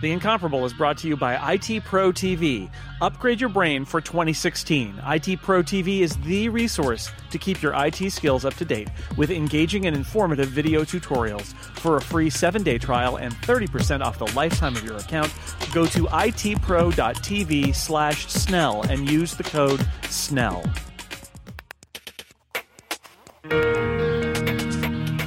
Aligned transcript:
The 0.00 0.12
Incomparable 0.12 0.64
is 0.64 0.72
brought 0.72 0.96
to 0.98 1.08
you 1.08 1.16
by 1.16 1.34
IT 1.52 1.84
Pro 1.84 2.10
TV. 2.10 2.70
Upgrade 3.02 3.38
your 3.38 3.50
brain 3.50 3.84
for 3.84 4.00
2016. 4.00 4.98
IT 5.04 5.42
Pro 5.42 5.62
TV 5.62 6.00
is 6.00 6.16
the 6.18 6.48
resource 6.48 7.10
to 7.30 7.36
keep 7.36 7.60
your 7.60 7.74
IT 7.76 8.10
skills 8.10 8.46
up 8.46 8.54
to 8.54 8.64
date 8.64 8.88
with 9.18 9.30
engaging 9.30 9.86
and 9.86 9.94
informative 9.94 10.48
video 10.48 10.84
tutorials. 10.84 11.52
For 11.80 11.98
a 11.98 12.00
free 12.00 12.30
seven 12.30 12.62
day 12.62 12.78
trial 12.78 13.16
and 13.16 13.34
30% 13.42 14.00
off 14.00 14.18
the 14.18 14.32
lifetime 14.34 14.74
of 14.74 14.84
your 14.84 14.96
account, 14.96 15.34
go 15.74 15.84
to 15.84 16.04
itpro.tv 16.04 17.74
slash 17.74 18.26
Snell 18.28 18.82
and 18.88 19.10
use 19.10 19.34
the 19.34 19.44
code 19.44 19.86
SNELL. 20.04 20.62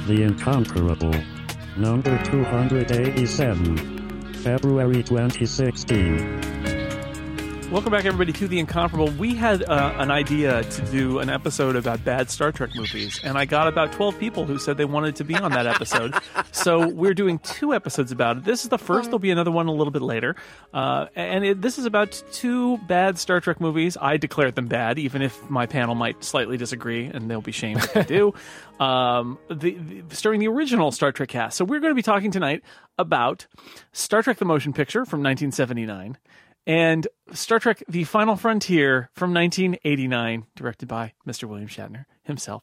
The 0.08 0.22
Incomparable. 0.22 1.14
Number 1.76 2.22
287. 2.24 3.93
February 4.44 5.02
2016. 5.02 6.43
Welcome 7.74 7.90
back, 7.90 8.04
everybody, 8.04 8.32
to 8.34 8.46
The 8.46 8.60
Incomparable. 8.60 9.10
We 9.18 9.34
had 9.34 9.64
uh, 9.64 9.94
an 9.98 10.12
idea 10.12 10.62
to 10.62 10.82
do 10.92 11.18
an 11.18 11.28
episode 11.28 11.74
about 11.74 12.04
bad 12.04 12.30
Star 12.30 12.52
Trek 12.52 12.70
movies, 12.76 13.18
and 13.24 13.36
I 13.36 13.46
got 13.46 13.66
about 13.66 13.90
12 13.90 14.16
people 14.16 14.44
who 14.44 14.60
said 14.60 14.76
they 14.76 14.84
wanted 14.84 15.16
to 15.16 15.24
be 15.24 15.34
on 15.34 15.50
that 15.50 15.66
episode. 15.66 16.14
so 16.52 16.86
we're 16.86 17.14
doing 17.14 17.40
two 17.40 17.74
episodes 17.74 18.12
about 18.12 18.36
it. 18.36 18.44
This 18.44 18.62
is 18.62 18.68
the 18.68 18.78
first, 18.78 19.06
there'll 19.06 19.18
be 19.18 19.32
another 19.32 19.50
one 19.50 19.66
a 19.66 19.72
little 19.72 19.90
bit 19.90 20.02
later. 20.02 20.36
Uh, 20.72 21.06
and 21.16 21.44
it, 21.44 21.62
this 21.62 21.76
is 21.76 21.84
about 21.84 22.22
two 22.30 22.78
bad 22.86 23.18
Star 23.18 23.40
Trek 23.40 23.60
movies. 23.60 23.96
I 24.00 24.18
declared 24.18 24.54
them 24.54 24.68
bad, 24.68 25.00
even 25.00 25.20
if 25.20 25.50
my 25.50 25.66
panel 25.66 25.96
might 25.96 26.22
slightly 26.22 26.56
disagree, 26.56 27.06
and 27.06 27.28
they'll 27.28 27.40
be 27.40 27.50
shamed 27.50 27.82
if 27.82 27.92
they 27.92 28.04
do. 28.04 28.34
Um, 28.80 29.38
the, 29.48 29.76
the, 29.76 30.16
starring 30.16 30.40
the 30.40 30.48
original 30.48 30.90
Star 30.90 31.12
Trek 31.12 31.28
cast. 31.28 31.56
So 31.56 31.64
we're 31.64 31.78
going 31.78 31.92
to 31.92 31.94
be 31.94 32.02
talking 32.02 32.32
tonight 32.32 32.64
about 32.98 33.46
Star 33.92 34.20
Trek 34.20 34.38
the 34.38 34.44
Motion 34.44 34.72
Picture 34.72 35.04
from 35.04 35.22
1979 35.22 36.18
and 36.66 37.06
Star 37.32 37.58
Trek 37.58 37.82
The 37.88 38.04
Final 38.04 38.36
Frontier 38.36 39.10
from 39.14 39.32
1989, 39.34 40.46
directed 40.56 40.86
by 40.88 41.12
Mr. 41.26 41.44
William 41.44 41.68
Shatner 41.68 42.06
himself. 42.22 42.62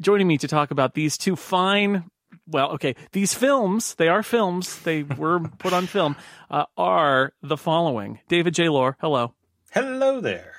Joining 0.00 0.26
me 0.26 0.38
to 0.38 0.48
talk 0.48 0.70
about 0.70 0.94
these 0.94 1.16
two 1.18 1.36
fine, 1.36 2.10
well, 2.46 2.70
okay, 2.72 2.94
these 3.12 3.34
films, 3.34 3.94
they 3.94 4.08
are 4.08 4.22
films, 4.22 4.80
they 4.80 5.02
were 5.04 5.40
put 5.58 5.72
on 5.72 5.86
film, 5.86 6.16
uh, 6.50 6.64
are 6.76 7.32
the 7.42 7.56
following 7.56 8.20
David 8.28 8.54
J. 8.54 8.68
Loehr, 8.68 8.96
hello. 9.00 9.34
Hello 9.72 10.20
there. 10.20 10.52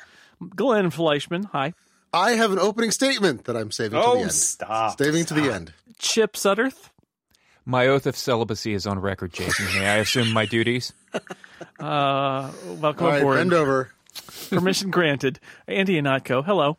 Glenn 0.55 0.89
Fleishman, 0.91 1.43
hi. 1.45 1.73
I 2.13 2.31
have 2.31 2.51
an 2.51 2.59
opening 2.59 2.91
statement 2.91 3.45
that 3.45 3.57
I'm 3.57 3.71
saving 3.71 3.99
to 3.99 4.05
Oh, 4.05 4.15
the 4.15 4.21
end. 4.23 4.31
stop. 4.31 4.97
Saving 4.97 5.25
to 5.25 5.33
the 5.33 5.53
end. 5.53 5.73
Chip 5.99 6.33
Sudderth, 6.33 6.89
My 7.69 7.87
oath 7.87 8.05
of 8.05 8.15
celibacy 8.15 8.73
is 8.73 8.87
on 8.87 8.97
record, 8.99 9.33
Jason. 9.33 9.65
May 9.77 9.87
I 9.89 9.95
assume 9.97 10.31
my 10.31 10.45
duties? 10.45 10.93
uh, 11.79 12.49
welcome 12.79 13.05
All 13.05 13.11
right, 13.11 13.19
aboard. 13.19 13.37
bend 13.39 13.51
over. 13.53 13.91
Permission 14.49 14.89
granted. 14.89 15.41
Andy 15.67 16.01
Ihnatko, 16.01 16.45
hello. 16.45 16.77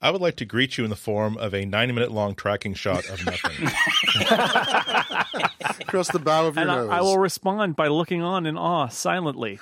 I 0.00 0.10
would 0.10 0.22
like 0.22 0.36
to 0.36 0.46
greet 0.46 0.78
you 0.78 0.84
in 0.84 0.90
the 0.90 0.96
form 0.96 1.36
of 1.36 1.52
a 1.54 1.66
90 1.66 1.92
minute 1.92 2.10
long 2.10 2.34
tracking 2.34 2.72
shot 2.72 3.06
of 3.10 3.24
nothing. 3.26 3.66
Across 5.80 6.12
the 6.12 6.18
bow 6.18 6.46
of 6.46 6.54
your 6.56 6.62
And 6.62 6.70
I, 6.70 6.74
nose. 6.76 6.90
I 6.90 7.00
will 7.02 7.18
respond 7.18 7.76
by 7.76 7.88
looking 7.88 8.22
on 8.22 8.46
in 8.46 8.56
awe 8.56 8.88
silently. 8.88 9.60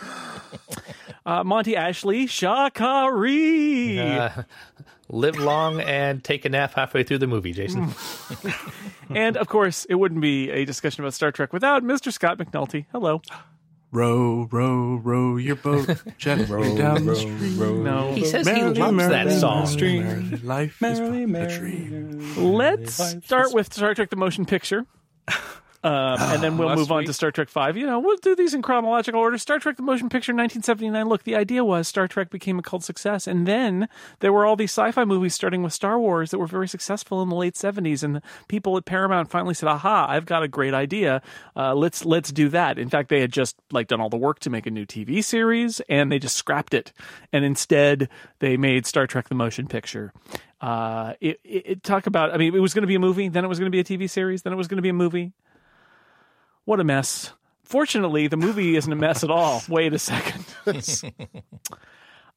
Uh, 1.26 1.42
Monty 1.42 1.74
Ashley, 1.76 2.26
Shakari. 2.26 3.98
Uh, 3.98 4.42
live 5.12 5.36
long 5.38 5.80
and 5.80 6.24
take 6.24 6.44
a 6.44 6.48
nap 6.48 6.72
halfway 6.74 7.04
through 7.04 7.18
the 7.18 7.26
movie, 7.28 7.52
Jason. 7.52 7.94
and 9.14 9.36
of 9.36 9.46
course, 9.48 9.84
it 9.84 9.94
wouldn't 9.94 10.20
be 10.20 10.50
a 10.50 10.64
discussion 10.64 11.04
about 11.04 11.14
Star 11.14 11.30
Trek 11.30 11.52
without 11.52 11.84
Mr. 11.84 12.12
Scott 12.12 12.38
McNulty. 12.38 12.86
Hello. 12.90 13.22
Row, 13.92 14.48
row, 14.50 14.94
row 14.96 15.36
your 15.36 15.56
boat 15.56 16.02
gently 16.16 16.74
down 16.78 17.04
the 17.04 17.14
stream. 17.14 17.84
No. 17.84 18.12
He 18.14 18.24
says 18.24 18.46
he 18.46 18.54
Merrily, 18.54 18.80
loves 18.80 18.96
that 18.96 19.26
merrily, 19.26 19.38
song. 19.38 19.68
merrily, 19.78 20.36
Life 20.38 20.82
is 20.82 20.98
but 20.98 21.12
a 21.12 21.58
dream. 21.58 22.34
Let's 22.54 22.94
start 23.26 23.52
with 23.52 23.72
Star 23.72 23.94
Trek 23.94 24.08
the 24.08 24.16
Motion 24.16 24.46
Picture. 24.46 24.86
Um, 25.84 26.16
and 26.20 26.42
then 26.42 26.56
we'll 26.58 26.74
move 26.74 26.92
on 26.92 26.98
week. 26.98 27.06
to 27.06 27.12
Star 27.12 27.30
Trek 27.30 27.48
5. 27.48 27.76
You 27.76 27.86
know, 27.86 27.98
we'll 27.98 28.16
do 28.16 28.36
these 28.36 28.54
in 28.54 28.62
chronological 28.62 29.20
order. 29.20 29.38
Star 29.38 29.58
Trek 29.58 29.76
the 29.76 29.82
Motion 29.82 30.08
Picture 30.08 30.32
1979. 30.32 31.08
Look, 31.08 31.24
the 31.24 31.34
idea 31.34 31.64
was 31.64 31.88
Star 31.88 32.08
Trek 32.08 32.30
became 32.30 32.58
a 32.58 32.62
cult 32.62 32.84
success. 32.84 33.26
And 33.26 33.46
then 33.46 33.88
there 34.20 34.32
were 34.32 34.46
all 34.46 34.56
these 34.56 34.70
sci 34.70 34.92
fi 34.92 35.04
movies 35.04 35.34
starting 35.34 35.62
with 35.62 35.72
Star 35.72 35.98
Wars 35.98 36.30
that 36.30 36.38
were 36.38 36.46
very 36.46 36.68
successful 36.68 37.22
in 37.22 37.28
the 37.28 37.36
late 37.36 37.54
70s. 37.54 38.02
And 38.02 38.16
the 38.16 38.22
people 38.48 38.76
at 38.76 38.84
Paramount 38.84 39.30
finally 39.30 39.54
said, 39.54 39.68
aha, 39.68 40.06
I've 40.08 40.26
got 40.26 40.42
a 40.42 40.48
great 40.48 40.74
idea. 40.74 41.22
Uh, 41.56 41.74
let's, 41.74 42.04
let's 42.04 42.30
do 42.30 42.48
that. 42.50 42.78
In 42.78 42.88
fact, 42.88 43.08
they 43.08 43.20
had 43.20 43.32
just 43.32 43.56
like 43.70 43.88
done 43.88 44.00
all 44.00 44.10
the 44.10 44.16
work 44.16 44.38
to 44.40 44.50
make 44.50 44.66
a 44.66 44.70
new 44.70 44.86
TV 44.86 45.22
series 45.22 45.80
and 45.88 46.10
they 46.12 46.18
just 46.18 46.36
scrapped 46.36 46.74
it. 46.74 46.92
And 47.32 47.44
instead, 47.44 48.08
they 48.38 48.56
made 48.56 48.86
Star 48.86 49.06
Trek 49.06 49.28
the 49.28 49.34
Motion 49.34 49.66
Picture. 49.66 50.12
Uh, 50.60 51.14
it, 51.20 51.40
it, 51.42 51.62
it 51.66 51.82
talk 51.82 52.06
about, 52.06 52.32
I 52.32 52.36
mean, 52.36 52.54
it 52.54 52.60
was 52.60 52.72
going 52.72 52.82
to 52.82 52.88
be 52.88 52.94
a 52.94 53.00
movie, 53.00 53.28
then 53.28 53.44
it 53.44 53.48
was 53.48 53.58
going 53.58 53.70
to 53.70 53.74
be 53.74 53.80
a 53.80 53.84
TV 53.84 54.08
series, 54.08 54.42
then 54.42 54.52
it 54.52 54.56
was 54.56 54.68
going 54.68 54.76
to 54.76 54.82
be 54.82 54.88
a 54.88 54.94
movie. 54.94 55.32
What 56.64 56.80
a 56.80 56.84
mess. 56.84 57.32
Fortunately, 57.64 58.26
the 58.28 58.36
movie 58.36 58.76
isn't 58.76 58.92
a 58.92 58.96
mess 58.96 59.24
at 59.24 59.30
all. 59.30 59.62
Wait 59.68 59.92
a 59.94 59.98
second. 59.98 60.44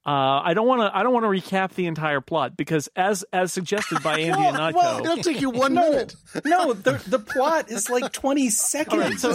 Uh, 0.08 0.40
I 0.44 0.54
don't 0.54 0.68
want 0.68 0.82
to. 0.82 0.96
I 0.96 1.02
don't 1.02 1.14
want 1.14 1.24
to 1.24 1.30
recap 1.30 1.74
the 1.74 1.88
entire 1.88 2.22
plot 2.22 2.56
because, 2.56 2.88
as 2.96 3.24
as 3.34 3.52
suggested 3.52 4.04
by 4.04 4.20
Andy 4.20 4.40
Ihnatko, 4.40 5.00
It'll 5.02 5.18
take 5.18 5.42
you 5.42 5.50
one 5.50 5.74
minute. 5.74 6.16
No, 6.46 6.74
the, 6.74 7.02
the 7.08 7.18
plot 7.18 7.72
is 7.72 7.90
like 7.90 8.12
20 8.14 8.50
seconds. 8.52 9.22
so- 9.22 9.34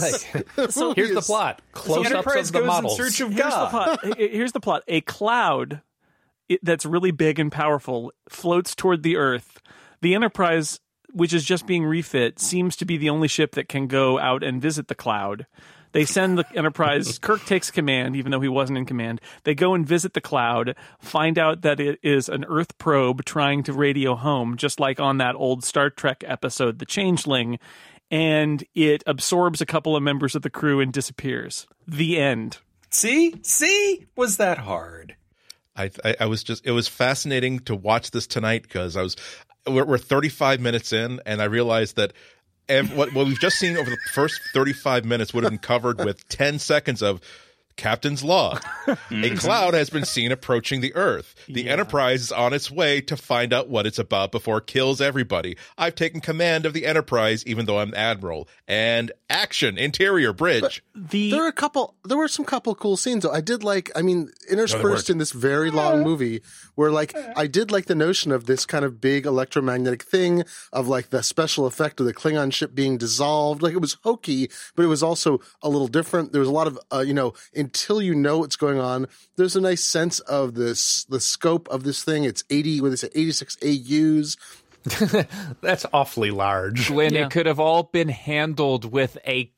so 0.68 0.94
Here's 0.94 1.12
the 1.12 1.22
plot: 1.22 1.60
close-ups 1.72 2.36
of 2.50 2.52
the 2.52 2.62
models. 2.62 2.96
search 2.96 3.20
of 3.20 3.32
here's 3.32 3.52
the 3.52 3.66
plot. 3.66 4.16
Here's 4.16 4.52
the 4.52 4.60
plot. 4.60 4.84
A 4.86 5.00
cloud 5.00 5.82
it, 6.48 6.60
that's 6.64 6.86
really 6.86 7.10
big 7.10 7.40
and 7.40 7.50
powerful 7.50 8.12
floats 8.28 8.76
toward 8.76 9.02
the 9.02 9.16
Earth. 9.16 9.60
The 10.02 10.14
Enterprise, 10.14 10.78
which 11.12 11.32
is 11.32 11.44
just 11.44 11.66
being 11.66 11.84
refit, 11.84 12.38
seems 12.38 12.76
to 12.76 12.84
be 12.84 12.96
the 12.96 13.10
only 13.10 13.28
ship 13.28 13.52
that 13.52 13.68
can 13.68 13.86
go 13.86 14.18
out 14.18 14.42
and 14.42 14.60
visit 14.60 14.88
the 14.88 14.94
cloud. 14.94 15.46
They 15.92 16.04
send 16.04 16.38
the 16.38 16.46
Enterprise. 16.54 17.18
Kirk 17.20 17.44
takes 17.44 17.70
command, 17.70 18.14
even 18.16 18.30
though 18.30 18.40
he 18.40 18.48
wasn't 18.48 18.78
in 18.78 18.86
command. 18.86 19.20
They 19.44 19.54
go 19.54 19.74
and 19.74 19.86
visit 19.86 20.14
the 20.14 20.20
cloud, 20.20 20.76
find 21.00 21.38
out 21.38 21.62
that 21.62 21.80
it 21.80 21.98
is 22.02 22.28
an 22.28 22.44
Earth 22.48 22.78
probe 22.78 23.24
trying 23.24 23.62
to 23.64 23.72
radio 23.72 24.14
home, 24.14 24.56
just 24.56 24.78
like 24.78 25.00
on 25.00 25.18
that 25.18 25.34
old 25.34 25.64
Star 25.64 25.90
Trek 25.90 26.22
episode, 26.26 26.78
The 26.78 26.86
Changeling, 26.86 27.58
and 28.10 28.64
it 28.74 29.02
absorbs 29.06 29.60
a 29.60 29.66
couple 29.66 29.96
of 29.96 30.02
members 30.02 30.34
of 30.34 30.42
the 30.42 30.50
crew 30.50 30.80
and 30.80 30.92
disappears. 30.92 31.66
The 31.86 32.18
end. 32.18 32.58
See? 32.90 33.34
See? 33.42 34.06
Was 34.16 34.36
that 34.36 34.58
hard? 34.58 35.16
I, 35.76 35.90
I, 36.04 36.16
I 36.20 36.26
was 36.26 36.42
just, 36.42 36.66
it 36.66 36.72
was 36.72 36.88
fascinating 36.88 37.60
to 37.60 37.74
watch 37.74 38.10
this 38.10 38.26
tonight 38.26 38.62
because 38.62 38.96
I 38.96 39.02
was, 39.02 39.16
we're, 39.66 39.84
we're 39.84 39.98
35 39.98 40.60
minutes 40.60 40.92
in 40.92 41.20
and 41.26 41.40
I 41.42 41.44
realized 41.44 41.96
that 41.96 42.12
ev- 42.68 42.96
what, 42.96 43.12
what 43.12 43.26
we've 43.26 43.40
just 43.40 43.58
seen 43.58 43.76
over 43.76 43.90
the 43.90 43.98
first 44.12 44.40
35 44.52 45.04
minutes 45.04 45.34
would 45.34 45.44
have 45.44 45.50
been 45.50 45.58
covered 45.58 46.04
with 46.04 46.26
10 46.28 46.58
seconds 46.58 47.02
of 47.02 47.20
Captain's 47.80 48.22
log. 48.22 48.62
A 49.10 49.34
cloud 49.36 49.72
has 49.72 49.88
been 49.88 50.04
seen 50.04 50.32
approaching 50.32 50.82
the 50.82 50.94
Earth. 50.94 51.34
The 51.48 51.70
Enterprise 51.70 52.20
is 52.20 52.30
on 52.32 52.52
its 52.52 52.70
way 52.70 53.00
to 53.00 53.16
find 53.16 53.54
out 53.54 53.70
what 53.70 53.86
it's 53.86 53.98
about 53.98 54.32
before 54.32 54.58
it 54.58 54.66
kills 54.66 55.00
everybody. 55.00 55.56
I've 55.78 55.94
taken 55.94 56.20
command 56.20 56.66
of 56.66 56.74
the 56.74 56.84
Enterprise, 56.84 57.42
even 57.46 57.64
though 57.64 57.78
I'm 57.78 57.94
Admiral. 57.94 58.48
And 58.68 59.12
action, 59.30 59.78
interior, 59.78 60.34
bridge. 60.34 60.84
The 60.94 61.30
There 61.30 61.40
were 61.40 61.48
a 61.48 61.52
couple. 61.52 61.94
There 62.04 62.18
were 62.18 62.28
some 62.28 62.44
couple 62.44 62.74
cool 62.74 62.98
scenes. 62.98 63.22
though. 63.22 63.32
I 63.32 63.40
did 63.40 63.64
like. 63.64 63.90
I 63.96 64.02
mean, 64.02 64.30
interspersed 64.50 65.08
in 65.08 65.16
this 65.16 65.32
very 65.32 65.70
long 65.70 66.02
movie, 66.02 66.42
where 66.74 66.90
like 66.90 67.16
I 67.34 67.46
did 67.46 67.70
like 67.70 67.86
the 67.86 67.94
notion 67.94 68.30
of 68.30 68.44
this 68.44 68.66
kind 68.66 68.84
of 68.84 69.00
big 69.00 69.24
electromagnetic 69.24 70.02
thing 70.02 70.44
of 70.72 70.86
like 70.86 71.08
the 71.08 71.22
special 71.22 71.64
effect 71.64 71.98
of 72.00 72.06
the 72.06 72.12
Klingon 72.14 72.52
ship 72.52 72.74
being 72.74 72.98
dissolved. 72.98 73.62
Like 73.62 73.72
it 73.72 73.80
was 73.80 73.96
hokey, 74.02 74.50
but 74.76 74.82
it 74.82 74.88
was 74.88 75.02
also 75.02 75.40
a 75.62 75.70
little 75.70 75.88
different. 75.88 76.32
There 76.32 76.40
was 76.40 76.48
a 76.48 76.52
lot 76.52 76.66
of 76.66 76.78
uh, 76.92 77.00
you 77.00 77.14
know 77.14 77.32
until 77.70 78.02
you 78.02 78.14
know 78.16 78.38
what's 78.38 78.56
going 78.56 78.80
on. 78.80 79.06
There's 79.36 79.54
a 79.54 79.60
nice 79.60 79.84
sense 79.84 80.18
of 80.20 80.54
this 80.54 81.04
the 81.04 81.20
scope 81.20 81.68
of 81.68 81.84
this 81.84 82.02
thing. 82.02 82.24
It's 82.24 82.42
eighty. 82.50 82.80
What 82.80 82.92
is 82.92 83.04
it? 83.04 83.12
Eighty 83.14 83.30
six 83.32 83.56
AUs. 83.64 84.36
That's 85.60 85.86
awfully 85.92 86.30
large. 86.30 86.88
Glenn, 86.88 87.14
Yeah. 87.14 87.26
it 87.26 87.30
could 87.30 87.46
have 87.46 87.60
all 87.60 87.84
been 87.84 88.08
handled 88.08 88.84
with 88.90 89.18
a 89.26 89.52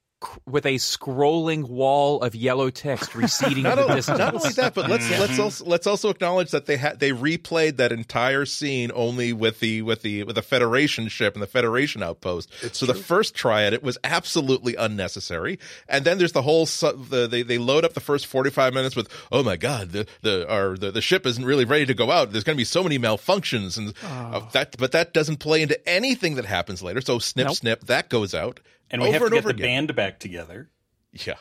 with 0.47 0.67
a 0.67 0.75
scrolling 0.77 1.69
wall 1.69 2.23
of 2.23 2.35
yellow 2.35 2.71
text 2.71 3.15
receding 3.17 3.59
in 3.59 3.63
the 3.65 3.83
only, 3.83 3.95
distance. 3.97 4.19
not 4.19 4.35
only 4.35 4.51
that, 4.51 4.75
but 4.75 4.89
let's 4.91 5.09
let's 5.11 5.39
also 5.39 5.65
let's 5.65 5.87
also 5.87 6.09
acknowledge 6.11 6.51
that 6.51 6.67
they 6.67 6.77
had 6.77 7.01
they 7.01 7.11
replayed 7.11 7.77
that 7.77 7.93
entire 7.93 8.45
scene 8.47 8.91
only 8.95 9.33
with 9.33 9.61
the 9.61 9.83
with 9.83 10.03
the 10.03 10.23
with 10.25 10.37
the 10.37 10.43
Federation 10.43 11.09
ship 11.09 11.35
and 11.35 11.43
the 11.43 11.47
Federation 11.47 12.03
outpost. 12.03 12.51
so 12.75 12.87
the 12.87 12.95
first 12.95 13.35
try 13.35 13.63
at 13.65 13.73
it 13.73 13.83
was 13.83 13.99
absolutely 14.05 14.75
unnecessary. 14.77 15.59
And 15.89 16.05
then 16.05 16.19
there's 16.19 16.33
the 16.33 16.43
whole 16.43 16.67
su- 16.67 17.07
the, 17.11 17.27
they 17.27 17.43
they 17.43 17.59
load 17.59 17.85
up 17.85 17.95
the 17.95 18.01
first 18.01 18.27
45 18.27 18.73
minutes 18.75 18.97
with 18.97 19.09
oh 19.31 19.43
my 19.43 19.57
god 19.57 19.91
the 19.91 20.07
the 20.23 20.49
our 20.51 20.77
the, 20.77 20.91
the 20.91 21.01
ship 21.03 21.27
isn't 21.27 21.45
really 21.45 21.65
ready 21.65 21.87
to 21.87 21.95
go 21.95 22.11
out. 22.11 22.33
There's 22.33 22.45
going 22.45 22.57
to 22.57 22.61
be 22.61 22.65
so 22.65 22.83
many 22.83 22.99
malfunctions 22.99 23.77
and 23.79 23.95
uh, 24.05 24.41
that 24.53 24.77
but 24.79 24.93
that 24.93 25.13
doesn't 25.13 25.39
play 25.39 25.63
into 25.63 25.79
anything 25.89 26.35
that 26.37 26.45
happens 26.45 26.83
later. 26.83 27.01
So 27.01 27.19
snip 27.19 27.47
Nope. 27.49 27.57
snip 27.57 27.85
that 27.87 28.09
goes 28.09 28.35
out 28.35 28.61
And 28.93 29.03
we 29.03 29.09
over 29.09 29.13
have 29.15 29.21
to 29.21 29.27
and 29.27 29.35
get 29.35 29.45
the 29.45 29.51
again. 29.51 29.87
band 29.87 29.97
back 29.97 30.19
together. 30.21 30.71
Yeah. 31.13 31.35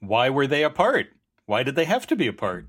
why 0.00 0.30
were 0.30 0.46
they 0.46 0.64
apart? 0.64 1.08
Why 1.46 1.62
did 1.62 1.74
they 1.74 1.84
have 1.84 2.06
to 2.08 2.16
be 2.16 2.26
apart? 2.28 2.66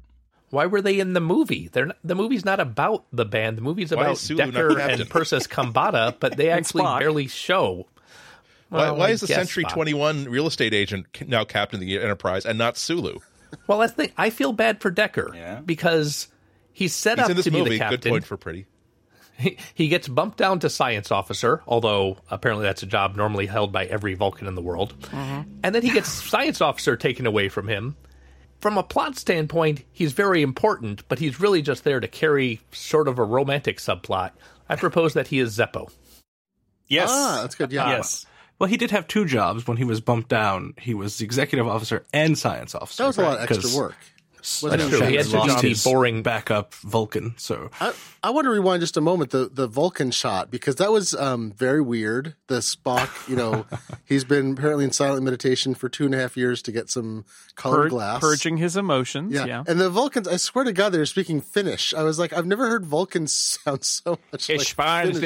Why 0.50 0.66
were 0.68 0.82
they 0.82 1.00
in 1.00 1.14
the 1.14 1.20
movie? 1.22 1.68
They're 1.72 1.88
not, 1.88 1.98
the 2.04 2.14
movie's 2.16 2.46
not 2.46 2.60
about 2.60 3.06
the 3.12 3.26
band. 3.26 3.58
The 3.58 3.62
movie's 3.62 3.92
Why 3.92 4.02
about 4.04 4.14
is 4.14 4.28
Decker 4.28 4.80
and 4.80 5.10
Persis 5.10 5.48
Khambatta, 5.48 6.20
but 6.20 6.38
they 6.38 6.50
actually 6.52 6.84
barely 6.84 7.28
show. 7.28 7.88
Why, 8.70 8.82
Well, 8.92 8.98
why 8.98 9.08
I 9.08 9.10
is 9.12 9.22
the 9.22 9.28
Century 9.28 9.64
Spock. 9.66 9.74
21 9.74 10.26
real 10.26 10.46
estate 10.48 10.74
agent 10.74 11.06
now 11.28 11.44
captain 11.46 11.78
of 11.78 11.82
the 11.82 12.00
Enterprise 12.00 12.46
and 12.46 12.58
not 12.58 12.78
Sulu? 12.78 13.20
Well, 13.68 13.82
I 13.82 13.88
think 13.88 14.14
I 14.18 14.30
feel 14.32 14.52
bad 14.54 14.82
for 14.82 14.90
Decker 14.92 15.32
Yeah. 15.36 15.62
because 15.66 16.28
he's 16.72 16.94
set 16.94 17.18
He's 17.18 17.26
up 17.26 17.30
in 17.32 17.38
this 17.38 17.46
to 17.46 17.52
be 17.52 17.58
movie. 17.60 17.70
the 17.72 17.78
Good 17.78 17.90
captain. 17.92 18.12
point 18.12 18.26
for 18.26 18.38
Pretty. 18.38 18.66
He, 19.38 19.58
he 19.74 19.88
gets 19.88 20.08
bumped 20.08 20.38
down 20.38 20.60
to 20.60 20.70
science 20.70 21.12
officer, 21.12 21.64
although 21.68 22.18
apparently 22.30 22.66
that's 22.66 22.84
a 22.84 22.86
job 22.86 23.16
normally 23.16 23.48
held 23.48 23.72
by 23.72 23.86
every 23.86 24.14
Vulcan 24.14 24.48
in 24.48 24.56
the 24.56 24.62
world. 24.62 24.94
And 25.12 25.74
then 25.76 25.82
he 25.82 25.90
gets 25.90 26.10
science 26.30 26.62
officer 26.62 26.96
taken 26.96 27.26
away 27.26 27.50
from 27.50 27.68
him. 27.68 27.96
From 28.60 28.78
a 28.78 28.84
plot 28.84 29.18
standpoint, 29.18 29.84
he's 29.92 30.14
very 30.14 30.42
important, 30.42 31.06
but 31.10 31.20
he's 31.20 31.40
really 31.40 31.62
just 31.62 31.84
there 31.84 32.00
to 32.00 32.08
carry 32.08 32.62
sort 32.72 33.08
of 33.08 33.20
a 33.20 33.24
romantic 33.24 33.78
subplot. 33.80 34.32
I 34.70 34.78
propose 34.78 35.14
that 35.16 35.28
he 35.28 35.40
is 35.40 35.58
Zeppo. 35.58 35.92
Yes. 36.88 37.10
Ah, 37.12 37.40
that's 37.42 37.56
good. 37.56 37.72
Yeah. 37.72 37.90
Yes. 37.90 38.26
Well, 38.60 38.70
he 38.70 38.78
did 38.78 38.92
have 38.92 39.08
two 39.08 39.26
jobs 39.26 39.68
when 39.68 39.78
he 39.78 39.84
was 39.84 40.00
bumped 40.00 40.30
down. 40.30 40.76
He 40.80 40.94
was 40.94 41.18
the 41.18 41.26
executive 41.26 41.68
officer 41.68 42.06
and 42.14 42.38
science 42.38 42.74
officer. 42.76 43.04
That 43.04 43.08
was 43.08 43.18
a 43.18 43.22
lot 43.24 43.38
of 43.40 43.44
extra 43.44 43.78
work. 43.78 43.96
That's 44.44 44.62
Wasn't 44.62 44.90
true. 44.92 45.02
He 45.08 45.16
had 45.16 45.26
to 45.28 45.38
lost 45.38 45.62
be 45.62 45.70
his 45.70 45.84
boring. 45.86 46.22
backup 46.22 46.74
Vulcan. 46.74 47.34
So 47.38 47.70
I, 47.80 47.94
I 48.22 48.30
want 48.32 48.44
to 48.44 48.50
rewind 48.52 48.82
just 48.82 48.98
a 48.98 49.02
moment 49.02 49.32
the 49.32 49.50
the 49.52 49.68
Vulcan 49.68 50.12
shot 50.12 50.52
because 50.52 50.76
that 50.76 50.92
was 50.92 51.14
um, 51.16 51.54
very 51.54 51.82
weird. 51.82 52.36
The 52.48 52.56
Spock, 52.60 53.30
you 53.30 53.38
know, 53.38 53.66
he's 54.06 54.26
been 54.26 54.52
apparently 54.54 54.84
in 54.84 54.92
silent 54.92 55.24
meditation 55.24 55.76
for 55.76 55.88
two 55.88 56.04
and 56.06 56.14
a 56.14 56.18
half 56.18 56.36
years 56.36 56.62
to 56.64 56.74
get 56.74 56.90
some 56.90 57.24
colored 57.56 57.84
Pur- 57.84 57.90
glass. 57.90 58.20
purging 58.20 58.58
his 58.58 58.76
emotions. 58.76 59.32
Yeah. 59.34 59.46
Yeah. 59.46 59.64
and 59.66 59.80
the 59.80 59.90
Vulcans. 59.90 60.28
I 60.28 60.36
swear 60.36 60.66
to 60.66 60.74
God, 60.74 60.90
they're 60.90 61.06
speaking 61.06 61.40
Finnish. 61.40 61.94
I 61.94 62.04
was 62.04 62.20
like, 62.20 62.34
I've 62.34 62.46
never 62.46 62.68
heard 62.68 62.86
Vulcans 62.86 63.32
sound 63.64 63.86
so 63.86 64.20
much 64.34 64.50
like 64.50 64.68
Finnish. 65.04 65.18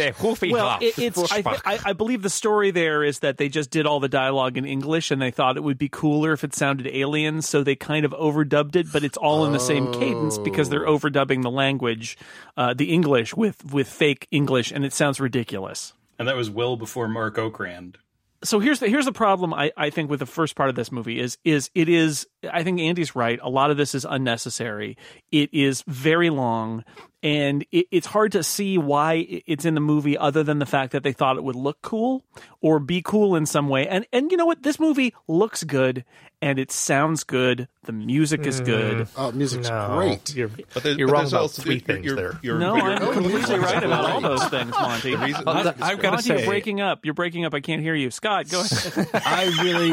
Well, 0.53 0.77
it, 0.81 0.99
it's 0.99 1.31
I, 1.31 1.41
th- 1.41 1.61
I, 1.65 1.79
I 1.89 1.93
believe 1.93 2.21
the 2.21 2.29
story 2.29 2.69
there 2.69 3.03
is 3.03 3.19
that 3.19 3.37
they 3.37 3.49
just 3.49 3.71
did 3.71 3.87
all 3.87 3.99
the 3.99 4.09
dialogue 4.09 4.57
in 4.57 4.65
English 4.65 5.09
and 5.09 5.19
they 5.19 5.31
thought 5.31 5.57
it 5.57 5.63
would 5.63 5.77
be 5.79 5.89
cooler 5.89 6.33
if 6.33 6.43
it 6.43 6.53
sounded 6.53 6.87
alien, 6.87 7.41
so 7.41 7.63
they 7.63 7.75
kind 7.75 8.05
of 8.05 8.11
overdubbed 8.11 8.75
it, 8.75 8.87
but 8.91 9.03
it's 9.07 9.17
all 9.17 9.45
in 9.45 9.53
the 9.53 9.59
same 9.59 9.89
cadence 9.93 10.37
because 10.37 10.67
they're 10.67 10.85
overdubbing 10.85 11.41
the 11.41 11.49
language, 11.49 12.17
uh, 12.57 12.73
the 12.73 12.91
English 12.93 13.33
with 13.33 13.63
with 13.73 13.87
fake 13.87 14.27
English, 14.31 14.69
and 14.73 14.83
it 14.83 14.91
sounds 14.91 15.21
ridiculous. 15.21 15.93
And 16.19 16.27
that 16.27 16.35
was 16.35 16.49
well 16.49 16.75
before 16.75 17.07
Marc 17.07 17.37
Okrand. 17.37 17.95
so 18.43 18.59
here's 18.59 18.79
the 18.81 18.89
here's 18.89 19.05
the 19.05 19.13
problem 19.13 19.53
I, 19.53 19.71
I 19.77 19.89
think 19.91 20.09
with 20.09 20.19
the 20.19 20.25
first 20.25 20.55
part 20.57 20.69
of 20.69 20.75
this 20.75 20.91
movie 20.91 21.21
is 21.21 21.37
is 21.45 21.69
it 21.73 21.87
is 21.87 22.27
I 22.51 22.63
think 22.63 22.81
Andy's 22.81 23.15
right. 23.15 23.39
A 23.41 23.49
lot 23.49 23.71
of 23.71 23.77
this 23.77 23.95
is 23.95 24.03
unnecessary. 24.03 24.97
It 25.31 25.53
is 25.53 25.83
very 25.87 26.29
long, 26.29 26.83
and 27.23 27.65
it, 27.71 27.87
it's 27.91 28.07
hard 28.07 28.31
to 28.33 28.43
see 28.43 28.77
why 28.77 29.25
it's 29.45 29.65
in 29.65 29.73
the 29.73 29.81
movie 29.81 30.17
other 30.17 30.43
than 30.43 30.59
the 30.59 30.65
fact 30.65 30.91
that 30.91 31.03
they 31.03 31.13
thought 31.13 31.37
it 31.37 31.43
would 31.43 31.55
look 31.55 31.81
cool 31.81 32.23
or 32.61 32.79
be 32.79 33.01
cool 33.01 33.35
in 33.35 33.45
some 33.45 33.69
way. 33.69 33.87
And 33.87 34.05
and 34.13 34.31
you 34.31 34.37
know 34.37 34.45
what? 34.45 34.61
This 34.63 34.79
movie 34.79 35.13
looks 35.27 35.63
good 35.63 36.05
and 36.41 36.59
it 36.59 36.71
sounds 36.71 37.23
good. 37.23 37.67
The 37.85 37.91
music 37.91 38.45
is 38.45 38.61
good. 38.61 39.07
Mm. 39.07 39.09
Oh, 39.17 39.31
music's 39.31 39.67
No, 39.69 39.95
great. 39.97 40.35
You're, 40.35 40.49
But 40.73 40.83
there's, 40.83 40.97
you're 40.97 41.07
but 41.07 41.13
wrong 41.13 41.27
about 41.27 41.41
also, 41.41 41.63
three 41.63 41.75
you're- 41.75 41.85
things 41.85 42.05
you're- 42.05 42.15
there. 42.21 42.39
you're- 42.43 42.59
No, 42.59 42.75
you're- 42.75 42.93
I'm 42.93 43.13
completely 43.13 43.57
right 43.57 43.83
about 43.83 44.05
all 44.05 44.21
those 44.21 44.45
things, 44.49 44.69
Monty. 44.79 45.15
reason- 45.15 45.43
Well, 45.45 45.67
I've 45.81 45.99
got 45.99 46.01
to 46.01 46.11
Monty, 46.11 46.33
you're 46.33 46.45
breaking 46.45 46.79
up. 46.81 47.05
You're 47.05 47.15
breaking 47.15 47.45
up. 47.45 47.55
I 47.55 47.59
can't 47.61 47.81
hear 47.81 47.95
you. 47.95 48.11
Scott, 48.11 48.49
go 48.49 48.61
ahead. 48.61 49.09
I 49.15 49.45
really 49.63 49.89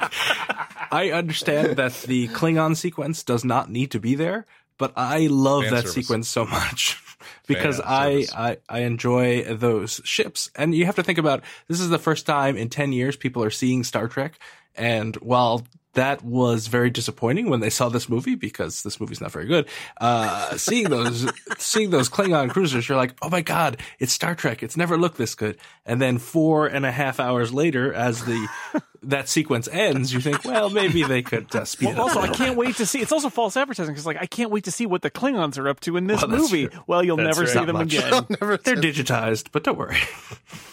like. 0.00 0.12
I 0.90 1.10
understand 1.10 1.76
that 1.76 1.92
the 2.06 2.28
Klingon 2.28 2.74
sequence 2.74 3.22
does 3.22 3.44
not 3.44 3.70
need 3.70 3.90
to 3.90 4.00
be 4.00 4.14
there, 4.14 4.46
but 4.78 4.92
I 4.96 5.26
love 5.26 5.64
Fan 5.64 5.74
that 5.74 5.80
service. 5.80 5.94
sequence 5.94 6.28
so 6.28 6.44
much 6.46 7.02
because 7.46 7.80
I. 7.80 8.26
I 8.34 8.56
I 8.68 8.80
enjoy 8.80 9.42
those 9.42 10.00
ships, 10.04 10.50
and 10.56 10.74
you 10.74 10.86
have 10.86 10.96
to 10.96 11.02
think 11.02 11.18
about 11.18 11.42
this 11.66 11.80
is 11.80 11.88
the 11.88 11.98
first 11.98 12.26
time 12.26 12.56
in 12.56 12.68
ten 12.68 12.92
years 12.92 13.16
people 13.16 13.42
are 13.42 13.50
seeing 13.50 13.84
Star 13.84 14.08
Trek, 14.08 14.38
and 14.74 15.16
while 15.16 15.66
that 15.98 16.24
was 16.24 16.68
very 16.68 16.90
disappointing 16.90 17.50
when 17.50 17.60
they 17.60 17.70
saw 17.70 17.88
this 17.88 18.08
movie 18.08 18.34
because 18.36 18.82
this 18.84 19.00
movie's 19.00 19.20
not 19.20 19.32
very 19.32 19.46
good. 19.46 19.68
Uh, 20.00 20.56
seeing 20.56 20.88
those, 20.88 21.30
seeing 21.58 21.90
those 21.90 22.08
Klingon 22.08 22.50
cruisers, 22.50 22.88
you're 22.88 22.96
like, 22.98 23.14
oh 23.20 23.28
my 23.28 23.40
god, 23.42 23.78
it's 23.98 24.12
Star 24.12 24.34
Trek. 24.34 24.62
It's 24.62 24.76
never 24.76 24.96
looked 24.96 25.18
this 25.18 25.34
good. 25.34 25.58
And 25.84 26.00
then 26.00 26.18
four 26.18 26.66
and 26.66 26.86
a 26.86 26.92
half 26.92 27.20
hours 27.20 27.52
later, 27.52 27.92
as 27.92 28.24
the 28.24 28.48
that 29.02 29.28
sequence 29.28 29.68
ends, 29.68 30.12
you 30.12 30.20
think, 30.20 30.44
well, 30.44 30.70
maybe 30.70 31.02
they 31.04 31.22
could 31.22 31.54
uh, 31.54 31.64
speed 31.64 31.90
it 31.90 31.98
up. 31.98 32.00
also, 32.08 32.20
I 32.20 32.28
can't 32.28 32.56
wait 32.56 32.76
to 32.76 32.86
see. 32.86 33.00
It's 33.00 33.12
also 33.12 33.28
false 33.30 33.56
advertising 33.56 33.94
because, 33.94 34.06
like, 34.06 34.18
I 34.20 34.26
can't 34.26 34.50
wait 34.50 34.64
to 34.64 34.70
see 34.70 34.86
what 34.86 35.02
the 35.02 35.10
Klingons 35.10 35.58
are 35.58 35.68
up 35.68 35.80
to 35.80 35.96
in 35.96 36.06
this 36.06 36.20
Well, 36.22 36.30
movie. 36.36 36.66
true. 36.68 36.80
Well, 36.86 37.04
you'll 37.04 37.16
That's 37.16 37.38
never 37.38 37.40
right. 37.42 37.48
see 37.50 37.58
Not 37.58 37.66
them 37.66 37.76
much. 37.76 37.94
again. 37.94 38.26
They're 38.64 38.76
digitized, 38.76 39.48
but 39.52 39.64
don't 39.64 39.78
worry. 39.78 39.98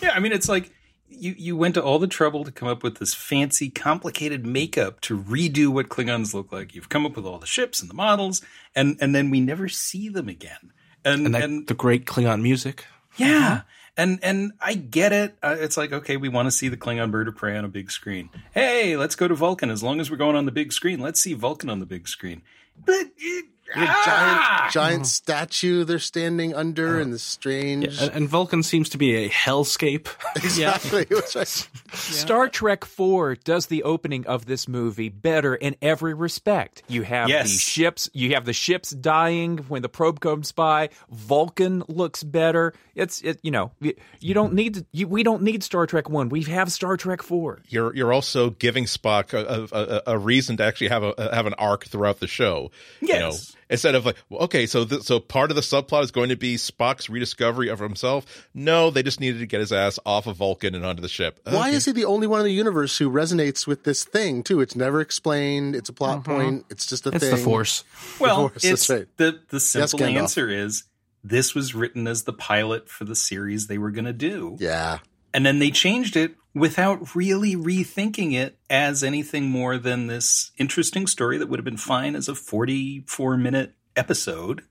Yeah, 0.01 0.11
I 0.13 0.19
mean, 0.19 0.31
it's 0.31 0.49
like 0.49 0.71
you, 1.17 1.35
you 1.37 1.57
went 1.57 1.75
to 1.75 1.83
all 1.83 1.99
the 1.99 2.07
trouble 2.07 2.43
to 2.43 2.51
come 2.51 2.67
up 2.67 2.83
with 2.83 2.97
this 2.97 3.13
fancy, 3.13 3.69
complicated 3.69 4.45
makeup 4.45 5.01
to 5.01 5.17
redo 5.17 5.69
what 5.69 5.89
Klingons 5.89 6.33
look 6.33 6.51
like. 6.51 6.75
You've 6.75 6.89
come 6.89 7.05
up 7.05 7.15
with 7.15 7.25
all 7.25 7.39
the 7.39 7.45
ships 7.45 7.81
and 7.81 7.89
the 7.89 7.93
models, 7.95 8.41
and, 8.75 8.97
and 9.01 9.13
then 9.15 9.29
we 9.29 9.39
never 9.39 9.67
see 9.67 10.09
them 10.09 10.27
again. 10.29 10.71
And, 11.03 11.27
And, 11.27 11.35
and, 11.35 11.67
the 11.67 11.73
great 11.73 12.05
Klingon 12.05 12.41
music. 12.41 12.85
yeah, 13.17 13.61
and 13.95 14.19
and 14.23 14.53
I 14.59 14.73
get 14.73 15.13
it. 15.13 15.37
Uh, 15.41 15.55
it's 15.59 15.77
like 15.77 15.93
okay, 15.93 16.17
we 16.17 16.29
want 16.29 16.47
to 16.47 16.51
see 16.51 16.67
the 16.67 16.77
Klingon 16.77 17.11
bird 17.11 17.27
of 17.27 17.35
prey 17.35 17.55
on 17.55 17.63
a 17.63 17.69
big 17.69 17.91
screen. 17.91 18.29
Hey, 18.53 18.97
let's 18.97 19.15
go 19.15 19.27
to 19.27 19.35
Vulcan. 19.35 19.69
As 19.69 19.83
long 19.83 19.99
as 19.99 20.09
we're 20.09 20.17
going 20.17 20.35
on 20.35 20.45
the 20.45 20.51
big 20.51 20.73
screen, 20.73 20.99
let's 20.99 21.21
see 21.21 21.33
Vulcan 21.33 21.69
on 21.69 21.79
the 21.79 21.85
big 21.85 22.07
screen. 22.07 22.41
But 22.83 23.07
it, 23.17 23.45
The 23.73 23.79
giant, 23.79 23.87
ah! 24.05 24.69
giant 24.71 25.07
statue 25.07 25.83
they're 25.85 25.97
standing 25.99 26.53
under, 26.53 26.97
oh. 26.97 27.01
and 27.01 27.11
the 27.11 27.17
strange. 27.19 27.99
And, 28.01 28.11
and 28.13 28.29
Vulcan 28.29 28.61
seems 28.63 28.89
to 28.89 28.97
be 28.97 29.15
a 29.25 29.29
hellscape. 29.29 30.07
Exactly. 30.35 31.05
Which 31.09 31.35
I- 31.35 31.43
Star 31.93 32.47
Trek 32.49 32.85
4 32.85 33.35
does 33.35 33.65
the 33.67 33.83
opening 33.83 34.27
of 34.27 34.45
this 34.45 34.67
movie 34.67 35.09
better 35.09 35.55
in 35.55 35.75
every 35.81 36.13
respect. 36.13 36.83
You 36.87 37.01
have 37.03 37.29
Yes. 37.29 37.51
the 37.51 37.57
ships, 37.57 38.09
you 38.13 38.33
have 38.35 38.45
the 38.45 38.53
ships 38.53 38.91
dying 38.91 39.57
when 39.69 39.81
the 39.81 39.89
probe 39.89 40.19
comes 40.19 40.51
by. 40.51 40.89
Vulcan 41.09 41.83
looks 41.87 42.21
better. 42.23 42.73
It's 42.95 43.21
it, 43.21 43.39
you 43.43 43.51
know, 43.51 43.71
you, 43.79 43.93
you 44.19 44.33
don't 44.33 44.53
need 44.53 44.75
to, 44.75 44.85
you, 44.91 45.07
we 45.07 45.23
don't 45.23 45.41
need 45.41 45.63
Star 45.63 45.87
Trek 45.87 46.09
1. 46.09 46.29
We 46.29 46.43
have 46.43 46.71
Star 46.71 46.95
Trek 46.97 47.23
4. 47.23 47.61
you're 47.69 47.95
you're 47.95 48.13
also 48.13 48.51
giving 48.51 48.85
Spock 48.85 49.33
a, 49.33 49.67
a, 49.75 49.85
a, 50.13 50.15
a 50.15 50.17
reason 50.17 50.57
to 50.57 50.63
actually 50.63 50.89
have 50.89 51.03
a 51.03 51.29
have 51.33 51.45
an 51.47 51.55
arc 51.55 51.85
throughout 51.85 52.19
the 52.19 52.27
show. 52.27 52.71
You 53.01 53.07
know, 53.19 53.29
Yes. 53.31 53.55
Instead 53.69 53.95
of 53.95 54.05
like, 54.05 54.15
well, 54.29 54.41
okay, 54.43 54.65
so 54.65 54.85
th- 54.85 55.01
so 55.01 55.19
part 55.19 55.51
of 55.51 55.55
the 55.55 55.61
subplot 55.61 56.03
is 56.03 56.11
going 56.11 56.29
to 56.29 56.35
be 56.35 56.55
Spock's 56.55 57.09
rediscovery 57.09 57.69
of 57.69 57.79
himself. 57.79 58.47
No, 58.53 58.89
they 58.89 59.03
just 59.03 59.19
needed 59.19 59.39
to 59.39 59.45
get 59.45 59.59
his 59.59 59.71
ass 59.71 59.99
off 60.05 60.27
of 60.27 60.37
Vulcan 60.37 60.75
and 60.75 60.85
onto 60.85 61.01
the 61.01 61.09
ship. 61.09 61.39
Why 61.43 61.69
is 61.69 61.85
he 61.85 61.91
the 61.91 62.05
only 62.05 62.27
one 62.27 62.39
in 62.39 62.45
the 62.45 62.53
universe 62.53 62.97
who 62.97 63.09
resonates 63.09 63.65
with 63.67 63.83
this 63.83 64.03
thing 64.03 64.43
too? 64.43 64.61
It's 64.61 64.75
never 64.75 65.01
explained. 65.01 65.75
It's 65.75 65.89
a 65.89 65.93
plot 65.93 66.23
mm-hmm. 66.23 66.31
point. 66.31 66.65
It's 66.69 66.85
just 66.85 67.05
a 67.05 67.09
It's 67.09 67.19
thing. 67.19 67.31
the 67.31 67.37
Force. 67.37 67.83
Well, 68.19 68.49
Force, 68.49 68.63
it's 68.63 68.89
right. 68.89 69.07
the 69.17 69.39
the 69.49 69.59
simple 69.59 69.99
Gandalf. 69.99 70.17
answer 70.17 70.49
is 70.49 70.83
this 71.23 71.55
was 71.55 71.73
written 71.73 72.07
as 72.07 72.23
the 72.23 72.33
pilot 72.33 72.89
for 72.89 73.03
the 73.03 73.15
series 73.15 73.67
they 73.67 73.77
were 73.77 73.91
going 73.91 74.05
to 74.05 74.13
do. 74.13 74.57
Yeah. 74.59 74.99
And 75.35 75.45
then 75.45 75.59
they 75.59 75.69
changed 75.69 76.15
it 76.15 76.33
without 76.53 77.13
really 77.13 77.57
rethinking 77.57 78.31
it 78.31 78.57
as 78.69 79.03
anything 79.03 79.49
more 79.49 79.77
than 79.77 80.07
this 80.07 80.51
interesting 80.57 81.07
story 81.07 81.37
that 81.37 81.49
would 81.49 81.59
have 81.59 81.65
been 81.65 81.75
fine 81.75 82.15
as 82.15 82.29
a 82.29 82.35
44 82.35 83.35
minute 83.35 83.73
episode. 83.97 84.63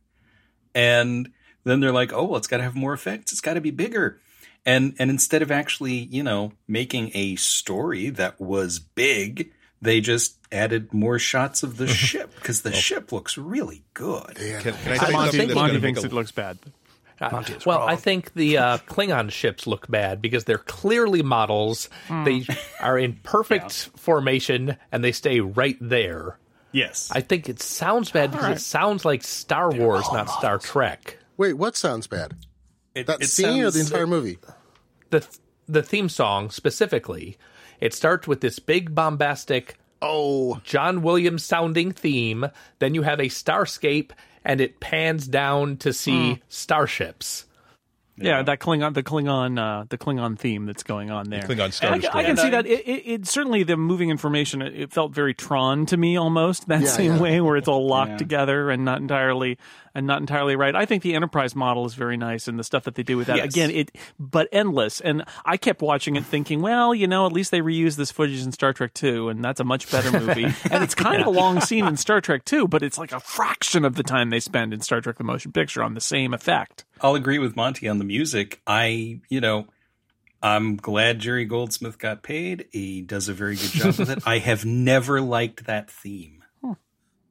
And 0.75 1.31
then 1.65 1.81
they're 1.81 1.93
like, 1.93 2.15
oh, 2.15 2.25
well, 2.25 2.39
it's 2.39 2.47
got 2.47 2.57
to 2.57 2.63
have 2.63 2.75
more 2.75 2.95
effects. 2.95 3.31
It's 3.31 3.43
got 3.43 3.55
to 3.55 3.61
be 3.61 3.73
bigger. 3.73 4.19
And, 4.65 4.97
and 4.99 5.11
instead 5.11 5.43
of 5.43 5.51
actually, 5.51 5.93
you 5.93 6.23
know, 6.23 6.53
making 6.67 7.11
a 7.13 7.37
story 7.37 8.09
that 8.09 8.41
was 8.41 8.79
big, 8.79 9.53
they 9.83 10.01
just 10.01 10.39
added 10.51 10.95
more 10.95 11.19
shots 11.19 11.63
of 11.63 11.77
the 11.77 11.87
ship 11.89 12.35
because 12.37 12.63
the 12.63 12.73
ship 12.73 13.13
looks 13.13 13.37
really 13.37 13.83
good. 13.93 14.35
Can, 14.63 14.73
can 14.73 14.93
I 14.93 14.95
I 14.95 14.97
say 14.97 15.13
Monty, 15.13 15.39
Monty 15.39 15.55
going 15.55 15.69
to 15.69 15.73
make 15.75 15.83
thinks 15.83 16.05
it 16.05 16.13
looks 16.15 16.33
bad. 16.33 16.57
Monty 17.21 17.55
is 17.55 17.65
well, 17.67 17.79
wrong. 17.81 17.89
I 17.89 17.97
think 17.97 18.35
the 18.35 18.59
uh, 18.59 18.79
Klingon 18.89 19.31
ships 19.31 19.67
look 19.67 19.89
bad 19.89 20.21
because 20.21 20.45
they're 20.45 20.59
clearly 20.59 21.23
models. 21.23 21.89
Hmm. 22.09 22.25
They 22.25 22.47
are 22.81 22.99
in 22.99 23.15
perfect 23.23 23.91
formation 23.97 24.77
and 24.93 25.03
they 25.05 25.13
stay 25.13 25.41
right 25.41 25.77
there. 25.81 26.39
Yes. 26.73 27.11
I 27.13 27.21
think 27.21 27.49
it 27.49 27.61
sounds 27.63 28.11
bad 28.11 28.33
because 28.33 28.57
it 28.57 28.61
sounds 28.61 29.05
like 29.05 29.23
Star 29.23 29.71
Wars, 29.71 30.05
not 30.13 30.29
Star 30.29 30.59
Trek. 30.59 31.19
Wait, 31.37 31.55
what 31.55 31.77
sounds 31.77 32.07
bad? 32.09 32.35
It- 32.95 33.07
That 33.07 33.23
it 33.23 33.27
scene 33.29 33.63
or 33.63 33.67
the 33.67 33.73
sounds- 33.79 33.91
entire 33.93 34.07
movie? 34.07 34.39
The 35.11 35.27
the 35.69 35.83
theme 35.83 36.09
song 36.09 36.51
specifically, 36.51 37.39
it 37.81 37.95
starts 37.95 38.27
with 38.29 38.41
this 38.41 38.59
big 38.59 38.95
bombastic 38.95 39.77
Oh, 40.03 40.61
John 40.65 41.01
Williams 41.01 41.43
sounding 41.45 41.91
theme. 41.93 42.47
Then 42.79 42.95
you 42.95 43.03
have 43.03 43.21
a 43.21 43.25
starscape 43.31 44.11
and 44.45 44.61
it 44.61 44.81
pans 44.81 45.27
down 45.27 45.77
to 45.79 45.93
see 45.93 46.41
starships. 46.49 47.47
Yeah, 48.17 48.43
that 48.45 48.61
Klingon, 48.61 48.95
the 48.95 49.03
Klingon, 49.03 49.59
uh, 49.59 49.87
the 49.89 49.99
Klingon 49.99 50.39
theme 50.39 50.67
that's 50.67 50.85
going 50.85 51.11
on 51.11 51.31
there. 51.31 51.43
Klingon 51.43 51.73
Star 51.73 51.95
And 51.95 52.07
I, 52.07 52.19
I 52.19 52.23
can 52.23 52.37
see 52.37 52.51
that. 52.51 52.65
It, 52.65 52.87
it, 52.87 53.03
it 53.07 53.27
certainly 53.27 53.65
the 53.65 53.77
moving 53.77 54.09
information. 54.11 54.63
It, 54.63 54.75
it 54.83 54.93
felt 54.93 55.13
very 55.13 55.35
Tron 55.35 55.87
to 55.87 55.97
me, 55.97 56.17
almost 56.17 56.69
that 56.69 56.83
Yeah, 56.83 56.87
same 56.89 57.15
yeah. 57.15 57.21
way, 57.21 57.41
where 57.41 57.57
it's 57.57 57.67
all 57.67 57.89
locked 57.89 58.13
Yeah. 58.13 58.17
together 58.19 58.71
and 58.71 58.85
not 58.85 59.01
entirely 59.01 59.59
and 59.95 60.07
not 60.07 60.21
entirely 60.21 60.57
right. 60.57 60.75
I 60.75 60.87
think 60.87 61.03
the 61.03 61.15
Enterprise 61.15 61.55
model 61.55 61.87
is 61.87 61.95
very 61.95 62.17
nice, 62.17 62.49
and 62.49 62.59
the 62.59 62.65
stuff 62.65 62.85
that 62.85 62.95
they 62.97 63.03
do 63.03 63.17
with 63.17 63.29
that 63.29 63.37
Yes. 63.37 63.47
again, 63.47 63.71
it 63.71 63.93
but 64.19 64.49
endless. 64.53 65.01
And 65.01 65.25
I 65.45 65.57
kept 65.57 65.83
watching 65.83 66.17
it, 66.17 66.25
thinking, 66.25 66.61
well, 66.63 66.95
you 66.95 67.07
know, 67.07 67.27
at 67.27 67.33
least 67.33 67.51
they 67.51 67.61
reuse 67.61 67.97
this 67.97 68.11
footage 68.11 68.43
in 68.43 68.53
Star 68.53 68.73
Trek 68.73 68.93
Two, 68.95 69.29
and 69.29 69.45
that's 69.45 69.61
a 69.61 69.65
much 69.65 69.91
better 69.91 70.11
movie. 70.19 70.45
and 70.71 70.83
it's 70.83 70.95
kind 70.95 71.21
of 71.21 71.27
a 71.27 71.31
long 71.31 71.61
scene 71.61 71.87
in 71.87 71.97
Star 71.97 72.21
Trek 72.21 72.45
Two, 72.45 72.67
but 72.67 72.83
it's 72.83 72.99
like 72.99 73.13
a 73.13 73.21
fraction 73.21 73.85
of 73.85 73.95
the 73.95 74.03
time 74.03 74.31
they 74.31 74.41
spend 74.41 74.73
in 74.75 74.81
Star 74.81 75.01
Trek: 75.01 75.17
The 75.17 75.25
Motion 75.25 75.53
Picture 75.53 75.83
on 75.83 75.95
the 75.95 76.01
same 76.01 76.35
effect. 76.35 76.85
I'll 77.01 77.15
agree 77.15 77.39
with 77.39 77.55
Monty 77.57 77.89
on 77.89 77.99
the 77.99 78.05
music. 78.05 78.61
I, 78.67 79.21
you 79.29 79.41
know, 79.41 79.67
I'm 80.43 80.77
glad 80.77 81.19
Jerry 81.21 81.45
Goldsmith 81.45 81.99
got 81.99 82.23
paid. 82.23 82.67
He 82.71 83.01
does 83.03 83.29
a 83.29 83.33
very 83.33 83.57
good 83.57 83.71
job 83.71 83.97
with 83.99 84.11
it. 84.11 84.19
I 84.27 84.39
have 84.39 84.65
never 84.65 85.21
liked 85.21 85.67
that 85.67 85.91
theme. 85.91 86.44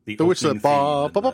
The 0.06 0.16
The 0.18 0.26
which 0.26 0.42
the 0.42 0.50
opening 0.50 0.62
ba 0.62 1.10
ba 1.14 1.22
ba 1.22 1.32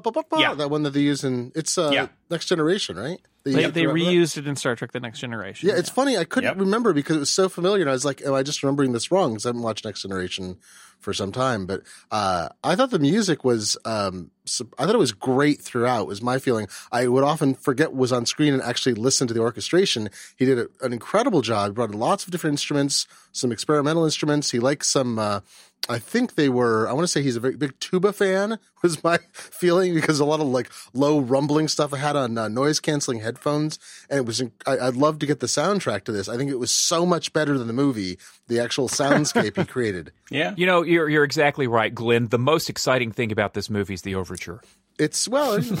ba 0.00 0.10
ba 0.12 0.22
ba 0.30 0.36
Yeah. 0.38 0.54
that 0.54 0.70
one 0.70 0.82
that 0.84 0.90
they 0.94 1.00
use 1.00 1.24
in 1.24 1.50
it's 1.54 1.76
uh 1.76 1.90
Yeah. 1.92 2.06
next 2.30 2.46
generation, 2.46 2.96
right? 2.96 3.18
They, 3.44 3.50
use 3.50 3.60
they 3.60 3.64
it 3.66 3.72
throughout 3.74 3.94
that? 3.94 4.00
reused 4.00 4.36
it 4.38 4.46
in 4.46 4.56
Star 4.56 4.76
Trek: 4.76 4.92
The 4.92 5.00
Next 5.00 5.18
Generation. 5.20 5.68
Yeah, 5.68 5.76
it's 5.76 5.90
funny. 5.90 6.16
I 6.16 6.24
couldn't 6.24 6.50
Yep. 6.50 6.60
remember 6.60 6.92
because 6.92 7.16
it 7.16 7.20
was 7.20 7.30
so 7.30 7.48
familiar, 7.48 7.80
and 7.82 7.90
I 7.90 7.92
was 7.92 8.04
like, 8.04 8.22
"Am 8.22 8.34
I 8.34 8.42
just 8.42 8.62
remembering 8.62 8.92
this 8.92 9.10
wrong?" 9.10 9.32
Because 9.32 9.46
I 9.46 9.48
haven't 9.50 9.62
watched 9.62 9.84
Next 9.84 10.02
Generation 10.02 10.58
for 11.00 11.12
some 11.12 11.32
time. 11.32 11.66
But 11.66 11.82
uh, 12.12 12.48
I 12.62 12.76
thought 12.76 12.90
the 12.92 12.98
music 13.00 13.42
was, 13.42 13.76
um, 13.84 14.30
sup- 14.44 14.72
I 14.78 14.86
thought 14.86 14.94
it 14.94 14.98
was 14.98 15.10
great 15.10 15.60
throughout. 15.60 16.06
Was 16.06 16.22
my 16.22 16.38
feeling. 16.38 16.68
I 16.92 17.08
would 17.08 17.24
often 17.24 17.54
forget 17.54 17.88
what 17.92 17.98
was 17.98 18.12
on 18.12 18.24
screen 18.24 18.54
and 18.54 18.62
actually 18.62 18.94
listen 18.94 19.26
to 19.26 19.34
the 19.34 19.40
orchestration. 19.40 20.10
He 20.36 20.44
did 20.44 20.58
a, 20.60 20.68
an 20.80 20.92
incredible 20.92 21.40
job. 21.42 21.70
He 21.70 21.74
brought 21.74 21.90
in 21.90 21.98
lots 21.98 22.24
of 22.24 22.30
different 22.30 22.52
instruments, 22.54 23.08
some 23.32 23.50
experimental 23.50 24.04
instruments. 24.04 24.52
He 24.52 24.60
likes 24.60 24.86
some. 24.88 25.18
Uh, 25.18 25.40
I 25.88 25.98
think 25.98 26.36
they 26.36 26.48
were. 26.48 26.88
I 26.88 26.92
want 26.92 27.02
to 27.02 27.08
say 27.08 27.22
he's 27.22 27.34
a 27.34 27.40
very 27.40 27.56
big 27.56 27.76
tuba 27.80 28.12
fan. 28.12 28.60
Was 28.82 29.02
my 29.04 29.18
feeling 29.32 29.94
because 29.94 30.20
a 30.20 30.24
lot 30.24 30.40
of 30.40 30.46
like 30.46 30.70
low 30.92 31.20
rumbling 31.20 31.68
stuff 31.68 31.94
I 31.94 31.98
had 31.98 32.16
on 32.16 32.36
uh, 32.36 32.48
noise 32.48 32.80
canceling 32.80 33.20
headphones, 33.20 33.78
and 34.10 34.18
it 34.18 34.26
was. 34.26 34.42
I, 34.66 34.78
I'd 34.78 34.96
love 34.96 35.18
to 35.20 35.26
get 35.26 35.40
the 35.40 35.46
soundtrack 35.46 36.04
to 36.04 36.12
this. 36.12 36.28
I 36.28 36.36
think 36.36 36.50
it 36.50 36.58
was 36.58 36.70
so 36.70 37.06
much 37.06 37.32
better 37.32 37.56
than 37.58 37.66
the 37.66 37.72
movie. 37.72 38.18
The 38.48 38.60
actual 38.60 38.88
soundscape 38.88 39.56
he 39.56 39.64
created. 39.66 40.12
Yeah. 40.30 40.54
You 40.56 40.66
know, 40.66 40.82
you're 40.82 41.08
you're 41.08 41.24
exactly 41.24 41.66
right, 41.66 41.94
Glenn. 41.94 42.28
The 42.28 42.38
most 42.38 42.68
exciting 42.68 43.12
thing 43.12 43.32
about 43.32 43.54
this 43.54 43.70
movie 43.70 43.94
is 43.94 44.02
the 44.02 44.14
overture. 44.14 44.60
It's 44.98 45.26
well. 45.26 45.54
it's, 45.54 45.72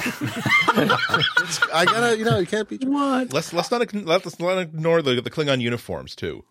I 1.72 1.84
gotta. 1.84 2.16
You 2.16 2.24
know, 2.24 2.38
you 2.38 2.46
can't 2.46 2.68
be. 2.68 2.78
What? 2.78 3.32
Let's 3.32 3.52
let's 3.52 3.70
not 3.70 3.92
let's 3.94 4.38
not 4.38 4.58
ignore 4.58 5.02
the 5.02 5.20
the 5.20 5.30
Klingon 5.30 5.60
uniforms 5.60 6.14
too. 6.14 6.44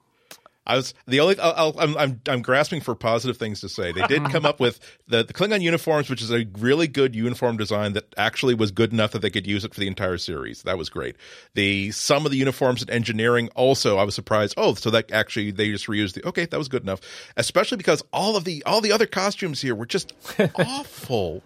I 0.65 0.75
was 0.75 0.93
the 1.07 1.19
only 1.19 1.39
I'll, 1.39 1.53
I'll, 1.55 1.79
I'm 1.79 1.97
I'm 1.97 2.21
I'm 2.27 2.41
grasping 2.41 2.81
for 2.81 2.93
positive 2.93 3.37
things 3.37 3.61
to 3.61 3.69
say. 3.69 3.91
They 3.91 4.05
did 4.07 4.23
come 4.25 4.45
up 4.45 4.59
with 4.59 4.79
the 5.07 5.23
the 5.23 5.33
Klingon 5.33 5.61
uniforms, 5.61 6.09
which 6.09 6.21
is 6.21 6.31
a 6.31 6.45
really 6.59 6.87
good 6.87 7.15
uniform 7.15 7.57
design 7.57 7.93
that 7.93 8.13
actually 8.15 8.53
was 8.53 8.69
good 8.69 8.93
enough 8.93 9.11
that 9.11 9.23
they 9.23 9.31
could 9.31 9.47
use 9.47 9.65
it 9.65 9.73
for 9.73 9.79
the 9.79 9.87
entire 9.87 10.19
series. 10.19 10.61
That 10.63 10.77
was 10.77 10.89
great. 10.89 11.15
The 11.55 11.89
some 11.91 12.25
of 12.25 12.31
the 12.31 12.37
uniforms 12.37 12.81
and 12.81 12.91
engineering 12.91 13.49
also 13.55 13.97
I 13.97 14.03
was 14.03 14.13
surprised. 14.13 14.53
Oh, 14.55 14.75
so 14.75 14.91
that 14.91 15.11
actually 15.11 15.49
they 15.49 15.71
just 15.71 15.87
reused 15.87 16.13
the 16.13 16.27
okay, 16.27 16.45
that 16.45 16.57
was 16.57 16.67
good 16.67 16.83
enough. 16.83 17.01
Especially 17.37 17.77
because 17.77 18.03
all 18.13 18.35
of 18.35 18.43
the 18.43 18.63
all 18.65 18.81
the 18.81 18.91
other 18.91 19.07
costumes 19.07 19.61
here 19.61 19.73
were 19.73 19.87
just 19.87 20.13
awful. 20.55 21.41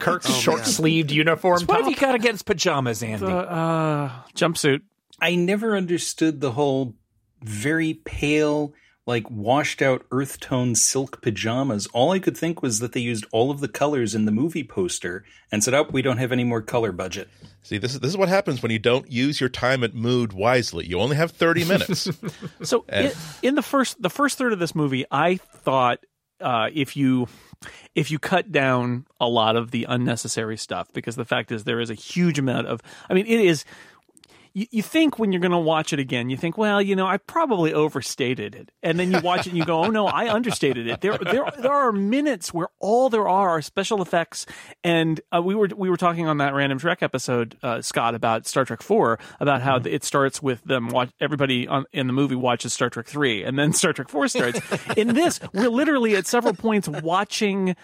Kirk's 0.00 0.32
short 0.34 0.64
sleeved 0.64 1.10
uniform. 1.10 1.62
What 1.66 1.76
have 1.76 1.84
top. 1.84 1.90
you 1.90 1.96
got 1.96 2.14
against 2.14 2.46
pajamas, 2.46 3.02
Andy? 3.02 3.26
uh, 3.26 4.08
jumpsuit. 4.34 4.80
I 5.20 5.34
never 5.34 5.76
understood 5.76 6.40
the 6.40 6.52
whole 6.52 6.94
very 7.42 7.94
pale, 7.94 8.74
like 9.06 9.28
washed 9.30 9.80
out 9.80 10.04
earth 10.10 10.38
tone 10.40 10.74
silk 10.74 11.22
pajamas. 11.22 11.86
All 11.88 12.12
I 12.12 12.18
could 12.18 12.36
think 12.36 12.62
was 12.62 12.78
that 12.80 12.92
they 12.92 13.00
used 13.00 13.24
all 13.32 13.50
of 13.50 13.60
the 13.60 13.68
colors 13.68 14.14
in 14.14 14.26
the 14.26 14.32
movie 14.32 14.64
poster 14.64 15.24
and 15.50 15.64
said, 15.64 15.74
"Oh, 15.74 15.86
we 15.90 16.02
don't 16.02 16.18
have 16.18 16.32
any 16.32 16.44
more 16.44 16.60
color 16.62 16.92
budget." 16.92 17.28
See, 17.62 17.78
this 17.78 17.94
is 17.94 18.00
this 18.00 18.10
is 18.10 18.16
what 18.16 18.28
happens 18.28 18.62
when 18.62 18.70
you 18.72 18.78
don't 18.78 19.10
use 19.10 19.40
your 19.40 19.48
time 19.48 19.82
at 19.82 19.94
mood 19.94 20.32
wisely. 20.32 20.86
You 20.86 21.00
only 21.00 21.16
have 21.16 21.32
thirty 21.32 21.64
minutes. 21.64 22.08
So 22.62 22.84
in, 22.88 23.12
in 23.42 23.54
the 23.54 23.62
first 23.62 24.00
the 24.02 24.10
first 24.10 24.36
third 24.36 24.52
of 24.52 24.58
this 24.58 24.74
movie, 24.74 25.04
I 25.10 25.36
thought 25.36 26.00
uh, 26.40 26.68
if 26.72 26.96
you 26.96 27.28
if 27.94 28.10
you 28.10 28.18
cut 28.18 28.52
down 28.52 29.06
a 29.20 29.28
lot 29.28 29.56
of 29.56 29.70
the 29.70 29.86
unnecessary 29.88 30.56
stuff, 30.56 30.92
because 30.92 31.16
the 31.16 31.24
fact 31.24 31.50
is 31.50 31.64
there 31.64 31.80
is 31.80 31.90
a 31.90 31.94
huge 31.94 32.38
amount 32.38 32.66
of. 32.66 32.80
I 33.08 33.14
mean, 33.14 33.26
it 33.26 33.40
is. 33.40 33.64
You, 34.58 34.66
you 34.72 34.82
think 34.82 35.20
when 35.20 35.30
you're 35.30 35.40
going 35.40 35.52
to 35.52 35.58
watch 35.58 35.92
it 35.92 36.00
again, 36.00 36.30
you 36.30 36.36
think, 36.36 36.58
well, 36.58 36.82
you 36.82 36.96
know, 36.96 37.06
I 37.06 37.18
probably 37.18 37.72
overstated 37.72 38.56
it, 38.56 38.72
and 38.82 38.98
then 38.98 39.12
you 39.12 39.20
watch 39.20 39.46
it 39.46 39.50
and 39.50 39.56
you 39.56 39.64
go, 39.64 39.84
oh 39.84 39.90
no, 39.90 40.06
I 40.08 40.32
understated 40.32 40.88
it. 40.88 41.00
There, 41.00 41.16
there, 41.16 41.48
there 41.56 41.72
are 41.72 41.92
minutes 41.92 42.52
where 42.52 42.66
all 42.80 43.08
there 43.08 43.28
are 43.28 43.50
are 43.50 43.62
special 43.62 44.02
effects, 44.02 44.46
and 44.82 45.20
uh, 45.30 45.40
we 45.40 45.54
were 45.54 45.68
we 45.76 45.88
were 45.88 45.96
talking 45.96 46.26
on 46.26 46.38
that 46.38 46.54
random 46.54 46.80
Trek 46.80 47.04
episode, 47.04 47.56
uh, 47.62 47.82
Scott, 47.82 48.16
about 48.16 48.48
Star 48.48 48.64
Trek 48.64 48.82
Four, 48.82 49.20
about 49.38 49.62
how 49.62 49.76
it 49.76 50.02
starts 50.02 50.42
with 50.42 50.64
them 50.64 50.88
watch 50.88 51.10
everybody 51.20 51.68
on, 51.68 51.84
in 51.92 52.08
the 52.08 52.12
movie 52.12 52.34
watches 52.34 52.72
Star 52.72 52.90
Trek 52.90 53.06
Three, 53.06 53.44
and 53.44 53.56
then 53.56 53.72
Star 53.72 53.92
Trek 53.92 54.08
Four 54.08 54.26
starts. 54.26 54.60
in 54.96 55.14
this, 55.14 55.38
we're 55.54 55.70
literally 55.70 56.16
at 56.16 56.26
several 56.26 56.54
points 56.54 56.88
watching 56.88 57.76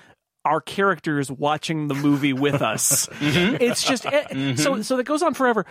our 0.45 0.61
characters 0.61 1.31
watching 1.31 1.87
the 1.89 1.95
movie 1.95 2.33
with 2.33 2.63
us. 2.63 3.09
It's 3.21 3.83
just 3.83 4.07
eh, 4.07 4.57
so 4.57 4.83
so 4.83 4.97
that 4.97 5.05
goes 5.05 5.23
on 5.23 5.35
forever. 5.35 5.67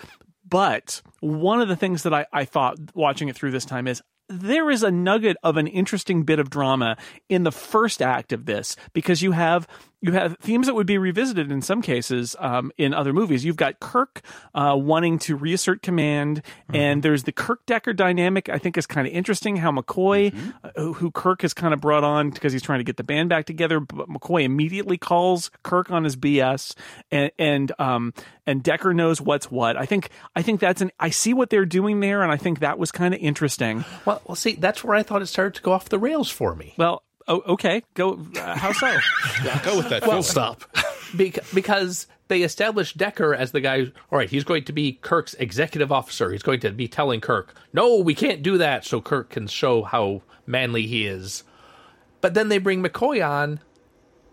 But 0.48 1.02
one 1.20 1.62
of 1.62 1.68
the 1.68 1.76
things 1.76 2.04
that 2.04 2.14
I, 2.14 2.26
I 2.32 2.46
thought 2.46 2.78
watching 2.94 3.30
it 3.30 3.36
through 3.36 3.52
this 3.52 3.66
time 3.66 3.88
is 3.88 4.02
there 4.30 4.70
is 4.70 4.84
a 4.84 4.92
nugget 4.92 5.38
of 5.44 5.58
an 5.58 5.68
interesting 5.68 6.24
bit 6.24 6.40
of 6.40 6.50
drama 6.50 6.98
in 7.30 7.44
the 7.44 7.52
first 7.52 8.02
act 8.02 8.34
of 8.34 8.46
this 8.46 8.76
because 8.94 9.22
you 9.22 9.32
have 9.32 9.68
you 10.04 10.12
have 10.12 10.38
themes 10.40 10.68
that 10.68 10.76
would 10.76 10.86
be 10.86 10.98
revisited 10.98 11.52
in 11.52 11.62
some 11.62 11.82
cases 11.82 12.36
um, 12.40 12.72
in 12.78 12.94
other 12.94 13.14
movies. 13.14 13.46
You've 13.46 13.56
got 13.56 13.80
Kirk 13.80 14.22
uh, 14.54 14.76
wanting 14.78 15.18
to 15.20 15.36
reassert 15.36 15.82
command, 15.82 16.42
and 16.74 17.02
there's 17.02 17.24
the 17.24 17.32
Kirk 17.32 17.66
Decker 17.66 17.94
dynamic. 17.94 18.50
I 18.50 18.58
think 18.58 18.78
is 18.78 18.86
kind 18.86 19.08
of 19.08 19.14
interesting. 19.14 19.56
How 19.56 19.72
McCoy, 19.72 20.34
uh, 20.64 20.70
who- 20.76 20.94
who 20.94 21.10
Kirk 21.12 21.42
has 21.44 21.54
kind 21.54 21.74
of 21.74 21.80
brought 21.82 22.04
on 22.04 22.30
because 22.32 22.52
he's 22.54 22.62
trying 22.62 22.80
to 22.80 22.84
get 22.84 22.98
the 22.98 23.04
band 23.04 23.30
back 23.30 23.46
together, 23.46 23.80
but 23.80 24.10
McCoy 24.10 24.44
immediately 24.44 24.98
calls 24.98 25.50
Kirk 25.64 25.90
on 25.90 26.04
his 26.04 26.16
BS, 26.18 26.76
and 27.10 27.32
and 27.40 27.72
um 27.80 28.14
and 28.46 28.62
Decker 28.62 28.94
knows 28.94 29.22
what's 29.22 29.50
what. 29.50 29.78
I 29.78 29.86
think 29.86 30.10
I 30.36 30.42
think 30.42 30.60
that's 30.60 30.82
an 30.82 30.92
I 31.00 31.10
see 31.12 31.34
what 31.34 31.50
they're 31.50 31.66
doing 31.66 32.02
there, 32.02 32.22
and 32.24 32.32
I 32.32 32.38
think 32.38 32.60
that 32.60 32.78
was 32.78 32.92
kind 32.92 33.14
of 33.14 33.20
interesting. 33.22 33.86
Well, 34.06 34.22
well, 34.26 34.36
see, 34.36 34.56
that's 34.56 34.84
where 34.84 34.96
I 34.96 35.04
thought 35.04 35.22
it 35.22 35.28
started 35.28 35.56
to 35.56 35.62
go 35.62 35.72
off 35.72 35.88
the 35.90 35.98
rails 36.00 36.30
for 36.30 36.56
me. 36.56 36.74
Well, 36.78 37.04
oh, 37.28 37.42
okay, 37.54 37.84
go. 37.94 38.20
Uh, 38.36 38.56
how 38.56 38.72
so? 38.72 38.88
Go 39.64 39.78
with 39.78 39.90
that. 39.90 40.06
Well, 40.06 40.24
stop. 40.24 40.64
Bec- 41.14 41.44
because 41.54 42.08
they 42.28 42.42
established 42.42 42.98
Decker 42.98 43.34
as 43.36 43.52
the 43.52 43.62
guy. 43.62 43.92
All 44.12 44.18
right, 44.18 44.30
he's 44.30 44.44
going 44.44 44.64
to 44.66 44.74
be 44.74 44.94
Kirk's 44.94 45.34
executive 45.36 45.92
officer. 45.92 46.32
He's 46.32 46.44
going 46.44 46.60
to 46.62 46.72
be 46.72 46.88
telling 46.88 47.22
Kirk, 47.22 47.54
"No, 47.74 47.98
we 47.98 48.16
can't 48.16 48.42
do 48.44 48.58
that," 48.58 48.86
so 48.86 49.02
Kirk 49.02 49.30
can 49.30 49.48
show 49.48 49.84
how 49.84 50.22
manly 50.46 50.88
he 50.88 51.06
is. 51.06 51.44
But 52.22 52.34
then 52.34 52.50
they 52.50 52.58
bring 52.58 52.82
McCoy 52.84 53.28
on, 53.28 53.60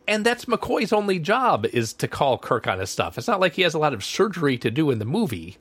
and 0.06 0.24
that's 0.24 0.44
McCoy's 0.44 0.92
only 0.92 1.18
job 1.18 1.66
is 1.66 1.92
to 1.94 2.08
call 2.08 2.38
Kirk 2.38 2.66
on 2.66 2.78
his 2.78 2.90
stuff. 2.90 3.18
It's 3.18 3.26
not 3.28 3.40
like 3.40 3.54
he 3.54 3.62
has 3.62 3.74
a 3.74 3.78
lot 3.78 3.94
of 3.94 4.04
surgery 4.04 4.56
to 4.58 4.70
do 4.70 4.90
in 4.90 4.98
the 4.98 5.04
movie. 5.04 5.58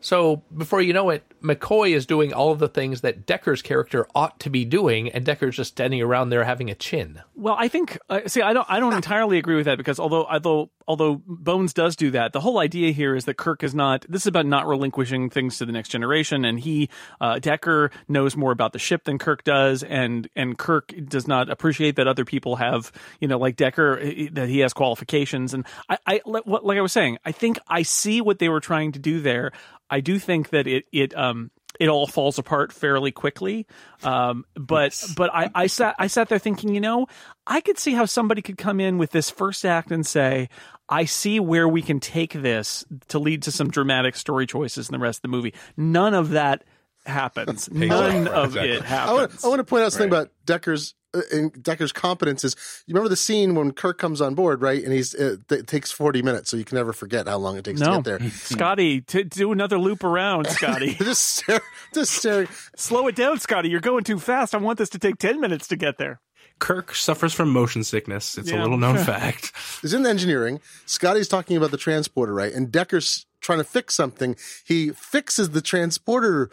So 0.00 0.42
before 0.56 0.82
you 0.82 0.92
know 0.92 1.10
it, 1.10 1.24
McCoy 1.42 1.94
is 1.94 2.06
doing 2.06 2.32
all 2.32 2.50
of 2.52 2.58
the 2.58 2.68
things 2.68 3.02
that 3.02 3.26
Decker's 3.26 3.62
character 3.62 4.06
ought 4.14 4.38
to 4.40 4.50
be 4.50 4.64
doing, 4.64 5.10
and 5.10 5.24
Decker's 5.24 5.56
just 5.56 5.70
standing 5.70 6.02
around 6.02 6.30
there 6.30 6.44
having 6.44 6.70
a 6.70 6.74
chin. 6.74 7.22
Well, 7.34 7.56
I 7.58 7.68
think 7.68 7.98
uh, 8.08 8.20
see, 8.26 8.42
I 8.42 8.52
don't, 8.52 8.66
I 8.68 8.80
don't 8.80 8.94
entirely 8.94 9.38
agree 9.38 9.56
with 9.56 9.66
that 9.66 9.78
because 9.78 9.98
although, 9.98 10.26
although, 10.26 10.70
although 10.88 11.22
Bones 11.26 11.72
does 11.72 11.96
do 11.96 12.10
that, 12.12 12.32
the 12.32 12.40
whole 12.40 12.58
idea 12.58 12.92
here 12.92 13.14
is 13.14 13.24
that 13.26 13.36
Kirk 13.36 13.62
is 13.62 13.74
not. 13.74 14.04
This 14.08 14.22
is 14.22 14.26
about 14.26 14.46
not 14.46 14.66
relinquishing 14.66 15.30
things 15.30 15.58
to 15.58 15.66
the 15.66 15.72
next 15.72 15.90
generation, 15.90 16.44
and 16.44 16.58
he, 16.58 16.88
uh, 17.20 17.38
Decker, 17.38 17.90
knows 18.08 18.36
more 18.36 18.52
about 18.52 18.72
the 18.72 18.78
ship 18.78 19.04
than 19.04 19.18
Kirk 19.18 19.44
does, 19.44 19.82
and 19.82 20.28
and 20.34 20.58
Kirk 20.58 20.94
does 21.08 21.28
not 21.28 21.50
appreciate 21.50 21.96
that 21.96 22.08
other 22.08 22.24
people 22.24 22.56
have, 22.56 22.92
you 23.20 23.28
know, 23.28 23.38
like 23.38 23.56
Decker, 23.56 24.00
that 24.32 24.48
he 24.48 24.60
has 24.60 24.72
qualifications, 24.72 25.54
and 25.54 25.66
I, 25.88 25.98
I 26.06 26.20
like 26.24 26.78
I 26.78 26.80
was 26.80 26.92
saying, 26.92 27.18
I 27.24 27.32
think 27.32 27.58
I 27.68 27.82
see 27.82 28.20
what 28.20 28.38
they 28.38 28.48
were 28.48 28.60
trying 28.60 28.92
to 28.92 28.98
do 28.98 29.20
there. 29.20 29.52
I 29.90 30.00
do 30.00 30.18
think 30.18 30.50
that 30.50 30.66
it, 30.66 30.84
it, 30.92 31.16
um, 31.16 31.50
it 31.78 31.88
all 31.88 32.06
falls 32.06 32.38
apart 32.38 32.72
fairly 32.72 33.12
quickly. 33.12 33.66
Um, 34.02 34.44
but 34.54 35.02
but 35.16 35.30
I, 35.34 35.50
I 35.54 35.66
sat 35.66 35.94
I 35.98 36.06
sat 36.06 36.28
there 36.28 36.38
thinking, 36.38 36.74
you 36.74 36.80
know, 36.80 37.06
I 37.46 37.60
could 37.60 37.78
see 37.78 37.92
how 37.92 38.06
somebody 38.06 38.42
could 38.42 38.58
come 38.58 38.80
in 38.80 38.98
with 38.98 39.10
this 39.10 39.30
first 39.30 39.64
act 39.64 39.90
and 39.90 40.06
say, 40.06 40.48
I 40.88 41.04
see 41.04 41.40
where 41.40 41.68
we 41.68 41.82
can 41.82 42.00
take 42.00 42.32
this 42.32 42.84
to 43.08 43.18
lead 43.18 43.42
to 43.42 43.52
some 43.52 43.70
dramatic 43.70 44.16
story 44.16 44.46
choices 44.46 44.88
in 44.88 44.92
the 44.92 44.98
rest 44.98 45.18
of 45.18 45.22
the 45.22 45.28
movie. 45.28 45.54
None 45.76 46.14
of 46.14 46.30
that 46.30 46.64
happens. 47.06 47.68
None 47.72 48.28
of 48.28 48.56
Exactly. 48.56 48.72
it 48.72 48.90
I 48.90 49.12
want, 49.12 49.20
happens. 49.22 49.44
I 49.44 49.48
want 49.48 49.58
to 49.60 49.64
point 49.64 49.84
out 49.84 49.92
something 49.92 50.10
Right. 50.10 50.18
about 50.22 50.30
Decker's 50.44 50.94
uh, 51.14 51.20
Decker's 51.62 51.92
competence 51.92 52.44
is 52.44 52.54
you 52.86 52.92
remember 52.92 53.08
the 53.08 53.16
scene 53.16 53.54
when 53.54 53.72
Kirk 53.72 53.96
comes 53.96 54.20
on 54.20 54.34
board, 54.34 54.60
right? 54.60 54.82
And 54.84 54.92
he's 54.92 55.14
uh, 55.14 55.36
it 55.50 55.66
takes 55.66 55.90
forty 55.90 56.20
minutes, 56.20 56.50
so 56.50 56.56
you 56.58 56.64
can 56.64 56.76
never 56.76 56.92
forget 56.92 57.26
how 57.26 57.38
long 57.38 57.56
it 57.56 57.64
takes 57.64 57.80
to 57.80 57.86
get 57.86 58.04
there. 58.04 58.30
Scotty, 58.30 59.00
to 59.02 59.24
do 59.24 59.50
another 59.52 59.78
loop 59.78 60.04
around, 60.04 60.46
Scotty. 60.50 60.94
just 60.94 61.24
stare, 61.36 61.60
just 61.94 62.12
staring. 62.12 62.48
Slow 62.76 63.06
it 63.06 63.16
down, 63.16 63.38
Scotty. 63.40 63.70
You're 63.70 63.80
going 63.80 64.04
too 64.04 64.18
fast. 64.18 64.54
I 64.54 64.58
want 64.58 64.76
this 64.78 64.90
to 64.90 64.98
take 64.98 65.16
10 65.18 65.40
minutes 65.40 65.68
to 65.68 65.76
get 65.76 65.96
there. 65.96 66.20
Kirk 66.58 66.94
suffers 66.94 67.32
from 67.34 67.50
motion 67.50 67.82
sickness. 67.84 68.36
It's 68.36 68.50
Yeah. 68.50 68.60
a 68.60 68.62
little 68.62 68.78
known 68.78 68.96
fact. 68.98 69.52
He's 69.82 69.92
in 69.94 70.04
engineering. 70.06 70.60
Scotty's 70.86 71.28
talking 71.28 71.56
about 71.56 71.70
the 71.70 71.76
transporter, 71.78 72.32
right? 72.34 72.52
And 72.52 72.70
Decker's 72.72 73.26
trying 73.40 73.58
to 73.58 73.64
fix 73.64 73.94
something. 73.94 74.36
He 74.66 74.90
fixes 74.90 75.50
the 75.50 75.60
transporter 75.62 76.50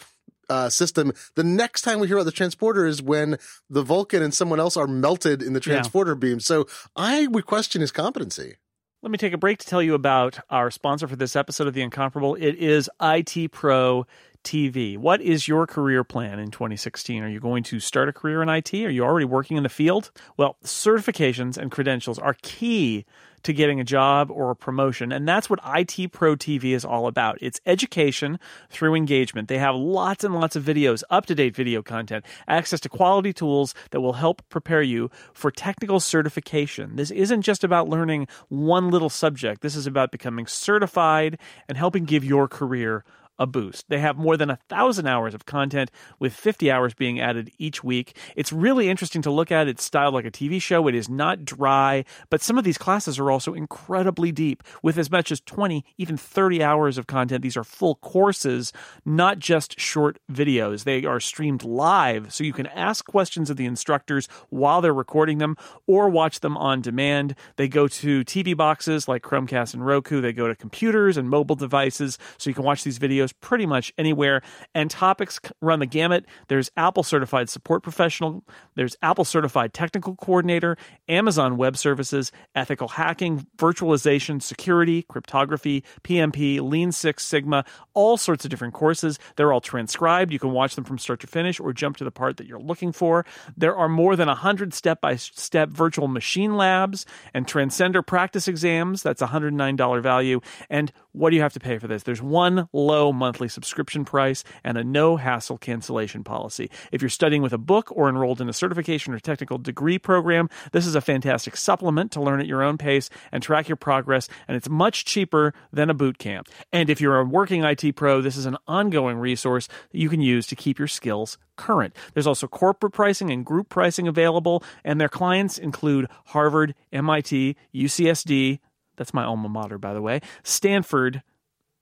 uh, 0.50 0.70
system. 0.70 1.14
The 1.36 1.44
next 1.44 1.82
time 1.82 2.00
we 2.00 2.08
hear 2.08 2.18
about 2.18 2.26
the 2.26 2.32
transporter 2.32 2.86
is 2.86 3.02
when 3.02 3.38
the 3.70 3.82
Vulcan 3.84 4.22
and 4.22 4.34
someone 4.34 4.60
else 4.60 4.76
are 4.78 4.88
melted 4.88 5.42
in 5.42 5.54
the 5.54 5.60
Yeah. 5.60 5.74
transporter 5.74 6.16
beam. 6.16 6.40
So 6.40 6.68
I 6.96 7.28
would 7.28 7.46
question 7.46 7.82
his 7.82 7.92
competency. 7.92 8.56
Let 9.02 9.12
me 9.12 9.18
take 9.18 9.34
a 9.34 9.38
break 9.38 9.58
to 9.60 9.68
tell 9.68 9.82
you 9.82 9.96
about 9.96 10.40
our 10.50 10.72
sponsor 10.72 11.08
for 11.10 11.18
this 11.18 11.36
episode 11.36 11.68
of 11.68 11.74
The 11.74 11.82
Incomparable. 11.82 12.36
It 12.36 12.56
is 12.56 12.90
IT 13.02 13.50
Pro 13.52 14.06
TV. 14.46 14.98
What 14.98 15.20
is 15.22 15.46
your 15.48 15.68
career 15.68 16.04
plan 16.06 16.40
in 16.40 16.52
2016? 16.52 17.22
Are 17.24 17.28
you 17.30 17.42
going 17.42 17.64
to 17.64 17.80
start 17.82 18.08
a 18.08 18.14
career 18.14 18.42
in 18.42 18.48
IT? 18.50 18.74
Are 18.74 18.90
you 18.90 19.04
already 19.04 19.26
working 19.26 19.58
in 19.58 19.64
the 19.64 19.70
field? 19.70 20.12
Well, 20.38 20.58
certifications 20.64 21.58
and 21.58 21.70
credentials 21.72 22.18
are 22.20 22.36
key 22.42 23.06
to 23.44 23.54
getting 23.54 23.80
a 23.80 23.84
job 23.84 24.32
or 24.32 24.52
a 24.52 24.56
promotion. 24.56 25.12
And 25.12 25.28
that's 25.28 25.50
what 25.50 25.60
IT 25.66 26.12
Pro 26.12 26.36
TV 26.36 26.74
is 26.74 26.84
all 26.84 27.08
about. 27.08 27.38
It's 27.42 27.62
education 27.66 28.40
through 28.70 28.96
engagement. 28.96 29.48
They 29.48 29.58
have 29.58 29.76
lots 29.76 30.24
and 30.24 30.34
lots 30.34 30.56
of 30.56 30.64
videos, 30.64 31.04
up 31.10 31.26
to 31.28 31.36
date 31.36 31.56
video 31.56 31.82
content, 31.82 32.26
access 32.48 32.80
to 32.82 32.90
quality 32.90 33.34
tools 33.34 33.76
that 33.92 34.02
will 34.02 34.14
help 34.14 34.42
prepare 34.50 34.82
you 34.82 35.12
for 35.34 35.52
technical 35.52 36.00
certification. 36.00 36.96
This 36.96 37.12
isn't 37.12 37.42
just 37.42 37.64
about 37.64 37.90
learning 37.90 38.28
one 38.50 38.90
little 38.90 39.10
subject, 39.10 39.62
this 39.62 39.76
is 39.76 39.88
about 39.88 40.12
becoming 40.12 40.48
certified 40.48 41.38
and 41.68 41.78
helping 41.78 42.06
give 42.06 42.24
your 42.24 42.48
career 42.48 43.04
a 43.40 43.48
boost. 43.48 43.86
They 43.90 44.00
have 44.00 44.18
more 44.18 44.38
than 44.38 44.50
a 44.50 44.60
thousand 44.70 45.08
hours 45.08 45.34
of 45.34 45.46
content, 45.46 45.92
with 46.20 46.34
50 46.34 46.70
hours 46.70 46.94
being 46.94 47.20
added 47.20 47.52
each 47.58 47.84
week. 47.84 48.18
It's 48.36 48.54
really 48.54 48.90
interesting 48.90 49.22
to 49.24 49.32
look 49.32 49.52
at. 49.52 49.68
It's 49.68 49.84
styled 49.84 50.13
like 50.13 50.25
a 50.25 50.32
TV 50.32 50.62
show. 50.62 50.88
It 50.88 50.96
is 50.96 51.10
not 51.10 51.46
dry, 51.46 52.06
but 52.30 52.42
some 52.42 52.58
of 52.58 52.63
these 52.63 52.78
classes 52.78 53.20
are 53.20 53.32
also 53.32 53.54
incredibly 53.54 54.32
deep, 54.32 54.63
with 54.82 54.98
as 54.98 55.10
much 55.10 55.32
as 55.32 55.42
20, 55.42 55.84
even 55.98 56.18
30 56.18 56.63
hours 56.63 56.98
of 56.98 57.08
content. 57.08 57.42
These 57.42 57.58
are 57.58 57.63
full 57.63 57.96
courses, 57.96 58.72
not 59.06 59.40
just 59.40 59.80
short 59.80 60.20
videos. 60.32 60.84
They 60.84 61.06
are 61.06 61.20
streamed 61.20 61.63
live, 61.63 62.34
so 62.34 62.44
you 62.44 62.54
can 62.54 62.68
ask 62.68 63.06
questions 63.06 63.50
of 63.50 63.58
the 63.58 63.66
instructors 63.66 64.28
while 64.50 64.82
they're 64.82 64.94
recording 64.94 65.40
them 65.40 65.58
or 65.88 66.10
watch 66.10 66.40
them 66.42 66.58
on 66.58 66.82
demand. 66.82 67.36
They 67.56 67.68
go 67.68 67.88
to 67.88 68.24
TV 68.24 68.56
boxes 68.56 69.08
like 69.08 69.24
Chromecast 69.24 69.74
and 69.74 69.86
Roku. 69.86 70.22
They 70.22 70.34
go 70.34 70.48
to 70.48 70.56
computers 70.56 71.18
and 71.18 71.30
mobile 71.30 71.56
devices, 71.56 72.18
so 72.38 72.50
you 72.50 72.54
can 72.54 72.63
watch 72.63 72.84
these 72.84 73.00
videos 73.00 73.23
pretty 73.32 73.65
much 73.65 73.94
anywhere. 73.98 74.42
And 74.74 74.89
topics 74.89 75.39
run 75.62 75.80
the 75.80 75.86
gamut. 75.86 76.25
There's 76.48 76.72
Apple 76.75 77.03
certified 77.03 77.50
support 77.50 77.84
professional, 77.84 78.44
there's 78.75 78.98
Apple 79.01 79.25
certified 79.25 79.74
technical 79.74 80.15
coordinator, 80.15 80.77
Amazon 81.08 81.58
web 81.58 81.77
services, 81.77 82.32
ethical 82.56 82.89
hacking, 82.89 83.48
virtualization, 83.58 84.42
security, 84.42 85.03
cryptography, 85.03 85.84
PMP, 86.03 86.60
Lean 86.60 86.92
Six 86.92 87.24
Sigma, 87.24 87.63
all 87.94 88.18
sorts 88.18 88.44
of 88.46 88.51
different 88.51 88.74
courses. 88.74 89.20
They're 89.36 89.53
all 89.53 89.62
transcribed. 89.62 90.32
You 90.32 90.39
can 90.39 90.51
watch 90.51 90.75
them 90.75 90.84
from 90.84 90.98
start 90.98 91.20
to 91.22 91.27
finish 91.27 91.60
or 91.60 91.74
jump 91.74 91.98
to 91.98 92.03
the 92.03 92.12
part 92.12 92.38
that 92.38 92.48
you're 92.48 92.60
looking 92.60 92.92
for. 92.92 93.25
There 93.56 93.75
are 93.75 93.89
more 93.89 94.15
than 94.15 94.27
100 94.27 94.74
step 94.74 95.01
by 95.01 95.15
step 95.15 95.70
virtual 95.70 96.08
machine 96.08 96.56
labs 96.56 97.06
and 97.34 97.46
transcender 97.46 98.06
practice 98.06 98.48
exams. 98.48 99.03
That's 99.03 99.22
a 99.22 99.27
$109 99.27 100.01
value. 100.01 100.42
And 100.70 100.92
what 101.13 101.29
do 101.29 101.36
you 101.36 101.41
have 101.41 101.53
to 101.53 101.60
pay 101.60 101.77
for 101.77 101.88
this? 101.88 102.03
There's 102.03 102.22
one 102.22 102.67
low 102.74 103.13
monthly 103.13 103.48
subscription 103.48 104.03
price 104.03 104.43
and 104.63 104.77
a 104.77 104.84
no 104.84 105.15
hassle 105.15 105.58
cancellation 105.58 106.24
policy. 106.24 106.70
If 106.91 107.01
you're 107.01 107.10
studying 107.10 107.41
with 107.41 107.53
a 107.53 107.58
book 107.58 107.89
or 107.91 108.10
enrolled 108.10 108.41
in 108.41 108.50
a 108.50 108.53
certification 108.53 109.13
or 109.13 109.20
technical 109.20 109.58
degree 109.58 110.00
program, 110.00 110.50
this 110.72 110.86
is 110.86 110.96
a 110.96 111.01
fantastic 111.01 111.55
supplement 111.55 112.12
to 112.13 112.22
learn 112.22 112.39
at 112.39 112.48
your 112.48 112.63
own 112.63 112.77
pace 112.77 113.10
and 113.32 113.41
track 113.41 113.70
your 113.70 113.75
progress, 113.75 114.27
and 114.48 114.58
it's 114.58 114.70
much 114.70 115.05
cheaper 115.05 115.53
than 115.72 115.90
a 115.90 115.94
boot 115.94 116.18
camp. 116.18 116.50
And 116.72 116.90
if 116.90 117.00
you're 117.00 117.20
a 117.20 117.24
working 117.24 117.64
IT 117.64 117.96
pro, 117.96 118.22
this 118.22 118.35
is 118.35 118.46
an 118.46 118.57
ongoing 118.68 119.18
resource 119.18 119.68
that 119.92 120.00
you 120.00 120.09
can 120.09 120.22
use 120.22 120.48
to 120.48 120.55
keep 120.55 120.79
your 120.79 120.88
skills 120.88 121.38
current. 121.55 121.96
There's 122.14 122.27
also 122.27 122.48
corporate 122.48 122.94
pricing 122.94 123.29
and 123.29 123.46
group 123.46 123.70
pricing 123.70 124.07
available, 124.07 124.64
and 124.83 125.00
their 125.00 125.09
clients 125.09 125.57
include 125.57 126.07
Harvard, 126.25 126.74
MIT, 126.92 127.55
UCSD, 127.74 128.59
that's 128.96 129.14
my 129.14 129.24
alma 129.24 129.50
mater, 129.50 129.77
by 129.77 129.94
the 129.94 130.01
way, 130.01 130.22
Stanford, 130.44 131.22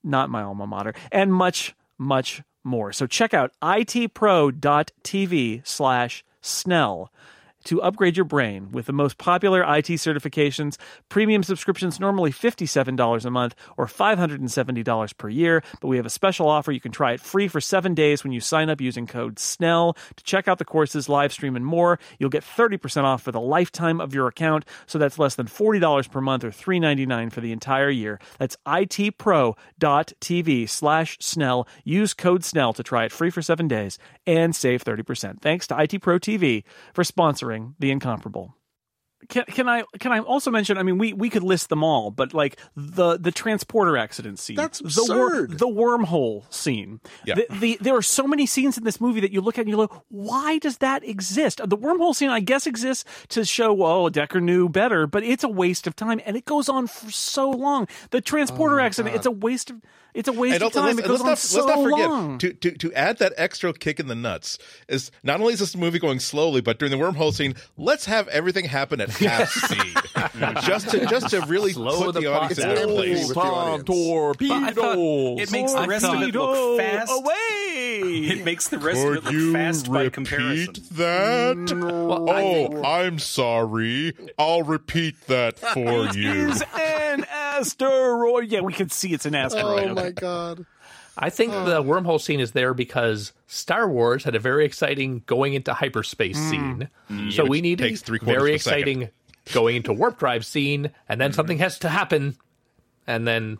not 0.02 0.30
my 0.30 0.42
alma 0.42 0.66
mater, 0.66 0.94
and 1.10 1.32
much, 1.32 1.74
much 1.98 2.42
more. 2.64 2.92
So 2.92 3.06
check 3.06 3.34
out 3.34 3.52
itpro.tv 3.62 4.56
slash 5.66 6.24
Snell 6.40 7.12
to 7.64 7.82
upgrade 7.82 8.16
your 8.16 8.24
brain 8.24 8.70
with 8.72 8.86
the 8.86 8.92
most 8.92 9.18
popular 9.18 9.62
IT 9.62 9.86
certifications. 9.86 10.76
Premium 11.08 11.42
subscriptions 11.42 12.00
normally 12.00 12.32
$57 12.32 13.24
a 13.24 13.30
month 13.30 13.54
or 13.76 13.86
$570 13.86 15.16
per 15.16 15.28
year, 15.28 15.62
but 15.80 15.88
we 15.88 15.96
have 15.96 16.06
a 16.06 16.10
special 16.10 16.48
offer. 16.48 16.72
You 16.72 16.80
can 16.80 16.92
try 16.92 17.12
it 17.12 17.20
free 17.20 17.48
for 17.48 17.60
seven 17.60 17.94
days 17.94 18.24
when 18.24 18.32
you 18.32 18.40
sign 18.40 18.70
up 18.70 18.80
using 18.80 19.06
code 19.06 19.38
SNELL 19.38 19.96
to 20.16 20.24
check 20.24 20.48
out 20.48 20.58
the 20.58 20.64
courses, 20.64 21.08
live 21.08 21.32
stream, 21.32 21.56
and 21.56 21.66
more. 21.66 21.98
You'll 22.18 22.30
get 22.30 22.44
30% 22.44 23.04
off 23.04 23.22
for 23.22 23.32
the 23.32 23.40
lifetime 23.40 24.00
of 24.00 24.14
your 24.14 24.26
account, 24.26 24.64
so 24.86 24.98
that's 24.98 25.18
less 25.18 25.34
than 25.34 25.46
$40 25.46 26.10
per 26.10 26.20
month 26.20 26.44
or 26.44 26.50
$3.99 26.50 27.32
for 27.32 27.40
the 27.40 27.52
entire 27.52 27.90
year. 27.90 28.18
That's 28.38 28.56
itpro.tv 28.66 30.68
slash 30.68 31.18
Snell. 31.20 31.68
Use 31.84 32.14
code 32.14 32.42
SNELL 32.42 32.74
to 32.74 32.82
try 32.82 33.04
it 33.04 33.12
free 33.12 33.30
for 33.30 33.42
seven 33.42 33.68
days 33.68 33.98
and 34.26 34.54
save 34.54 34.84
30%. 34.84 35.40
Thanks 35.40 35.66
to 35.68 35.80
IT 35.80 36.00
Pro 36.00 36.18
TV 36.18 36.64
for 36.94 37.04
sponsoring 37.04 37.51
The 37.78 37.90
Incomparable. 37.90 38.56
Can, 39.28 39.44
can 39.44 39.68
I 39.68 39.84
can 40.00 40.10
I 40.10 40.18
also 40.18 40.50
mention? 40.50 40.76
I 40.76 40.82
mean, 40.82 40.98
we, 40.98 41.12
we 41.12 41.30
could 41.30 41.44
list 41.44 41.68
them 41.68 41.84
all, 41.84 42.10
but 42.10 42.34
like 42.34 42.58
the 42.74 43.16
the 43.16 43.30
transporter 43.30 43.96
accident 43.96 44.40
scene, 44.40 44.56
That's 44.56 44.80
the 44.80 45.06
wor- 45.08 45.26
absurd. 45.44 45.58
the 45.58 45.68
wormhole 45.68 46.52
scene. 46.52 47.00
Yeah. 47.24 47.36
The, 47.36 47.46
the, 47.56 47.78
there 47.80 47.94
are 47.94 48.02
so 48.02 48.26
many 48.26 48.46
scenes 48.46 48.76
in 48.76 48.82
this 48.82 49.00
movie 49.00 49.20
that 49.20 49.30
you 49.30 49.40
look 49.40 49.58
at 49.58 49.60
and 49.60 49.70
you 49.70 49.76
go, 49.76 50.02
why 50.08 50.58
does 50.58 50.78
that 50.78 51.04
exist? 51.08 51.60
The 51.64 51.78
wormhole 51.78 52.16
scene, 52.16 52.30
I 52.30 52.40
guess, 52.40 52.66
exists 52.66 53.04
to 53.28 53.44
show, 53.44 53.72
well, 53.72 54.10
Decker 54.10 54.40
knew 54.40 54.68
better, 54.68 55.06
but 55.06 55.22
it's 55.22 55.44
a 55.44 55.48
waste 55.48 55.86
of 55.86 55.94
time, 55.94 56.20
and 56.26 56.36
it 56.36 56.44
goes 56.44 56.68
on 56.68 56.88
for 56.88 57.12
so 57.12 57.48
long. 57.48 57.86
The 58.10 58.20
transporter 58.20 58.80
oh 58.80 58.84
accident, 58.84 59.14
it's 59.14 59.26
a 59.26 59.30
waste 59.30 59.70
of 59.70 59.80
it's 60.14 60.28
a 60.28 60.32
waste 60.32 60.54
And 60.54 60.62
of 60.64 60.72
time. 60.72 60.96
let's, 60.96 60.98
It 60.98 61.06
goes 61.08 61.20
let's 61.22 61.22
on 61.22 61.26
not, 61.28 61.38
so 61.38 61.64
let's 61.64 61.76
not 61.76 61.82
forget 61.84 62.10
long. 62.10 62.38
to, 62.38 62.52
to 62.52 62.70
to 62.72 62.92
add 62.94 63.18
that 63.18 63.32
extra 63.36 63.72
kick 63.72 63.98
in 64.00 64.08
the 64.08 64.14
nuts 64.14 64.58
is 64.88 65.10
not 65.22 65.40
only 65.40 65.54
is 65.54 65.60
this 65.60 65.76
movie 65.76 65.98
going 65.98 66.20
slowly, 66.20 66.60
but 66.60 66.78
during 66.78 66.90
the 66.90 67.02
wormhole 67.02 67.32
scene, 67.32 67.54
let's 67.76 68.04
have 68.06 68.28
everything 68.28 68.64
happen 68.66 69.00
at 69.00 69.08
half 69.18 69.48
speed, 69.50 69.96
just 70.64 70.90
to 70.90 71.06
just 71.06 71.30
to 71.30 71.40
really 71.46 71.72
Slow 71.72 72.04
put 72.04 72.14
the 72.14 72.20
the, 72.22 72.26
audience 72.32 72.58
in 72.58 72.64
process. 72.64 72.78
their 72.78 72.86
place. 72.94 73.26
with 73.28 73.34
the 73.34 73.40
audience. 73.40 73.82
But 74.38 74.98
it 75.40 75.50
makes 75.52 75.72
the 75.72 75.86
rest 75.88 76.04
of 76.04 76.22
it 76.22 76.34
look 76.34 76.78
fast. 76.80 77.10
away. 77.12 77.38
It 78.02 78.44
makes 78.44 78.68
the 78.68 78.78
rest 78.78 79.04
of 79.04 79.14
it 79.16 79.24
look 79.24 79.52
fast 79.54 79.90
by 79.90 80.08
comparison. 80.08 80.74
that? 80.92 81.56
Well, 81.82 82.28
oh, 82.28 82.32
I 82.32 82.42
think- 82.42 82.74
oh, 82.74 82.82
I'm 82.84 83.18
sorry. 83.18 84.14
I'll 84.38 84.62
repeat 84.62 85.26
that 85.28 85.58
for 85.58 86.06
you. 86.08 86.50
is 86.50 86.62
an 86.74 87.24
asteroid. 87.30 88.48
Yeah, 88.50 88.60
we 88.60 88.72
can 88.72 88.88
see 88.90 89.12
it's 89.14 89.26
an 89.26 89.34
asteroid. 89.34 89.90
Oh 89.90 90.01
my 90.04 90.10
god. 90.10 90.66
I 91.16 91.28
think 91.28 91.52
the 91.52 91.82
wormhole 91.82 92.20
scene 92.20 92.40
is 92.40 92.52
there 92.52 92.72
because 92.72 93.32
Star 93.46 93.88
Wars 93.88 94.24
had 94.24 94.34
a 94.34 94.38
very 94.38 94.64
exciting 94.64 95.22
going 95.26 95.52
into 95.54 95.74
hyperspace 95.74 96.38
mm. 96.38 96.50
scene. 96.50 96.88
Mm, 97.10 97.32
so 97.32 97.44
we 97.44 97.60
need 97.60 97.78
takes 97.78 98.00
a 98.00 98.04
three-quarters 98.04 98.40
very 98.40 98.54
of 98.54 98.56
a 98.56 98.58
second. 98.60 98.78
exciting 98.78 99.08
going 99.52 99.76
into 99.76 99.92
warp 99.92 100.18
drive 100.18 100.46
scene, 100.46 100.90
and 101.08 101.20
then 101.20 101.30
mm-hmm. 101.30 101.36
something 101.36 101.58
has 101.58 101.80
to 101.80 101.88
happen, 101.88 102.36
and 103.06 103.26
then 103.26 103.58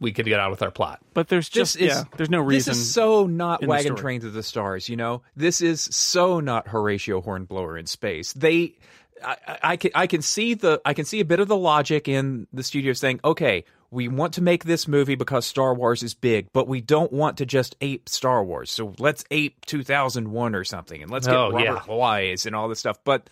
we 0.00 0.12
can 0.12 0.24
get 0.24 0.40
out 0.40 0.50
with 0.50 0.62
our 0.62 0.70
plot. 0.70 1.00
But 1.14 1.28
there's 1.28 1.48
This 1.48 1.74
just 1.74 1.76
is 1.76 1.88
yeah, 1.88 2.04
there's 2.16 2.30
no 2.30 2.40
reason. 2.40 2.72
This 2.72 2.78
is 2.80 2.92
so 2.92 3.26
not 3.26 3.64
wagon 3.64 3.92
story. 3.92 4.00
train 4.00 4.20
to 4.22 4.30
the 4.30 4.42
stars. 4.42 4.88
You 4.88 4.96
know, 4.96 5.22
this 5.36 5.60
is 5.60 5.80
so 5.80 6.40
not 6.40 6.68
Horatio 6.68 7.20
Hornblower 7.20 7.78
in 7.78 7.86
space. 7.86 8.32
They, 8.32 8.74
I, 9.24 9.36
I- 9.46 9.58
I 9.62 9.76
can 9.76 9.90
I 9.94 10.06
can 10.06 10.22
see 10.22 10.54
the 10.54 10.80
I 10.84 10.94
can 10.94 11.04
see 11.04 11.20
a 11.20 11.24
bit 11.24 11.40
of 11.40 11.48
the 11.48 11.56
logic 11.56 12.08
in 12.08 12.46
the 12.52 12.62
studio 12.62 12.92
saying, 12.92 13.20
okay, 13.24 13.64
we 13.90 14.08
want 14.08 14.34
to 14.34 14.42
make 14.42 14.64
this 14.64 14.86
movie 14.86 15.14
because 15.14 15.46
Star 15.46 15.74
Wars 15.74 16.02
is 16.02 16.14
big, 16.14 16.48
but 16.52 16.68
we 16.68 16.80
don't 16.80 17.12
want 17.12 17.38
to 17.38 17.46
just 17.46 17.76
ape 17.80 18.08
Star 18.08 18.44
Wars. 18.44 18.70
So 18.70 18.94
let's 18.98 19.24
ape 19.30 19.64
2001 19.66 20.54
or 20.54 20.64
something, 20.64 21.02
and 21.02 21.10
let's 21.10 21.26
get 21.26 21.36
Oh, 21.36 21.50
Robert 21.50 21.82
yeah. 21.88 21.94
Wise 21.94 22.44
and 22.46 22.54
all 22.54 22.68
this 22.68 22.78
stuff. 22.80 22.98
But 23.04 23.28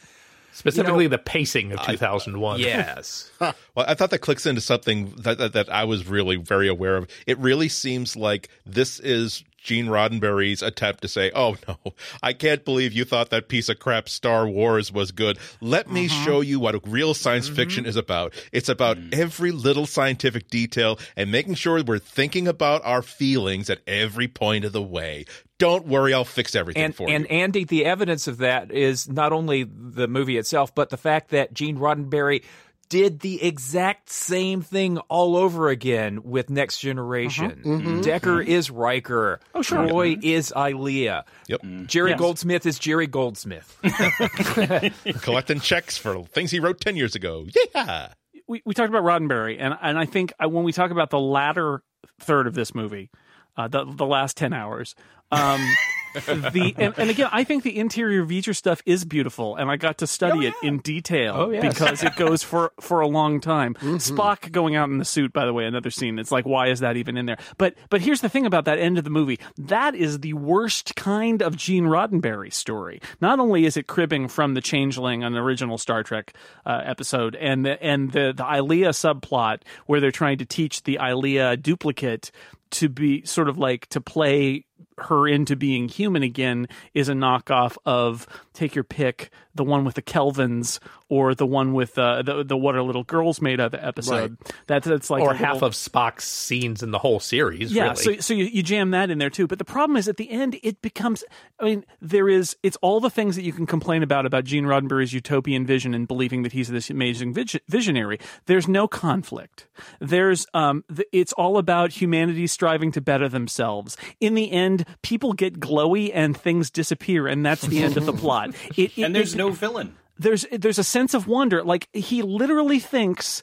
Specifically, 0.53 1.07
the 1.07 1.19
pacing 1.19 1.73
of 1.73 1.83
2001. 1.83 2.61
yes, 2.61 3.31
Well, 3.41 3.55
I 3.77 3.93
thought 3.93 4.09
that 4.11 4.21
clicks 4.21 4.47
into 4.47 4.63
something 4.63 5.13
that, 5.19 5.37
that 5.37 5.53
that 5.53 5.69
I 5.71 5.85
was 5.85 6.09
really 6.09 6.37
very 6.37 6.67
aware 6.69 6.97
of. 6.97 7.09
It 7.27 7.37
really 7.39 7.69
seems 7.69 8.17
like 8.17 8.49
this 8.65 8.99
is 8.99 9.45
Gene 9.67 9.87
Roddenberry's 9.87 10.63
attempt 10.63 11.03
to 11.03 11.09
say, 11.09 11.33
"Oh 11.35 11.57
no, 11.67 11.77
I 12.23 12.33
can't 12.33 12.65
believe 12.65 12.93
you 12.93 13.05
thought 13.05 13.31
that 13.31 13.49
piece 13.49 13.69
of 13.69 13.81
crap 13.81 14.09
Star 14.09 14.47
Wars 14.49 14.93
was 14.93 15.11
good. 15.11 15.39
Let 15.61 15.91
me 15.91 16.07
Mm-hmm. 16.07 16.25
show 16.25 16.41
you 16.41 16.61
what 16.61 16.87
real 16.89 17.15
science 17.15 17.49
fiction 17.49 17.85
is 17.85 17.97
about. 17.97 18.33
It's 18.53 18.69
about 18.69 18.97
Mm. 18.97 19.13
every 19.15 19.51
little 19.51 19.85
scientific 19.87 20.49
detail 20.51 21.01
and 21.17 21.33
making 21.33 21.55
sure 21.57 21.83
we're 21.83 21.99
thinking 21.99 22.47
about 22.47 22.81
our 22.85 23.03
feelings 23.03 23.69
at 23.69 23.81
every 23.89 24.29
point 24.29 24.65
of 24.65 24.73
the 24.73 24.81
way. 24.83 25.25
Don't 25.59 25.87
worry, 25.87 26.15
I'll 26.15 26.25
fix 26.25 26.55
everything 26.55 26.85
and 26.85 26.95
for 26.95 27.09
and 27.09 27.25
you." 27.29 27.37
Andy, 27.37 27.65
the 27.65 27.85
evidence 27.87 28.29
of 28.29 28.39
that 28.39 28.71
is 28.71 29.09
not 29.09 29.33
only 29.33 29.65
the 29.65 30.07
movie 30.07 30.37
itself, 30.39 30.73
but 30.75 30.91
the 30.91 30.97
fact 30.97 31.31
that 31.31 31.53
Gene 31.55 31.77
Roddenberry 31.79 32.45
did 32.89 33.21
the 33.21 33.43
exact 33.43 34.11
same 34.11 34.63
thing 34.63 34.99
all 35.09 35.37
over 35.37 35.69
again 35.69 36.21
with 36.23 36.51
Next 36.51 36.79
Generation. 36.79 38.01
Decker 38.03 38.41
is 38.41 38.71
Riker. 38.71 39.41
Oh, 39.55 39.63
sure. 39.63 39.87
Troi 39.89 40.19
is 40.23 40.53
Ilia. 40.57 41.25
Yep. 41.49 41.61
Jerry 41.87 42.11
Yes. 42.11 42.19
Goldsmith 42.19 42.67
is 42.67 42.79
Jerry 42.79 43.07
Goldsmith. 43.07 43.77
Collecting 45.23 45.61
checks 45.61 45.97
for 45.97 46.25
things 46.25 46.51
he 46.51 46.61
wrote 46.61 46.81
10 46.81 46.97
years 46.97 47.15
ago. 47.15 47.47
Yeah. 47.75 48.09
we, 48.47 48.63
we 48.65 48.75
talked 48.75 48.89
about 48.89 49.03
Roddenberry, 49.03 49.57
and 49.59 49.77
and 49.81 49.99
I 49.99 50.07
think 50.07 50.33
uh, 50.43 50.49
when 50.49 50.65
we 50.65 50.73
talk 50.73 50.91
about 50.91 51.11
the 51.11 51.19
latter 51.19 51.83
third 52.21 52.47
of 52.47 52.55
this 52.55 52.75
movie, 52.75 53.11
uh, 53.57 53.69
the 53.69 53.85
the 53.85 54.07
last 54.07 54.37
ten 54.37 54.53
hours, 54.53 54.95
um, 55.33 55.61
the 56.25 56.75
and, 56.79 56.95
and 56.99 57.11
again, 57.11 57.29
I 57.33 57.45
think 57.45 57.63
the 57.63 57.79
interior 57.79 58.25
V'ger 58.25 58.55
stuff 58.55 58.83
is 58.87 59.05
beautiful, 59.05 59.57
and 59.57 59.71
I 59.71 59.77
got 59.77 59.99
to 59.99 60.07
study 60.07 60.47
it 60.47 60.55
in 60.63 60.79
detail 60.79 61.35
Oh, 61.37 61.51
yes. 61.51 61.75
because 61.79 62.03
it 62.03 62.17
goes 62.17 62.43
for 62.43 62.73
for 62.81 63.01
a 63.01 63.07
long 63.09 63.41
time. 63.41 63.75
Spock 63.97 64.51
going 64.53 64.77
out 64.77 64.89
in 64.89 64.99
the 64.99 65.05
suit, 65.05 65.33
by 65.33 65.45
the 65.47 65.53
way, 65.53 65.65
another 65.67 65.91
scene. 65.91 66.19
It's 66.19 66.33
like, 66.33 66.45
why 66.47 66.69
is 66.69 66.81
that 66.81 66.97
even 66.97 67.17
in 67.17 67.27
there? 67.27 67.39
But 67.59 67.75
but 67.91 68.01
here's 68.01 68.21
the 68.21 68.29
thing 68.29 68.47
about 68.47 68.65
that 68.67 68.79
end 68.79 68.99
of 68.99 69.05
the 69.05 69.11
movie. 69.11 69.39
That 69.59 69.95
is 69.95 70.21
the 70.21 70.33
worst 70.35 70.97
kind 70.97 71.43
of 71.43 71.57
Gene 71.57 71.85
Roddenberry 71.85 72.53
story. 72.53 73.01
Not 73.21 73.39
only 73.41 73.65
is 73.67 73.77
it 73.77 73.87
cribbing 73.87 74.29
from 74.29 74.55
the 74.55 74.61
Changeling 74.61 75.25
on 75.25 75.33
the 75.33 75.39
original 75.41 75.79
Star 75.79 76.03
Trek 76.03 76.33
uh, 76.65 76.81
episode, 76.85 77.37
and 77.37 77.65
the 77.65 77.83
and 77.83 78.13
the 78.13 78.33
the 78.37 78.45
Ilia 78.57 78.91
subplot 78.91 79.63
where 79.87 80.01
they're 80.01 80.11
trying 80.11 80.39
to 80.39 80.45
teach 80.47 80.83
the 80.85 80.99
Ilia 81.01 81.57
duplicate 81.57 82.31
to 82.69 82.89
be 82.89 83.25
sort 83.25 83.49
of 83.49 83.59
like 83.59 83.87
to 83.89 84.01
play 84.01 84.65
her 84.99 85.29
into 85.29 85.57
being 85.57 85.89
human 85.89 86.23
again 86.23 86.67
is 86.95 87.09
a 87.09 87.13
knockoff 87.13 87.77
of 87.85 88.27
take 88.55 88.75
your 88.75 88.85
pick 88.85 89.31
the 89.55 89.65
one 89.65 89.85
with 89.85 89.95
the 89.95 90.03
Kelvans 90.03 90.79
or 91.09 91.35
the 91.35 91.47
one 91.47 91.73
with 91.73 91.99
uh, 91.99 92.23
the 92.23 92.45
the 92.45 92.57
what 92.57 92.75
are 92.77 92.83
little 92.83 93.05
girls 93.05 93.41
made 93.41 93.61
of 93.61 93.75
episode 93.75 94.37
that's 94.67 94.87
that's 94.87 95.09
like 95.11 95.23
or 95.23 95.31
a 95.31 95.33
little- 95.33 95.47
half 95.47 95.63
of 95.63 95.73
Spock's 95.73 96.25
scenes 96.25 96.83
in 96.83 96.91
the 96.91 96.99
whole 96.99 97.21
series. 97.21 97.73
yeah, 97.73 97.91
really. 97.91 97.97
so 97.97 98.21
so 98.21 98.35
you, 98.35 98.45
you 98.47 98.63
jam 98.63 98.91
that 98.91 99.11
in 99.11 99.19
there 99.19 99.31
too. 99.31 99.47
But 99.47 99.59
the 99.59 99.65
problem 99.65 99.97
is 99.97 100.09
at 100.09 100.17
the 100.17 100.31
end 100.31 100.59
it 100.63 100.81
becomes 100.83 101.25
I 101.61 101.65
mean, 101.65 101.85
there 102.03 102.29
is 102.29 102.57
it's 102.63 102.77
all 102.83 103.01
the 103.01 103.11
things 103.11 103.37
that 103.37 103.43
you 103.43 103.53
can 103.53 103.67
complain 103.67 104.03
about 104.03 104.27
about 104.27 104.45
Gene 104.45 104.65
Roddenberry's 104.65 105.13
utopian 105.13 105.65
vision 105.67 105.95
and 105.95 106.09
believing 106.09 106.43
that 106.43 106.53
he's 106.53 106.69
this 106.69 106.91
amazing 106.91 107.33
vis- 107.35 107.57
visionary. 107.69 108.19
There's 108.47 108.69
no 108.69 108.89
conflict. 108.89 109.69
There's 110.01 110.47
um 110.55 110.85
th- 110.95 111.09
it's 111.13 111.33
all 111.35 111.57
about 111.59 111.93
humanity 111.93 112.47
striving 112.47 112.93
to 112.93 113.01
better 113.01 113.29
themselves. 113.29 113.97
In 114.21 114.35
the 114.35 114.53
end, 114.53 114.66
people 115.03 115.33
get 115.33 115.61
glowy 115.61 116.11
and 116.15 116.37
things 116.37 116.71
disappear 116.71 117.27
and 117.27 117.45
that's 117.45 117.63
the 117.63 117.83
end 117.83 117.97
of 117.97 118.07
the 118.07 118.13
plot. 118.23 118.51
It, 118.77 118.97
it- 118.99 119.05
and 119.05 119.15
there's 119.15 119.35
it- 119.35 119.39
no 119.39 119.51
villain. 119.51 119.97
there's 120.19 120.47
there's 120.53 120.79
a 120.79 120.85
sense 120.85 121.15
of 121.15 121.27
wonder. 121.27 121.63
Like 121.63 121.89
he 121.93 122.23
literally 122.23 122.79
thinks 122.79 123.43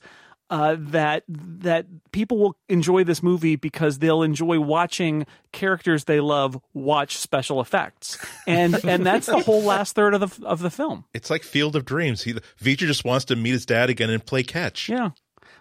uh, 0.50 0.76
that 0.78 1.24
that 1.28 1.88
people 2.12 2.38
will 2.38 2.56
enjoy 2.70 3.04
this 3.04 3.24
movie 3.24 3.56
because 3.56 3.98
they'll 4.00 4.22
enjoy 4.22 4.60
watching 4.60 5.26
characters 5.52 6.04
they 6.04 6.20
love 6.20 6.60
watch 6.74 7.18
special 7.18 7.60
effects, 7.62 8.18
and 8.46 8.76
and 8.86 9.06
that's 9.06 9.26
the 9.28 9.40
whole 9.40 9.64
last 9.64 9.96
third 9.96 10.14
of 10.14 10.20
the 10.40 10.46
of 10.46 10.60
the 10.60 10.70
film. 10.70 11.06
It's 11.14 11.30
like 11.32 11.44
Field 11.44 11.76
of 11.76 11.86
Dreams. 11.86 12.24
He 12.24 12.34
V'ger 12.34 12.86
just 12.86 13.06
wants 13.06 13.26
to 13.26 13.36
meet 13.36 13.52
his 13.52 13.66
dad 13.66 13.90
again 13.90 14.10
and 14.12 14.24
play 14.24 14.44
catch. 14.44 14.90
Yeah. 14.90 15.12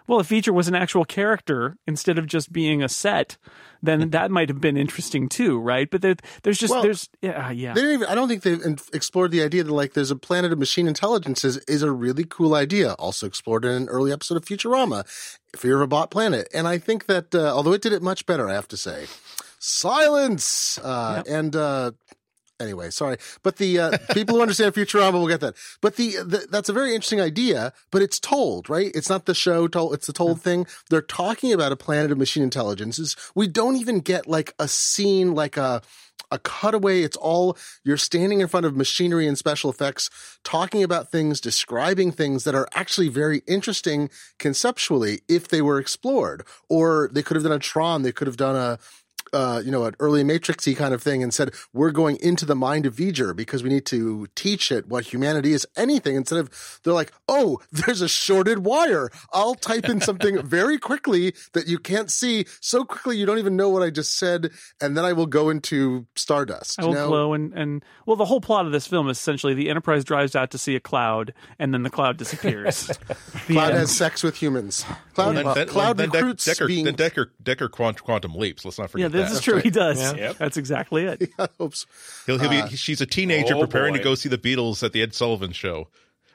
Well, 0.07 0.19
if 0.19 0.29
V'ger 0.29 0.53
was 0.53 0.67
an 0.67 0.75
actual 0.75 1.05
character 1.05 1.77
instead 1.87 2.17
of 2.17 2.27
just 2.27 2.51
being 2.51 2.83
a 2.83 2.89
set, 2.89 3.37
then 3.81 4.09
that 4.11 4.31
might 4.31 4.49
have 4.49 4.61
been 4.61 4.77
interesting 4.77 5.29
too, 5.29 5.59
right? 5.59 5.89
But 5.89 6.01
there, 6.01 6.15
there's 6.43 6.57
just 6.57 6.71
Well, 6.71 6.83
there's 6.83 7.09
yeah 7.21 7.51
yeah. 7.51 7.73
They 7.73 7.81
didn't 7.81 7.95
even, 7.95 8.07
I 8.07 8.15
don't 8.15 8.27
think 8.27 8.43
they've 8.43 8.89
explored 8.93 9.31
the 9.31 9.43
idea 9.43 9.63
that 9.63 9.71
like 9.71 9.93
there's 9.93 10.11
a 10.11 10.15
planet 10.15 10.51
of 10.51 10.59
machine 10.59 10.87
intelligence 10.87 11.43
is, 11.43 11.57
is 11.67 11.83
a 11.83 11.91
really 11.91 12.25
cool 12.25 12.55
idea. 12.55 12.93
Also 12.93 13.27
explored 13.27 13.65
in 13.65 13.71
an 13.71 13.89
early 13.89 14.11
episode 14.11 14.37
of 14.37 14.45
Futurama, 14.45 15.05
Fear 15.55 15.77
of 15.77 15.81
a 15.81 15.87
Bot 15.87 16.11
Planet. 16.11 16.47
And 16.53 16.67
I 16.67 16.77
think 16.77 17.05
that, 17.05 17.33
uh, 17.33 17.53
although 17.53 17.73
it 17.73 17.81
did 17.81 17.93
it 17.93 18.01
much 18.01 18.25
better, 18.25 18.49
I 18.49 18.53
have 18.53 18.67
to 18.69 18.77
say, 18.77 19.05
silence. 19.59 20.77
Uh, 20.79 21.23
and, 21.29 21.55
uh, 21.55 21.91
Anyway, 22.63 22.89
sorry, 22.89 23.17
but 23.43 23.57
the 23.57 23.79
uh, 23.79 23.97
people 24.13 24.35
who 24.35 24.41
understand 24.41 24.73
Futurama 24.73 25.13
will 25.13 25.27
get 25.27 25.41
that. 25.41 25.55
But 25.81 25.97
the, 25.97 26.15
the 26.23 26.47
that's 26.49 26.69
a 26.69 26.73
very 26.73 26.95
interesting 26.95 27.21
idea, 27.21 27.73
but 27.91 28.01
it's 28.01 28.19
told 28.19 28.69
right. 28.69 28.91
It's 28.95 29.09
not 29.09 29.25
the 29.25 29.35
show 29.35 29.67
told; 29.67 29.93
it's 29.93 30.07
the 30.07 30.13
told 30.13 30.41
thing. 30.41 30.65
They're 30.89 31.01
talking 31.01 31.53
about 31.53 31.71
a 31.71 31.75
planet 31.75 32.11
of 32.11 32.17
machine 32.17 32.43
intelligences. 32.43 33.15
We 33.35 33.47
don't 33.47 33.75
even 33.75 33.99
get 33.99 34.27
like 34.27 34.53
a 34.57 34.67
scene, 34.67 35.35
like 35.35 35.57
a 35.57 35.81
a 36.31 36.39
cutaway. 36.39 37.01
It's 37.01 37.17
all 37.17 37.57
you're 37.83 37.97
standing 37.97 38.41
in 38.41 38.47
front 38.47 38.65
of 38.65 38.75
machinery 38.75 39.27
and 39.27 39.37
special 39.37 39.69
effects, 39.69 40.09
talking 40.43 40.83
about 40.83 41.11
things, 41.11 41.39
describing 41.39 42.11
things 42.11 42.43
that 42.43 42.55
are 42.55 42.67
actually 42.73 43.09
very 43.09 43.41
interesting 43.47 44.09
conceptually 44.39 45.21
if 45.29 45.47
they 45.47 45.61
were 45.61 45.79
explored. 45.79 46.43
Or 46.69 47.09
they 47.11 47.21
could 47.21 47.35
have 47.35 47.43
done 47.43 47.53
a 47.53 47.59
Tron. 47.59 48.01
They 48.01 48.11
could 48.11 48.27
have 48.27 48.37
done 48.37 48.55
a 48.55 48.79
uh, 49.33 49.61
you 49.63 49.71
know, 49.71 49.85
an 49.85 49.95
early 49.99 50.23
Matrixy 50.23 50.75
kind 50.75 50.93
of 50.93 51.01
thing 51.01 51.23
and 51.23 51.33
said, 51.33 51.51
we're 51.73 51.91
going 51.91 52.17
into 52.21 52.45
the 52.45 52.55
mind 52.55 52.85
of 52.85 52.95
V'ger 52.95 53.35
because 53.35 53.63
we 53.63 53.69
need 53.69 53.85
to 53.87 54.27
teach 54.35 54.71
it 54.71 54.87
what 54.87 55.05
humanity 55.05 55.53
is 55.53 55.67
anything 55.75 56.15
instead 56.15 56.39
of 56.39 56.79
they're 56.83 56.93
like, 56.93 57.11
oh, 57.27 57.59
there's 57.71 58.01
a 58.01 58.07
shorted 58.07 58.59
wire. 58.65 59.09
I'll 59.33 59.55
type 59.55 59.89
in 59.89 60.01
something 60.01 60.41
very 60.45 60.77
quickly 60.77 61.33
that 61.53 61.67
you 61.67 61.79
can't 61.79 62.11
see 62.11 62.45
so 62.61 62.83
quickly 62.83 63.17
you 63.17 63.25
don't 63.25 63.39
even 63.39 63.55
know 63.55 63.69
what 63.69 63.83
I 63.83 63.89
just 63.89 64.17
said. 64.17 64.51
And 64.79 64.95
then 64.95 65.05
I 65.05 65.13
will 65.13 65.25
go 65.25 65.49
into 65.49 66.05
Stardust. 66.15 66.79
I 66.79 66.83
will 66.85 66.89
you 66.91 66.95
know? 66.95 67.07
glow 67.07 67.33
and, 67.33 67.53
and 67.53 67.83
well, 68.05 68.15
the 68.15 68.25
whole 68.25 68.41
plot 68.41 68.65
of 68.65 68.71
this 68.71 68.87
film 68.87 69.09
is 69.09 69.17
essentially 69.17 69.53
the 69.53 69.69
Enterprise 69.69 70.03
drives 70.03 70.35
out 70.35 70.51
to 70.51 70.57
see 70.57 70.75
a 70.75 70.79
cloud, 70.79 71.33
and 71.57 71.73
then 71.73 71.83
the 71.83 71.89
cloud 71.89 72.17
disappears. 72.17 72.91
The 73.47 73.55
Cloud 73.55 73.71
end. 73.71 73.79
has 73.79 73.91
sex 73.95 74.23
with 74.23 74.35
humans. 74.37 74.85
Cloud, 75.15 75.35
Then, 75.35 75.45
then, 75.53 75.67
Cloud 75.67 75.97
then 75.97 76.09
Dec- 76.09 76.13
recruits 76.13 76.45
Decker, 76.45 76.67
being. 76.67 76.85
then 76.85 76.95
Decker, 76.95 77.31
Decker 77.41 77.67
quantum 77.67 78.35
leaps. 78.35 78.63
Let's 78.63 78.77
not 78.77 78.85
yeah, 78.95 79.07
forget 79.07 79.11
this 79.23 79.31
that. 79.31 79.37
is 79.37 79.41
true. 79.41 79.59
He 79.59 79.69
does. 79.69 80.13
Yep. 80.15 80.37
That's 80.37 80.57
exactly 80.57 81.05
it. 81.05 81.29
I 81.39 81.47
hope 81.57 81.75
so. 81.75 81.87
He'll, 82.25 82.39
he'll 82.39 82.49
be, 82.49 82.61
uh, 82.61 82.67
she's 82.69 83.01
a 83.01 83.05
teenager 83.05 83.55
oh 83.55 83.59
preparing 83.61 83.93
to 83.93 83.99
go 83.99 84.15
see 84.15 84.29
the 84.29 84.37
Beatles 84.37 84.83
at 84.83 84.93
the 84.93 85.01
Ed 85.01 85.13
Sullivan 85.13 85.51
show. 85.51 85.87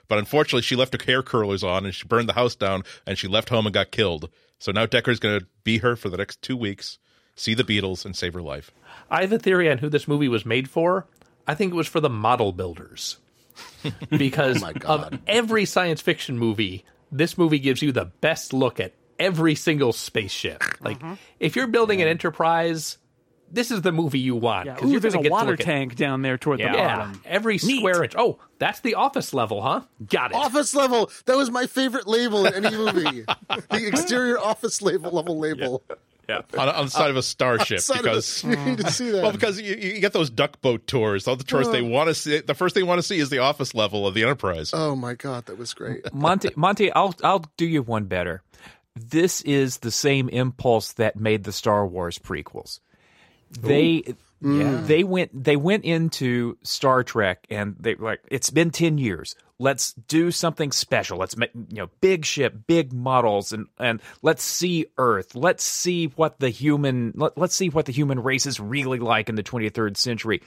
But 0.08 0.18
unfortunately, 0.18 0.62
she 0.62 0.76
left 0.76 0.94
her 0.94 1.04
hair 1.04 1.22
curlers 1.22 1.62
on 1.62 1.84
and 1.84 1.94
she 1.94 2.06
burned 2.06 2.28
the 2.28 2.34
house 2.34 2.54
down 2.54 2.82
and 3.06 3.18
she 3.18 3.28
left 3.28 3.50
home 3.50 3.66
and 3.66 3.74
got 3.74 3.90
killed. 3.90 4.30
So 4.58 4.72
now 4.72 4.86
Decker's 4.86 5.20
going 5.20 5.40
to 5.40 5.46
be 5.64 5.78
her 5.78 5.96
for 5.96 6.08
the 6.08 6.16
next 6.16 6.42
two 6.42 6.56
weeks, 6.56 6.98
see 7.36 7.54
the 7.54 7.64
Beatles, 7.64 8.04
and 8.04 8.16
save 8.16 8.34
her 8.34 8.42
life. 8.42 8.72
I 9.10 9.20
have 9.20 9.32
a 9.32 9.38
theory 9.38 9.70
on 9.70 9.78
who 9.78 9.88
this 9.88 10.08
movie 10.08 10.28
was 10.28 10.44
made 10.44 10.68
for. 10.68 11.06
I 11.46 11.54
think 11.54 11.72
it 11.72 11.76
was 11.76 11.86
for 11.86 12.00
the 12.00 12.10
model 12.10 12.52
builders. 12.52 13.18
because 14.10 14.62
oh 14.62 14.66
my 14.66 14.72
of 14.84 15.18
every 15.26 15.64
science 15.64 16.00
fiction 16.00 16.38
movie, 16.38 16.84
this 17.10 17.36
movie 17.36 17.58
gives 17.58 17.82
you 17.82 17.92
the 17.92 18.04
best 18.04 18.52
look 18.52 18.80
at 18.80 18.92
every 19.18 19.54
single 19.54 19.92
spaceship. 19.92 20.62
Like, 20.80 21.02
uh-huh. 21.02 21.16
if 21.40 21.56
you're 21.56 21.66
building 21.66 22.00
an 22.02 22.08
enterprise, 22.08 22.98
this 23.50 23.70
is 23.70 23.82
the 23.82 23.92
movie 23.92 24.18
you 24.18 24.36
want. 24.36 24.66
Yeah. 24.66 24.74
'cause 24.76 24.84
Ooh, 24.88 24.92
you're 24.92 25.00
there's 25.00 25.14
a 25.14 25.18
get 25.18 25.30
water 25.32 25.52
look 25.52 25.60
at- 25.60 25.66
tank 25.66 25.96
down 25.96 26.22
there 26.22 26.36
toward 26.38 26.58
the 26.60 26.64
Yeah, 26.64 26.96
bottom. 26.96 27.22
every 27.24 27.54
Neat. 27.54 27.78
square 27.78 28.04
inch. 28.04 28.14
Oh, 28.16 28.38
that's 28.58 28.80
the 28.80 28.94
office 28.94 29.32
level, 29.32 29.62
huh? 29.62 29.82
Got 30.06 30.32
it. 30.32 30.36
Office 30.36 30.74
level. 30.74 31.10
That 31.26 31.36
was 31.36 31.50
my 31.50 31.66
favorite 31.66 32.06
label 32.06 32.46
in 32.46 32.64
any 32.64 32.76
movie. 32.76 33.24
the 33.48 33.86
exterior 33.86 34.38
office 34.38 34.82
label 34.82 35.10
level 35.10 35.38
label. 35.38 35.82
On, 36.58 36.68
on 36.68 36.84
the 36.84 36.90
side 36.90 37.08
of 37.08 37.16
a 37.16 37.22
starship 37.22 37.80
because. 37.90 38.42
the- 38.42 38.50
you 38.50 38.56
need 38.56 38.78
to 38.78 38.90
see 38.90 39.10
that. 39.12 39.22
Well, 39.22 39.32
because 39.32 39.58
you, 39.58 39.74
you 39.76 39.98
get 39.98 40.12
those 40.12 40.28
duck 40.28 40.60
boat 40.60 40.86
tours. 40.86 41.26
All 41.26 41.36
the 41.36 41.42
tours 41.44 41.70
they 41.70 41.80
uh. 41.80 41.84
want 41.86 42.08
to 42.08 42.14
see. 42.14 42.40
The 42.40 42.54
first 42.54 42.74
thing 42.74 42.82
they 42.84 42.86
want 42.88 42.98
to 42.98 43.02
see 43.06 43.18
is 43.18 43.30
the 43.30 43.38
office 43.38 43.74
level 43.74 44.06
of 44.06 44.12
the 44.12 44.24
Enterprise. 44.24 44.72
oh 44.74 44.94
my 44.94 45.14
god, 45.14 45.46
that 45.46 45.56
was 45.56 45.72
great. 45.72 46.12
Monty, 46.12 46.50
Monty, 46.54 46.92
I'll 46.92 47.14
I'll 47.24 47.46
do 47.56 47.64
you 47.64 47.80
one 47.82 48.04
better. 48.04 48.42
This 48.98 49.40
is 49.42 49.78
the 49.78 49.90
same 49.90 50.28
impulse 50.28 50.92
that 50.94 51.16
made 51.16 51.44
the 51.44 51.52
Star 51.52 51.86
Wars 51.86 52.18
prequels. 52.18 52.80
They 53.50 54.14
mm. 54.42 54.86
they 54.86 55.04
went 55.04 55.44
they 55.44 55.56
went 55.56 55.84
into 55.84 56.58
Star 56.62 57.02
Trek 57.02 57.46
and 57.50 57.76
they 57.78 57.94
like 57.94 58.20
it's 58.30 58.50
been 58.50 58.70
10 58.70 58.98
years. 58.98 59.34
Let's 59.60 59.92
do 59.92 60.30
something 60.30 60.70
special. 60.70 61.18
Let's 61.18 61.36
make 61.36 61.50
you 61.54 61.78
know 61.78 61.90
big 62.00 62.24
ship, 62.24 62.54
big 62.66 62.92
models 62.92 63.52
and 63.52 63.66
and 63.78 64.00
let's 64.22 64.42
see 64.42 64.86
Earth. 64.98 65.34
Let's 65.34 65.64
see 65.64 66.06
what 66.06 66.38
the 66.38 66.50
human 66.50 67.12
let, 67.16 67.38
let's 67.38 67.54
see 67.54 67.68
what 67.70 67.86
the 67.86 67.92
human 67.92 68.22
race 68.22 68.46
is 68.46 68.60
really 68.60 68.98
like 68.98 69.28
in 69.28 69.34
the 69.34 69.42
23rd 69.42 69.96
century. 69.96 70.42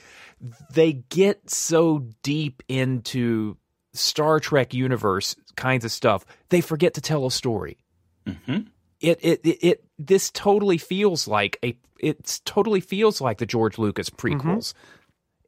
They 0.72 0.92
get 0.92 1.50
so 1.50 2.06
deep 2.22 2.62
into 2.68 3.56
Star 3.94 4.40
Trek 4.40 4.72
universe 4.72 5.36
kinds 5.56 5.84
of 5.84 5.92
stuff, 5.92 6.24
they 6.48 6.60
forget 6.60 6.94
to 6.94 7.00
tell 7.00 7.26
a 7.26 7.30
story. 7.30 7.78
Mm-hmm. 8.26 8.58
it, 9.00 9.18
it 9.22 9.40
it 9.44 9.58
it 9.62 9.84
this 9.98 10.30
totally 10.30 10.78
feels 10.78 11.26
like 11.28 11.58
a 11.64 11.76
it 11.98 12.40
totally 12.44 12.80
feels 12.80 13.20
like 13.20 13.38
the 13.38 13.46
George 13.46 13.78
Lucas 13.78 14.10
prequels. 14.10 14.72
Mm-hmm. 14.74 14.78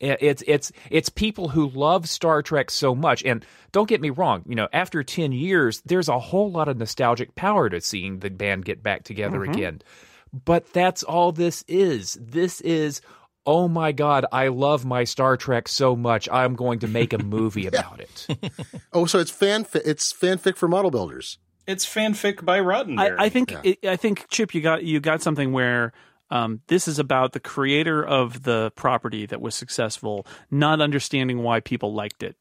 It- 0.01 0.19
It's 0.21 0.43
it's 0.47 0.73
it's 0.91 1.09
people 1.09 1.49
who 1.49 1.69
love 1.71 2.09
Star 2.09 2.43
Trek 2.43 2.71
so 2.71 2.95
much, 2.95 3.23
and 3.25 3.45
don't 3.73 3.89
get 3.89 4.01
me 4.01 4.11
wrong. 4.11 4.43
You 4.47 4.55
know, 4.57 4.69
after 4.73 5.03
ten 5.03 5.33
years, 5.33 5.81
there's 5.87 6.09
a 6.09 6.19
whole 6.19 6.51
lot 6.51 6.69
of 6.69 6.77
nostalgic 6.77 7.35
power 7.37 7.71
to 7.71 7.81
seeing 7.81 8.19
the 8.19 8.29
band 8.29 8.65
get 8.65 8.83
back 8.83 9.05
together 9.05 9.39
mm-hmm. 9.39 9.53
again. 9.53 9.83
But 10.33 10.73
that's 10.73 11.05
all 11.05 11.31
this 11.33 11.65
is. 11.69 12.19
This 12.21 12.61
is. 12.61 13.01
Oh 13.47 13.69
my 13.69 13.93
God! 13.93 14.27
I 14.33 14.49
love 14.49 14.85
my 14.85 15.05
Star 15.05 15.37
Trek 15.37 15.69
so 15.69 15.95
much. 15.95 16.29
I'm 16.31 16.55
going 16.55 16.81
to 16.81 16.89
make 16.89 17.13
a 17.13 17.19
movie 17.23 17.67
about 17.73 18.01
it. 18.01 18.27
Oh, 18.93 19.07
so 19.07 19.19
it's 19.19 19.33
fanfic. 19.33 19.83
It's 19.85 20.13
fanfic 20.13 20.57
for 20.57 20.69
model 20.69 20.91
builders. 20.91 21.39
It's 21.67 21.87
fanfic 21.87 22.45
by 22.45 22.61
Roddenberry. 22.61 23.19
I, 23.19 23.25
I 23.25 23.29
think 23.29 23.55
it, 23.63 23.85
I 23.87 23.97
think 23.97 24.27
Chip, 24.29 24.55
you 24.55 24.61
got 24.61 24.85
you 24.85 25.01
got 25.01 25.23
something 25.23 25.53
where 25.53 25.93
um, 26.31 26.61
this 26.67 26.89
is 26.89 26.99
about 26.99 27.33
the 27.33 27.41
creator 27.41 28.05
of 28.05 28.43
the 28.43 28.73
property 28.75 29.27
that 29.27 29.41
was 29.41 29.55
successful, 29.55 30.27
not 30.51 30.81
understanding 30.81 31.43
why 31.43 31.61
people 31.61 31.95
liked 31.95 32.23
it, 32.23 32.37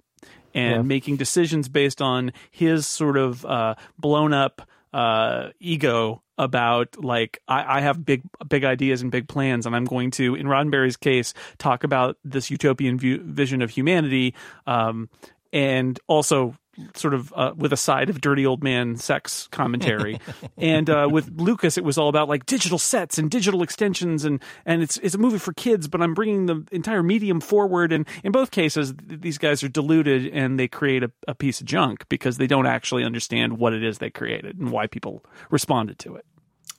and 0.54 0.88
making 0.88 1.18
decisions 1.18 1.70
based 1.70 2.02
on 2.02 2.34
his 2.52 2.88
sort 2.88 3.18
of 3.18 3.46
uh, 3.46 3.76
blown 3.98 4.34
up 4.34 4.68
uh, 4.94 5.50
ego 5.60 6.22
about 6.38 7.04
like 7.04 7.40
I, 7.48 7.78
I 7.78 7.82
have 7.82 8.06
big 8.06 8.24
big 8.48 8.64
ideas 8.64 9.02
and 9.02 9.12
big 9.12 9.28
plans, 9.28 9.66
and 9.66 9.76
I'm 9.76 9.86
going 9.86 10.12
to, 10.12 10.36
in 10.36 10.48
Roddenberry's 10.48 10.98
case, 10.98 11.34
talk 11.58 11.84
about 11.84 12.18
this 12.24 12.50
utopian 12.50 12.98
view, 12.98 13.22
vision 13.24 13.62
of 13.62 13.70
humanity, 13.70 14.34
um, 14.66 15.10
and 15.52 16.00
also 16.08 16.56
sort 16.96 17.14
of 17.14 17.34
uh, 17.36 17.54
with 17.56 17.74
a 17.74 17.78
side 17.78 18.10
of 18.10 18.22
dirty 18.22 18.46
old 18.46 18.64
man 18.64 18.96
sex 18.96 19.48
commentary. 19.52 20.20
and 20.58 20.90
uh, 20.90 21.08
with 21.12 21.32
Lucas, 21.40 21.78
it 21.78 21.84
was 21.84 21.98
all 21.98 22.10
about 22.10 22.28
like 22.30 22.46
digital 22.46 22.80
sets 22.80 23.18
and 23.18 23.30
digital 23.30 23.64
extensions, 23.64 24.26
and 24.26 24.42
and 24.66 24.82
it's 24.82 24.98
it's 24.98 25.16
a 25.16 25.18
movie 25.18 25.38
for 25.38 25.54
kids, 25.54 25.88
but 25.88 26.02
I'm 26.02 26.14
bringing 26.14 26.46
the 26.46 26.66
entire 26.72 27.04
medium 27.04 27.40
forward. 27.42 27.92
And 27.92 28.08
in 28.24 28.32
both 28.32 28.52
cases, 28.52 28.94
these 28.98 29.38
guys 29.38 29.64
are 29.64 29.70
deluded 29.70 30.28
and 30.34 30.60
they 30.60 30.68
create 30.68 31.04
a, 31.04 31.12
a 31.28 31.36
piece 31.36 31.62
of 31.62 31.68
junk 31.68 32.08
because 32.10 32.38
they 32.38 32.48
don't 32.48 32.68
actually 32.68 33.04
understand 33.04 33.58
what 33.58 33.74
it 33.74 33.84
is 33.84 33.98
they 33.98 34.10
created 34.10 34.60
and 34.60 34.72
why 34.72 34.88
people 34.88 35.24
responded 35.50 36.00
to 36.00 36.16
it. 36.16 36.26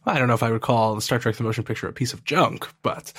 I 0.06 0.18
don't 0.18 0.28
know 0.28 0.34
if 0.34 0.42
I 0.42 0.50
would 0.50 0.60
call 0.60 0.94
the 0.94 1.00
Star 1.00 1.18
Trek 1.18 1.36
the 1.36 1.44
Motion 1.44 1.64
Picture 1.64 1.88
a 1.88 1.92
piece 1.92 2.12
of 2.12 2.24
junk, 2.24 2.68
but 2.82 3.12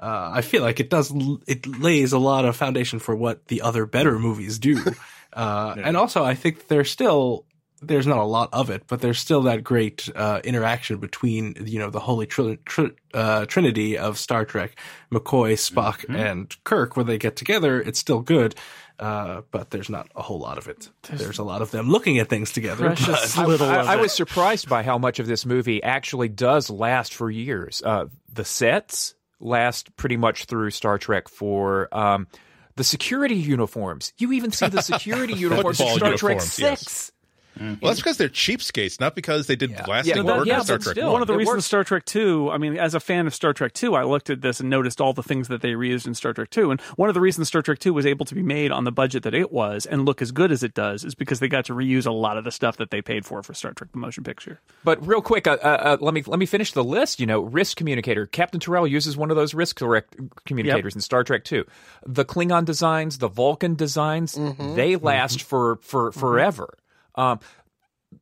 uh, 0.00 0.30
I 0.34 0.42
feel 0.42 0.62
like 0.62 0.80
it 0.80 0.90
does. 0.90 1.12
It 1.46 1.66
lays 1.66 2.12
a 2.12 2.18
lot 2.18 2.44
of 2.44 2.56
foundation 2.56 2.98
for 2.98 3.14
what 3.14 3.46
the 3.46 3.62
other 3.62 3.86
better 3.86 4.18
movies 4.18 4.58
do, 4.58 4.82
uh, 5.32 5.74
and 5.82 5.96
also 5.96 6.24
I 6.24 6.34
think 6.34 6.68
there's 6.68 6.90
still 6.90 7.44
there's 7.84 8.06
not 8.06 8.18
a 8.18 8.24
lot 8.24 8.48
of 8.52 8.70
it, 8.70 8.84
but 8.86 9.00
there's 9.00 9.18
still 9.18 9.42
that 9.42 9.64
great 9.64 10.08
uh, 10.14 10.40
interaction 10.44 10.98
between 10.98 11.54
you 11.66 11.78
know 11.80 11.90
the 11.90 12.00
holy 12.00 12.26
tri- 12.26 12.58
tri- 12.64 12.90
uh, 13.14 13.44
trinity 13.46 13.98
of 13.98 14.18
Star 14.18 14.44
Trek, 14.44 14.76
McCoy, 15.12 15.54
Spock, 15.54 16.04
and 16.14 16.54
Kirk. 16.64 16.96
When 16.96 17.06
they 17.06 17.18
get 17.18 17.34
together, 17.36 17.80
it's 17.80 17.98
still 17.98 18.20
good. 18.20 18.54
Uh, 19.00 19.40
but 19.50 19.70
there's 19.70 19.88
not 19.90 20.06
a 20.14 20.22
whole 20.22 20.38
lot 20.38 20.58
of 20.58 20.68
it. 20.68 20.88
There's 21.10 21.40
a 21.40 21.42
lot 21.42 21.60
of 21.60 21.72
them 21.72 21.88
looking 21.88 22.18
at 22.20 22.28
things 22.28 22.52
together. 22.52 22.90
but- 22.90 22.98
Precious 22.98 23.36
little 23.36 23.68
of 23.68 23.88
I, 23.88 23.94
I 23.94 23.96
was 23.96 24.12
surprised 24.12 24.68
by 24.68 24.84
how 24.84 24.96
much 24.96 25.18
of 25.18 25.26
this 25.26 25.44
movie 25.44 25.82
actually 25.82 26.28
does 26.28 26.70
last 26.70 27.12
for 27.14 27.28
years. 27.30 27.82
Uh, 27.84 28.04
the 28.32 28.44
sets 28.44 29.14
last 29.40 29.96
pretty 29.96 30.16
much 30.16 30.44
through 30.44 30.70
Star 30.70 30.98
Trek 30.98 31.26
for 31.28 31.88
um, 31.90 32.28
the 32.76 32.84
security 32.84 33.36
uniforms. 33.36 34.12
You 34.18 34.32
even 34.32 34.52
see 34.52 34.68
the 34.68 34.82
security 34.82 35.34
uniforms 35.36 35.80
in 35.80 35.88
Star 35.88 36.16
Trek 36.16 36.36
uniforms, 36.36 36.58
yes. 36.58 37.12
Six. 37.58 37.80
Well, 37.82 37.90
that's 37.90 38.00
because 38.00 38.16
they're 38.16 38.28
cheapskates, 38.28 38.98
not 39.00 39.14
because 39.14 39.46
they 39.46 39.56
did 39.56 39.70
lasting 39.86 40.16
Yeah, 40.16 40.22
but- 40.22 40.38
work 40.38 40.46
yeah, 40.46 40.58
in 40.58 40.64
Star 40.64 40.78
Trek 40.78 40.94
still. 40.94 41.04
One. 41.06 41.12
One 41.14 41.22
of 41.22 41.28
the 41.28 41.34
It 41.34 41.38
reasons 41.38 41.54
works. 41.56 41.66
Star 41.66 41.84
Trek 41.84 42.04
2, 42.06 42.50
I 42.50 42.58
mean, 42.58 42.76
as 42.78 42.94
a 42.94 43.00
fan 43.00 43.26
of 43.26 43.34
Star 43.34 43.52
Trek 43.52 43.72
2, 43.74 43.94
I 43.94 44.04
looked 44.04 44.30
at 44.30 44.40
this 44.40 44.60
and 44.60 44.70
noticed 44.70 45.00
all 45.00 45.12
the 45.12 45.22
things 45.22 45.48
that 45.48 45.60
they 45.62 45.72
reused 45.72 46.06
in 46.06 46.14
Star 46.14 46.32
Trek 46.32 46.50
2. 46.50 46.70
And 46.70 46.80
one 46.96 47.08
of 47.10 47.14
the 47.14 47.20
reasons 47.20 47.48
Star 47.48 47.62
Trek 47.62 47.78
2 47.78 47.92
was 47.92 48.06
able 48.06 48.24
to 48.26 48.34
be 48.34 48.42
made 48.42 48.72
on 48.72 48.84
the 48.84 48.92
budget 48.92 49.22
that 49.24 49.34
it 49.34 49.52
was 49.52 49.84
and 49.86 50.04
look 50.06 50.22
as 50.22 50.32
good 50.32 50.50
as 50.50 50.62
it 50.62 50.74
does 50.74 51.04
is 51.04 51.14
because 51.14 51.40
they 51.40 51.48
got 51.48 51.64
to 51.66 51.74
reuse 51.74 52.06
a 52.06 52.10
lot 52.10 52.36
of 52.38 52.44
the 52.44 52.50
stuff 52.50 52.76
that 52.78 52.90
they 52.90 53.02
paid 53.02 53.24
for 53.26 53.42
for 53.42 53.54
Star 53.54 53.72
Trek 53.72 53.90
the 53.92 53.98
motion 53.98 54.24
picture. 54.24 54.60
But 54.84 55.06
real 55.06 55.20
quick, 55.22 55.46
uh, 55.46 55.58
uh, 55.62 55.66
uh, 55.66 55.96
let 56.00 56.14
me 56.14 56.22
let 56.26 56.38
me 56.38 56.46
finish 56.46 56.72
the 56.72 56.82
list. 56.84 57.20
You 57.20 57.26
know, 57.26 57.40
risk 57.40 57.76
communicator. 57.76 58.26
Captain 58.26 58.60
Terrell 58.60 58.86
uses 58.86 59.16
one 59.16 59.30
of 59.30 59.36
those 59.36 59.52
risk 59.54 59.76
correct 59.76 60.16
communicators 60.46 60.94
in 60.94 61.00
Star 61.00 61.22
Trek 61.24 61.44
Two. 61.44 61.64
The 62.06 62.24
Klingon 62.24 62.64
designs, 62.64 63.18
the 63.18 63.28
Vulcan 63.28 63.74
designs, 63.74 64.38
they 64.58 64.96
last 64.96 65.42
for 65.42 65.76
for 65.82 66.12
forever. 66.12 66.74
Um, 67.14 67.40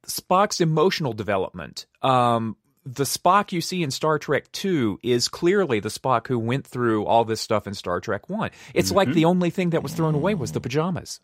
Spock's 0.07 0.61
emotional 0.61 1.12
development. 1.12 1.87
Um, 2.03 2.57
the 2.85 3.05
Spock 3.05 3.53
you 3.53 3.61
see 3.61 3.83
in 3.83 3.90
Star 3.90 4.18
Trek 4.18 4.50
2 4.53 5.00
is 5.03 5.29
clearly 5.29 5.81
the 5.81 5.88
Spock 5.88 6.26
who 6.29 6.38
went 6.38 6.66
through 6.66 7.05
all 7.05 7.24
this 7.24 7.40
stuff 7.40 7.66
in 7.66 7.74
Star 7.74 8.00
Trek 8.00 8.29
1. 8.29 8.50
It's 8.74 8.90
like 8.90 9.12
the 9.12 9.26
only 9.26 9.50
thing 9.50 9.70
that 9.70 9.83
was 9.83 9.92
thrown 9.92 10.14
away 10.14 10.35
was 10.35 10.53
the 10.53 10.61
pajamas. 10.61 11.20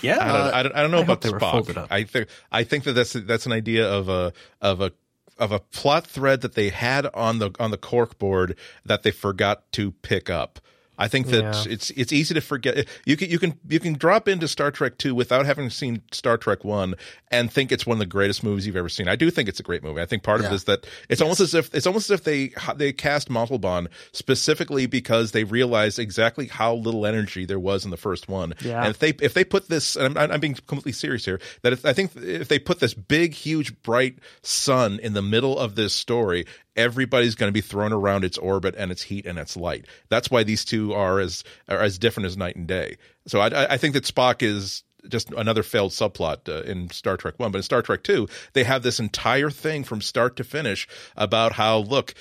yeah, 0.00 0.18
I 0.20 0.26
don't, 0.26 0.54
I 0.54 0.62
don't, 0.62 0.76
I 0.76 0.82
don't 0.82 0.90
know 0.90 0.98
I 0.98 1.02
about 1.02 1.12
hope 1.12 1.20
they 1.22 1.30
were 1.30 1.40
folded 1.40 1.76
Spock. 1.76 1.86
I 1.90 2.04
think 2.04 2.28
I 2.50 2.64
think 2.64 2.84
that 2.84 2.92
that's 2.92 3.12
that's 3.12 3.46
an 3.46 3.52
idea 3.52 3.90
of 3.90 4.08
a 4.08 4.32
of 4.60 4.80
a 4.80 4.92
of 5.38 5.52
a 5.52 5.58
plot 5.58 6.06
thread 6.06 6.40
that 6.42 6.54
they 6.54 6.68
had 6.70 7.06
on 7.14 7.38
the 7.38 7.50
on 7.58 7.70
the 7.70 7.78
cork 7.78 8.18
board 8.18 8.56
that 8.84 9.02
they 9.02 9.10
forgot 9.10 9.70
to 9.72 9.92
pick 9.92 10.30
up. 10.30 10.60
I 11.02 11.08
think 11.08 11.26
that 11.28 11.66
it's 11.66 11.90
it's 11.90 12.12
easy 12.12 12.34
to 12.34 12.40
forget. 12.40 12.86
You 13.04 13.16
can 13.16 13.28
you 13.28 13.40
can 13.40 13.58
you 13.68 13.80
can 13.80 13.94
drop 13.94 14.28
into 14.28 14.46
Star 14.46 14.70
Trek 14.70 14.98
two 14.98 15.16
without 15.16 15.46
having 15.46 15.68
seen 15.68 16.02
Star 16.12 16.38
Trek 16.38 16.64
one 16.64 16.94
and 17.28 17.52
think 17.52 17.72
it's 17.72 17.84
one 17.84 17.96
of 17.96 17.98
the 17.98 18.06
greatest 18.06 18.44
movies 18.44 18.66
you've 18.68 18.76
ever 18.76 18.88
seen. 18.88 19.08
I 19.08 19.16
do 19.16 19.28
think 19.28 19.48
it's 19.48 19.58
a 19.58 19.64
great 19.64 19.82
movie. 19.82 20.00
I 20.00 20.06
think 20.06 20.22
part 20.22 20.40
of 20.40 20.46
it 20.46 20.52
is 20.52 20.64
that 20.64 20.86
it's 21.08 21.20
almost 21.20 21.40
as 21.40 21.54
if 21.54 21.74
it's 21.74 21.88
almost 21.88 22.08
as 22.08 22.20
if 22.20 22.24
they 22.24 22.52
they 22.76 22.92
cast 22.92 23.30
Montalban 23.30 23.88
specifically 24.12 24.86
because 24.86 25.32
they 25.32 25.42
realized 25.42 25.98
exactly 25.98 26.46
how 26.46 26.74
little 26.74 27.04
energy 27.04 27.46
there 27.46 27.58
was 27.58 27.84
in 27.84 27.90
the 27.90 27.96
first 27.96 28.28
one. 28.28 28.54
Yeah. 28.60 28.82
And 28.82 28.90
if 28.90 29.00
they 29.00 29.08
if 29.20 29.34
they 29.34 29.44
put 29.44 29.68
this, 29.68 29.96
and 29.96 30.16
I'm, 30.16 30.30
I'm 30.30 30.40
being 30.40 30.54
completely 30.54 30.92
serious 30.92 31.24
here, 31.24 31.40
that 31.62 31.72
if, 31.72 31.84
I 31.84 31.92
think 31.92 32.12
if 32.14 32.46
they 32.46 32.60
put 32.60 32.78
this 32.78 32.94
big, 32.94 33.34
huge, 33.34 33.82
bright 33.82 34.18
sun 34.42 35.00
in 35.00 35.14
the 35.14 35.22
middle 35.22 35.58
of 35.58 35.74
this 35.74 35.92
story, 35.92 36.46
everybody's 36.76 37.34
going 37.34 37.48
to 37.48 37.52
be 37.52 37.60
thrown 37.60 37.92
around 37.92 38.24
its 38.24 38.38
orbit 38.38 38.74
and 38.78 38.90
its 38.90 39.02
heat 39.02 39.26
and 39.26 39.38
its 39.38 39.56
light. 39.56 39.86
That's 40.08 40.30
why 40.30 40.42
these 40.42 40.64
two 40.64 40.92
are 40.94 41.20
as 41.20 41.44
are 41.68 41.80
as 41.80 41.98
different 41.98 42.26
as 42.26 42.36
night 42.36 42.56
and 42.56 42.66
day. 42.66 42.96
So 43.26 43.40
I, 43.40 43.74
I- 43.74 43.76
think 43.76 43.94
that 43.94 44.04
Spock 44.04 44.42
is 44.42 44.84
just 45.08 45.32
another 45.32 45.64
failed 45.64 45.90
subplot 45.90 46.48
uh, 46.48 46.62
in 46.62 46.88
Star 46.90 47.16
Trek 47.16 47.34
1 47.36 47.50
but 47.50 47.58
in 47.58 47.62
Star 47.64 47.82
Trek 47.82 48.04
2 48.04 48.28
they 48.52 48.62
have 48.62 48.84
this 48.84 49.00
entire 49.00 49.50
thing 49.50 49.82
from 49.82 50.00
start 50.00 50.36
to 50.36 50.44
finish 50.44 50.86
about 51.16 51.50
how 51.54 51.78
look 51.78 52.14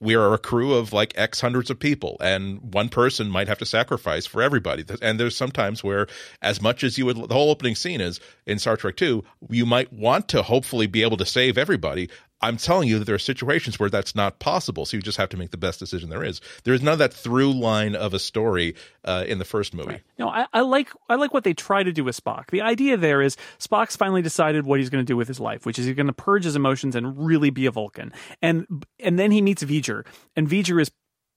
we 0.00 0.14
are 0.14 0.32
a 0.32 0.38
crew 0.38 0.74
of 0.74 0.92
like 0.92 1.12
X 1.18 1.40
hundreds 1.40 1.70
of 1.70 1.78
people, 1.80 2.16
and 2.20 2.72
one 2.72 2.88
person 2.88 3.28
might 3.28 3.48
have 3.48 3.58
to 3.58 3.66
sacrifice 3.66 4.26
for 4.26 4.40
everybody. 4.42 4.84
And 5.02 5.18
there's 5.18 5.36
sometimes 5.36 5.82
where, 5.82 6.06
as 6.40 6.62
much 6.62 6.84
as 6.84 6.98
you 6.98 7.06
would, 7.06 7.16
the 7.28 7.34
whole 7.34 7.50
opening 7.50 7.74
scene 7.74 8.00
is 8.00 8.20
in 8.46 8.58
Star 8.60 8.76
Trek 8.76 8.96
2, 8.96 9.24
you 9.50 9.66
might 9.66 9.92
want 9.92 10.28
to 10.28 10.42
hopefully 10.42 10.86
be 10.86 11.02
able 11.02 11.16
to 11.16 11.26
save 11.26 11.58
everybody. 11.58 12.08
I'm 12.40 12.56
telling 12.56 12.88
you 12.88 12.98
that 12.98 13.04
there 13.04 13.14
are 13.14 13.18
situations 13.18 13.80
where 13.80 13.90
that's 13.90 14.14
not 14.14 14.38
possible. 14.38 14.86
So 14.86 14.96
you 14.96 15.02
just 15.02 15.18
have 15.18 15.28
to 15.30 15.36
make 15.36 15.50
the 15.50 15.56
best 15.56 15.78
decision 15.78 16.08
there 16.08 16.22
is. 16.22 16.40
There 16.64 16.74
is 16.74 16.82
none 16.82 16.92
of 16.92 16.98
that 17.00 17.12
through 17.12 17.52
line 17.52 17.96
of 17.96 18.14
a 18.14 18.18
story 18.18 18.74
uh, 19.04 19.24
in 19.26 19.38
the 19.38 19.44
first 19.44 19.74
movie. 19.74 20.00
No, 20.18 20.28
I, 20.28 20.46
I 20.52 20.60
like 20.60 20.90
I 21.08 21.16
like 21.16 21.34
what 21.34 21.44
they 21.44 21.54
try 21.54 21.82
to 21.82 21.92
do 21.92 22.04
with 22.04 22.22
Spock. 22.22 22.50
The 22.50 22.62
idea 22.62 22.96
there 22.96 23.22
is 23.22 23.36
Spock's 23.58 23.96
finally 23.96 24.22
decided 24.22 24.66
what 24.66 24.78
he's 24.78 24.90
going 24.90 25.04
to 25.04 25.10
do 25.10 25.16
with 25.16 25.28
his 25.28 25.40
life, 25.40 25.66
which 25.66 25.78
is 25.78 25.86
he's 25.86 25.96
going 25.96 26.06
to 26.06 26.12
purge 26.12 26.44
his 26.44 26.56
emotions 26.56 26.94
and 26.94 27.26
really 27.26 27.50
be 27.50 27.66
a 27.66 27.70
Vulcan. 27.70 28.12
And 28.40 28.66
and 29.00 29.18
then 29.18 29.30
he 29.30 29.42
meets 29.42 29.64
V'ger, 29.64 30.06
and 30.36 30.48
V'ger 30.48 30.80
is 30.80 30.90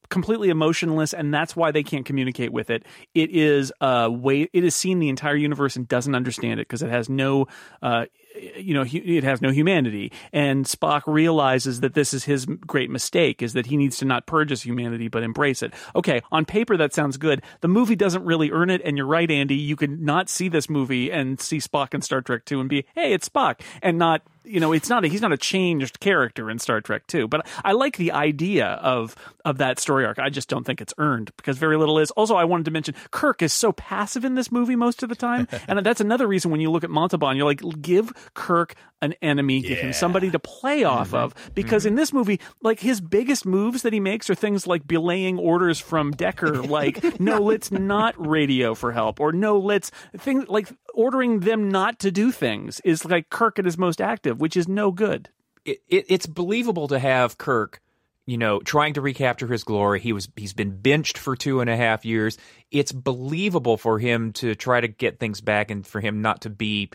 completely 0.09 0.49
emotionless 0.49 1.13
and 1.13 1.33
that's 1.33 1.55
why 1.55 1.71
they 1.71 1.83
can't 1.83 2.05
communicate 2.05 2.51
with 2.51 2.69
it 2.69 2.85
it 3.15 3.31
is 3.31 3.71
uh 3.79 4.09
way 4.11 4.49
it 4.51 4.61
has 4.61 4.75
seen 4.75 4.99
the 4.99 5.07
entire 5.07 5.37
universe 5.37 5.77
and 5.77 5.87
doesn't 5.87 6.15
understand 6.15 6.59
it 6.59 6.67
because 6.67 6.83
it 6.83 6.89
has 6.89 7.07
no 7.07 7.47
uh 7.81 8.03
you 8.35 8.73
know 8.73 8.85
it 8.87 9.23
has 9.23 9.41
no 9.41 9.51
humanity. 9.51 10.11
And 10.31 10.65
spock 10.65 11.03
realizes 11.05 11.81
that 11.81 11.93
this 11.93 12.13
is 12.13 12.23
his 12.23 12.45
great 12.45 12.89
mistake 12.89 13.41
is 13.41 13.53
that 13.53 13.65
he 13.65 13.77
needs 13.77 13.97
to 13.97 14.05
not 14.05 14.25
purge 14.25 14.49
his 14.49 14.61
humanity 14.61 15.07
but 15.07 15.23
embrace 15.23 15.61
it. 15.63 15.73
Okay 15.95 16.21
on 16.31 16.45
paper 16.45 16.77
that 16.77 16.93
sounds 16.93 17.17
good. 17.17 17.41
The 17.61 17.67
movie 17.67 17.95
doesn't 17.95 18.23
really 18.23 18.51
earn 18.51 18.69
it 18.69 18.81
and 18.83 18.97
you're 18.97 19.05
right 19.05 19.29
andy. 19.29 19.55
You 19.55 19.75
can 19.75 20.03
not 20.03 20.29
see 20.29 20.49
this 20.49 20.69
movie 20.69 21.11
and 21.11 21.39
see 21.39 21.57
spock 21.57 21.93
in 21.93 22.01
star 22.01 22.21
trek 22.21 22.45
2 22.45 22.59
and 22.59 22.69
be 22.69 22.85
hey 22.95 23.13
it's 23.13 23.27
spock 23.29 23.61
and 23.81 23.97
not 23.97 24.21
you 24.43 24.59
know 24.59 24.71
it's 24.71 24.89
not 24.89 25.05
a, 25.05 25.07
he's 25.07 25.21
not 25.21 25.31
a 25.31 25.37
changed 25.37 25.99
character 25.99 26.49
in 26.49 26.59
Star 26.59 26.81
Trek 26.81 27.07
2 27.07 27.27
but 27.27 27.47
I 27.63 27.73
like 27.73 27.97
the 27.97 28.11
idea 28.11 28.67
of 28.67 29.15
of 29.43 29.57
that 29.57 29.79
story 29.79 30.05
arc. 30.05 30.19
I 30.19 30.29
just 30.29 30.49
don't 30.49 30.63
think 30.63 30.81
it's 30.81 30.93
earned 30.99 31.31
because 31.37 31.57
very 31.57 31.77
little 31.77 31.97
is. 31.97 32.11
Also 32.11 32.35
I 32.35 32.43
wanted 32.43 32.65
to 32.65 32.71
mention 32.71 32.95
Kirk 33.09 33.41
is 33.41 33.53
so 33.53 33.71
passive 33.71 34.23
in 34.23 34.35
this 34.35 34.51
movie 34.51 34.75
most 34.75 35.03
of 35.03 35.09
the 35.09 35.15
time. 35.15 35.47
And 35.67 35.85
that's 35.85 36.01
another 36.01 36.27
reason 36.27 36.51
when 36.51 36.59
you 36.59 36.69
look 36.69 36.83
at 36.83 36.89
Montalban 36.89 37.37
you're 37.37 37.45
like 37.45 37.61
give 37.81 38.11
Kirk 38.33 38.75
an 39.01 39.13
enemy 39.21 39.61
give 39.61 39.79
him 39.79 39.93
somebody 39.93 40.29
to 40.31 40.39
play 40.39 40.83
off 40.83 41.07
mm-hmm. 41.07 41.17
of. 41.17 41.35
Because 41.55 41.85
in 41.85 41.91
mm-hmm. 41.91 41.97
this 41.97 42.13
movie 42.13 42.39
like 42.61 42.79
his 42.79 43.01
biggest 43.01 43.45
moves 43.45 43.81
that 43.81 43.93
he 43.93 43.99
makes 43.99 44.29
are 44.29 44.35
things 44.35 44.67
like 44.67 44.87
belaying 44.87 45.37
orders 45.37 45.79
from 45.79 46.11
Decker 46.11 46.61
like 46.63 47.19
no 47.19 47.39
let's 47.39 47.71
not 47.71 48.15
radio 48.17 48.75
for 48.75 48.91
help 48.91 49.19
or 49.19 49.31
no 49.31 49.57
let's 49.57 49.89
thing 50.17 50.45
like 50.47 50.71
ordering 50.93 51.41
them 51.41 51.69
not 51.69 51.99
to 51.99 52.11
do 52.11 52.31
things 52.31 52.79
is 52.81 53.05
like 53.05 53.29
Kirk 53.29 53.59
at 53.59 53.65
his 53.65 53.77
most 53.77 54.01
active 54.01 54.39
which 54.39 54.55
is 54.55 54.67
no 54.67 54.91
good. 54.91 55.29
It, 55.65 55.81
it, 55.87 56.05
it's 56.09 56.25
believable 56.25 56.87
to 56.87 56.97
have 56.97 57.37
Kirk, 57.37 57.81
you 58.25 58.37
know, 58.37 58.59
trying 58.59 58.95
to 58.95 59.01
recapture 59.01 59.47
his 59.47 59.63
glory. 59.63 59.99
He 59.99 60.13
was 60.13 60.27
he's 60.35 60.53
been 60.53 60.77
benched 60.77 61.17
for 61.17 61.35
two 61.35 61.61
and 61.61 61.69
a 61.69 61.77
half 61.77 62.05
years. 62.05 62.37
It's 62.71 62.91
believable 62.91 63.77
for 63.77 63.99
him 63.99 64.33
to 64.33 64.55
try 64.55 64.81
to 64.81 64.87
get 64.87 65.19
things 65.19 65.41
back 65.41 65.69
and 65.69 65.85
for 65.85 66.01
him 66.01 66.21
not 66.21 66.41
to 66.41 66.49
be 66.49 66.89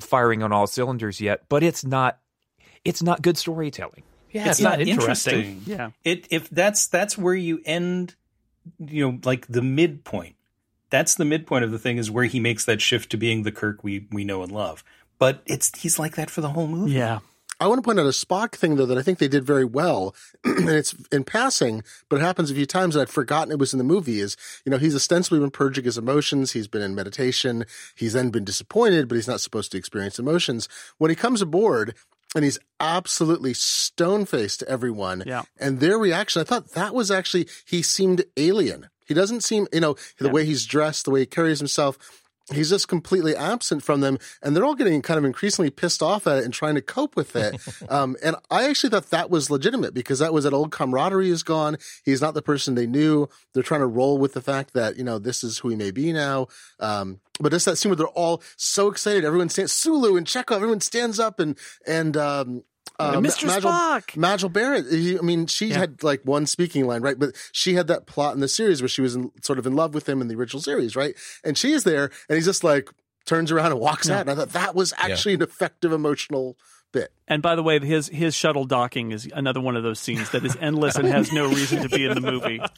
firing 0.00 0.42
on 0.42 0.52
all 0.52 0.66
cylinders 0.66 1.20
yet. 1.20 1.42
But 1.48 1.62
it's 1.62 1.84
not 1.84 2.18
it's 2.84 3.02
not 3.02 3.22
good 3.22 3.36
storytelling. 3.36 4.02
Yeah, 4.30 4.42
it's, 4.42 4.50
it's, 4.50 4.60
not, 4.60 4.78
not 4.78 4.88
interesting. 4.88 5.62
Yeah. 5.66 5.90
It 6.04 6.26
if 6.30 6.48
that's 6.50 6.86
that's 6.86 7.18
where 7.18 7.34
you 7.34 7.60
end, 7.64 8.14
you 8.78 9.06
know, 9.06 9.18
like 9.24 9.46
the 9.48 9.62
midpoint. 9.62 10.36
That's 10.90 11.14
the 11.14 11.24
midpoint 11.24 11.64
of 11.64 11.70
the 11.70 11.78
thing 11.78 11.98
is 11.98 12.10
where 12.10 12.24
he 12.24 12.40
makes 12.40 12.64
that 12.64 12.80
shift 12.80 13.10
to 13.10 13.16
being 13.16 13.42
the 13.42 13.52
Kirk 13.52 13.84
we 13.84 14.06
we 14.10 14.24
know 14.24 14.42
and 14.42 14.52
love. 14.52 14.84
But 15.18 15.42
it's 15.46 15.76
he's 15.78 15.98
like 15.98 16.16
that 16.16 16.30
for 16.30 16.40
the 16.40 16.50
whole 16.50 16.66
movie. 16.66 16.92
Yeah. 16.92 17.20
I 17.60 17.66
want 17.66 17.78
to 17.78 17.82
point 17.82 18.00
out 18.00 18.06
a 18.06 18.10
Spock 18.10 18.52
thing 18.54 18.76
though 18.76 18.86
that 18.86 18.96
I 18.98 19.02
think 19.02 19.18
they 19.18 19.28
did 19.28 19.44
very 19.44 19.64
well, 19.66 20.14
and 20.44 20.68
it's 20.70 20.94
in 21.12 21.24
passing, 21.24 21.82
but 22.08 22.16
it 22.16 22.22
happens 22.22 22.50
a 22.50 22.54
few 22.54 22.66
times 22.66 22.96
and 22.96 23.02
I'd 23.02 23.10
forgotten 23.10 23.52
it 23.52 23.58
was 23.58 23.72
in 23.74 23.78
the 23.78 23.84
movie. 23.84 24.20
Is 24.20 24.36
you 24.64 24.70
know 24.70 24.78
he's 24.78 24.94
ostensibly 24.96 25.38
been 25.38 25.50
purging 25.50 25.84
his 25.84 25.98
emotions. 25.98 26.52
He's 26.52 26.68
been 26.68 26.82
in 26.82 26.94
meditation. 26.94 27.66
He's 27.94 28.14
then 28.14 28.30
been 28.30 28.44
disappointed, 28.44 29.08
but 29.08 29.16
he's 29.16 29.28
not 29.28 29.40
supposed 29.42 29.72
to 29.72 29.78
experience 29.78 30.18
emotions. 30.18 30.68
When 30.98 31.10
he 31.10 31.14
comes 31.14 31.42
aboard 31.42 31.94
and 32.34 32.44
he's 32.44 32.58
absolutely 32.78 33.52
stone 33.54 34.24
faced 34.24 34.60
to 34.60 34.68
everyone, 34.68 35.24
Yeah. 35.26 35.42
and 35.58 35.80
their 35.80 35.98
reaction, 35.98 36.40
I 36.40 36.44
thought 36.44 36.70
that 36.72 36.94
was 36.94 37.10
actually 37.10 37.46
he 37.66 37.82
seemed 37.82 38.24
alien. 38.36 38.88
He 39.06 39.14
doesn't 39.14 39.42
seem, 39.42 39.66
you 39.72 39.80
know, 39.80 39.96
the 40.18 40.26
Yeah. 40.26 40.32
way 40.32 40.44
he's 40.46 40.64
dressed, 40.64 41.04
the 41.04 41.10
way 41.10 41.20
he 41.20 41.26
carries 41.26 41.58
himself 41.58 41.98
he's 42.52 42.70
just 42.70 42.88
completely 42.88 43.36
absent 43.36 43.82
from 43.82 44.00
them 44.00 44.18
and 44.42 44.54
they're 44.54 44.64
all 44.64 44.74
getting 44.74 45.02
kind 45.02 45.18
of 45.18 45.24
increasingly 45.24 45.70
pissed 45.70 46.02
off 46.02 46.26
at 46.26 46.38
it 46.38 46.44
and 46.44 46.52
trying 46.54 46.74
to 46.74 46.82
cope 46.82 47.16
with 47.16 47.36
it. 47.36 47.60
Um, 47.88 48.16
and 48.22 48.36
i 48.50 48.68
actually 48.68 48.90
thought 48.90 49.10
that 49.10 49.30
was 49.30 49.50
legitimate 49.50 49.94
because 49.94 50.18
that 50.18 50.32
was 50.32 50.44
that 50.44 50.52
old 50.52 50.70
camaraderie 50.70 51.30
is 51.30 51.42
gone. 51.42 51.76
He's 52.04 52.20
not 52.20 52.34
the 52.34 52.42
person 52.42 52.74
they 52.74 52.86
knew. 52.86 53.28
They're 53.52 53.62
trying 53.62 53.80
to 53.80 53.86
roll 53.86 54.18
with 54.18 54.34
the 54.34 54.40
fact 54.40 54.74
that 54.74 54.96
you 54.96 55.02
know 55.02 55.18
this 55.18 55.42
is 55.42 55.58
who 55.58 55.70
he 55.70 55.76
may 55.76 55.90
be 55.90 56.12
now. 56.12 56.46
Um, 56.78 57.20
but 57.40 57.52
just 57.52 57.64
that 57.64 57.76
scene 57.76 57.90
where 57.90 57.96
they're 57.96 58.06
all 58.06 58.42
so 58.56 58.88
excited. 58.90 59.24
Everyone 59.24 59.48
stands 59.48 59.72
sulu 59.72 60.16
and 60.16 60.26
chekhov 60.26 60.56
everyone 60.56 60.80
stands 60.80 61.18
up 61.18 61.40
and 61.40 61.58
and 61.86 62.16
um, 62.16 62.62
uh, 63.00 63.20
Mr. 63.20 63.46
Ma- 63.46 63.54
Majel- 63.54 63.70
Spock! 63.70 64.16
Majel 64.16 64.48
Barrett. 64.48 64.86
he- 64.90 65.18
I 65.18 65.22
mean, 65.22 65.46
she 65.46 65.66
Yeah. 65.66 65.78
had 65.78 66.02
like 66.02 66.20
one 66.24 66.46
speaking 66.46 66.86
line, 66.86 67.02
right? 67.02 67.18
But 67.18 67.34
she 67.52 67.74
had 67.74 67.86
that 67.88 68.06
plot 68.06 68.34
in 68.34 68.40
the 68.40 68.48
series 68.48 68.80
where 68.82 68.88
she 68.88 69.00
was 69.00 69.14
in, 69.14 69.30
sort 69.42 69.58
of 69.58 69.66
in 69.66 69.74
love 69.74 69.94
with 69.94 70.08
him 70.08 70.20
in 70.20 70.28
the 70.28 70.34
original 70.36 70.62
series, 70.62 70.94
right? 70.96 71.14
And 71.44 71.56
she 71.58 71.72
is 71.72 71.84
there, 71.84 72.10
and 72.28 72.36
he's 72.36 72.44
just 72.46 72.62
like 72.64 72.90
turns 73.26 73.52
around 73.52 73.72
and 73.72 73.80
walks 73.80 74.08
out. 74.10 74.22
And 74.22 74.30
I 74.30 74.34
thought 74.34 74.50
that 74.54 74.74
was 74.74 74.92
actually 74.96 75.34
an 75.34 75.42
effective 75.42 75.92
emotional 75.92 76.56
bit. 76.92 77.12
And 77.28 77.42
by 77.42 77.54
the 77.54 77.62
way, 77.62 77.78
his 77.80 78.08
his 78.08 78.34
shuttle 78.34 78.64
docking 78.64 79.12
is 79.12 79.28
another 79.34 79.60
one 79.60 79.76
of 79.76 79.82
those 79.82 80.00
scenes 80.00 80.30
that 80.30 80.44
is 80.44 80.56
endless 80.60 80.96
and 80.96 81.06
has 81.06 81.32
no 81.32 81.48
reason 81.48 81.82
to 81.82 81.88
be 81.88 82.04
in 82.06 82.14
the 82.14 82.20
movie. 82.20 82.60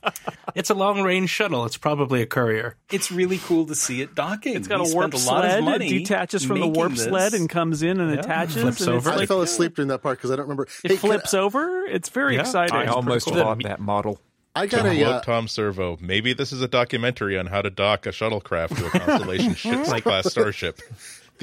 It's 0.55 0.69
a 0.69 0.75
long 0.75 1.01
range 1.03 1.31
shuttle. 1.31 1.65
It's 1.65 1.79
probably 1.79 2.21
a 2.21 2.27
courier. 2.27 2.77
It's 2.91 3.11
really 3.11 3.39
cool 3.39 3.65
to 3.67 3.75
see 3.75 4.03
it 4.03 4.15
docking. 4.15 4.55
It's 4.55 4.69
got 4.69 4.83
We 4.83 4.91
a 4.91 4.95
warp 4.95 5.15
spent 5.15 5.25
a 5.25 5.27
lot 5.33 5.45
of 5.47 5.51
sled. 5.65 5.81
It 5.83 5.89
detaches 5.89 6.45
from 6.45 6.61
the 6.61 6.67
warp 6.67 6.93
this. 6.93 7.05
sled 7.05 7.33
and 7.33 7.49
comes 7.49 7.83
in 7.83 8.01
and 8.01 8.11
attaches. 8.19 8.61
Flips 8.61 8.81
and 8.83 8.97
it's 8.97 9.07
over. 9.07 9.19
I 9.19 9.25
fell 9.25 9.41
asleep 9.41 9.77
during 9.77 9.89
that 9.89 10.03
part 10.03 10.19
because 10.19 10.31
I 10.31 10.37
don't 10.37 10.43
remember. 10.45 10.65
it 10.65 10.71
Hey, 10.83 10.89
can 10.89 10.97
flips 10.99 11.33
over. 11.33 11.87
It's 11.87 12.11
very 12.11 12.35
Yeah. 12.35 12.43
exciting. 12.43 12.77
I 12.77 12.87
almost 12.87 13.27
cool. 13.29 13.43
bought 13.43 13.63
that 13.63 13.81
model. 13.81 14.21
I 14.55 14.67
got 14.67 14.83
To 14.83 14.91
a. 14.91 15.05
Uh, 15.05 15.21
Tom 15.23 15.49
Servo, 15.49 15.97
maybe 16.03 16.35
this 16.35 16.53
is 16.53 16.61
a 16.61 16.69
documentary 16.69 17.39
on 17.39 17.47
how 17.47 17.63
to 17.63 17.71
dock 17.71 18.05
a 18.05 18.11
shuttlecraft 18.11 18.77
to 18.77 18.87
a 18.87 18.91
Constellation 18.91 19.55
ship 19.55 19.85
class 20.03 20.31
starship. 20.31 20.83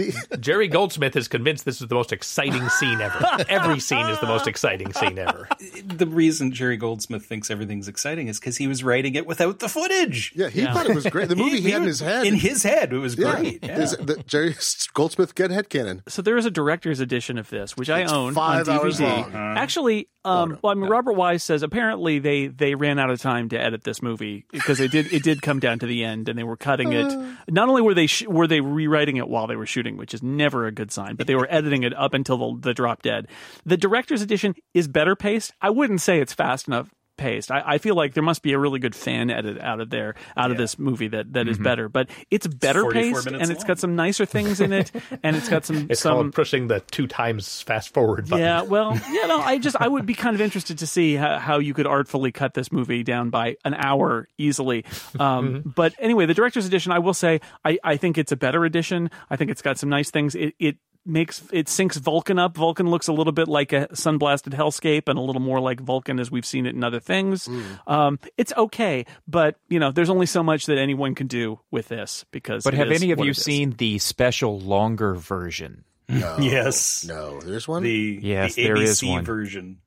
Jerry 0.39 0.67
Goldsmith 0.67 1.15
is 1.15 1.27
convinced 1.27 1.65
this 1.65 1.81
is 1.81 1.87
the 1.87 1.95
most 1.95 2.11
exciting 2.11 2.67
scene 2.69 3.01
ever. 3.01 3.45
Every 3.49 3.79
scene 3.79 4.07
is 4.07 4.19
the 4.19 4.27
most 4.27 4.47
exciting 4.47 4.93
scene 4.93 5.17
ever. 5.19 5.47
The 5.83 6.07
reason 6.07 6.51
Jerry 6.51 6.77
Goldsmith 6.77 7.25
thinks 7.25 7.49
everything's 7.49 7.87
exciting 7.87 8.27
is 8.27 8.39
because 8.39 8.57
he 8.57 8.67
was 8.67 8.83
writing 8.83 9.15
it 9.15 9.25
without 9.25 9.59
the 9.59 9.69
footage. 9.69 10.33
yeah, 10.35 10.49
he 10.49 10.65
thought 10.65 10.89
it 10.89 10.95
was 10.95 11.05
great. 11.05 11.29
The 11.29 11.35
movie 11.37 11.61
he, 11.61 11.71
had 11.71 11.81
in 11.81 11.87
his 11.87 11.99
head. 11.99 12.25
In 12.25 12.35
his 12.35 12.63
head, 12.63 12.93
it 12.93 12.97
was 12.97 13.15
yeah, 13.15 13.35
great. 13.39 13.63
Yeah. 13.63 13.75
His- 13.75 13.97
the 13.97 14.23
Jerry 14.25 14.55
Goldsmith 14.93 15.35
get 15.35 15.51
headcanon. 15.51 16.01
So 16.09 16.21
there 16.21 16.37
is 16.37 16.45
a 16.45 16.51
director's 16.51 16.99
edition 16.99 17.37
of 17.37 17.49
this, 17.49 17.75
which 17.77 17.89
I 17.89 18.03
own 18.03 18.33
five 18.33 18.67
on 18.67 18.75
DVD. 18.75 18.79
hours 18.79 19.01
long. 19.01 19.35
Actually, 19.35 20.09
um, 20.25 20.59
well, 20.61 20.71
I 20.71 20.75
mean, 20.75 20.89
Robert 20.89 21.13
Wise 21.13 21.43
says 21.43 21.63
apparently 21.63 22.19
they 22.19 22.47
they 22.47 22.75
ran 22.75 22.99
out 22.99 23.09
of 23.09 23.21
time 23.21 23.49
to 23.49 23.59
edit 23.59 23.83
this 23.83 24.01
movie 24.01 24.45
because 24.51 24.79
it 24.79 24.91
did 24.91 25.13
it 25.13 25.23
did 25.23 25.41
come 25.41 25.59
down 25.59 25.79
to 25.79 25.85
the 25.85 26.03
end 26.03 26.27
and 26.29 26.37
they 26.37 26.43
were 26.43 26.57
cutting 26.57 26.91
it. 26.91 27.07
Not 27.47 27.69
only 27.69 27.81
were 27.81 27.93
they 27.93 28.07
sh- 28.07 28.27
were 28.27 28.45
they 28.47 28.59
rewriting 28.61 29.17
it 29.17 29.27
while 29.29 29.47
they 29.47 29.55
were 29.55 29.65
shooting, 29.65 29.88
which 29.97 30.13
is 30.13 30.23
never 30.23 30.67
a 30.67 30.71
good 30.71 30.91
sign, 30.91 31.15
but 31.15 31.27
they 31.27 31.35
were 31.35 31.47
editing 31.49 31.83
it 31.83 31.95
up 31.95 32.13
until 32.13 32.37
the, 32.37 32.69
the 32.69 32.73
drop 32.73 33.01
dead. 33.01 33.27
The 33.65 33.77
director's 33.77 34.21
edition 34.21 34.55
is 34.73 34.87
better 34.87 35.15
paced. 35.15 35.53
I 35.61 35.69
wouldn't 35.69 36.01
say 36.01 36.19
it's 36.19 36.33
fast 36.33 36.67
enough 36.67 36.89
paced. 37.19 37.51
I, 37.51 37.61
I 37.65 37.77
feel 37.77 37.93
like 37.93 38.13
there 38.13 38.23
must 38.23 38.41
be 38.41 38.53
a 38.53 38.57
really 38.59 38.79
good 38.79 38.95
fan 38.95 39.29
edit 39.29 39.59
out 39.59 39.79
of 39.79 39.89
there, 39.89 40.15
out 40.35 40.49
of 40.49 40.57
this 40.57 40.79
movie 40.79 41.09
that, 41.09 41.33
that 41.33 41.47
is 41.47 41.59
better. 41.59 41.89
But 41.89 42.09
it's 42.31 42.47
better 42.47 42.81
44 42.81 42.93
paced 42.93 43.27
and 43.27 43.51
it's 43.51 43.63
got 43.63 43.77
some 43.77 43.95
nicer 43.95 44.25
things 44.25 44.61
in 44.61 44.73
it, 44.73 44.91
and 45.23 45.35
it's 45.35 45.49
got 45.49 45.65
some 45.65 45.87
It's 45.89 46.01
some 46.01 46.13
called 46.15 46.33
pushing 46.33 46.67
the 46.67 46.79
two 46.79 47.05
times 47.05 47.61
fast 47.61 47.93
forward 47.93 48.27
button. 48.29 48.43
yeah, 48.43 48.61
well, 48.63 48.99
you 49.11 49.27
know, 49.27 49.39
I 49.39 49.57
just 49.59 49.75
I 49.79 49.87
would 49.87 50.05
be 50.05 50.15
kind 50.15 50.33
of 50.35 50.41
interested 50.41 50.79
to 50.79 50.87
see 50.87 51.15
how, 51.15 51.37
how 51.37 51.59
you 51.59 51.73
could 51.73 51.85
artfully 51.87 52.31
cut 52.31 52.53
this 52.53 52.71
movie 52.71 53.03
down 53.03 53.29
by 53.29 53.57
an 53.65 53.73
hour 53.75 54.27
easily. 54.37 54.85
Um, 55.19 55.63
but 55.75 55.93
anyway, 55.99 56.25
the 56.27 56.33
director's 56.33 56.65
edition, 56.65 56.91
I 56.91 56.99
will 56.99 57.13
say, 57.13 57.41
I, 57.65 57.77
I 57.83 57.97
think 57.97 58.17
it's 58.17 58.31
a 58.31 58.37
better 58.37 58.63
edition. 58.63 59.09
I 59.29 59.35
think 59.35 59.51
it's 59.51 59.61
got 59.61 59.77
some 59.77 59.89
nice 59.89 60.11
things. 60.11 60.33
It 60.33 60.53
it 60.59 60.77
makes 61.05 61.41
it 61.51 61.67
syncs 61.67 61.97
Vulcan 61.97 62.37
up. 62.39 62.55
Vulcan 62.55 62.89
looks 62.89 63.07
a 63.07 63.13
little 63.13 63.33
bit 63.33 63.47
like 63.47 63.73
a 63.73 63.87
sunblasted 63.93 64.53
hellscape 64.53 65.07
and 65.07 65.17
a 65.17 65.21
little 65.21 65.41
more 65.41 65.59
like 65.59 65.79
Vulcan 65.79 66.19
as 66.19 66.29
we've 66.29 66.45
seen 66.45 66.65
it 66.65 66.75
in 66.75 66.83
other 66.83 66.99
things. 66.99 67.49
Um, 67.87 68.19
it's 68.37 68.53
okay, 68.55 69.05
but 69.27 69.55
you 69.69 69.79
know, 69.79 69.91
there's 69.91 70.09
only 70.09 70.25
so 70.25 70.43
much 70.43 70.65
that 70.67 70.77
anyone 70.77 71.15
can 71.15 71.27
do 71.27 71.59
with 71.71 71.87
this 71.87 72.25
because. 72.31 72.63
But 72.63 72.73
have 72.73 72.91
any 72.91 73.11
of 73.11 73.19
you 73.19 73.33
seen 73.33 73.71
the 73.71 73.97
special 73.99 74.59
longer 74.59 75.15
version? 75.15 75.83
No, 76.07 76.37
Yes. 76.41 77.05
no, 77.07 77.39
there's 77.41 77.67
one. 77.67 77.83
the, 77.83 78.19
Yes, 78.21 78.55
the 78.55 78.65
ABC 78.67 78.81
is 78.83 79.03
one. 79.03 79.25
version, 79.25 79.77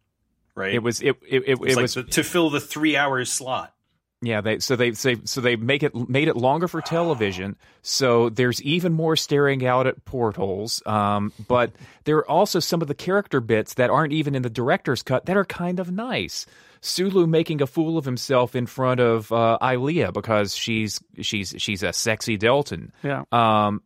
right? 0.55 0.73
It 0.75 0.83
was 0.83 1.01
it 1.01 1.17
it, 1.29 1.43
it, 1.47 1.49
It 1.49 1.59
was 1.61 1.73
it 1.73 1.77
like 1.77 1.83
was 1.83 1.95
the, 1.95 2.03
to 2.05 2.23
fill 2.25 2.51
the 2.51 2.61
three 2.61 2.97
hour 2.97 3.25
slot. 3.25 3.75
Yeah, 4.25 4.41
they 4.41 4.61
so 4.61 4.77
they 4.77 4.93
say 4.93 5.17
so 5.25 5.41
they 5.41 5.57
make 5.57 5.83
it 5.83 5.95
made 6.09 6.29
it 6.29 6.37
longer 6.37 6.69
for 6.69 6.81
television. 6.81 7.57
So 7.83 8.29
there's 8.29 8.63
even 8.63 8.93
more 8.93 9.17
staring 9.17 9.67
out 9.67 9.89
at 9.89 10.05
portholes. 10.05 10.81
Um, 10.87 11.33
but 11.49 11.73
there 12.05 12.19
are 12.19 12.31
also 12.31 12.61
some 12.61 12.83
of 12.83 12.89
the 12.89 12.95
character 12.95 13.41
bits 13.41 13.75
that 13.75 13.91
aren't 13.91 14.13
even 14.13 14.37
in 14.37 14.43
the 14.43 14.51
director's 14.51 15.03
cut 15.03 15.27
that 15.27 15.37
are 15.37 15.45
kind 15.45 15.81
of 15.81 15.91
nice. 15.91 16.47
Sulu 16.83 17.27
making 17.27 17.63
a 17.63 17.67
fool 17.67 17.99
of 17.99 18.05
himself 18.05 18.55
in 18.55 18.67
front 18.67 19.01
of 19.01 19.33
uh, 19.33 19.59
Ilia 19.61 20.13
because 20.13 20.55
she's 20.55 21.01
she's 21.21 21.55
she's 21.59 21.83
a 21.83 21.93
sexy 21.93 22.39
Deltan. 22.39 22.91
Yeah. 23.03 23.25
Um, 23.33 23.83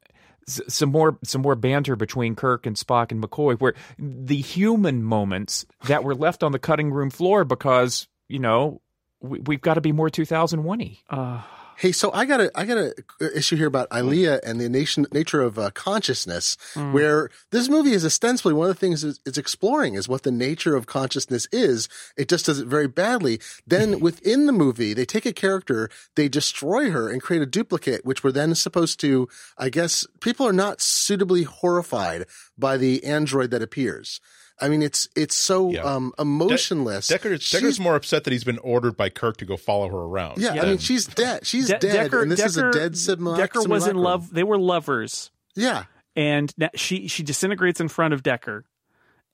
some 0.46 0.92
more 0.92 1.18
some 1.24 1.40
more 1.40 1.54
banter 1.54 1.96
between 1.96 2.36
Kirk 2.36 2.66
and 2.66 2.76
Spock 2.76 3.10
and 3.10 3.22
McCoy, 3.22 3.58
where 3.58 3.74
the 3.98 4.40
human 4.40 5.02
moments 5.02 5.64
that 5.86 6.04
were 6.04 6.14
left 6.14 6.42
on 6.42 6.52
the 6.52 6.58
cutting 6.58 6.90
room 6.90 7.08
floor 7.08 7.44
because 7.44 8.06
you 8.28 8.38
know 8.38 8.82
we, 9.28 9.40
we've 9.40 9.60
got 9.60 9.74
to 9.74 9.80
be 9.80 9.92
more 9.92 10.08
2001y. 10.08 10.98
Uh, 11.10 11.42
Hey, 11.78 11.92
so 11.92 12.10
I 12.12 12.24
got 12.24 12.40
a 12.40 12.50
I 12.54 12.64
got 12.64 12.78
a 12.78 12.94
issue 13.36 13.54
here 13.54 13.66
about 13.66 13.88
Ilia 13.94 14.40
and 14.42 14.58
the 14.58 14.66
nation, 14.66 15.06
nature 15.12 15.42
of 15.42 15.58
uh, 15.58 15.70
consciousness, 15.72 16.56
where 16.74 17.28
this 17.50 17.68
movie 17.68 17.92
is 17.92 18.02
ostensibly 18.02 18.54
one 18.54 18.70
of 18.70 18.76
the 18.76 18.80
things 18.80 19.04
it's, 19.04 19.20
it's 19.26 19.36
exploring 19.36 19.92
is 19.92 20.08
what 20.08 20.22
the 20.22 20.30
nature 20.30 20.74
of 20.74 20.86
consciousness 20.86 21.46
is. 21.52 21.90
It 22.16 22.30
just 22.30 22.46
does 22.46 22.60
it 22.60 22.66
very 22.66 22.88
badly. 22.88 23.40
Then 23.66 24.00
within 24.00 24.46
the 24.46 24.54
movie, 24.54 24.94
they 24.94 25.04
take 25.04 25.26
a 25.26 25.34
character, 25.34 25.90
they 26.14 26.30
destroy 26.30 26.90
her, 26.90 27.10
and 27.10 27.20
create 27.20 27.42
a 27.42 27.46
duplicate, 27.46 28.06
which 28.06 28.24
we're 28.24 28.32
then 28.32 28.54
supposed 28.54 28.98
to. 29.00 29.28
I 29.58 29.68
guess 29.68 30.06
people 30.20 30.46
are 30.46 30.54
not 30.54 30.80
suitably 30.80 31.42
horrified 31.42 32.24
by 32.56 32.78
the 32.78 33.04
android 33.04 33.50
that 33.50 33.60
appears. 33.60 34.18
I 34.60 34.68
mean, 34.68 34.82
it's 34.82 35.08
it's 35.14 35.34
so 35.34 35.70
Yeah. 35.70 35.82
um, 35.82 36.12
emotionless. 36.18 37.08
Decker's, 37.08 37.42
She's- 37.42 37.60
Decker's 37.60 37.78
more 37.80 37.94
upset 37.96 38.24
that 38.24 38.32
he's 38.32 38.44
been 38.44 38.58
ordered 38.58 38.96
by 38.96 39.10
Kirk 39.10 39.36
to 39.38 39.44
go 39.44 39.56
follow 39.56 39.88
her 39.88 39.98
around. 39.98 40.38
yeah, 40.38 40.60
I 40.62 40.66
mean, 40.66 40.78
she's 40.78 41.06
dead. 41.06 41.46
She's 41.46 41.66
De- 41.66 41.78
dead, 41.78 41.92
Decker, 41.92 42.22
and 42.22 42.30
this 42.32 42.40
is 42.44 42.56
a 42.56 42.62
Decker- 42.62 42.78
dead 42.78 42.96
simulacrum. 42.96 43.46
Decker 43.62 43.68
was 43.68 43.86
in 43.86 43.96
love. 43.96 44.32
They 44.32 44.44
were 44.44 44.58
lovers, 44.58 45.30
Yeah. 45.54 45.84
and 46.14 46.52
she 46.74 47.06
she 47.08 47.22
disintegrates 47.22 47.80
in 47.80 47.88
front 47.88 48.14
of 48.14 48.22
Decker, 48.22 48.64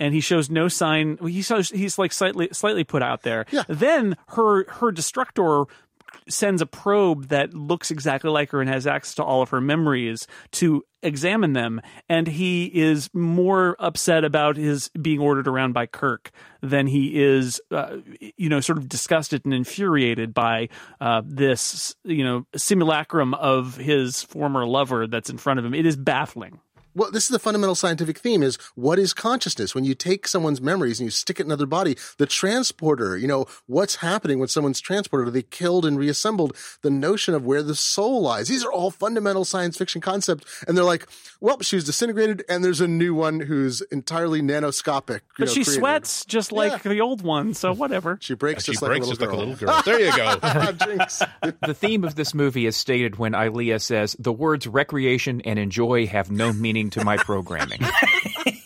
and 0.00 0.12
he 0.12 0.20
shows 0.20 0.50
no 0.50 0.66
sign. 0.68 1.18
He 1.24 1.42
shows 1.42 1.68
he's 1.70 1.98
like 1.98 2.12
slightly 2.12 2.48
slightly 2.52 2.82
put 2.82 3.02
out 3.02 3.22
there. 3.22 3.46
Yeah. 3.52 3.62
Then 3.68 4.16
her 4.30 4.64
her 4.80 4.90
destructor 4.90 5.64
sends 6.28 6.62
a 6.62 6.66
probe 6.66 7.28
that 7.28 7.54
looks 7.54 7.90
exactly 7.90 8.30
like 8.30 8.50
her 8.50 8.60
and 8.60 8.70
has 8.70 8.86
access 8.86 9.14
to 9.16 9.24
all 9.24 9.42
of 9.42 9.50
her 9.50 9.60
memories 9.60 10.26
to 10.52 10.84
examine 11.02 11.52
them 11.52 11.80
and 12.08 12.28
he 12.28 12.66
is 12.66 13.10
more 13.12 13.74
upset 13.80 14.24
about 14.24 14.56
his 14.56 14.88
being 15.00 15.18
ordered 15.18 15.48
around 15.48 15.72
by 15.72 15.86
Kirk 15.86 16.30
than 16.60 16.86
he 16.86 17.20
is 17.20 17.60
uh, 17.70 17.96
you 18.36 18.48
know 18.48 18.60
sort 18.60 18.78
of 18.78 18.88
disgusted 18.88 19.44
and 19.44 19.52
infuriated 19.52 20.32
by 20.32 20.68
uh, 21.00 21.22
this 21.24 21.96
you 22.04 22.24
know 22.24 22.46
simulacrum 22.54 23.34
of 23.34 23.76
his 23.76 24.22
former 24.22 24.64
lover 24.64 25.06
that's 25.06 25.30
in 25.30 25.38
front 25.38 25.58
of 25.58 25.64
him. 25.64 25.74
It 25.74 25.86
is 25.86 25.96
baffling 25.96 26.60
Well, 26.94 27.10
this 27.10 27.24
is 27.24 27.30
the 27.30 27.38
fundamental 27.38 27.74
scientific 27.74 28.18
theme 28.18 28.42
is 28.42 28.56
what 28.74 28.98
is 28.98 29.14
consciousness? 29.14 29.74
When 29.74 29.84
you 29.84 29.94
take 29.94 30.28
someone's 30.28 30.60
memories 30.60 31.00
and 31.00 31.06
you 31.06 31.10
stick 31.10 31.38
it 31.40 31.44
in 31.44 31.48
another 31.48 31.66
body, 31.66 31.96
the 32.18 32.26
transporter, 32.26 33.16
you 33.16 33.26
know, 33.26 33.46
what's 33.66 33.96
happening 33.96 34.38
when 34.38 34.48
someone's 34.48 34.80
transported? 34.80 35.28
Are 35.28 35.30
they 35.30 35.42
killed 35.42 35.86
and 35.86 35.98
reassembled? 35.98 36.56
The 36.82 36.90
notion 36.90 37.34
of 37.34 37.44
where 37.44 37.62
the 37.62 37.74
soul 37.74 38.22
lies. 38.22 38.48
These 38.48 38.64
are 38.64 38.72
all 38.72 38.90
fundamental 38.90 39.44
science 39.44 39.76
fiction 39.78 40.00
concepts. 40.00 40.64
And 40.68 40.76
they're 40.76 40.84
like, 40.84 41.06
well, 41.40 41.60
she 41.60 41.76
was 41.76 41.84
disintegrated 41.84 42.44
and 42.48 42.64
there's 42.64 42.80
a 42.80 42.88
new 42.88 43.14
one 43.14 43.40
who's 43.40 43.80
entirely 43.90 44.42
nanoscopic. 44.42 45.20
you 45.20 45.20
But 45.38 45.48
know, 45.48 45.52
she 45.54 45.64
created. 45.64 45.80
sweats 45.80 46.24
just 46.26 46.52
like 46.52 46.84
Yeah. 46.84 46.90
the 46.92 47.00
old 47.00 47.22
one, 47.22 47.54
so 47.54 47.72
whatever. 47.72 48.18
She 48.20 48.34
breaks 48.34 48.64
She 48.64 48.72
just 48.72 48.82
breaks 48.84 49.06
like 49.06 49.18
just 49.18 49.22
a 49.22 49.24
like 49.24 49.32
a 49.32 49.36
little 49.36 49.52
little 49.54 49.66
girl. 49.66 49.82
There 49.84 50.00
you 50.00 50.16
go. 50.16 50.36
The 51.66 51.74
theme 51.74 52.04
of 52.04 52.14
this 52.16 52.34
movie 52.34 52.66
is 52.66 52.76
stated 52.76 53.16
when 53.16 53.34
Ilia 53.34 53.78
says, 53.78 54.14
The 54.18 54.32
words 54.32 54.66
recreation 54.66 55.40
and 55.42 55.58
enjoy 55.58 56.06
have 56.06 56.30
no 56.30 56.52
meaning 56.52 56.81
to 56.90 57.04
my 57.04 57.16
programming. 57.16 57.80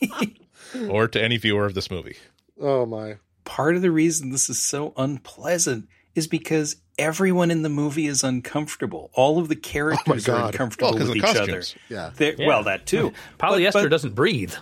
or 0.90 1.08
to 1.08 1.22
any 1.22 1.36
viewer 1.36 1.66
of 1.66 1.74
this 1.74 1.90
movie. 1.90 2.16
Oh 2.60 2.86
my. 2.86 3.16
Part 3.44 3.76
of 3.76 3.82
the 3.82 3.90
reason 3.90 4.30
this 4.30 4.48
is 4.50 4.60
so 4.60 4.92
unpleasant 4.96 5.88
is 6.14 6.26
because 6.26 6.76
everyone 6.98 7.50
in 7.50 7.62
the 7.62 7.68
movie 7.68 8.06
is 8.06 8.24
uncomfortable. 8.24 9.10
All 9.14 9.38
of 9.38 9.48
the 9.48 9.56
characters 9.56 10.28
oh, 10.28 10.34
are 10.34 10.46
uncomfortable 10.46 10.90
Well, 10.92 10.98
'cause 10.98 11.08
with 11.08 11.16
each 11.18 11.22
the 11.22 11.28
other. 11.42 11.56
costumes. 11.56 11.74
Yeah. 11.88 12.34
Well, 12.46 12.64
that 12.64 12.86
too. 12.86 13.12
Polyester 13.38 13.72
But- 13.74 13.82
but 13.84 13.88
doesn't 13.90 14.14
breathe. 14.14 14.54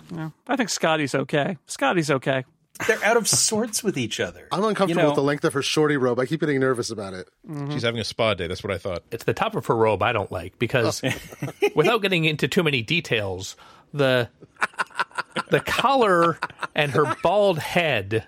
I 0.47 0.55
think 0.55 0.69
Scotty's 0.69 1.15
okay. 1.15 1.57
Scotty's 1.65 2.11
okay. 2.11 2.43
They're 2.87 3.03
out 3.03 3.17
of 3.17 3.27
sorts 3.27 3.83
with 3.83 3.97
each 3.97 4.19
other. 4.19 4.47
I'm 4.51 4.63
uncomfortable 4.63 4.89
You 4.89 4.95
know, 5.03 5.09
with 5.09 5.15
the 5.15 5.23
length 5.23 5.45
of 5.45 5.53
her 5.53 5.61
shorty 5.61 5.97
robe. 5.97 6.19
I 6.19 6.25
keep 6.25 6.39
getting 6.41 6.59
nervous 6.59 6.89
about 6.91 7.13
it. 7.13 7.29
Mm-hmm. 7.49 7.71
She's 7.71 7.83
having 7.83 7.99
a 8.01 8.03
spa 8.03 8.33
day. 8.33 8.47
That's 8.47 8.63
what 8.63 8.73
I 8.73 8.77
thought. 8.77 9.03
It's 9.11 9.23
the 9.23 9.33
top 9.33 9.55
of 9.55 9.65
her 9.67 9.75
robe 9.75 10.01
I 10.03 10.11
don't 10.11 10.31
like 10.31 10.59
because 10.59 11.01
without 11.75 12.01
getting 12.01 12.25
into 12.25 12.47
too 12.47 12.63
many 12.63 12.81
details, 12.81 13.55
the 13.93 14.29
the 15.49 15.59
collar 15.61 16.37
and 16.73 16.91
her 16.91 17.15
bald 17.23 17.59
head 17.59 18.25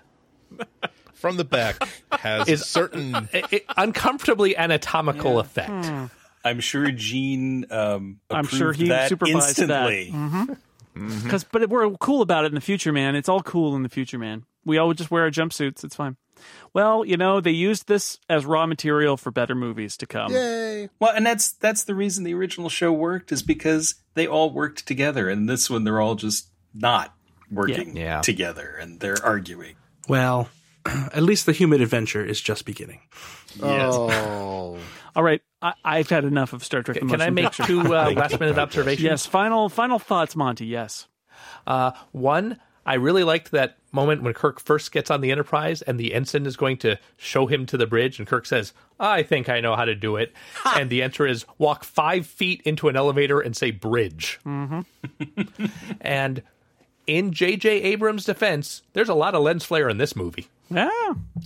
From 1.14 1.36
the 1.36 1.44
back 1.44 1.76
has 2.12 2.48
Is- 2.48 2.64
certain. 2.64 3.14
i 3.14 3.28
i- 3.34 3.60
uncomfortably 3.76 4.56
anatomical 4.56 5.40
effect. 5.40 5.86
Hmm. 5.86 6.04
I'm 6.44 6.60
sure 6.60 6.90
Gene. 6.92 7.66
Um, 7.70 8.20
I'm 8.30 8.46
sure 8.46 8.68
approved 8.70 8.80
he 8.80 8.88
that 8.88 9.08
supervised 9.08 9.56
that. 9.58 9.90
instantly. 9.90 10.12
Mm-hmm. 10.14 10.52
Mm-hmm. 10.98 11.24
Because, 11.24 11.44
but 11.44 11.68
we're 11.68 11.90
cool 11.98 12.22
about 12.22 12.44
it 12.44 12.48
in 12.48 12.54
the 12.54 12.60
future, 12.60 12.92
man. 12.92 13.14
It's 13.16 13.28
all 13.28 13.40
cool 13.42 13.76
in 13.76 13.82
the 13.82 13.88
future, 13.88 14.18
man. 14.18 14.44
We 14.64 14.78
all 14.78 14.92
just 14.92 15.10
wear 15.10 15.22
our 15.24 15.30
jumpsuits. 15.30 15.84
It's 15.84 15.96
fine. 15.96 16.16
Well, 16.72 17.04
you 17.04 17.16
know, 17.16 17.40
they 17.40 17.50
used 17.50 17.88
this 17.88 18.18
as 18.28 18.44
raw 18.46 18.66
material 18.66 19.16
for 19.16 19.30
better 19.30 19.54
movies 19.54 19.96
to 19.98 20.06
come. 20.06 20.30
Yay. 20.32 20.88
Well, 21.00 21.12
and 21.14 21.26
that's 21.26 21.52
that's 21.52 21.84
the 21.84 21.94
reason 21.94 22.22
the 22.24 22.34
original 22.34 22.68
show 22.68 22.92
worked 22.92 23.32
is 23.32 23.42
because 23.42 23.96
they 24.14 24.26
all 24.26 24.50
worked 24.50 24.86
together, 24.86 25.28
and 25.28 25.48
this 25.48 25.68
one 25.70 25.84
they're 25.84 26.00
all 26.00 26.14
just 26.14 26.48
not 26.74 27.14
working 27.50 27.96
Yeah. 27.96 28.02
Yeah. 28.16 28.20
together, 28.20 28.76
and 28.80 29.00
they're 29.00 29.24
arguing. 29.24 29.74
Well, 30.08 30.48
at 30.86 31.22
least 31.22 31.46
the 31.46 31.52
human 31.52 31.80
adventure 31.80 32.24
is 32.24 32.40
just 32.40 32.64
beginning. 32.64 33.00
Oh. 33.62 34.78
All 35.16 35.22
right, 35.22 35.40
I, 35.62 35.74
I've 35.84 36.08
had 36.10 36.24
enough 36.24 36.52
of 36.52 36.64
Star 36.64 36.82
Trek. 36.82 37.00
the 37.00 37.06
Can 37.06 37.20
I 37.20 37.30
make 37.30 37.46
Picture. 37.46 37.64
two 37.64 37.80
uh, 37.94 38.12
last 38.12 38.38
minute 38.40 38.58
observations? 38.58 39.02
Yes, 39.04 39.26
final 39.26 39.68
final 39.68 39.98
thoughts, 39.98 40.34
Monty. 40.36 40.66
Yes. 40.66 41.06
Uh, 41.66 41.92
one, 42.12 42.58
I 42.86 42.94
really 42.94 43.24
liked 43.24 43.50
that 43.52 43.76
moment 43.92 44.22
when 44.22 44.34
Kirk 44.34 44.60
first 44.60 44.92
gets 44.92 45.10
on 45.10 45.20
the 45.20 45.30
Enterprise 45.30 45.82
and 45.82 45.98
the 45.98 46.12
ensign 46.14 46.44
is 46.46 46.56
going 46.56 46.76
to 46.78 46.98
show 47.16 47.46
him 47.46 47.64
to 47.66 47.76
the 47.76 47.86
bridge, 47.86 48.18
and 48.18 48.26
Kirk 48.28 48.44
says, 48.46 48.72
"I 49.00 49.22
think 49.22 49.48
I 49.48 49.60
know 49.60 49.76
how 49.76 49.84
to 49.84 49.94
do 49.94 50.16
it," 50.16 50.32
and 50.76 50.90
the 50.90 51.02
answer 51.02 51.26
is 51.26 51.44
walk 51.58 51.84
five 51.84 52.26
feet 52.26 52.60
into 52.64 52.88
an 52.88 52.96
elevator 52.96 53.40
and 53.40 53.56
say 53.56 53.70
"bridge." 53.70 54.38
Mm-hmm. 54.44 55.64
and 56.00 56.42
in 57.06 57.32
J.J. 57.32 57.68
Abrams' 57.82 58.24
defense, 58.26 58.82
there's 58.92 59.08
a 59.08 59.14
lot 59.14 59.34
of 59.34 59.42
lens 59.42 59.64
flare 59.64 59.88
in 59.88 59.96
this 59.98 60.14
movie. 60.14 60.48
Yeah, 60.70 60.90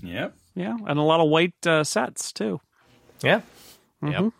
Yep. 0.02 0.34
yeah, 0.56 0.76
and 0.86 0.98
a 0.98 1.02
lot 1.02 1.20
of 1.20 1.28
white 1.28 1.54
uh, 1.66 1.84
sets 1.84 2.32
too. 2.32 2.60
Yeah. 3.22 3.40
Mm-hmm. 4.02 4.24
Yep. 4.24 4.32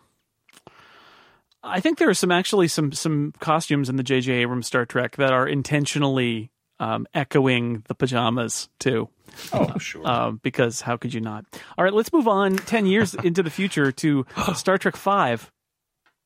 I 1.65 1.79
think 1.79 1.97
there 1.97 2.09
are 2.09 2.13
some 2.13 2.31
actually 2.31 2.67
some 2.67 2.91
some 2.91 3.33
costumes 3.39 3.87
in 3.89 3.95
the 3.95 4.03
J.J. 4.03 4.33
Abrams 4.33 4.67
Star 4.67 4.85
Trek 4.85 5.15
that 5.15 5.31
are 5.31 5.47
intentionally 5.47 6.51
um, 6.79 7.07
echoing 7.13 7.83
the 7.87 7.95
pajamas 7.95 8.67
too. 8.79 9.07
Oh, 9.53 9.77
sure. 9.79 10.05
um, 10.05 10.39
because 10.43 10.81
how 10.81 10.97
could 10.97 11.13
you 11.13 11.21
not? 11.21 11.45
All 11.77 11.85
right, 11.85 11.93
let's 11.93 12.11
move 12.11 12.27
on 12.27 12.57
ten 12.57 12.85
years 12.85 13.13
into 13.23 13.41
the 13.43 13.49
future 13.49 13.91
to 13.93 14.25
Star 14.55 14.77
Trek 14.77 14.97
Five: 14.97 15.51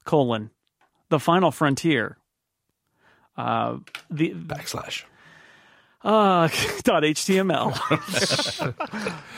colon 0.05 0.49
the 1.09 1.19
Final 1.19 1.51
Frontier. 1.51 2.17
Uh, 3.37 3.77
the 4.09 4.33
Backslash. 4.33 5.03
uh, 6.03 6.47
dot 6.83 7.03
HTML. 7.03 7.75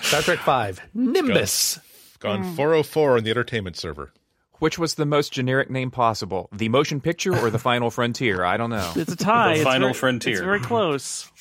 Star 0.01 0.21
Trek 0.21 0.39
Five, 0.39 0.81
Nimbus. 0.93 1.79
Gone 2.19 2.43
404 2.55 3.17
on 3.17 3.23
the 3.23 3.29
entertainment 3.31 3.77
server. 3.77 4.11
Which 4.59 4.77
was 4.77 4.95
the 4.95 5.05
most 5.05 5.31
generic 5.31 5.69
name 5.69 5.89
possible? 5.89 6.49
The 6.51 6.67
motion 6.67 6.99
picture 6.99 7.33
or 7.33 7.49
the 7.49 7.59
final 7.59 7.89
frontier? 7.89 8.43
I 8.43 8.57
don't 8.57 8.69
know. 8.69 8.91
It's 8.95 9.13
a 9.13 9.15
tie. 9.15 9.49
The 9.53 9.55
It's 9.55 9.63
Final 9.63 9.87
very- 9.87 9.93
Frontier. 9.93 10.33
It's 10.33 10.41
very 10.41 10.59
close. 10.59 11.31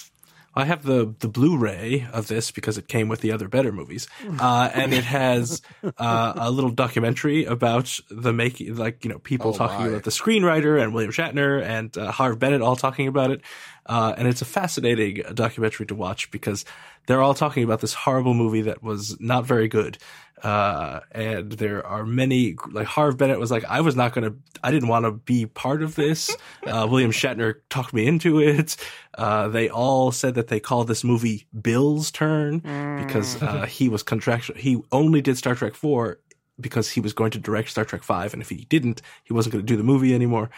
I 0.55 0.65
have 0.65 0.83
the 0.83 1.15
the 1.21 1.29
Blu-ray 1.29 2.09
of 2.13 2.27
this 2.27 2.51
because 2.51 2.79
it 2.79 2.89
came 2.89 3.09
with 3.09 3.21
the 3.21 3.31
other 3.31 3.47
better 3.47 3.71
movies, 3.71 4.09
uh, 4.41 4.69
and 4.75 4.93
it 4.93 5.05
has 5.05 5.63
uh, 5.99 6.33
a 6.37 6.51
little 6.51 6.71
documentary 6.71 7.45
about 7.45 7.97
the 8.11 8.33
making, 8.33 8.75
like 8.75 9.05
you 9.05 9.11
know, 9.11 9.19
people 9.21 9.51
Oh, 9.51 9.57
talking 9.57 9.81
my. 9.87 9.89
about 9.89 10.03
the 10.05 10.11
screenwriter 10.11 10.83
and 10.83 10.93
William 10.95 11.13
Shatner 11.13 11.63
and 11.63 11.97
uh, 11.97 12.11
Harv 12.11 12.41
Bennett 12.41 12.61
all 12.63 12.75
talking 12.75 13.07
about 13.07 13.31
it, 13.31 13.43
uh, 13.87 14.15
and 14.19 14.27
it's 14.27 14.43
a 14.43 14.47
fascinating 14.47 15.23
documentary 15.35 15.87
to 15.87 15.95
watch 15.95 16.29
because 16.33 16.65
they're 17.09 17.23
all 17.23 17.33
talking 17.33 17.65
about 17.65 17.81
this 17.81 17.95
horrible 17.95 18.35
movie 18.35 18.61
that 18.63 18.83
was 18.83 19.19
not 19.19 19.47
very 19.47 19.67
good. 19.67 19.97
Uh, 20.43 21.01
and 21.11 21.51
there 21.53 21.85
are 21.85 22.05
many, 22.05 22.55
like 22.71 22.87
Harv 22.87 23.17
Bennett 23.17 23.41
was 23.41 23.51
like, 23.51 23.65
I 23.65 23.81
was 23.81 23.97
not 23.97 24.13
going 24.13 24.31
to, 24.31 24.39
I 24.63 24.71
didn't 24.71 24.91
want 24.91 25.07
to 25.07 25.13
be 25.13 25.47
part 25.47 25.83
of 25.83 25.95
this. 25.95 26.31
Uh, 26.67 26.87
William 26.89 27.11
Shatner 27.11 27.55
talked 27.71 27.95
me 27.95 28.07
into 28.07 28.41
it. 28.41 28.77
Uh, 29.17 29.49
they 29.49 29.71
all 29.71 30.13
said 30.13 30.35
that 30.35 30.49
they 30.49 30.61
called 30.61 30.87
this 30.87 31.03
movie 31.03 31.47
Bill's 31.59 32.11
turn 32.11 32.59
because, 33.05 33.43
uh, 33.43 33.65
he 33.65 33.89
was 33.89 34.03
contractual. 34.03 34.57
He 34.57 34.81
only 34.93 35.23
did 35.23 35.39
Star 35.39 35.55
Trek 35.55 35.75
4 35.75 36.21
because 36.61 36.91
he 36.91 37.01
was 37.01 37.15
going 37.15 37.31
to 37.31 37.39
direct 37.39 37.71
Star 37.71 37.87
Trek 37.87 38.03
5. 38.03 38.35
And 38.35 38.43
if 38.43 38.51
he 38.51 38.67
didn't, 38.67 39.01
he 39.25 39.33
wasn't 39.33 39.55
going 39.55 39.65
to 39.65 39.73
do 39.73 39.79
the 39.79 39.83
movie 39.83 40.15
anymore. 40.15 40.51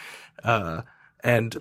Uh, 0.42 0.82
and 1.22 1.56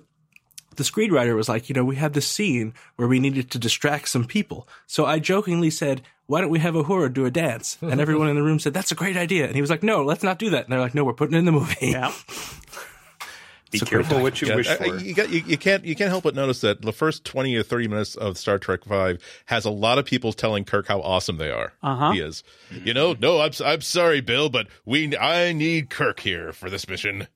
the 0.80 0.84
screenwriter 0.84 1.36
was 1.36 1.48
like, 1.48 1.70
you 1.70 1.76
know, 1.76 1.86
we 1.86 1.96
had 1.98 2.14
this 2.14 2.28
scene 2.28 2.74
where 2.96 3.08
we 3.08 3.20
needed 3.20 3.52
to 3.52 3.60
distract 3.60 4.10
some 4.10 4.26
people. 4.26 4.68
So 4.88 5.06
I 5.06 5.20
jokingly 5.20 5.70
said, 5.70 6.02
why 6.26 6.42
don't 6.42 6.50
we 6.50 6.58
have 6.60 6.74
Uhura 6.74 7.14
do 7.14 7.26
a 7.26 7.32
dance? 7.32 7.78
And 7.82 8.02
everyone 8.06 8.28
in 8.30 8.36
the 8.36 8.42
room 8.44 8.58
said, 8.60 8.74
that's 8.74 8.92
a 8.92 8.96
great 8.96 9.16
idea. 9.18 9.46
And 9.46 9.54
he 9.54 9.62
was 9.62 9.70
like, 9.70 9.84
no, 9.84 10.04
let's 10.04 10.24
not 10.24 10.40
do 10.40 10.50
that. 10.50 10.64
And 10.64 10.72
they're 10.74 10.80
like, 10.80 10.96
no, 10.96 11.04
we're 11.04 11.14
putting 11.14 11.36
it 11.36 11.40
in 11.40 11.46
the 11.46 11.52
movie. 11.52 11.76
Yeah. 11.90 12.12
Be 13.72 13.78
It's 13.78 13.84
a 13.84 13.86
great 13.94 14.06
careful 14.08 14.24
what 14.24 14.42
you 14.42 14.56
wish 14.56 14.68
I- 14.68 14.74
I- 14.74 14.78
for. 14.78 14.96
you, 14.98 15.14
got, 15.14 15.30
you, 15.30 15.44
you 15.46 15.56
can't 15.58 15.86
you 15.86 15.96
can't 15.96 16.10
help 16.10 16.24
but 16.24 16.34
notice 16.34 16.62
that 16.62 16.82
the 16.82 16.92
first 16.92 17.24
twenty 17.24 17.56
or 17.56 17.62
thirty 17.62 17.88
minutes 17.88 18.16
of 18.16 18.36
Star 18.36 18.58
Trek 18.58 18.84
Five 18.84 19.22
has 19.46 19.64
a 19.64 19.70
lot 19.70 20.00
of 20.00 20.06
people 20.06 20.34
telling 20.34 20.66
Kirk 20.66 20.88
how 20.88 21.02
awesome 21.02 21.38
they 21.38 21.52
are. 21.52 21.74
Uh-huh. 21.84 22.14
He 22.14 22.20
is. 22.20 22.44
You 22.84 22.96
know, 22.96 23.16
no, 23.20 23.40
I'm 23.42 23.52
I'm 23.64 23.82
sorry, 23.82 24.22
Bill, 24.22 24.50
but 24.50 24.66
we 24.86 25.16
I 25.16 25.54
need 25.54 25.92
Kirk 25.92 26.20
here 26.22 26.52
for 26.52 26.68
this 26.72 26.88
mission. 26.90 27.28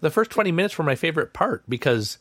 the 0.00 0.08
first 0.08 0.30
20 0.30 0.50
minutes 0.50 0.78
were 0.78 0.84
my 0.84 0.94
favorite 0.94 1.34
part 1.34 1.62
because 1.68 2.16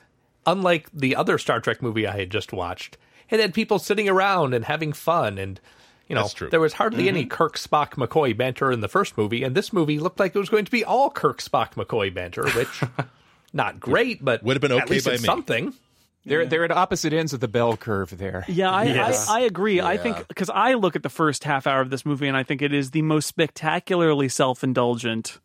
unlike 0.46 0.90
the 0.94 1.16
other 1.16 1.38
Star 1.38 1.60
Trek 1.60 1.82
movie 1.82 2.08
I 2.08 2.18
had 2.18 2.30
just 2.30 2.54
watched, 2.54 2.98
it 3.30 3.40
had 3.40 3.54
people 3.54 3.80
sitting 3.80 4.10
around 4.10 4.54
and 4.54 4.66
having 4.66 4.94
fun 4.94 5.38
and 5.38 5.60
you 6.08 6.16
know, 6.16 6.28
there 6.50 6.60
was 6.60 6.74
hardly 6.74 7.08
any 7.08 7.22
mm-hmm. 7.22 7.30
Kirk 7.30 7.56
Spock 7.56 7.92
McCoy 7.92 8.36
banter 8.36 8.72
in 8.72 8.80
the 8.80 8.88
first 8.88 9.16
movie, 9.16 9.44
and 9.44 9.54
this 9.54 9.72
movie 9.72 10.00
looked 10.00 10.20
like 10.20 10.36
it 10.36 10.40
was 10.40 10.50
going 10.50 10.66
to 10.66 10.72
be 10.72 10.84
all 10.84 11.12
Kirk 11.12 11.40
Spock 11.40 11.76
McCoy 11.76 12.12
banter, 12.12 12.50
which 12.50 12.82
not 13.54 13.80
great, 13.80 14.26
but 14.26 14.42
Would 14.42 14.56
have 14.56 14.62
been 14.62 14.72
okay 14.72 15.00
by 15.02 15.12
it's 15.12 15.22
me. 15.22 15.28
something. 15.28 15.74
They're 16.26 16.45
they're 16.45 16.63
at 16.65 16.72
opposite 16.72 17.13
ends 17.13 17.34
of 17.34 17.39
the 17.39 17.47
bell 17.47 17.78
curve 17.78 18.17
there. 18.17 18.43
Yeah, 18.47 18.70
I, 18.72 18.84
Yes. 18.84 19.28
I, 19.30 19.38
I 19.38 19.39
agree. 19.41 19.80
I 19.82 19.97
think 19.97 20.28
because 20.28 20.49
I 20.49 20.74
look 20.74 20.95
at 20.95 21.03
the 21.03 21.09
first 21.09 21.43
half 21.43 21.65
hour 21.65 21.82
of 21.82 21.89
this 21.89 22.05
movie 22.05 22.28
and 22.28 22.36
I 22.38 22.43
think 22.43 22.61
it 22.61 22.74
is 22.74 22.91
the 22.91 23.01
most 23.01 23.26
spectacularly 23.28 24.30
self 24.30 24.63
indulgent 24.63 25.39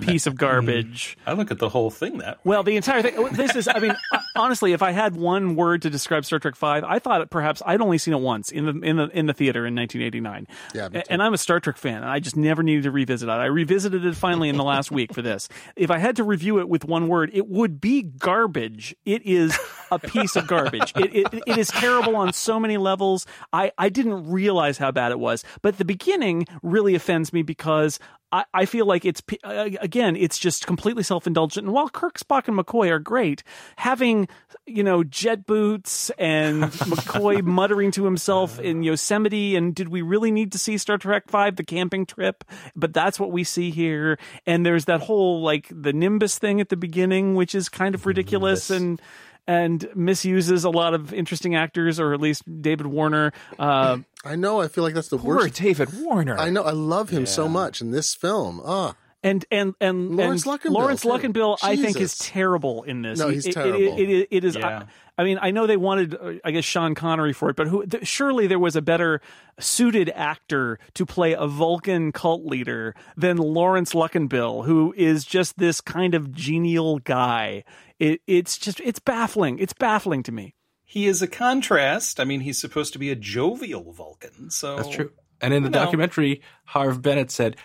piece 0.00 0.26
of 0.26 0.36
garbage. 0.36 1.16
Mm. 1.26 1.30
I 1.30 1.32
look 1.34 1.50
at 1.50 1.58
the 1.58 1.68
whole 1.68 1.90
thing 1.90 2.18
that 2.18 2.36
way. 2.38 2.40
Well, 2.44 2.62
the 2.62 2.76
entire 2.76 3.02
thing. 3.02 3.22
This 3.32 3.54
is. 3.54 3.68
I 3.68 3.78
mean, 3.78 3.94
honestly, 4.36 4.72
if 4.72 4.82
I 4.82 4.90
had 4.92 5.14
one 5.14 5.54
word 5.56 5.82
to 5.82 5.90
describe 5.90 6.24
Star 6.24 6.38
Trek 6.38 6.56
Five, 6.56 6.84
I 6.84 6.98
thought 6.98 7.20
it 7.20 7.30
perhaps 7.30 7.62
I'd 7.64 7.80
only 7.80 7.98
seen 7.98 8.14
it 8.14 8.20
once 8.20 8.50
in 8.50 8.64
the 8.66 8.72
in 8.86 8.96
the 8.96 9.08
in 9.16 9.26
the 9.26 9.34
theater 9.34 9.66
in 9.66 9.74
1989. 9.74 10.46
Yeah, 10.74 10.88
me 10.88 10.98
A- 10.98 11.02
too. 11.02 11.06
and 11.10 11.22
I'm 11.22 11.34
a 11.34 11.38
Star 11.38 11.60
Trek 11.60 11.76
fan, 11.76 11.96
and 11.96 12.06
I 12.06 12.18
just 12.18 12.36
never 12.36 12.62
needed 12.62 12.84
to 12.84 12.90
revisit 12.90 13.28
it. 13.28 13.32
I 13.32 13.44
revisited 13.46 14.04
it 14.04 14.16
finally 14.16 14.48
in 14.48 14.56
the 14.56 14.64
last 14.64 14.90
week 14.90 15.12
for 15.14 15.22
this. 15.22 15.48
If 15.76 15.90
I 15.90 15.98
had 15.98 16.16
to 16.16 16.24
review 16.24 16.58
it 16.58 16.68
with 16.68 16.84
one 16.84 17.08
word, 17.08 17.30
it 17.34 17.46
would 17.48 17.80
be 17.80 18.02
garbage. 18.02 18.96
It 19.04 19.22
is 19.24 19.56
a 19.90 19.98
piece 19.98 20.36
of 20.36 20.46
garbage. 20.46 20.92
It, 20.96 21.14
it, 21.14 21.42
it 21.46 21.58
is 21.58 21.68
terrible 21.68 22.16
on 22.16 22.32
so 22.32 22.58
many 22.58 22.76
levels. 22.76 23.26
I, 23.52 23.72
I 23.78 23.88
didn't 23.88 24.30
realize 24.30 24.78
how 24.78 24.90
bad 24.90 25.12
it 25.12 25.18
was, 25.18 25.44
but 25.62 25.78
the 25.78 25.84
beginning 25.84 26.46
really 26.62 26.94
offends 26.94 27.32
me 27.32 27.42
because 27.42 27.98
I, 28.30 28.44
I 28.52 28.64
feel 28.66 28.86
like 28.86 29.04
it's 29.04 29.22
again, 29.44 30.16
it's 30.16 30.38
just 30.38 30.66
completely 30.66 31.02
self 31.02 31.26
indulgent. 31.26 31.66
And 31.66 31.74
while 31.74 31.88
Kirk, 31.88 32.18
Spock, 32.18 32.48
and 32.48 32.58
McCoy 32.58 32.90
are 32.90 32.98
great, 32.98 33.42
having 33.76 34.28
you 34.66 34.82
know 34.82 35.02
jet 35.02 35.46
boots 35.46 36.10
and 36.18 36.64
McCoy 36.64 37.42
muttering 37.42 37.90
to 37.92 38.04
himself 38.04 38.58
in 38.58 38.82
Yosemite, 38.82 39.56
and 39.56 39.74
did 39.74 39.88
we 39.88 40.02
really 40.02 40.30
need 40.30 40.52
to 40.52 40.58
see 40.58 40.76
Star 40.76 40.98
Trek 40.98 41.24
Five, 41.28 41.56
the 41.56 41.64
camping 41.64 42.04
trip? 42.04 42.44
But 42.76 42.92
that's 42.92 43.18
what 43.18 43.32
we 43.32 43.44
see 43.44 43.70
here. 43.70 44.18
And 44.46 44.64
there's 44.64 44.84
that 44.86 45.00
whole 45.00 45.42
like 45.42 45.68
the 45.70 45.92
Nimbus 45.92 46.38
thing 46.38 46.60
at 46.60 46.68
the 46.68 46.76
beginning, 46.76 47.34
which 47.34 47.54
is 47.54 47.68
kind 47.68 47.94
of 47.94 48.04
ridiculous 48.04 48.70
and 48.70 49.00
and 49.48 49.88
misuses 49.96 50.62
a 50.62 50.70
lot 50.70 50.92
of 50.94 51.12
interesting 51.12 51.56
actors, 51.56 51.98
or 51.98 52.12
at 52.14 52.20
least 52.20 52.42
David 52.62 52.86
Warner. 52.86 53.32
Uh, 53.58 53.98
I 54.24 54.36
know. 54.36 54.60
I 54.60 54.68
feel 54.68 54.84
like 54.84 54.94
that's 54.94 55.08
the 55.08 55.18
Poor 55.18 55.36
worst. 55.38 55.54
David 55.54 55.88
Warner. 56.00 56.38
I 56.38 56.50
know. 56.50 56.62
I 56.62 56.72
love 56.72 57.08
him 57.08 57.26
so 57.26 57.48
much 57.48 57.80
in 57.80 57.90
this 57.90 58.14
film. 58.14 58.60
Ah, 58.64 58.94
and 59.22 59.44
and 59.50 59.74
and 59.80 60.16
Laurence 60.16 60.46
and 60.46 60.60
Luckinbill, 60.60 60.70
Laurence 60.72 61.02
too. 61.02 61.08
Luckinbill, 61.08 61.58
I 61.62 61.76
think, 61.76 62.00
is 62.00 62.16
terrible 62.18 62.82
in 62.84 63.02
this. 63.02 63.18
No, 63.18 63.28
he's 63.28 63.46
it- 63.46 63.50
it- 63.50 63.52
terrible. 63.54 63.98
it- 63.98 64.08
it- 64.10 64.28
it 64.30 64.44
is. 64.44 64.56
Yeah. 64.56 64.84
I, 64.84 64.86
I 65.20 65.24
mean, 65.24 65.38
I 65.42 65.50
know 65.50 65.66
they 65.66 65.76
wanted, 65.76 66.14
uh, 66.14 66.34
I 66.44 66.52
guess, 66.52 66.64
Sean 66.64 66.94
Connery 66.94 67.32
for 67.32 67.50
it, 67.50 67.56
but 67.56 67.66
who? 67.66 67.84
Th- 67.84 68.06
surely 68.06 68.46
there 68.46 68.60
was 68.60 68.76
a 68.76 68.82
better 68.82 69.20
suited 69.58 70.08
actor 70.14 70.78
to 70.94 71.04
play 71.04 71.32
a 71.32 71.48
Vulcan 71.48 72.12
cult 72.12 72.44
leader 72.46 72.94
than 73.16 73.36
Laurence 73.36 73.94
Luckinbill, 73.94 74.64
who 74.64 74.94
is 74.96 75.24
just 75.24 75.58
this 75.58 75.80
kind 75.80 76.14
of 76.14 76.30
genial 76.32 77.00
guy. 77.00 77.64
It, 77.98 78.20
it's 78.28 78.56
just, 78.58 78.78
it's 78.78 79.00
baffling. 79.00 79.58
It's 79.58 79.72
baffling 79.72 80.22
to 80.22 80.30
me. 80.30 80.54
He 80.84 81.08
is 81.08 81.20
a 81.20 81.26
contrast. 81.26 82.20
I 82.20 82.24
mean, 82.24 82.38
he's 82.40 82.60
supposed 82.60 82.92
to 82.92 83.00
be 83.00 83.10
a 83.10 83.16
jovial 83.16 83.92
Vulcan. 83.92 84.50
So 84.50 84.76
That's 84.76 84.88
true. 84.88 85.10
And 85.40 85.52
in 85.52 85.64
the 85.64 85.70
know. 85.70 85.80
documentary, 85.84 86.42
Harv 86.64 87.02
Bennett 87.02 87.32
said, 87.32 87.56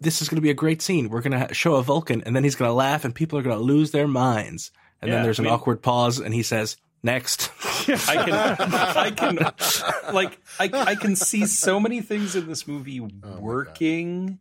"This 0.00 0.22
is 0.22 0.28
going 0.28 0.36
to 0.36 0.42
be 0.42 0.50
a 0.50 0.54
great 0.54 0.82
scene. 0.82 1.08
We're 1.08 1.22
going 1.22 1.46
to 1.48 1.52
show 1.54 1.74
a 1.76 1.82
Vulcan, 1.82 2.22
and 2.24 2.34
then 2.34 2.44
he's 2.44 2.56
going 2.56 2.68
to 2.68 2.74
laugh, 2.74 3.04
and 3.04 3.14
people 3.14 3.38
are 3.38 3.42
going 3.42 3.56
to 3.56 3.62
lose 3.62 3.90
their 3.90 4.08
minds." 4.08 4.70
And 5.02 5.08
Yeah, 5.08 5.16
then 5.16 5.24
there's 5.24 5.38
I 5.38 5.42
an 5.42 5.44
mean- 5.46 5.54
awkward 5.54 5.82
pause, 5.82 6.18
and 6.18 6.34
he 6.34 6.42
says, 6.42 6.76
"Next." 7.02 7.50
I 7.88 8.24
can, 8.24 8.32
I 8.34 9.10
can, 9.10 10.14
like, 10.14 10.38
I, 10.60 10.68
I 10.72 10.94
can 10.94 11.16
see 11.16 11.46
so 11.46 11.80
many 11.80 12.02
things 12.02 12.36
in 12.36 12.46
this 12.46 12.68
movie 12.68 13.00
oh 13.00 13.40
working 13.40 14.38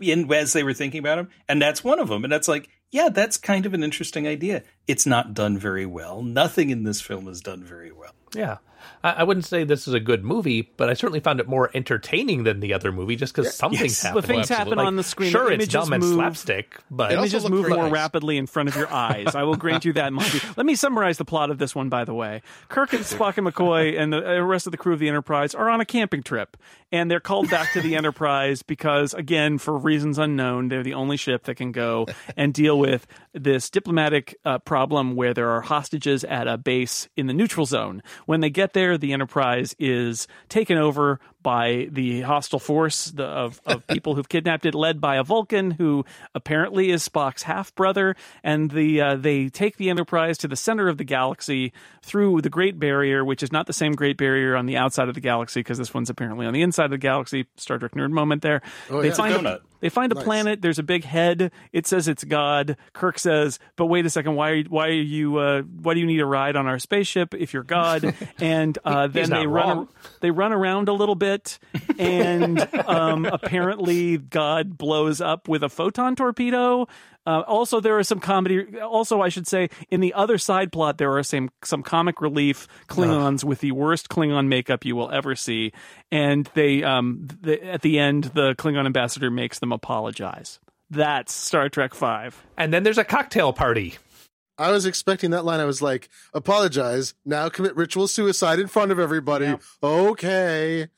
in 0.00 0.32
as 0.32 0.52
they 0.52 0.62
were 0.62 0.74
thinking 0.74 0.98
about 1.00 1.18
him, 1.18 1.28
and 1.48 1.60
that's 1.60 1.82
one 1.82 1.98
of 1.98 2.08
them. 2.08 2.22
And 2.24 2.32
that's 2.32 2.48
like, 2.48 2.68
yeah, 2.90 3.08
that's 3.08 3.36
kind 3.36 3.66
of 3.66 3.74
an 3.74 3.82
interesting 3.82 4.26
idea. 4.26 4.62
It's 4.86 5.06
not 5.06 5.34
done 5.34 5.58
very 5.58 5.86
well. 5.86 6.22
Nothing 6.22 6.70
in 6.70 6.84
this 6.84 7.00
film 7.00 7.28
is 7.28 7.40
done 7.40 7.64
very 7.64 7.90
well. 7.92 8.12
Yeah. 8.34 8.58
I, 9.02 9.10
I 9.12 9.22
wouldn't 9.22 9.46
say 9.46 9.64
this 9.64 9.88
is 9.88 9.94
a 9.94 10.00
good 10.00 10.24
movie, 10.24 10.70
but 10.76 10.90
I 10.90 10.94
certainly 10.94 11.20
found 11.20 11.40
it 11.40 11.48
more 11.48 11.70
entertaining 11.72 12.44
than 12.44 12.60
the 12.60 12.74
other 12.74 12.92
movie 12.92 13.16
just 13.16 13.34
because 13.34 13.54
something's 13.54 13.80
Yes, 13.82 14.02
happening. 14.02 14.20
the 14.20 14.26
things 14.26 14.48
happen 14.50 14.74
Like, 14.76 14.86
on 14.86 14.96
the 14.96 15.02
screen, 15.02 15.30
Sure, 15.30 15.46
the 15.46 15.54
it's 15.54 15.62
images 15.64 15.72
dumb 15.72 15.92
and 15.94 16.02
move. 16.04 16.14
slapstick, 16.14 16.78
but 16.90 17.10
It 17.12 17.18
also 17.18 17.36
images 17.36 17.50
move 17.50 17.68
more 17.70 17.84
nice. 17.84 17.92
rapidly 17.92 18.36
in 18.36 18.46
front 18.46 18.68
of 18.68 18.76
your 18.76 18.92
eyes. 18.92 19.34
I 19.34 19.44
will 19.44 19.56
grant 19.56 19.86
you 19.86 19.94
that 19.94 20.12
much. 20.12 20.44
Let 20.58 20.66
me 20.66 20.74
summarize 20.74 21.16
the 21.16 21.24
plot 21.24 21.50
of 21.50 21.56
this 21.56 21.74
one, 21.74 21.88
by 21.88 22.04
the 22.04 22.12
way. 22.12 22.42
Kirk 22.68 22.92
and 22.92 23.04
Spock 23.04 23.38
and 23.38 23.46
McCoy 23.46 23.98
and 23.98 24.12
the 24.12 24.42
rest 24.42 24.66
of 24.66 24.70
the 24.72 24.76
crew 24.76 24.92
of 24.92 24.98
the 24.98 25.08
Enterprise 25.08 25.54
are 25.54 25.70
on 25.70 25.80
a 25.80 25.86
camping 25.86 26.22
trip, 26.22 26.56
and 26.92 27.10
they're 27.10 27.20
called 27.20 27.48
back 27.50 27.72
to 27.72 27.80
the 27.80 27.96
Enterprise 27.96 28.60
because, 28.62 29.14
again, 29.14 29.56
for 29.56 29.78
reasons 29.78 30.18
unknown, 30.18 30.68
they're 30.68 30.82
the 30.82 30.94
only 30.94 31.16
ship 31.16 31.44
that 31.44 31.54
can 31.54 31.72
go 31.72 32.06
and 32.36 32.52
deal 32.52 32.78
with 32.78 33.06
this 33.32 33.70
diplomatic 33.70 34.36
uh, 34.44 34.58
problem 34.58 35.16
where 35.16 35.32
there 35.32 35.48
are 35.50 35.62
hostages 35.62 36.22
at 36.24 36.46
a 36.46 36.58
base 36.58 37.08
in 37.16 37.26
the 37.28 37.32
neutral 37.32 37.64
zone. 37.66 38.02
When 38.26 38.40
they 38.40 38.50
get 38.50 38.72
there, 38.72 38.96
the 38.98 39.12
Enterprise 39.12 39.74
is 39.78 40.26
taken 40.48 40.78
over 40.78 41.20
by 41.42 41.88
the 41.92 42.22
hostile 42.22 42.58
force 42.58 43.06
the, 43.06 43.24
of, 43.24 43.60
of 43.66 43.86
people 43.88 44.14
who've 44.14 44.28
kidnapped 44.28 44.66
it, 44.66 44.74
led 44.74 45.00
by 45.00 45.16
a 45.16 45.22
Vulcan 45.22 45.72
who 45.72 46.04
apparently 46.34 46.90
is 46.90 47.06
Spock's 47.06 47.42
half 47.42 47.74
brother. 47.74 48.16
And 48.42 48.70
the 48.70 49.00
uh, 49.00 49.16
they 49.16 49.48
take 49.50 49.76
the 49.76 49.90
Enterprise 49.90 50.38
to 50.38 50.48
the 50.48 50.56
center 50.56 50.88
of 50.88 50.98
the 50.98 51.04
galaxy 51.04 51.72
through 52.02 52.40
the 52.40 52.50
Great 52.50 52.80
Barrier, 52.80 53.24
which 53.24 53.42
is 53.42 53.52
not 53.52 53.66
the 53.66 53.72
same 53.72 53.92
Great 53.92 54.16
Barrier 54.16 54.56
on 54.56 54.66
the 54.66 54.76
outside 54.76 55.08
of 55.08 55.14
the 55.14 55.20
galaxy 55.20 55.60
because 55.60 55.78
this 55.78 55.94
one's 55.94 56.10
apparently 56.10 56.46
on 56.46 56.52
the 56.52 56.62
inside 56.62 56.86
of 56.86 56.90
the 56.90 56.98
galaxy. 56.98 57.46
Star 57.56 57.78
Trek 57.78 57.92
nerd 57.92 58.10
moment 58.10 58.42
there. 58.42 58.62
they 58.90 59.08
yeah. 59.08 59.14
Find 59.14 59.34
donut. 59.34 59.60
They 59.84 59.90
find 59.90 60.10
a 60.12 60.14
planet. 60.14 60.62
There's 60.62 60.78
a 60.78 60.82
big 60.82 61.04
head. 61.04 61.52
It 61.70 61.86
says 61.86 62.08
it's 62.08 62.24
God. 62.24 62.78
Kirk 62.94 63.18
says, 63.18 63.58
"But 63.76 63.84
wait 63.84 64.06
a 64.06 64.08
second. 64.08 64.34
Why? 64.34 64.62
Why 64.62 64.88
are 64.88 64.92
you? 64.92 65.36
Uh, 65.36 65.60
why 65.60 65.92
do 65.92 66.00
you 66.00 66.06
need 66.06 66.20
a 66.20 66.24
ride 66.24 66.56
on 66.56 66.66
our 66.66 66.78
spaceship 66.78 67.34
if 67.34 67.52
you're 67.52 67.64
God?" 67.64 68.14
And 68.40 68.78
uh, 68.84 69.06
then 69.08 69.28
they 69.28 69.44
not 69.44 69.48
run. 69.48 69.88
They 70.20 70.30
run 70.30 70.54
around 70.54 70.88
a 70.88 70.94
little 70.94 71.14
bit, 71.14 71.58
and 71.98 72.66
um, 72.86 73.26
apparently 73.26 74.16
God 74.16 74.78
blows 74.78 75.20
up 75.20 75.48
with 75.48 75.62
a 75.62 75.68
photon 75.68 76.16
torpedo. 76.16 76.88
Uh, 77.26 77.40
also, 77.46 77.80
there 77.80 77.98
are 77.98 78.02
some 78.04 78.20
comedy. 78.20 78.80
Also, 78.80 79.20
I 79.22 79.28
should 79.30 79.46
say, 79.46 79.70
in 79.90 80.00
the 80.00 80.12
other 80.14 80.36
side 80.36 80.72
plot, 80.72 80.98
there 80.98 81.16
are 81.16 81.22
some 81.22 81.50
some 81.62 81.82
comic 81.82 82.20
relief 82.20 82.68
Klingons 82.88 83.44
with 83.44 83.60
the 83.60 83.72
worst 83.72 84.08
Klingon 84.08 84.48
makeup 84.48 84.84
you 84.84 84.94
will 84.94 85.10
ever 85.10 85.34
see, 85.34 85.72
and 86.12 86.50
they 86.54 86.82
um 86.82 87.26
the, 87.40 87.62
at 87.64 87.82
the 87.82 87.98
end 87.98 88.24
the 88.24 88.54
Klingon 88.56 88.84
ambassador 88.86 89.30
makes 89.30 89.58
them 89.58 89.72
apologize. 89.72 90.60
That's 90.90 91.32
Star 91.32 91.68
Trek 91.68 91.94
Five. 91.94 92.42
and 92.58 92.72
then 92.72 92.82
there's 92.82 92.98
a 92.98 93.04
cocktail 93.04 93.52
party. 93.52 93.96
I 94.56 94.70
was 94.70 94.86
expecting 94.86 95.30
that 95.30 95.44
line. 95.44 95.58
I 95.58 95.64
was 95.64 95.82
like, 95.82 96.08
apologize. 96.32 97.14
Now 97.24 97.48
commit 97.48 97.74
ritual 97.74 98.06
suicide 98.06 98.60
in 98.60 98.68
front 98.68 98.92
of 98.92 99.00
everybody. 99.00 99.56
Okay. 99.82 100.88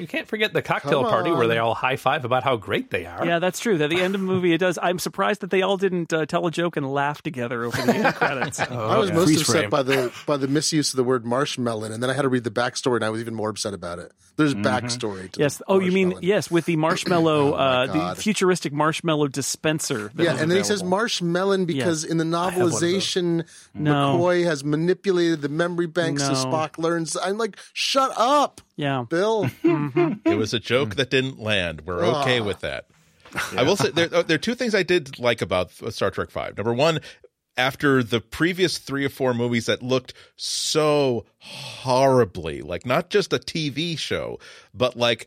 You 0.00 0.06
can't 0.06 0.28
forget 0.28 0.52
the 0.52 0.62
cocktail 0.62 1.02
Come 1.02 1.10
party 1.10 1.30
where 1.30 1.46
they 1.46 1.58
all 1.58 1.74
high 1.74 1.96
five 1.96 2.24
about 2.24 2.42
how 2.42 2.56
great 2.56 2.90
they 2.90 3.06
are. 3.06 3.24
Yeah, 3.24 3.38
that's 3.38 3.60
true. 3.60 3.80
At 3.82 3.90
the 3.90 4.00
end 4.00 4.14
of 4.14 4.20
the 4.20 4.26
movie, 4.26 4.52
it 4.52 4.58
does. 4.58 4.78
I'm 4.80 4.98
surprised 4.98 5.40
that 5.40 5.50
they 5.50 5.62
all 5.62 5.76
didn't 5.76 6.12
uh, 6.12 6.26
tell 6.26 6.46
a 6.46 6.50
joke 6.50 6.76
and 6.76 6.90
laugh 6.90 7.22
together 7.22 7.64
over 7.64 7.80
the 7.80 7.94
end 7.94 8.14
credits. 8.14 8.60
I 8.60 8.98
was 8.98 9.10
yeah. 9.10 9.14
most 9.14 9.26
Freeze 9.26 9.40
upset 9.42 9.56
frame. 9.56 9.70
by 9.70 9.82
the 9.82 10.12
by 10.26 10.36
the 10.36 10.48
misuse 10.48 10.92
of 10.92 10.96
the 10.96 11.04
word 11.04 11.24
marshmallow, 11.24 11.84
and 11.84 12.02
then 12.02 12.10
I 12.10 12.14
had 12.14 12.22
to 12.22 12.28
read 12.28 12.44
the 12.44 12.50
backstory, 12.50 12.96
and 12.96 13.04
I 13.04 13.10
was 13.10 13.20
even 13.20 13.34
more 13.34 13.50
upset 13.50 13.74
about 13.74 13.98
it. 13.98 14.12
There's 14.38 14.54
mm-hmm. 14.54 14.66
backstory. 14.66 15.32
To 15.32 15.40
Yes. 15.40 15.56
the 15.56 15.64
Oh, 15.66 15.80
you 15.80 15.90
mean 15.90 16.14
yes, 16.22 16.48
with 16.48 16.64
the 16.64 16.76
marshmallow, 16.76 17.48
Oh, 17.54 17.56
my 17.56 17.58
uh, 17.58 18.14
the 18.14 18.22
futuristic 18.22 18.72
marshmallow 18.72 19.26
dispenser. 19.26 20.12
that 20.14 20.22
Yeah, 20.22 20.36
and 20.38 20.48
then 20.48 20.58
he 20.58 20.62
says 20.62 20.84
marshmallow 20.84 21.64
because 21.64 22.04
in 22.04 22.18
the 22.18 22.24
novelization, 22.24 23.44
No. 23.74 24.16
McCoy 24.16 24.44
has 24.44 24.62
manipulated 24.62 25.42
the 25.42 25.48
memory 25.48 25.86
bank 25.86 26.20
so 26.20 26.34
Spock 26.34 26.78
learns. 26.78 27.16
I'm 27.16 27.36
like, 27.36 27.58
shut 27.72 28.12
up, 28.16 28.60
Yeah. 28.76 29.04
Bill. 29.08 29.50
Mm-hmm. 29.68 30.28
It 30.28 30.36
was 30.36 30.54
a 30.54 30.60
joke 30.60 30.94
that 30.94 31.10
didn't 31.10 31.40
land. 31.40 31.82
We're 31.84 32.04
okay 32.04 32.38
ah. 32.38 32.44
with 32.44 32.60
that. 32.60 32.86
I 33.56 33.62
will 33.64 33.76
say 33.76 33.90
there, 33.90 34.08
oh, 34.12 34.22
there 34.22 34.36
are 34.36 34.38
two 34.38 34.54
things 34.54 34.74
I 34.74 34.82
did 34.82 35.18
like 35.18 35.42
about 35.42 35.72
Star 35.72 36.10
Trek 36.10 36.30
Five. 36.30 36.56
Number 36.56 36.72
one, 36.72 37.00
after 37.58 38.02
the 38.02 38.20
previous 38.20 38.78
three 38.78 39.04
or 39.04 39.08
four 39.08 39.34
movies 39.34 39.66
that 39.66 39.82
looked 39.82 40.14
so 40.36 41.26
horribly 41.38 42.62
like 42.62 42.86
not 42.86 43.10
just 43.10 43.32
a 43.32 43.38
TV 43.38 43.98
show, 43.98 44.38
but 44.72 44.96
like 44.96 45.26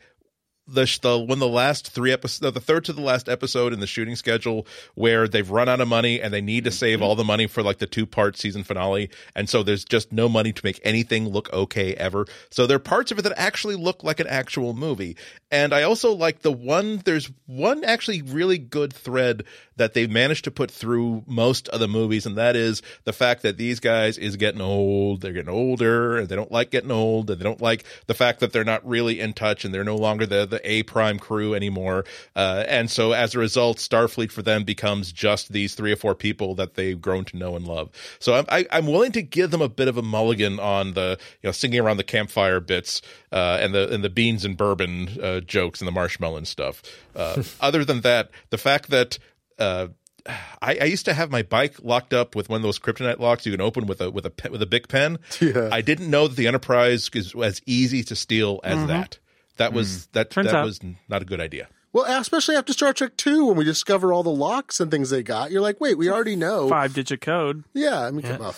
the 0.73 0.99
the 1.01 1.19
when 1.19 1.39
the 1.39 1.47
last 1.47 1.89
three 1.89 2.11
episodes, 2.11 2.53
the 2.53 2.59
third 2.59 2.85
to 2.85 2.93
the 2.93 3.01
last 3.01 3.29
episode 3.29 3.73
in 3.73 3.79
the 3.79 3.87
shooting 3.87 4.15
schedule, 4.15 4.65
where 4.95 5.27
they've 5.27 5.49
run 5.49 5.69
out 5.69 5.81
of 5.81 5.87
money 5.87 6.21
and 6.21 6.33
they 6.33 6.41
need 6.41 6.63
to 6.63 6.71
save 6.71 6.97
mm-hmm. 6.97 7.03
all 7.03 7.15
the 7.15 7.23
money 7.23 7.47
for 7.47 7.63
like 7.63 7.79
the 7.79 7.87
two 7.87 8.05
part 8.05 8.37
season 8.37 8.63
finale, 8.63 9.09
and 9.35 9.49
so 9.49 9.63
there's 9.63 9.85
just 9.85 10.11
no 10.11 10.29
money 10.29 10.53
to 10.53 10.61
make 10.63 10.79
anything 10.83 11.29
look 11.29 11.51
okay 11.53 11.93
ever. 11.95 12.25
So 12.49 12.67
there 12.67 12.77
are 12.77 12.79
parts 12.79 13.11
of 13.11 13.19
it 13.19 13.23
that 13.23 13.33
actually 13.37 13.75
look 13.75 14.03
like 14.03 14.19
an 14.19 14.27
actual 14.27 14.73
movie, 14.73 15.17
and 15.51 15.73
I 15.73 15.83
also 15.83 16.13
like 16.13 16.41
the 16.41 16.51
one. 16.51 17.01
There's 17.03 17.31
one 17.45 17.83
actually 17.83 18.21
really 18.21 18.57
good 18.57 18.93
thread 18.93 19.43
that 19.77 19.93
they 19.93 20.05
managed 20.07 20.43
to 20.43 20.51
put 20.51 20.69
through 20.69 21.23
most 21.27 21.67
of 21.69 21.79
the 21.79 21.87
movies, 21.87 22.25
and 22.25 22.37
that 22.37 22.55
is 22.55 22.81
the 23.03 23.13
fact 23.13 23.41
that 23.41 23.57
these 23.57 23.79
guys 23.79 24.17
is 24.17 24.35
getting 24.35 24.61
old. 24.61 25.21
They're 25.21 25.33
getting 25.33 25.49
older, 25.49 26.17
and 26.17 26.29
they 26.29 26.35
don't 26.35 26.51
like 26.51 26.71
getting 26.71 26.91
old, 26.91 27.29
and 27.29 27.39
they 27.39 27.43
don't 27.43 27.61
like 27.61 27.83
the 28.07 28.13
fact 28.13 28.39
that 28.39 28.53
they're 28.53 28.63
not 28.63 28.87
really 28.87 29.19
in 29.19 29.33
touch, 29.33 29.65
and 29.65 29.73
they're 29.73 29.83
no 29.83 29.95
longer 29.95 30.25
the 30.25 30.45
the 30.45 30.60
A 30.63 30.83
prime 30.83 31.19
crew 31.19 31.53
anymore. 31.53 32.05
Uh, 32.35 32.63
and 32.67 32.89
so 32.89 33.11
as 33.11 33.35
a 33.35 33.39
result, 33.39 33.77
Starfleet 33.77 34.31
for 34.31 34.41
them 34.41 34.63
becomes 34.63 35.11
just 35.11 35.51
these 35.51 35.75
three 35.75 35.91
or 35.91 35.95
four 35.95 36.15
people 36.15 36.55
that 36.55 36.75
they've 36.75 36.99
grown 36.99 37.25
to 37.25 37.37
know 37.37 37.55
and 37.55 37.67
love. 37.67 37.89
So 38.19 38.33
I'm 38.35 38.45
I, 38.49 38.65
I'm 38.71 38.87
willing 38.87 39.11
to 39.13 39.21
give 39.21 39.51
them 39.51 39.61
a 39.61 39.69
bit 39.69 39.87
of 39.87 39.97
a 39.97 40.01
mulligan 40.01 40.59
on 40.59 40.93
the 40.93 41.17
you 41.41 41.47
know 41.47 41.51
singing 41.51 41.79
around 41.79 41.97
the 41.97 42.03
campfire 42.03 42.59
bits 42.59 43.01
uh, 43.31 43.57
and 43.59 43.73
the 43.73 43.93
and 43.93 44.03
the 44.03 44.09
beans 44.09 44.45
and 44.45 44.57
bourbon 44.57 45.09
uh, 45.21 45.39
jokes 45.41 45.81
and 45.81 45.87
the 45.87 45.91
marshmallow 45.91 46.37
and 46.37 46.47
stuff. 46.47 46.81
Uh, 47.15 47.43
other 47.61 47.85
than 47.85 48.01
that, 48.01 48.31
the 48.49 48.57
fact 48.57 48.89
that 48.89 49.17
uh, 49.59 49.87
I, 50.25 50.77
I 50.81 50.83
used 50.85 51.05
to 51.05 51.13
have 51.13 51.31
my 51.31 51.41
bike 51.41 51.83
locked 51.83 52.13
up 52.13 52.35
with 52.35 52.49
one 52.49 52.57
of 52.57 52.63
those 52.63 52.79
kryptonite 52.79 53.19
locks 53.19 53.45
you 53.45 53.51
can 53.51 53.61
open 53.61 53.87
with 53.87 54.01
a 54.01 54.11
with 54.11 54.25
a 54.25 54.51
with 54.51 54.61
a 54.61 54.65
big 54.65 54.87
pen. 54.87 55.19
Yeah. 55.41 55.69
I 55.71 55.81
didn't 55.81 56.09
know 56.09 56.27
that 56.27 56.37
the 56.37 56.47
Enterprise 56.47 57.09
is 57.13 57.33
as 57.35 57.61
easy 57.65 58.03
to 58.03 58.15
steal 58.15 58.59
as 58.63 58.85
that. 58.87 59.17
That 59.61 59.73
was 59.73 60.05
hmm. 60.05 60.09
that 60.13 60.29
Turns 60.31 60.47
that 60.47 60.55
out. 60.55 60.65
was 60.65 60.79
not 61.07 61.21
a 61.21 61.25
good 61.25 61.39
idea. 61.39 61.67
Well, 61.93 62.05
especially 62.19 62.55
after 62.55 62.71
Star 62.71 62.93
Trek 62.93 63.17
Two, 63.17 63.45
when 63.45 63.57
we 63.57 63.65
discover 63.65 64.13
all 64.13 64.23
the 64.23 64.29
locks 64.29 64.79
and 64.79 64.89
things 64.89 65.09
they 65.09 65.23
got, 65.23 65.51
you're 65.51 65.61
like, 65.61 65.81
wait, 65.81 65.97
we 65.97 66.09
already 66.09 66.35
know. 66.35 66.69
Five 66.69 66.93
digit 66.93 67.21
code. 67.21 67.65
Yeah, 67.73 68.01
I 68.01 68.11
mean, 68.11 68.21
come 68.21 68.41
on. 68.41 68.53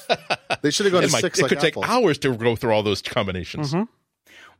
They 0.61 0.69
should 0.71 0.85
have 0.85 0.93
gone 0.93 1.01
to 1.03 1.07
It, 1.07 1.11
might, 1.11 1.21
six. 1.21 1.39
it 1.39 1.43
like 1.43 1.49
could 1.49 1.59
take 1.59 1.77
hours 1.77 2.17
to 2.19 2.35
go 2.35 2.55
through 2.55 2.73
all 2.73 2.83
those 2.83 3.01
combinations. 3.01 3.73
Mm-hmm. 3.73 3.83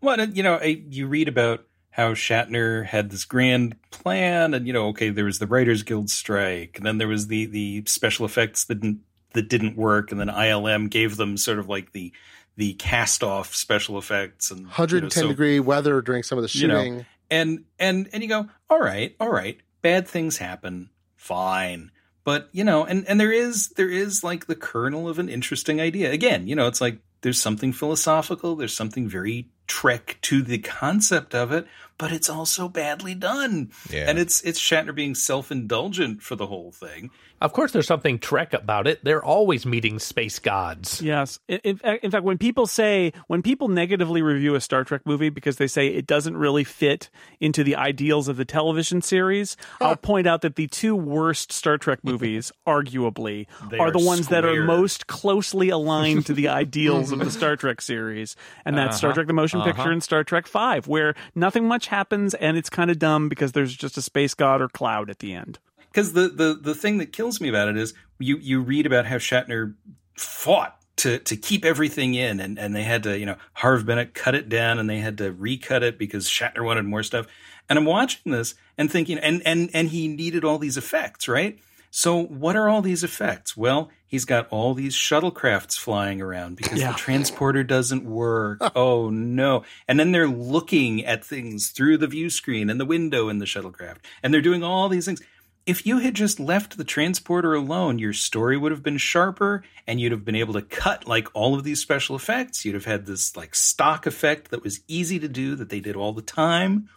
Well, 0.02 0.28
you 0.30 0.44
know, 0.44 0.62
you 0.62 1.08
read 1.08 1.28
about 1.28 1.66
how 1.92 2.14
Shatner 2.14 2.84
had 2.84 3.12
this 3.12 3.24
grand 3.24 3.76
plan, 3.92 4.56
and 4.56 4.66
you 4.66 4.74
know, 4.74 4.88
okay, 4.88 5.12
there 5.12 5.26
was 5.26 5.38
the 5.38 5.48
Writers 5.48 5.84
Guild 5.84 6.10
strike, 6.10 6.78
and 6.78 6.86
then 6.86 6.98
there 6.98 7.08
was 7.08 7.28
the 7.28 7.46
the 7.46 7.84
special 7.86 8.26
effects 8.26 8.66
that 8.66 8.82
didn't 8.82 9.02
that 9.34 9.50
didn't 9.50 9.78
work, 9.78 10.12
and 10.12 10.20
then 10.20 10.30
ILM 10.30 10.90
gave 10.90 11.16
them 11.18 11.38
sort 11.38 11.60
of 11.60 11.70
like 11.70 11.92
the 11.92 12.12
the 12.56 12.74
cast 12.74 13.24
off 13.24 13.56
special 13.56 13.98
effects 13.98 14.52
and 14.52 14.66
110 14.66 14.98
you 14.98 15.02
know, 15.02 15.10
so- 15.10 15.28
degree 15.30 15.60
weather 15.60 16.02
during 16.02 16.24
some 16.24 16.38
of 16.38 16.44
the 16.44 16.58
you 16.58 16.68
know, 16.68 16.84
shooting. 16.84 17.06
and 17.32 17.66
and 17.80 18.10
and 18.14 18.24
you 18.24 18.30
go, 18.30 18.48
all 18.70 18.80
right, 18.80 19.16
all 19.20 19.32
right, 19.32 19.60
bad 19.82 20.08
things 20.08 20.38
happen, 20.38 20.90
fine. 21.16 21.92
But 22.24 22.50
you 22.52 22.64
know, 22.64 22.86
and 22.86 23.08
and 23.08 23.20
there 23.20 23.32
is 23.32 23.70
there 23.70 23.90
is 23.90 24.24
like 24.24 24.46
the 24.46 24.56
kernel 24.56 25.10
of 25.10 25.20
an 25.20 25.30
interesting 25.30 25.82
idea. 25.82 26.12
Again, 26.12 26.48
you 26.48 26.56
know, 26.56 26.68
it's 26.68 26.80
like 26.82 27.00
there's 27.22 27.42
something 27.42 27.74
philosophical, 27.74 28.56
there's 28.56 28.76
something 28.76 29.08
very 29.08 29.48
Trek 29.68 30.18
to 30.24 30.42
the 30.42 30.58
concept 30.58 31.34
of 31.34 31.52
it, 31.52 31.66
but 31.98 32.12
it's 32.12 32.30
also 32.30 32.68
badly 32.68 33.16
done. 33.16 33.72
Yeah. 33.90 34.10
And 34.10 34.20
it's 34.20 34.42
it's 34.42 34.60
Shatner 34.60 34.94
being 34.94 35.16
self 35.16 35.52
indulgent 35.52 36.22
for 36.22 36.36
the 36.36 36.48
whole 36.48 36.72
thing. 36.72 37.12
Of 37.44 37.52
course, 37.52 37.74
there's 37.74 37.88
something 37.88 38.20
Trek 38.20 38.54
about 38.54 38.88
it. 38.88 39.04
They're 39.04 39.24
always 39.24 39.66
meeting 39.66 40.00
space 40.00 40.40
gods. 40.40 41.02
Yes. 41.02 41.40
In, 41.50 41.60
in 42.02 42.12
fact- 42.12 42.24
when 42.24 42.38
people 42.38 42.68
say, 42.68 43.12
when 43.28 43.42
people 43.42 43.68
negatively 43.68 44.22
review 44.22 44.56
a 44.56 44.62
Star 44.62 44.86
Trek 44.86 45.02
movie 45.06 45.28
because 45.28 45.58
they 45.58 45.68
say 45.68 45.88
it 45.88 46.08
doesn't 46.08 46.38
really 46.38 46.64
fit 46.64 47.10
into 47.42 47.62
the 47.66 47.76
ideals 47.76 48.30
of 48.30 48.38
the 48.38 48.46
television 48.46 49.02
series, 49.02 49.58
ah. 49.82 49.90
I'll 49.90 49.98
point 49.98 50.26
out 50.26 50.42
that 50.44 50.56
the 50.56 50.68
two 50.68 50.96
worst 50.96 51.52
Star 51.52 51.78
Trek 51.78 52.00
movies, 52.04 52.54
arguably, 52.66 53.48
They 53.70 53.78
are 53.78 53.88
are 53.88 53.92
the 53.92 54.00
ones 54.00 54.30
that 54.30 54.46
are 54.46 54.64
most 54.64 55.08
closely 55.08 55.68
aligned 55.68 56.26
to 56.28 56.34
the 56.34 56.48
ideals 56.64 57.12
of 57.12 57.20
the 57.20 57.32
Star 57.40 57.58
Trek 57.58 57.82
series. 57.82 58.38
And 58.66 58.78
that's 58.78 58.96
Star 58.96 59.10
uh-huh. 59.10 59.16
Trek 59.16 59.28
the 59.28 59.34
Motion 59.34 59.60
uh-huh. 59.60 59.74
Picture 59.74 59.92
and 59.92 60.02
Star 60.02 60.24
Trek 60.24 60.48
5, 60.48 60.88
where 60.88 61.14
nothing 61.36 61.68
much 61.68 61.83
happens 61.88 62.34
and 62.34 62.58
it's 62.58 62.70
kind 62.70 62.90
of 62.92 63.00
dumb 63.00 63.30
because 63.30 63.52
there's 63.54 63.76
just 63.76 63.98
a 63.98 64.02
space 64.02 64.34
god 64.34 64.62
or 64.62 64.70
cloud 64.70 65.10
at 65.10 65.20
the 65.20 65.34
end. 65.34 65.60
because 65.92 66.14
the, 66.14 66.28
the 66.30 66.54
the 66.62 66.76
thing 66.76 66.98
that 66.98 67.12
kills 67.14 67.40
me 67.40 67.50
about 67.50 67.68
it 67.68 67.78
is 67.78 67.94
you 68.20 68.38
you 68.38 68.62
read 68.62 68.86
about 68.86 69.06
how 69.06 69.18
Shatner 69.18 69.76
fought 70.16 70.78
to 70.98 71.20
to 71.20 71.36
keep 71.36 71.66
everything 71.66 72.14
in, 72.14 72.40
and 72.40 72.58
and 72.60 72.76
they 72.76 72.84
had 72.84 73.04
to 73.04 73.18
you 73.18 73.26
know 73.26 73.36
Harv 73.54 73.86
Bennett 73.86 74.14
cut 74.14 74.36
it 74.36 74.48
down, 74.50 74.80
and 74.80 74.90
they 74.90 75.00
had 75.00 75.18
to 75.18 75.32
recut 75.32 75.84
it 75.84 75.98
because 75.98 76.28
Shatner 76.28 76.64
wanted 76.64 76.86
more 76.86 77.04
stuff. 77.04 77.26
And 77.70 77.80
I'm 77.80 77.86
watching 77.86 78.32
this 78.32 78.56
and 78.78 78.92
thinking, 78.92 79.18
and 79.18 79.42
and 79.46 79.70
and 79.74 79.90
he 79.90 80.08
needed 80.08 80.44
all 80.44 80.60
these 80.60 80.78
effects, 80.78 81.28
right? 81.28 81.58
So 81.96 82.24
what 82.24 82.56
are 82.56 82.68
all 82.70 82.82
these 82.82 83.04
effects? 83.04 83.56
Well, 83.56 83.92
he's 84.08 84.26
got 84.26 84.48
all 84.50 84.74
these 84.74 84.96
shuttlecrafts 84.96 85.78
flying 85.78 86.24
around 86.24 86.56
because 86.58 86.80
Yeah. 86.80 86.92
the 86.92 86.98
transporter 86.98 87.64
doesn't 87.64 88.04
work. 88.04 88.58
oh 88.76 89.12
no. 89.12 89.64
And 89.88 90.00
then 90.00 90.12
they're 90.12 90.28
looking 90.28 91.06
at 91.06 91.24
things 91.24 91.70
through 91.70 92.00
the 92.00 92.08
view 92.08 92.32
screen 92.32 92.72
and 92.72 92.80
the 92.80 92.86
window 92.86 93.30
in 93.30 93.38
the 93.38 93.46
shuttlecraft. 93.46 93.98
And 94.24 94.34
they're 94.34 94.42
doing 94.42 94.64
all 94.64 94.90
these 94.90 95.06
things. 95.06 95.22
If 95.68 95.86
you 95.86 96.00
had 96.00 96.16
just 96.16 96.40
left 96.40 96.78
the 96.78 96.84
transporter 96.84 97.54
alone, 97.54 98.00
your 98.00 98.12
story 98.12 98.58
would 98.58 98.72
have 98.72 98.82
been 98.82 98.98
sharper 98.98 99.64
and 99.86 100.02
you'd 100.02 100.14
have 100.14 100.26
been 100.26 100.34
able 100.36 100.56
to 100.56 100.64
cut 100.64 101.08
like 101.08 101.28
all 101.36 101.54
of 101.54 101.64
these 101.64 101.80
special 101.80 102.16
effects. 102.16 102.66
You'd 102.66 102.74
have 102.74 102.86
had 102.86 103.06
this 103.06 103.38
like 103.38 103.54
stock 103.54 104.08
effect 104.08 104.50
that 104.50 104.64
was 104.64 104.80
easy 104.88 105.20
to 105.20 105.28
do 105.28 105.54
that 105.58 105.70
they 105.70 105.80
did 105.80 105.96
all 105.96 106.12
the 106.14 106.24
time 106.24 106.90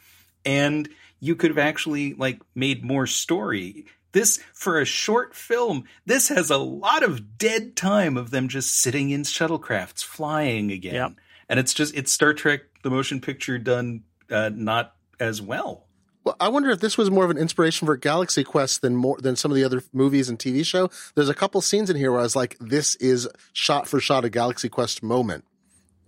and 0.46 0.88
you 1.20 1.36
could 1.36 1.50
have 1.50 1.58
actually 1.58 2.14
like 2.14 2.40
made 2.54 2.82
more 2.82 3.06
story 3.06 3.84
this 4.16 4.38
for 4.54 4.80
a 4.80 4.84
short 4.84 5.34
film 5.34 5.84
this 6.06 6.28
has 6.28 6.50
a 6.50 6.56
lot 6.56 7.02
of 7.02 7.36
dead 7.38 7.76
time 7.76 8.16
of 8.16 8.30
them 8.30 8.48
just 8.48 8.72
sitting 8.80 9.10
in 9.10 9.22
shuttlecrafts 9.22 10.02
flying 10.02 10.72
again 10.72 10.94
Yep. 10.94 11.12
and 11.50 11.60
it's 11.60 11.74
just 11.74 11.94
it's 11.94 12.10
star 12.10 12.32
trek 12.32 12.60
the 12.82 12.90
motion 12.90 13.20
picture 13.20 13.58
done 13.58 14.02
uh, 14.30 14.50
not 14.52 14.94
as 15.20 15.40
well 15.42 15.86
Well, 16.24 16.36
I 16.40 16.48
wonder 16.48 16.70
if 16.70 16.80
this 16.80 16.96
was 16.98 17.10
more 17.10 17.24
of 17.24 17.30
an 17.30 17.38
inspiration 17.38 17.86
for 17.86 17.96
Galaxy 17.96 18.42
Quest 18.42 18.80
than 18.82 18.96
more 18.96 19.16
than 19.20 19.36
some 19.36 19.50
of 19.52 19.54
the 19.54 19.62
other 19.64 19.82
movies 19.92 20.28
and 20.28 20.38
TV 20.38 20.64
show. 20.66 20.90
There's 21.14 21.28
a 21.28 21.34
couple 21.34 21.60
scenes 21.60 21.88
in 21.90 21.96
here 21.96 22.10
where 22.10 22.20
I 22.20 22.24
was 22.24 22.34
like, 22.34 22.56
"This 22.58 22.96
is 22.96 23.28
shot 23.52 23.86
for 23.86 24.00
shot 24.00 24.24
a 24.24 24.28
Galaxy 24.30 24.68
Quest 24.68 25.02
moment," 25.04 25.44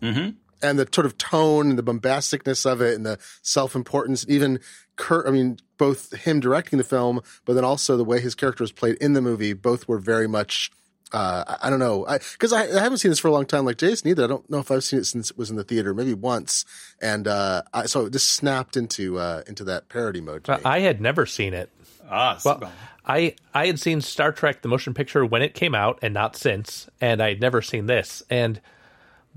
mm-hmm. 0.03 0.31
And 0.63 0.79
the 0.79 0.89
sort 0.93 1.07
of 1.07 1.19
tone 1.19 1.71
and 1.71 1.79
the 1.79 1.83
bombasticness 1.83 2.71
of 2.71 2.81
it, 2.81 2.95
and 2.95 3.07
the 3.07 3.19
self 3.43 3.75
importance. 3.75 4.25
Even 4.29 4.61
Kurt, 4.97 5.27
I 5.27 5.31
mean, 5.31 5.59
both 5.79 6.13
him 6.13 6.41
directing 6.41 6.77
the 6.77 6.85
film, 6.85 7.23
but 7.45 7.55
then 7.55 7.65
also 7.65 7.97
the 7.97 8.05
way 8.05 8.21
his 8.21 8.35
character 8.35 8.63
was 8.63 8.73
played 8.73 8.97
in 8.97 9.15
the 9.15 9.23
movie, 9.23 9.55
both 9.55 9.89
were 9.89 9.99
very 9.99 10.29
much. 10.29 10.71
Uh, 11.11 11.43
I, 11.49 11.69
I 11.69 11.71
don't 11.71 11.79
know, 11.79 12.07
because 12.33 12.53
I, 12.53 12.65
I, 12.65 12.83
haven't 12.83 12.99
seen 12.99 13.11
this 13.11 13.19
for 13.19 13.29
a 13.29 13.33
long 13.33 13.47
time, 13.47 13.65
like 13.65 13.79
Jason 13.79 14.11
either. 14.11 14.25
I 14.25 14.27
don't 14.27 14.51
know 14.51 14.59
if 14.59 14.71
I've 14.71 14.85
seen 14.85 14.99
it 14.99 15.05
since 15.05 15.31
it 15.31 15.39
was 15.39 15.49
in 15.49 15.57
the 15.57 15.65
theater, 15.65 15.95
maybe 15.95 16.13
once, 16.13 16.67
and 17.01 17.27
uh, 17.27 17.63
I, 17.73 17.87
so 17.87 18.11
this 18.11 18.25
snapped 18.25 18.77
into 18.77 19.19
uh, 19.19 19.43
into 19.47 19.65
that 19.65 19.89
parody 19.89 20.21
mode. 20.21 20.45
To 20.45 20.59
me. 20.59 20.63
I 20.67 20.81
had 20.81 21.01
never 21.01 21.25
seen 21.25 21.55
it. 21.55 21.71
ah 22.11 22.39
Well, 22.45 22.71
I 23.07 23.37
I 23.55 23.69
had 23.69 23.81
seen 23.81 24.03
Star 24.03 24.33
Trek: 24.33 24.61
The 24.61 24.69
Motion 24.69 24.93
Picture 24.93 25.25
when 25.25 25.41
it 25.41 25.55
came 25.55 25.75
out, 25.75 25.99
and 26.03 26.13
not 26.13 26.37
since. 26.37 26.91
And 27.01 27.23
I 27.23 27.31
had 27.31 27.41
never 27.41 27.63
seen 27.63 27.87
this. 27.87 28.23
And 28.29 28.61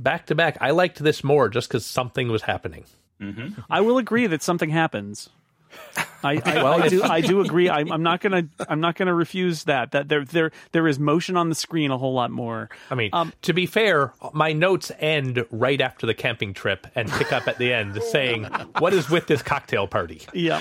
back 0.01 0.25
to 0.27 0.35
back, 0.35 0.57
I 0.61 0.71
liked 0.71 0.99
this 0.99 1.23
more 1.23 1.49
just 1.49 1.67
because 1.67 1.85
something 1.85 2.29
was 2.29 2.43
happening. 2.43 2.85
I 3.69 3.81
will 3.81 3.99
agree 3.99 4.25
that 4.27 4.41
something 4.41 4.71
happens. 4.71 5.29
I, 6.23 6.41
I, 6.43 6.65
I 6.65 6.89
do. 6.89 7.03
I 7.03 7.21
do 7.21 7.41
agree. 7.41 7.69
I'm, 7.69 7.91
I'm 7.91 8.03
not 8.03 8.19
gonna. 8.19 8.43
I'm 8.67 8.81
not 8.81 8.95
gonna 8.95 9.13
refuse 9.13 9.63
that. 9.65 9.91
That 9.91 10.09
there, 10.09 10.25
there, 10.25 10.51
there 10.71 10.87
is 10.87 10.99
motion 10.99 11.37
on 11.37 11.49
the 11.49 11.55
screen 11.55 11.91
a 11.91 11.97
whole 11.97 12.13
lot 12.13 12.29
more. 12.31 12.69
I 12.89 12.95
mean, 12.95 13.09
Um, 13.13 13.31
to 13.43 13.53
be 13.53 13.65
fair, 13.67 14.11
my 14.33 14.53
notes 14.53 14.91
end 14.99 15.45
right 15.51 15.79
after 15.79 16.05
the 16.05 16.13
camping 16.13 16.53
trip 16.53 16.87
and 16.95 17.09
pick 17.11 17.31
up 17.31 17.47
at 17.47 17.57
the 17.57 17.71
end 17.73 18.01
saying, 18.03 18.45
"What 18.79 18.93
is 18.93 19.09
with 19.09 19.27
this 19.27 19.41
cocktail 19.41 19.87
party?" 19.87 20.21
Yeah. 20.33 20.59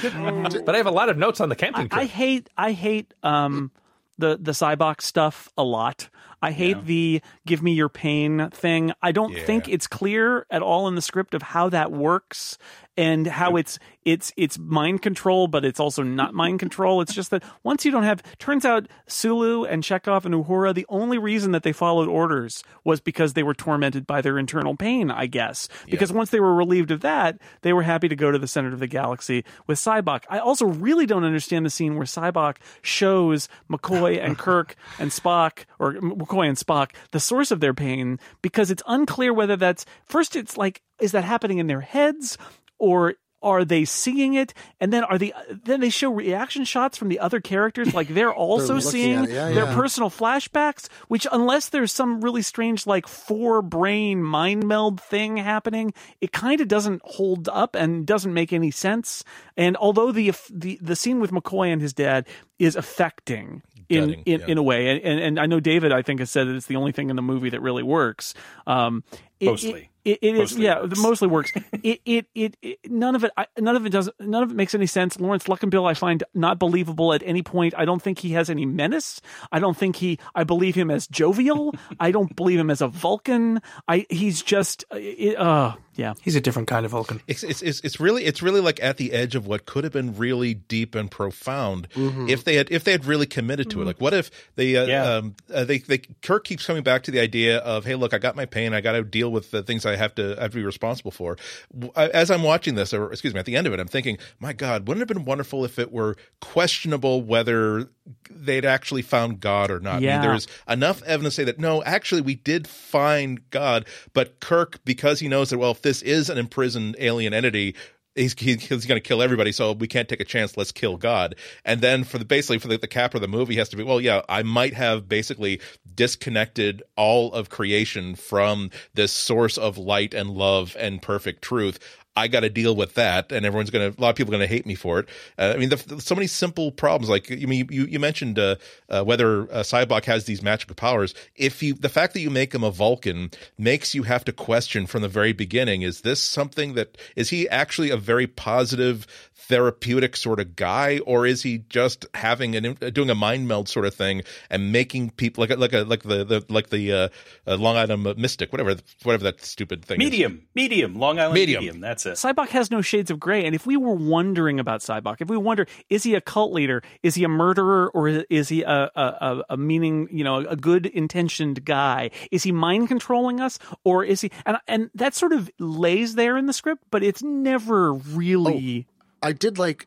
But 0.64 0.74
I 0.74 0.78
have 0.78 0.86
a 0.86 0.90
lot 0.92 1.08
of 1.08 1.18
notes 1.18 1.40
on 1.40 1.48
the 1.48 1.56
camping 1.56 1.88
trip. 1.88 2.00
I 2.00 2.04
hate. 2.04 2.48
I 2.56 2.72
hate 2.72 3.12
um 3.22 3.70
the 4.18 4.38
the 4.40 4.52
Sybok's 4.52 5.04
stuff 5.06 5.48
a 5.58 5.64
lot. 5.64 6.08
I 6.42 6.52
hate 6.52 6.86
the 6.86 7.22
give 7.46 7.62
me 7.62 7.72
your 7.72 7.88
pain 7.88 8.48
thing. 8.50 8.92
I 9.02 9.12
don't 9.12 9.36
think 9.36 9.68
it's 9.68 9.86
clear 9.86 10.46
at 10.50 10.62
all 10.62 10.88
in 10.88 10.94
the 10.94 11.02
script 11.02 11.34
of 11.34 11.42
how 11.42 11.68
that 11.68 11.92
works 11.92 12.56
and 13.00 13.26
how 13.26 13.56
it's 13.56 13.78
it's 14.04 14.30
it's 14.36 14.58
mind 14.58 15.00
control, 15.00 15.46
but 15.46 15.64
it's 15.64 15.80
also 15.80 16.02
not 16.02 16.34
mind 16.34 16.58
control. 16.60 17.00
It's 17.00 17.14
just 17.14 17.30
that 17.30 17.42
once 17.62 17.86
you 17.86 17.90
don't 17.90 18.02
have 18.02 18.22
turns 18.38 18.66
out 18.66 18.88
Sulu 19.06 19.64
and 19.64 19.82
Chekhov 19.82 20.26
and 20.26 20.34
Uhura, 20.34 20.74
the 20.74 20.84
only 20.90 21.16
reason 21.16 21.52
that 21.52 21.62
they 21.62 21.72
followed 21.72 22.08
orders 22.08 22.62
was 22.84 23.00
because 23.00 23.32
they 23.32 23.42
were 23.42 23.54
tormented 23.54 24.06
by 24.06 24.20
their 24.20 24.38
internal 24.38 24.76
pain, 24.76 25.10
I 25.10 25.26
guess. 25.26 25.66
Because 25.88 26.12
once 26.12 26.28
they 26.28 26.40
were 26.40 26.54
relieved 26.54 26.90
of 26.90 27.00
that, 27.00 27.38
they 27.62 27.72
were 27.72 27.82
happy 27.82 28.08
to 28.08 28.16
go 28.16 28.30
to 28.30 28.38
the 28.38 28.46
center 28.46 28.68
of 28.68 28.80
the 28.80 28.86
galaxy 28.86 29.46
with 29.66 29.78
Sybok. 29.78 30.24
I 30.28 30.38
also 30.38 30.66
really 30.66 31.06
don't 31.06 31.24
understand 31.24 31.64
the 31.64 31.70
scene 31.70 31.96
where 31.96 32.04
Sybok 32.04 32.56
shows 32.82 33.48
McCoy 33.70 34.22
and 34.22 34.36
Kirk 34.38 34.76
and 34.98 35.10
Spock, 35.10 35.64
or 35.78 35.94
McCoy 35.94 36.48
and 36.48 36.58
Spock, 36.58 36.90
the 37.12 37.20
source 37.20 37.50
of 37.50 37.60
their 37.60 37.74
pain 37.74 38.18
because 38.42 38.70
it's 38.70 38.82
unclear 38.86 39.32
whether 39.32 39.56
that's 39.56 39.86
first. 40.04 40.36
It's 40.36 40.58
like, 40.58 40.82
is 41.00 41.12
that 41.12 41.24
happening 41.24 41.58
in 41.58 41.66
their 41.66 41.80
heads 41.80 42.36
or? 42.80 43.14
Are 43.42 43.64
they 43.64 43.86
seeing 43.86 44.34
it? 44.34 44.52
And 44.80 44.92
then 44.92 45.02
are 45.02 45.16
the 45.16 45.32
then 45.64 45.80
they 45.80 45.88
show 45.88 46.12
reaction 46.12 46.66
shots 46.66 46.98
from 46.98 47.08
the 47.08 47.20
other 47.20 47.40
characters, 47.40 47.94
like 47.94 48.08
they're 48.08 48.34
also 48.34 48.74
looking 48.74 48.90
seeing. 48.90 49.24
Yeah, 49.24 49.48
their 49.48 49.64
yeah. 49.64 49.74
personal 49.74 50.10
flashbacks. 50.10 50.88
Which, 51.08 51.26
unless 51.32 51.70
there's 51.70 51.90
some 51.90 52.20
really 52.20 52.42
strange, 52.42 52.86
like 52.86 53.06
four 53.08 53.62
brain 53.62 54.22
mind 54.22 54.66
meld 54.68 55.00
thing 55.00 55.38
happening, 55.38 55.94
it 56.20 56.32
kind 56.32 56.60
of 56.60 56.68
doesn't 56.68 57.00
hold 57.02 57.48
up 57.48 57.74
and 57.74 58.06
doesn't 58.06 58.34
make 58.34 58.52
any 58.52 58.70
sense. 58.70 59.24
And 59.56 59.74
although 59.78 60.12
the 60.12 60.34
the 60.50 60.78
the 60.82 60.94
scene 60.94 61.18
with 61.18 61.30
McCoy 61.30 61.72
and 61.72 61.80
his 61.80 61.94
dad 61.94 62.26
is 62.58 62.76
affecting 62.76 63.62
in 63.88 64.12
in, 64.26 64.40
yeah. 64.40 64.46
in 64.48 64.58
a 64.58 64.62
way, 64.62 64.90
and, 64.90 65.00
and 65.02 65.18
and 65.18 65.40
I 65.40 65.46
know 65.46 65.60
David, 65.60 65.92
I 65.92 66.02
think, 66.02 66.20
has 66.20 66.30
said 66.30 66.46
that 66.46 66.56
it's 66.56 66.66
the 66.66 66.76
only 66.76 66.92
thing 66.92 67.08
in 67.08 67.16
the 67.16 67.22
movie 67.22 67.48
that 67.48 67.62
really 67.62 67.82
works. 67.82 68.34
Um, 68.66 69.02
it- 69.40 69.46
Mostly. 69.46 69.80
it, 69.80 69.86
it 70.22 70.34
is 70.34 70.38
Mostly 70.52 70.64
yeah, 70.64 70.80
works. 70.80 70.98
mostly 71.00 71.28
works. 71.28 71.52
it, 71.82 72.00
it 72.04 72.26
it 72.34 72.56
it 72.62 72.78
none 72.88 73.14
of 73.14 73.24
it 73.24 73.30
I, 73.36 73.46
none 73.58 73.76
of 73.76 73.86
it 73.86 73.90
does 73.90 74.10
none 74.18 74.42
of 74.42 74.50
it 74.50 74.54
makes 74.54 74.74
any 74.74 74.86
sense. 74.86 75.18
Laurence 75.20 75.44
Luckinbill 75.44 75.88
I 75.88 75.94
find 75.94 76.22
not 76.34 76.58
believable 76.58 77.12
at 77.12 77.22
any 77.24 77.42
point. 77.42 77.74
I 77.76 77.84
don't 77.84 78.00
think 78.02 78.18
he 78.18 78.32
has 78.32 78.50
any 78.50 78.66
menace. 78.66 79.20
I 79.52 79.58
don't 79.58 79.76
think 79.76 79.96
he 79.96 80.18
I 80.34 80.44
believe 80.44 80.74
him 80.74 80.90
as 80.90 81.06
jovial. 81.06 81.74
I 81.98 82.10
don't 82.10 82.34
believe 82.36 82.58
him 82.58 82.70
as 82.70 82.80
a 82.80 82.88
Vulcan. 82.88 83.60
I 83.88 84.06
he's 84.10 84.42
just 84.42 84.84
uh, 84.92 84.96
it, 84.98 85.36
uh 85.38 85.74
yeah. 86.00 86.14
He's 86.22 86.34
a 86.36 86.40
different 86.40 86.66
kind 86.68 86.84
of 86.86 86.92
Vulcan. 86.92 87.20
It's, 87.26 87.42
it's 87.42 87.60
it's 87.62 87.80
it's 87.80 88.00
really 88.00 88.24
it's 88.24 88.40
really 88.42 88.60
like 88.60 88.82
at 88.82 88.96
the 88.96 89.12
edge 89.12 89.34
of 89.34 89.46
what 89.46 89.66
could 89.66 89.84
have 89.84 89.92
been 89.92 90.16
really 90.16 90.54
deep 90.54 90.94
and 90.94 91.10
profound 91.10 91.88
if 91.94 92.44
they 92.44 92.54
had 92.56 92.70
if 92.70 92.84
they 92.84 92.92
had 92.92 93.04
really 93.04 93.26
committed 93.26 93.68
to 93.70 93.82
it. 93.82 93.84
Like 93.84 94.00
what 94.00 94.14
if 94.14 94.30
they 94.56 94.76
uh, 94.76 94.86
Yeah. 94.86 95.04
um, 95.16 95.34
uh, 95.52 95.64
they 95.64 95.78
they 95.78 95.98
Kirk 96.22 96.44
keeps 96.44 96.64
coming 96.66 96.82
back 96.82 97.02
to 97.04 97.10
the 97.10 97.20
idea 97.20 97.58
of 97.58 97.84
hey 97.84 97.94
look 97.96 98.14
I 98.14 98.18
got 98.18 98.34
my 98.34 98.46
pain 98.46 98.72
I 98.74 98.80
got 98.80 98.92
to 98.92 99.04
deal 99.04 99.30
with 99.30 99.50
the 99.50 99.62
things 99.62 99.84
I 99.84 99.96
have 99.96 100.14
to 100.16 100.36
I 100.38 100.42
have 100.44 100.52
to 100.52 100.56
be 100.58 100.64
responsible 100.64 101.10
for. 101.10 101.36
W- 101.72 101.92
I- 101.94 102.08
As 102.08 102.30
I'm 102.30 102.42
watching 102.42 102.74
this 102.76 102.94
or 102.94 103.12
excuse 103.12 103.34
me 103.34 103.40
at 103.40 103.46
the 103.46 103.56
end 103.56 103.66
of 103.66 103.72
it 103.74 103.80
I'm 103.80 103.86
thinking 103.88 104.16
my 104.38 104.52
God 104.54 104.88
wouldn't 104.88 105.02
it 105.02 105.08
have 105.08 105.16
been 105.16 105.24
wonderful 105.26 105.64
if 105.64 105.78
it 105.78 105.92
were 105.92 106.16
questionable 106.40 107.22
whether 107.22 107.88
they'd 108.28 108.64
actually 108.64 109.02
found 109.02 109.40
God 109.40 109.70
or 109.70 109.78
not. 109.80 109.96
I 109.96 109.98
Yeah. 109.98 110.20
mean, 110.20 110.28
there's 110.28 110.48
enough 110.68 111.02
evidence 111.04 111.34
to 111.36 111.40
say 111.42 111.44
that 111.44 111.58
no, 111.60 111.82
actually, 111.84 112.20
we 112.22 112.34
did 112.34 112.66
find 112.66 113.48
God, 113.50 113.86
but 114.14 114.40
Kirk, 114.40 114.80
because 114.84 115.20
he 115.20 115.28
knows 115.28 115.50
that, 115.50 115.58
well, 115.58 115.70
if 115.72 115.82
this 115.82 115.89
is 116.02 116.30
an 116.30 116.38
imprisoned 116.38 116.96
alien 116.98 117.34
entity, 117.34 117.74
he's 118.14 118.34
he, 118.38 118.56
he's 118.56 118.86
going 118.86 119.00
to 119.00 119.06
kill 119.06 119.22
everybody, 119.22 119.52
so 119.52 119.72
we 119.72 119.88
can't 119.88 120.08
take 120.08 120.20
a 120.20 120.24
chance. 120.24 120.56
Let's 120.56 120.72
kill 120.72 120.96
God. 120.96 121.36
And 121.64 121.80
then 121.80 122.04
for 122.04 122.18
the 122.18 122.24
basically 122.24 122.58
for 122.58 122.68
the, 122.68 122.78
the 122.78 122.88
cap 122.88 123.14
of 123.14 123.20
the 123.20 123.28
movie 123.28 123.56
has 123.56 123.68
to 123.70 123.76
be 123.76 123.82
well, 123.82 124.00
yeah, 124.00 124.22
I 124.28 124.42
might 124.42 124.74
have 124.74 125.08
basically 125.08 125.60
disconnected 125.94 126.82
all 126.96 127.32
of 127.32 127.50
creation 127.50 128.14
from 128.14 128.70
this 128.94 129.12
source 129.12 129.58
of 129.58 129.78
light 129.78 130.14
and 130.14 130.30
love 130.30 130.76
and 130.78 131.02
perfect 131.02 131.42
truth. 131.42 131.78
I 132.16 132.28
got 132.28 132.40
to 132.40 132.50
deal 132.50 132.74
with 132.74 132.94
that, 132.94 133.30
and 133.30 133.46
everyone's 133.46 133.70
going 133.70 133.92
to. 133.92 133.98
A 133.98 134.00
lot 134.00 134.10
of 134.10 134.16
people 134.16 134.34
are 134.34 134.38
going 134.38 134.48
to 134.48 134.52
hate 134.52 134.66
me 134.66 134.74
for 134.74 134.98
it. 134.98 135.08
Uh, 135.38 135.52
I 135.54 135.58
mean, 135.58 135.68
the, 135.68 136.00
so 136.00 136.14
many 136.14 136.26
simple 136.26 136.72
problems. 136.72 137.08
Like, 137.08 137.30
I 137.30 137.36
mean, 137.36 137.68
you 137.70 137.84
you 137.84 137.98
mentioned 138.00 138.38
uh, 138.38 138.56
uh, 138.88 139.04
whether 139.04 139.42
uh, 139.42 139.62
Sybok 139.62 140.04
has 140.06 140.24
these 140.24 140.42
magical 140.42 140.74
powers. 140.74 141.14
If 141.36 141.62
you, 141.62 141.74
the 141.74 141.88
fact 141.88 142.14
that 142.14 142.20
you 142.20 142.30
make 142.30 142.52
him 142.54 142.64
a 142.64 142.70
Vulcan 142.70 143.30
makes 143.58 143.94
you 143.94 144.02
have 144.02 144.24
to 144.24 144.32
question 144.32 144.86
from 144.86 145.02
the 145.02 145.08
very 145.08 145.32
beginning: 145.32 145.82
Is 145.82 146.00
this 146.00 146.20
something 146.20 146.74
that 146.74 146.98
is 147.14 147.30
he 147.30 147.48
actually 147.48 147.90
a 147.90 147.96
very 147.96 148.26
positive 148.26 149.06
therapeutic 149.50 150.16
sort 150.16 150.38
of 150.38 150.54
guy, 150.54 151.00
or 151.00 151.26
is 151.26 151.42
he 151.42 151.58
just 151.68 152.06
having 152.14 152.54
an 152.54 152.74
doing 152.92 153.10
a 153.10 153.14
mind 153.14 153.48
meld 153.48 153.68
sort 153.68 153.84
of 153.84 153.94
thing 153.94 154.22
and 154.48 154.70
making 154.70 155.10
people 155.10 155.42
like 155.42 155.56
like 155.58 155.72
a 155.72 155.82
like 155.82 156.02
the, 156.04 156.24
the 156.24 156.44
like 156.48 156.70
the 156.70 156.92
uh, 156.92 157.08
uh, 157.46 157.56
Long 157.56 157.76
Island 157.76 158.16
Mystic, 158.16 158.52
whatever 158.52 158.76
whatever 159.02 159.24
that 159.24 159.42
stupid 159.42 159.84
thing. 159.84 159.98
Medium, 159.98 160.34
is. 160.34 160.54
medium, 160.54 160.94
Long 160.94 161.18
Island 161.18 161.34
medium. 161.34 161.60
medium. 161.64 161.80
That's 161.80 161.99
it. 162.06 162.14
Sybok 162.14 162.48
has 162.48 162.70
no 162.70 162.80
shades 162.80 163.10
of 163.10 163.20
gray, 163.20 163.44
and 163.44 163.54
if 163.54 163.66
we 163.66 163.76
were 163.76 163.94
wondering 163.94 164.60
about 164.60 164.80
Sybok, 164.80 165.20
if 165.20 165.28
we 165.28 165.36
wonder, 165.36 165.66
is 165.88 166.02
he 166.02 166.14
a 166.14 166.20
cult 166.20 166.52
leader? 166.52 166.82
Is 167.02 167.14
he 167.14 167.24
a 167.24 167.28
murderer, 167.28 167.90
or 167.90 168.08
is 168.08 168.48
he 168.48 168.62
a 168.62 168.90
a, 168.94 169.42
a 169.50 169.56
meaning 169.56 170.08
you 170.10 170.24
know 170.24 170.38
a 170.38 170.56
good 170.56 170.86
intentioned 170.86 171.64
guy? 171.64 172.10
Is 172.30 172.42
he 172.42 172.52
mind 172.52 172.88
controlling 172.88 173.40
us, 173.40 173.58
or 173.84 174.04
is 174.04 174.20
he? 174.20 174.30
And 174.46 174.58
and 174.66 174.90
that 174.94 175.14
sort 175.14 175.32
of 175.32 175.50
lays 175.58 176.14
there 176.14 176.36
in 176.36 176.46
the 176.46 176.52
script, 176.52 176.84
but 176.90 177.02
it's 177.02 177.22
never 177.22 177.92
really. 177.92 178.86
Oh 178.88 178.94
I 179.22 179.32
did 179.32 179.58
like 179.58 179.86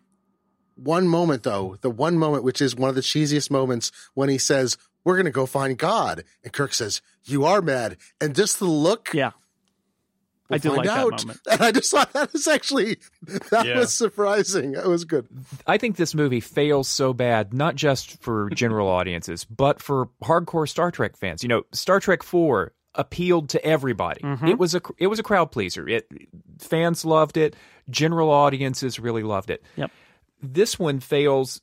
one 0.75 1.07
moment 1.07 1.43
though, 1.43 1.77
the 1.81 1.89
one 1.89 2.17
moment 2.17 2.43
which 2.43 2.61
is 2.61 2.75
one 2.75 2.89
of 2.89 2.95
the 2.95 3.01
cheesiest 3.01 3.51
moments 3.51 3.91
when 4.13 4.29
he 4.29 4.37
says, 4.37 4.77
"We're 5.03 5.15
going 5.15 5.25
to 5.25 5.31
go 5.31 5.45
find 5.45 5.77
God," 5.77 6.23
and 6.43 6.53
Kirk 6.53 6.73
says, 6.73 7.01
"You 7.23 7.45
are 7.45 7.61
mad," 7.61 7.97
and 8.21 8.35
just 8.35 8.59
the 8.59 8.65
look, 8.65 9.13
yeah. 9.13 9.31
We'll 10.49 10.55
I 10.55 10.57
did 10.57 10.71
like 10.71 10.87
out. 10.87 11.11
that 11.11 11.25
moment, 11.25 11.39
and 11.51 11.61
I 11.61 11.71
just 11.71 11.91
thought 11.91 12.11
that 12.13 12.33
was 12.33 12.47
actually 12.47 12.97
that 13.49 13.65
yeah. 13.65 13.79
was 13.79 13.93
surprising. 13.93 14.73
That 14.73 14.87
was 14.87 15.05
good. 15.05 15.27
I 15.65 15.77
think 15.77 15.95
this 15.95 16.13
movie 16.13 16.41
fails 16.41 16.87
so 16.89 17.13
bad, 17.13 17.53
not 17.53 17.75
just 17.75 18.21
for 18.21 18.49
general 18.49 18.87
audiences, 18.89 19.45
but 19.45 19.81
for 19.81 20.09
hardcore 20.21 20.67
Star 20.67 20.91
Trek 20.91 21.15
fans. 21.15 21.43
You 21.43 21.49
know, 21.49 21.63
Star 21.71 21.99
Trek 21.99 22.23
Four 22.23 22.73
appealed 22.95 23.49
to 23.49 23.65
everybody. 23.65 24.21
Mm-hmm. 24.21 24.47
It 24.47 24.57
was 24.57 24.75
a 24.75 24.81
it 24.97 25.07
was 25.07 25.19
a 25.19 25.23
crowd 25.23 25.51
pleaser. 25.51 25.87
It 25.87 26.07
fans 26.59 27.05
loved 27.05 27.37
it. 27.37 27.55
General 27.89 28.29
audiences 28.29 28.99
really 28.99 29.23
loved 29.23 29.49
it. 29.49 29.63
Yep. 29.75 29.91
This 30.41 30.77
one 30.77 30.99
fails. 30.99 31.61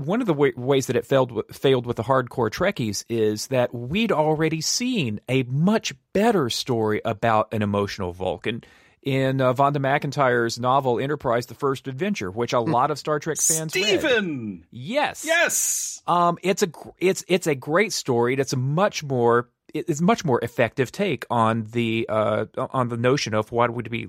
One 0.00 0.20
of 0.20 0.26
the 0.26 0.34
way, 0.34 0.52
ways 0.56 0.86
that 0.86 0.96
it 0.96 1.06
failed 1.06 1.42
failed 1.52 1.86
with 1.86 1.96
the 1.96 2.02
hardcore 2.02 2.50
Trekkies 2.50 3.04
is 3.08 3.48
that 3.48 3.74
we'd 3.74 4.12
already 4.12 4.60
seen 4.60 5.20
a 5.28 5.42
much 5.44 5.92
better 6.12 6.48
story 6.50 7.00
about 7.04 7.52
an 7.52 7.62
emotional 7.62 8.12
Vulcan 8.12 8.64
in 9.02 9.40
uh, 9.40 9.52
Vonda 9.54 9.76
McIntyre's 9.76 10.58
novel 10.58 10.98
Enterprise: 10.98 11.46
The 11.46 11.54
First 11.54 11.88
Adventure, 11.88 12.30
which 12.30 12.52
a 12.52 12.60
hmm. 12.60 12.70
lot 12.70 12.90
of 12.90 12.98
Star 12.98 13.18
Trek 13.18 13.38
fans 13.40 13.72
Steven! 13.72 14.50
read. 14.50 14.66
Yes, 14.70 15.24
yes. 15.26 16.02
Um, 16.06 16.38
it's 16.42 16.62
a 16.62 16.70
it's 16.98 17.24
it's 17.28 17.46
a 17.46 17.54
great 17.54 17.92
story. 17.92 18.34
It's 18.34 18.52
a 18.52 18.58
much 18.58 19.02
more 19.02 19.48
it's 19.74 20.00
much 20.00 20.24
more 20.24 20.40
effective 20.42 20.92
take 20.92 21.24
on 21.30 21.66
the 21.72 22.06
uh, 22.08 22.46
on 22.56 22.88
the 22.88 22.96
notion 22.96 23.34
of 23.34 23.52
what 23.52 23.72
would 23.72 23.90
be 23.90 24.08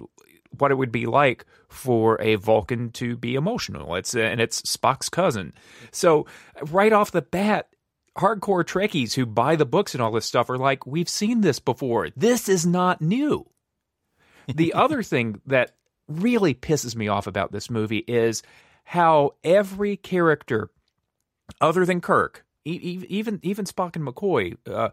what 0.58 0.72
it 0.72 0.76
would 0.76 0.92
be 0.92 1.06
like 1.06 1.46
for 1.70 2.22
a 2.22 2.36
Vulcan 2.36 2.92
to 2.92 3.16
be 3.16 3.36
emotional. 3.36 3.96
It's 3.96 4.14
and 4.14 4.42
it's 4.42 4.62
Spock's 4.64 5.10
cousin. 5.10 5.54
So 5.92 6.26
right 6.70 6.94
off 6.94 7.12
the 7.12 7.22
bat, 7.22 7.70
hardcore 8.18 8.64
Trekkies 8.64 9.14
who 9.14 9.26
buy 9.26 9.56
the 9.56 9.66
books 9.66 9.94
and 9.94 10.02
all 10.02 10.12
this 10.12 10.26
stuff 10.26 10.50
are 10.50 10.58
like, 10.58 10.86
we've 10.86 11.10
seen 11.10 11.42
this 11.42 11.60
before. 11.60 12.10
This 12.16 12.50
is 12.50 12.66
not 12.66 13.02
new. 13.02 13.46
The 14.54 14.74
other 14.74 15.04
thing 15.04 15.40
that 15.46 15.76
really 16.10 16.54
pisses 16.54 16.96
me 16.96 17.08
off 17.08 17.28
about 17.28 17.52
this 17.52 17.70
movie 17.70 18.00
is 18.00 18.42
how 18.84 19.36
every 19.44 19.96
character, 19.96 20.72
other 21.62 21.86
than 21.86 22.02
Kirk, 22.02 22.44
even 22.66 23.40
even 23.44 23.66
Spock 23.66 23.96
and 23.96 24.06
McCoy, 24.06 24.58
uh, 24.68 24.90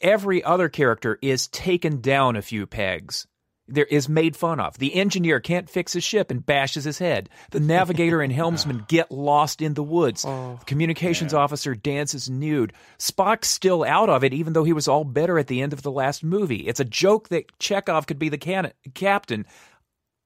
every 0.00 0.42
other 0.42 0.68
character 0.68 1.18
is 1.22 1.46
taken 1.48 2.00
down 2.00 2.36
a 2.36 2.42
few 2.42 2.66
pegs. 2.66 3.26
There 3.72 3.86
is 3.86 4.08
made 4.08 4.36
fun 4.36 4.60
of. 4.60 4.78
The 4.78 4.94
engineer 4.94 5.40
can't 5.40 5.68
fix 5.68 5.92
his 5.92 6.04
ship 6.04 6.30
and 6.30 6.44
bashes 6.44 6.84
his 6.84 6.98
head. 6.98 7.28
The 7.50 7.60
navigator 7.60 8.20
and 8.20 8.32
helmsman 8.32 8.84
get 8.88 9.10
lost 9.10 9.60
in 9.60 9.74
the 9.74 9.82
woods. 9.82 10.24
Oh, 10.24 10.56
the 10.58 10.64
communications 10.64 11.32
yeah. 11.32 11.40
officer 11.40 11.74
dances 11.74 12.30
nude. 12.30 12.72
Spock's 12.98 13.48
still 13.48 13.84
out 13.84 14.08
of 14.08 14.24
it, 14.24 14.32
even 14.32 14.52
though 14.52 14.64
he 14.64 14.72
was 14.72 14.88
all 14.88 15.04
better 15.04 15.38
at 15.38 15.46
the 15.46 15.62
end 15.62 15.72
of 15.72 15.82
the 15.82 15.90
last 15.90 16.22
movie. 16.22 16.68
It's 16.68 16.80
a 16.80 16.84
joke 16.84 17.28
that 17.30 17.58
Chekhov 17.58 18.06
could 18.06 18.18
be 18.18 18.28
the 18.28 18.38
can- 18.38 18.72
captain. 18.94 19.46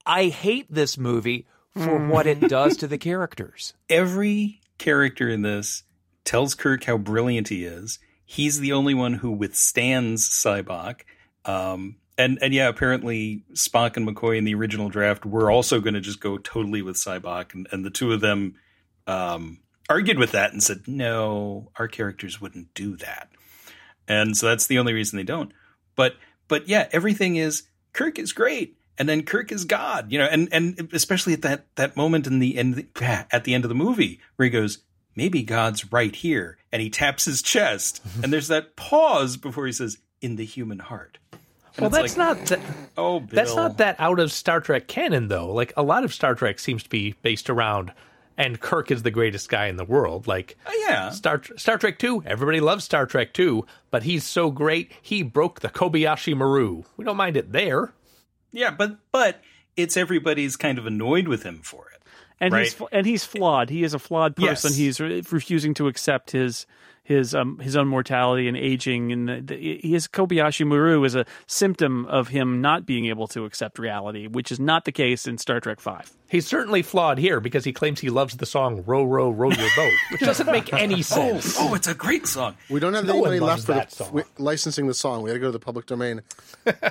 I 0.05 0.27
hate 0.27 0.67
this 0.69 0.99
movie 0.99 1.47
for 1.75 1.99
mm. 1.99 2.09
what 2.09 2.27
it 2.27 2.41
does 2.41 2.77
to 2.79 2.87
the 2.87 2.99
characters. 2.99 3.75
Every 3.89 4.61
character 4.79 5.29
in 5.29 5.43
this 5.43 5.85
tells 6.25 6.55
Kirk 6.55 6.85
how 6.85 6.99
brilliant 6.99 7.49
he 7.49 7.65
is 7.65 7.99
he's 8.27 8.59
the 8.59 8.73
only 8.73 8.93
one 8.93 9.15
who 9.15 9.31
withstands 9.31 10.29
Sybok. 10.29 11.03
Um, 11.45 11.97
and 12.19 12.39
and 12.41 12.55
yeah, 12.55 12.69
apparently 12.69 13.45
Spock 13.53 13.97
and 13.97 14.09
McCoy 14.09 14.39
in 14.39 14.45
the 14.45 14.55
original 14.55 14.89
draft 14.89 15.27
were 15.27 15.51
also 15.51 15.81
going 15.81 15.95
to 15.95 16.01
just 16.01 16.21
go 16.21 16.39
totally 16.39 16.83
with 16.83 16.97
Sybok, 16.97 17.55
and, 17.55 17.69
and 17.73 17.85
the 17.85 17.91
two 17.91 18.13
of 18.13 18.21
them 18.21 18.55
um, 19.07 19.59
argued 19.89 20.19
with 20.19 20.33
that 20.33 20.53
and 20.53 20.63
said, 20.63 20.87
"No, 20.87 21.71
our 21.77 21.89
characters 21.89 22.41
wouldn't 22.41 22.75
do 22.75 22.97
that." 22.97 23.29
And 24.09 24.37
so 24.37 24.47
that's 24.47 24.67
the 24.67 24.79
only 24.79 24.93
reason 24.93 25.17
they 25.17 25.25
don't. 25.25 25.53
But 25.95 26.17
but 26.49 26.69
yeah, 26.69 26.89
everything 26.93 27.37
is 27.37 27.65
Kirk 27.93 28.19
is 28.19 28.33
great, 28.33 28.77
and 28.99 29.09
then 29.09 29.23
Kirk 29.23 29.53
is 29.53 29.65
God, 29.65 30.11
you 30.11 30.19
know, 30.19 30.27
and 30.27 30.49
and 30.53 30.89
especially 30.93 31.33
at 31.33 31.43
that 31.43 31.67
that 31.77 31.97
moment 31.97 32.27
in 32.27 32.39
the 32.39 32.57
end 32.57 32.87
at 33.01 33.45
the 33.45 33.55
end 33.55 33.65
of 33.65 33.69
the 33.69 33.75
movie 33.75 34.21
where 34.37 34.45
he 34.45 34.51
goes, 34.51 34.79
maybe 35.17 35.43
God's 35.43 35.91
right 35.91 36.15
here. 36.15 36.59
And 36.71 36.83
he 36.83 36.91
taps 36.91 37.25
his 37.25 37.43
chest. 37.43 38.03
and 38.23 38.33
there's 38.33 38.49
that 38.49 38.77
pause 38.77 39.37
before 39.37 39.67
he 39.67 39.73
says, 39.73 39.99
in 40.21 40.37
the 40.37 40.45
human 40.45 40.79
heart. 40.79 41.19
And 41.77 41.83
well, 41.83 41.91
that's 41.91 42.17
like, 42.17 42.39
not 42.39 42.47
that, 42.47 42.61
oh, 42.97 43.21
Bill. 43.21 43.29
that's 43.33 43.55
not 43.55 43.79
that 43.79 43.97
out 43.99 44.19
of 44.19 44.33
Star 44.33 44.61
Trek 44.61 44.89
canon, 44.89 45.29
though. 45.29 45.53
Like 45.53 45.73
a 45.77 45.83
lot 45.83 46.05
of 46.05 46.13
Star 46.15 46.35
Trek 46.35 46.59
seems 46.59 46.83
to 46.83 46.89
be 46.89 47.15
based 47.23 47.51
around, 47.51 47.93
and 48.37 48.61
Kirk 48.61 48.91
is 48.91 49.03
the 49.03 49.11
greatest 49.11 49.49
guy 49.49 49.67
in 49.67 49.77
the 49.77 49.85
world. 49.85 50.27
Like, 50.27 50.57
uh, 50.67 50.73
yeah, 50.81 51.11
Star 51.11 51.43
Star 51.57 51.79
Trek 51.79 51.99
Two. 51.99 52.23
Everybody 52.25 52.61
loves 52.61 52.85
Star 52.85 53.07
Trek 53.07 53.33
Two, 53.33 53.67
but 53.91 54.05
he's 54.05 54.25
so 54.25 54.51
great 54.51 54.93
he 55.03 55.23
broke 55.23 55.61
the 55.61 55.69
Kobayashi 55.69 56.37
Maru. 56.37 56.85
We 56.97 57.05
don't 57.05 57.17
mind 57.17 57.37
it 57.37 57.53
there. 57.53 57.93
Yeah, 58.53 58.71
but 58.71 58.97
but 59.13 59.41
it's 59.77 59.97
everybody's 59.97 60.57
kind 60.57 60.79
of 60.79 60.87
annoyed 60.87 61.29
with 61.29 61.43
him 61.43 61.61
for 61.63 61.89
it 61.91 61.97
and 62.41 62.53
right? 62.53 62.65
he's 62.65 62.89
and 62.93 63.07
he's 63.07 63.25
flawed. 63.25 63.71
He 63.71 63.83
is 63.83 63.95
a 63.95 63.99
flawed 63.99 64.37
person. 64.37 64.71
Yes. 64.71 64.77
He's 64.77 65.01
re- 65.01 65.23
refusing 65.31 65.75
to 65.75 65.89
accept 65.89 66.31
his 66.31 66.67
his 67.07 67.37
um 67.37 67.61
his 67.61 67.77
own 67.77 67.87
mortality 67.87 68.49
and 68.49 68.57
aging, 68.57 69.13
and 69.13 69.29
the, 69.29 69.41
the, 69.41 69.81
his 69.81 70.09
Kobayashi 70.09 70.67
Maru 70.67 71.05
is 71.05 71.15
a 71.15 71.25
symptom 71.47 72.05
of 72.07 72.29
him 72.29 72.61
not 72.61 72.85
being 72.85 73.07
able 73.07 73.29
to 73.29 73.45
accept 73.45 73.79
reality, 73.79 74.27
which 74.27 74.51
is 74.51 74.59
not 74.59 74.85
the 74.85 74.91
case 74.91 75.29
in 75.29 75.39
Star 75.39 75.61
Trek 75.61 75.79
Five. 75.79 76.13
He's 76.29 76.49
certainly 76.49 76.83
flawed 76.83 77.19
here 77.19 77.39
because 77.39 77.65
he 77.65 77.73
claims 77.73 78.01
he 78.01 78.11
loves 78.11 78.37
the 78.37 78.47
song 78.47 78.83
"Row, 78.85 79.05
row, 79.05 79.31
row 79.31 79.51
your 79.51 79.69
boat," 79.77 79.93
which 80.11 80.21
doesn't 80.21 80.49
make 80.49 80.73
any 80.73 81.01
sense. 81.03 81.57
Oh, 81.57 81.69
oh, 81.71 81.75
it's 81.75 81.87
a 81.87 81.95
great 81.95 82.27
song. 82.27 82.57
We 82.69 82.81
don't 82.81 82.95
have 82.95 83.07
no 83.07 83.25
any 83.25 83.39
money 83.39 83.41
left 83.41 83.95
for 83.95 84.05
the, 84.05 84.25
licensing 84.39 84.89
the 84.89 84.95
song. 84.95 85.23
We 85.23 85.31
had 85.31 85.35
to 85.35 85.41
go 85.41 85.47
to 85.47 85.53
the 85.53 85.61
public 85.61 85.87
domain. 85.87 86.23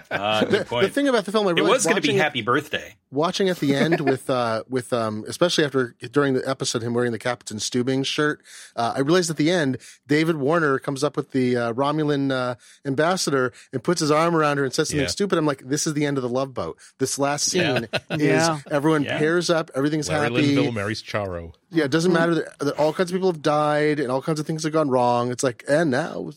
Uh, 0.09 0.45
good 0.45 0.67
point. 0.67 0.83
The, 0.83 0.87
the, 0.87 0.93
thing 0.93 1.07
about 1.09 1.25
the 1.25 1.33
film, 1.33 1.47
I 1.47 1.51
really 1.51 1.69
it 1.69 1.73
was 1.73 1.83
going 1.83 1.97
to 1.97 2.01
be 2.01 2.13
"Happy 2.13 2.41
Birthday." 2.41 2.95
Watching 3.15 3.47
at 3.47 3.57
the 3.57 3.73
end 3.73 4.01
with 4.09 4.29
uh, 4.29 4.63
with 4.69 4.91
um, 4.91 5.23
especially 5.27 5.63
after 5.63 5.95
during 6.11 6.33
the 6.33 6.47
episode 6.47 6.83
him 6.83 6.93
wearing 6.93 7.13
the 7.13 7.19
Captain 7.19 7.57
Stubing 7.57 8.05
shirt, 8.05 8.41
uh, 8.75 8.93
I 8.95 8.99
realized 8.99 9.29
at 9.29 9.37
the 9.37 9.49
end 9.49 9.77
David 10.05 10.35
Warner 10.35 10.79
comes 10.79 11.03
up 11.03 11.15
with 11.15 11.31
the 11.31 11.55
uh, 11.55 11.73
Romulan 11.73 12.31
uh, 12.31 12.55
ambassador 12.85 13.53
and 13.71 13.81
puts 13.81 14.01
his 14.01 14.11
arm 14.11 14.35
around 14.35 14.57
her 14.57 14.65
and 14.65 14.73
says 14.73 14.89
something 14.89 15.03
yeah. 15.03 15.07
stupid. 15.07 15.37
I'm 15.37 15.45
like, 15.45 15.59
this 15.59 15.87
is 15.87 15.93
the 15.93 16.05
end 16.05 16.17
of 16.17 16.23
the 16.23 16.29
Love 16.29 16.53
Boat. 16.53 16.77
This 16.99 17.17
last 17.17 17.45
scene 17.45 17.61
yeah. 17.93 17.99
is 18.09 18.19
yeah. 18.19 18.59
everyone 18.69 19.05
pairs 19.05 19.49
up, 19.49 19.71
everything's 19.75 20.09
Larry 20.09 20.23
happy. 20.23 20.55
Linville 20.55 20.73
marries 20.73 21.01
Charo. 21.01 21.53
Yeah, 21.71 21.85
it 21.85 21.91
doesn't 21.91 22.13
matter 22.13 22.35
that, 22.35 22.59
that, 22.59 22.77
all 22.77 22.93
kinds 22.93 23.11
of 23.11 23.15
people 23.15 23.31
have 23.31 23.41
died 23.41 23.99
and 23.99 24.11
all 24.11 24.21
kinds 24.21 24.39
of 24.39 24.45
things 24.45 24.63
have 24.63 24.71
gone 24.71 24.89
wrong. 24.89 25.31
It's 25.31 25.43
like, 25.43 25.63
and 25.67 25.91
now 25.91 26.31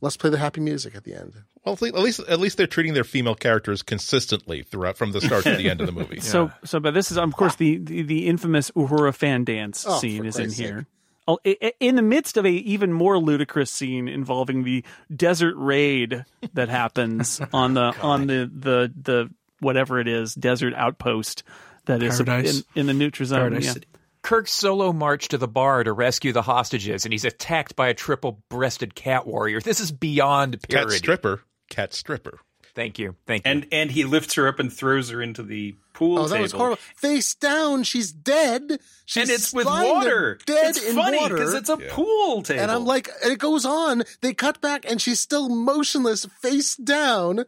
let's 0.00 0.16
play 0.16 0.30
the 0.30 0.38
happy 0.38 0.60
music 0.60 0.94
at 0.94 1.04
the 1.04 1.14
end. 1.14 1.34
Well, 1.64 1.74
at 1.74 1.94
least 1.94 2.20
at 2.20 2.38
least 2.38 2.56
they're 2.56 2.66
treating 2.66 2.94
their 2.94 3.04
female 3.04 3.34
characters 3.34 3.82
consistently 3.82 4.62
throughout 4.62 4.96
from 4.96 5.12
the 5.12 5.20
start 5.20 5.44
to 5.44 5.56
the 5.56 5.68
end 5.68 5.80
of 5.80 5.86
the 5.86 5.92
movie. 5.92 6.20
So, 6.26 6.50
so, 6.64 6.80
but 6.80 6.94
this 6.94 7.10
is 7.10 7.18
of 7.18 7.34
course 7.34 7.56
the 7.56 7.78
the, 7.78 8.02
the 8.02 8.26
infamous 8.26 8.70
Uhura 8.72 9.14
fan 9.14 9.44
dance 9.44 9.84
oh, 9.86 9.98
scene 9.98 10.24
is 10.24 10.38
in 10.38 10.50
here. 10.50 10.78
Sake. 10.78 10.86
Oh, 11.28 11.38
in 11.80 11.96
the 11.96 12.02
midst 12.02 12.36
of 12.36 12.46
a 12.46 12.50
even 12.50 12.92
more 12.92 13.18
ludicrous 13.18 13.70
scene 13.70 14.06
involving 14.06 14.62
the 14.62 14.84
desert 15.14 15.54
raid 15.56 16.24
that 16.54 16.68
happens 16.68 17.40
on 17.52 17.74
the 17.74 17.94
on 18.00 18.28
the 18.28 18.50
the 18.52 18.92
the 19.00 19.30
whatever 19.58 19.98
it 19.98 20.06
is 20.06 20.34
desert 20.34 20.72
outpost 20.74 21.42
that 21.86 22.02
is 22.02 22.20
Paradise. 22.22 22.60
in, 22.74 22.80
in 22.80 22.86
the 22.86 22.94
Neutral 22.94 23.26
Zone. 23.26 23.40
Paradise 23.40 23.64
yeah. 23.64 23.72
City. 23.72 23.86
Kirk's 24.26 24.52
solo 24.52 24.92
march 24.92 25.28
to 25.28 25.38
the 25.38 25.46
bar 25.46 25.84
to 25.84 25.92
rescue 25.92 26.32
the 26.32 26.42
hostages, 26.42 27.04
and 27.06 27.12
he's 27.12 27.24
attacked 27.24 27.76
by 27.76 27.86
a 27.88 27.94
triple-breasted 27.94 28.94
cat 28.96 29.24
warrior. 29.24 29.60
This 29.60 29.78
is 29.78 29.92
beyond 29.92 30.60
parody. 30.68 30.90
Cat 30.90 30.98
stripper, 30.98 31.40
cat 31.70 31.94
stripper. 31.94 32.40
Thank 32.74 32.98
you, 32.98 33.14
thank 33.26 33.46
you. 33.46 33.50
And 33.52 33.66
and 33.72 33.90
he 33.90 34.02
lifts 34.04 34.34
her 34.34 34.48
up 34.48 34.58
and 34.58 34.70
throws 34.70 35.08
her 35.10 35.22
into 35.22 35.42
the 35.44 35.76
pool 35.94 36.18
Oh, 36.18 36.22
table. 36.24 36.28
that 36.34 36.42
was 36.42 36.52
horrible. 36.52 36.76
Face 36.96 37.34
down, 37.36 37.84
she's 37.84 38.10
dead. 38.12 38.80
She's 39.06 39.22
and 39.22 39.30
it's 39.30 39.52
with 39.54 39.64
water. 39.64 40.38
Dead 40.44 40.70
it's 40.76 40.82
in 40.84 40.94
funny 40.96 41.18
water. 41.18 41.36
because 41.36 41.54
it's 41.54 41.70
a 41.70 41.76
pool 41.78 42.42
table. 42.42 42.60
and 42.60 42.70
I'm 42.72 42.84
like, 42.84 43.08
and 43.22 43.32
it 43.32 43.38
goes 43.38 43.64
on. 43.64 44.02
They 44.22 44.34
cut 44.34 44.60
back, 44.60 44.84
and 44.90 45.00
she's 45.00 45.20
still 45.20 45.48
motionless, 45.48 46.26
face 46.42 46.74
down. 46.76 47.44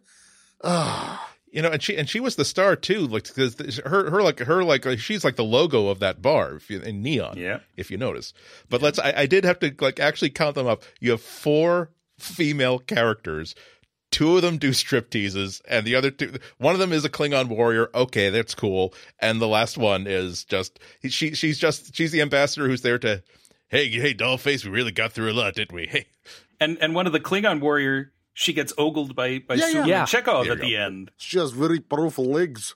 You 1.59 1.63
know, 1.63 1.71
and 1.71 1.83
she 1.83 1.97
and 1.97 2.09
she 2.09 2.21
was 2.21 2.37
the 2.37 2.45
star 2.45 2.77
too. 2.77 3.01
Like 3.09 3.25
because 3.25 3.81
her 3.85 4.11
her 4.11 4.23
like 4.23 4.39
her 4.39 4.63
like 4.63 4.85
like, 4.85 5.01
she's 5.01 5.25
like 5.25 5.35
the 5.35 5.43
logo 5.43 5.89
of 5.89 5.99
that 5.99 6.23
bar 6.23 6.61
you, 6.69 6.79
in 6.79 7.03
neon. 7.03 7.37
Yeah. 7.37 7.59
if 7.77 7.91
you 7.91 7.97
notice. 7.97 8.33
But 8.69 8.81
let's. 8.81 9.01
I, 9.01 9.13
I 9.17 9.27
did 9.27 9.43
have 9.43 9.59
to 9.59 9.75
like 9.81 9.99
actually 9.99 10.31
count 10.31 10.55
them 10.55 10.69
up. 10.69 10.85
You 11.01 11.11
have 11.11 11.21
four 11.21 11.91
female 12.17 12.79
characters. 12.79 13.57
Two 14.13 14.37
of 14.37 14.43
them 14.43 14.59
do 14.59 14.73
strip 14.73 15.11
teases, 15.11 15.61
and 15.67 15.85
the 15.85 15.97
other 15.97 16.13
two, 16.13 16.39
one 16.59 16.75
of 16.75 16.79
them 16.79 16.93
is 16.93 17.05
a 17.05 17.11
Klingon 17.11 17.49
warrior. 17.49 17.91
Okay, 17.93 18.31
that's 18.31 18.55
cool. 18.55 18.95
And 19.19 19.41
the 19.41 19.49
last 19.49 19.77
one 19.77 20.07
is 20.07 20.45
just 20.45 20.79
she. 21.09 21.35
She's 21.35 21.59
just 21.59 21.93
she's 21.93 22.13
the 22.13 22.23
ambassador 22.23 22.69
who's 22.69 22.83
there 22.83 23.01
to. 23.01 23.25
Hey, 23.67 23.89
hey, 23.89 24.15
dollface, 24.15 24.65
we 24.65 24.71
really 24.71 24.93
got 24.93 25.11
through 25.11 25.33
a 25.33 25.35
lot, 25.35 25.57
didn't 25.57 25.75
we? 25.75 25.89
Hey, 25.89 26.07
and 26.61 26.79
and 26.81 26.95
one 26.95 27.09
of 27.09 27.13
the 27.13 27.19
Klingon 27.19 27.61
warrior, 27.61 28.13
she 28.39 28.53
gets 28.53 28.72
ogled 28.78 29.16
by 29.16 29.41
by 29.41 29.55
Yeah, 29.57 29.68
yeah. 29.68 29.84
Yeah. 29.86 30.05
Chekhov 30.07 30.45
There 30.45 30.53
at 30.53 30.59
you 30.59 30.64
the 30.70 30.76
go. 30.76 30.84
end. 30.86 31.11
She 31.16 31.39
has 31.39 31.51
very 31.51 31.80
powerful 31.80 32.24
legs. 32.24 32.74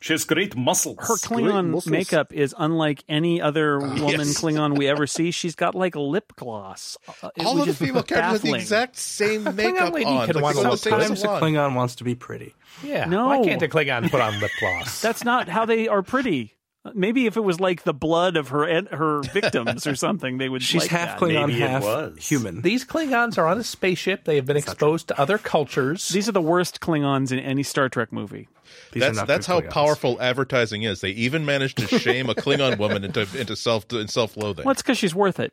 She 0.00 0.12
has 0.12 0.24
great 0.24 0.54
muscles. 0.54 0.98
Her 1.00 1.16
Klingon 1.16 1.70
muscles. 1.70 1.88
makeup 1.88 2.32
is 2.32 2.54
unlike 2.56 3.02
any 3.08 3.40
other 3.40 3.78
woman 3.80 4.28
Yes. 4.28 4.38
Klingon 4.40 4.76
we 4.78 4.86
ever 4.86 5.06
see. 5.08 5.32
She's 5.32 5.56
got 5.56 5.74
like 5.74 5.96
lip 5.96 6.32
gloss. 6.36 6.96
uh, 7.22 7.30
all 7.40 7.54
which 7.54 7.62
of 7.62 7.66
the 7.66 7.70
is 7.72 7.78
female 7.88 8.02
characters 8.04 8.32
have 8.32 8.42
the 8.42 8.54
exact 8.54 8.96
same 8.96 9.42
makeup 9.56 9.92
lady 9.94 10.04
on. 10.06 10.26
can 10.26 10.36
Like, 10.36 10.44
want 10.44 10.56
to 10.58 10.62
look 10.62 10.80
the 10.80 10.90
good. 10.90 11.00
Sometimes 11.00 11.08
the 11.22 11.26
salon. 11.26 11.42
Klingon 11.42 11.74
wants 11.74 11.96
to 11.96 12.04
be 12.04 12.14
pretty. 12.14 12.54
yeah, 12.84 13.06
No. 13.06 13.26
why 13.28 13.42
can't 13.42 13.62
a 13.62 13.66
Klingon 13.68 14.08
put 14.10 14.20
on 14.20 14.38
lip 14.40 14.52
gloss? 14.60 15.00
That's 15.00 15.24
not 15.24 15.48
how 15.48 15.64
they 15.64 15.88
are 15.88 16.02
pretty. 16.02 16.54
Maybe 16.94 17.26
if 17.26 17.36
it 17.36 17.40
was 17.40 17.60
like 17.60 17.82
the 17.84 17.94
blood 17.94 18.36
of 18.36 18.48
her 18.48 18.82
her 18.90 19.22
victims 19.22 19.86
or 19.86 19.94
something, 19.94 20.38
they 20.38 20.48
would. 20.48 20.62
She's 20.68 20.82
like 20.82 20.90
half 20.90 21.18
that. 21.18 21.26
Klingon, 21.26 21.48
Maybe 21.48 21.60
half 21.60 22.16
human. 22.18 22.62
These 22.62 22.84
Klingons 22.84 23.38
are 23.38 23.46
on 23.46 23.58
a 23.58 23.64
spaceship. 23.64 24.24
They 24.24 24.36
have 24.36 24.46
been 24.46 24.56
exposed 24.56 25.08
to 25.08 25.20
other 25.20 25.38
cultures. 25.38 26.08
These 26.08 26.28
are 26.28 26.32
the 26.32 26.40
worst 26.42 26.80
Klingons 26.80 27.32
in 27.32 27.38
any 27.38 27.62
Star 27.62 27.88
Trek 27.88 28.12
movie. 28.12 28.48
These 28.92 29.02
That's 29.02 29.22
that's 29.22 29.46
how 29.46 29.60
Klingons. 29.60 29.70
powerful 29.70 30.20
advertising 30.20 30.82
is. 30.82 31.00
They 31.00 31.10
even 31.10 31.44
managed 31.44 31.78
to 31.78 31.98
shame 31.98 32.28
a 32.28 32.34
Klingon 32.34 32.78
woman 32.78 33.04
into 33.04 33.26
into 33.38 33.56
self 33.56 33.90
in 33.92 34.08
self 34.08 34.36
loathing. 34.36 34.64
Well, 34.64 34.72
it's 34.72 34.82
because 34.82 34.98
she's 34.98 35.14
worth 35.14 35.40
it. 35.40 35.52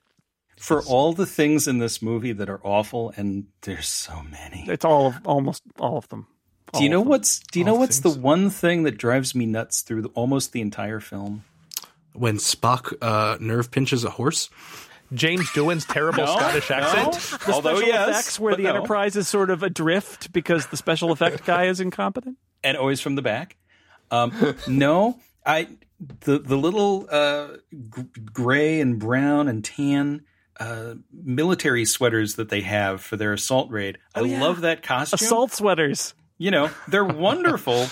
For 0.58 0.82
all 0.84 1.12
the 1.14 1.26
things 1.26 1.68
in 1.68 1.80
this 1.80 2.02
movie 2.02 2.32
that 2.32 2.50
are 2.50 2.62
awful, 2.64 3.14
and 3.18 3.48
there's 3.62 3.88
so 3.88 4.22
many. 4.24 4.66
It's 4.70 4.86
all 4.86 5.08
of 5.08 5.20
almost 5.26 5.64
all 5.80 5.98
of 5.98 6.08
them. 6.10 6.28
Do 6.74 6.84
you 6.84 6.90
know 6.90 7.00
them. 7.00 7.10
what's 7.10 7.40
Do 7.40 7.60
you 7.60 7.66
know 7.66 7.76
what's 7.76 8.00
things. 8.00 8.16
the 8.16 8.22
one 8.22 8.50
thing 8.50 8.84
that 8.84 8.98
drives 8.98 9.34
me 9.36 9.46
nuts 9.46 9.82
through 9.82 10.02
the, 10.04 10.10
almost 10.10 10.52
the 10.52 10.62
entire 10.62 11.00
film? 11.00 11.44
When 12.14 12.38
Spock 12.38 12.94
uh, 13.02 13.38
nerve 13.40 13.72
pinches 13.72 14.04
a 14.04 14.10
horse. 14.10 14.50
James 15.14 15.46
Doohan's 15.52 15.86
terrible 15.86 16.20
No, 16.26 16.36
Scottish 16.38 16.70
no. 16.70 16.76
accent. 16.78 17.40
the 17.46 17.54
Although 17.54 17.76
special 17.76 17.88
yes, 17.94 18.10
effects 18.10 18.40
where 18.40 18.56
the 18.56 18.64
no. 18.64 18.70
Enterprise 18.70 19.16
is 19.16 19.28
sort 19.28 19.50
of 19.52 19.62
adrift 19.64 20.34
because 20.34 20.66
the 20.68 20.78
special 20.78 21.12
effect 21.12 21.46
guy 21.46 21.66
is 21.66 21.80
incompetent? 21.80 22.38
and 22.64 22.76
always 22.76 23.00
from 23.02 23.16
the 23.16 23.22
back. 23.22 23.56
Um, 24.12 24.56
no, 24.68 25.20
I 25.46 25.68
the 26.22 26.40
the 26.40 26.58
little 26.58 27.08
uh, 27.10 27.48
g- 27.72 28.04
gray 28.34 28.82
and 28.82 29.00
brown 29.00 29.48
and 29.48 29.64
tan 29.64 30.24
uh, 30.60 30.96
military 31.14 31.86
sweaters 31.86 32.36
that 32.36 32.50
they 32.50 32.62
have 32.62 33.02
for 33.02 33.16
their 33.18 33.34
assault 33.34 33.70
raid. 33.72 33.98
I 34.16 34.22
love 34.22 34.62
that 34.62 34.82
costume. 34.84 35.18
Assault 35.24 35.52
sweaters. 35.52 36.14
You 36.38 36.52
know, 36.52 36.70
they're 36.88 37.06
wonderful. 37.06 37.88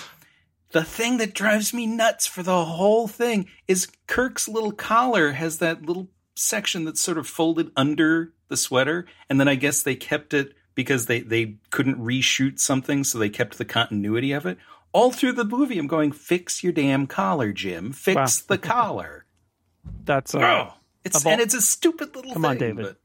the 0.72 0.84
thing 0.84 1.18
that 1.18 1.34
drives 1.34 1.72
me 1.72 1.86
nuts 1.86 2.26
for 2.26 2.42
the 2.42 2.64
whole 2.64 3.06
thing 3.08 3.48
is 3.68 3.88
Kirk's 4.06 4.48
little 4.48 4.72
collar 4.72 5.32
has 5.32 5.58
that 5.58 5.82
little 5.86 6.08
section 6.34 6.84
that's 6.84 7.00
sort 7.00 7.16
of 7.16 7.26
folded 7.28 7.70
under 7.76 8.32
the 8.48 8.56
sweater, 8.56 9.06
and 9.30 9.38
then 9.40 9.48
I 9.48 9.54
guess 9.54 9.82
they 9.82 9.94
kept 9.94 10.34
it 10.34 10.52
because 10.74 11.06
they 11.06 11.20
they 11.20 11.56
couldn't 11.70 11.98
reshoot 11.98 12.58
something, 12.58 13.04
so 13.04 13.18
they 13.18 13.28
kept 13.30 13.56
the 13.56 13.64
continuity 13.64 14.32
of 14.32 14.44
it. 14.46 14.58
All 14.92 15.10
through 15.10 15.32
the 15.32 15.44
movie, 15.44 15.78
I'm 15.78 15.86
going, 15.86 16.12
"Fix 16.12 16.62
your 16.62 16.72
damn 16.72 17.06
collar, 17.06 17.52
Jim. 17.52 17.92
Fix 17.92 18.16
Wow. 18.16 18.44
the 18.48 18.58
collar." 18.58 19.24
That's 20.04 20.34
uh, 20.34 20.40
Oh, 20.40 20.74
it's 21.04 21.24
all- 21.24 21.32
and 21.32 21.40
it's 21.40 21.54
a 21.54 21.62
stupid 21.62 22.14
little. 22.16 22.32
Come 22.32 22.44
on, 22.44 22.58
David. 22.58 22.84
but- 22.84 22.96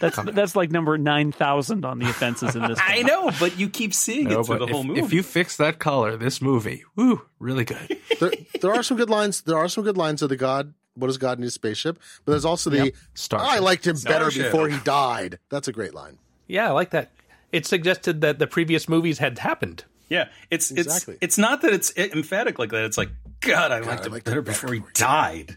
that's 0.00 0.16
that's 0.32 0.56
like 0.56 0.70
number 0.70 0.96
nine 0.98 1.32
thousand 1.32 1.84
on 1.84 1.98
the 1.98 2.08
offenses 2.08 2.54
in 2.56 2.62
this. 2.62 2.78
I 2.82 3.02
know, 3.02 3.30
but 3.38 3.58
you 3.58 3.68
keep 3.68 3.94
seeing 3.94 4.28
No, 4.28 4.40
it 4.40 4.46
through 4.46 4.58
but 4.58 4.66
the 4.66 4.72
whole 4.72 4.84
movie. 4.84 5.00
if 5.00 5.12
you 5.12 5.22
fix 5.22 5.56
that 5.56 5.78
color, 5.78 6.16
this 6.16 6.40
movie, 6.42 6.84
woo, 6.96 7.22
really 7.38 7.64
good. 7.64 7.98
There, 8.20 8.32
there 8.60 8.74
are 8.74 8.82
some 8.82 8.98
good 8.98 9.08
lines. 9.08 9.40
There 9.40 9.56
are 9.56 9.66
some 9.68 9.82
good 9.82 9.96
lines 9.96 10.20
of 10.20 10.28
the 10.28 10.36
God. 10.36 10.74
What 10.94 11.06
does 11.06 11.16
God 11.16 11.38
need 11.38 11.46
a 11.46 11.50
spaceship? 11.50 11.98
But 12.26 12.32
there's 12.32 12.44
also 12.44 12.68
the 12.68 12.92
oh, 12.92 12.96
Starship. 13.14 13.48
I 13.50 13.60
liked 13.60 13.86
him 13.86 13.94
better 14.04 14.30
Starship. 14.30 14.52
before 14.52 14.68
he 14.68 14.78
died. 14.80 15.38
That's 15.48 15.68
a 15.68 15.72
great 15.72 15.94
line. 15.94 16.18
Yeah, 16.46 16.68
I 16.68 16.72
like 16.72 16.90
that. 16.90 17.10
It 17.50 17.64
suggested 17.64 18.20
that 18.20 18.38
the 18.38 18.46
previous 18.46 18.90
movies 18.90 19.18
had 19.18 19.38
happened. 19.38 19.84
Yeah, 20.10 20.28
it's 20.50 20.70
Exactly. 20.70 21.14
it's 21.14 21.22
it's 21.22 21.38
not 21.38 21.62
that 21.62 21.72
it's 21.72 21.96
emphatic 21.96 22.58
like 22.58 22.70
that. 22.72 22.84
It's 22.84 22.98
like 22.98 23.08
God, 23.40 23.72
I 23.72 23.78
liked 23.78 24.02
I 24.02 24.06
him 24.06 24.12
liked 24.12 24.24
better 24.26 24.40
him 24.40 24.44
before 24.44 24.74
he 24.74 24.82
died. 24.92 25.56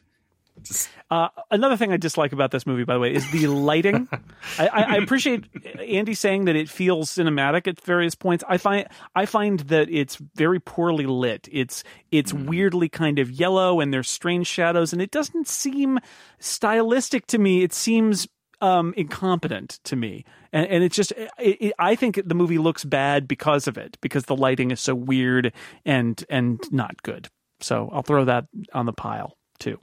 Uh, 1.09 1.29
another 1.51 1.77
thing 1.77 1.91
I 1.91 1.97
dislike 1.97 2.33
about 2.33 2.51
this 2.51 2.65
movie, 2.65 2.83
by 2.83 2.93
the 2.95 2.99
way, 2.99 3.13
is 3.13 3.29
the 3.31 3.47
lighting. 3.47 4.07
I, 4.59 4.67
I, 4.67 4.81
I 4.81 4.95
appreciate 4.97 5.45
Andy 5.79 6.13
saying 6.13 6.45
that 6.45 6.55
it 6.55 6.69
feels 6.69 7.13
cinematic 7.15 7.67
at 7.67 7.79
various 7.81 8.15
points. 8.15 8.43
I 8.47 8.57
find 8.57 8.87
I 9.15 9.25
find 9.25 9.59
that 9.61 9.89
it's 9.89 10.17
very 10.35 10.59
poorly 10.59 11.05
lit. 11.05 11.47
It's 11.51 11.83
it's 12.11 12.33
weirdly 12.33 12.89
kind 12.89 13.19
of 13.19 13.29
yellow, 13.31 13.79
and 13.79 13.93
there's 13.93 14.09
strange 14.09 14.47
shadows, 14.47 14.93
and 14.93 15.01
it 15.01 15.11
doesn't 15.11 15.47
seem 15.47 15.99
stylistic 16.39 17.27
to 17.27 17.37
me. 17.37 17.63
It 17.63 17.73
seems 17.73 18.27
um, 18.61 18.93
incompetent 18.95 19.79
to 19.83 19.95
me, 19.95 20.25
and, 20.51 20.65
and 20.67 20.83
it's 20.83 20.95
just 20.95 21.11
it, 21.11 21.29
it, 21.37 21.73
I 21.77 21.95
think 21.95 22.21
the 22.25 22.35
movie 22.35 22.57
looks 22.57 22.83
bad 22.83 23.27
because 23.27 23.67
of 23.67 23.77
it, 23.77 23.97
because 24.01 24.25
the 24.25 24.35
lighting 24.35 24.71
is 24.71 24.79
so 24.79 24.95
weird 24.95 25.53
and 25.85 26.23
and 26.29 26.59
not 26.71 27.03
good. 27.03 27.29
So 27.59 27.89
I'll 27.93 28.03
throw 28.03 28.25
that 28.25 28.45
on 28.73 28.85
the 28.85 28.93
pile 28.93 29.37
too. 29.59 29.79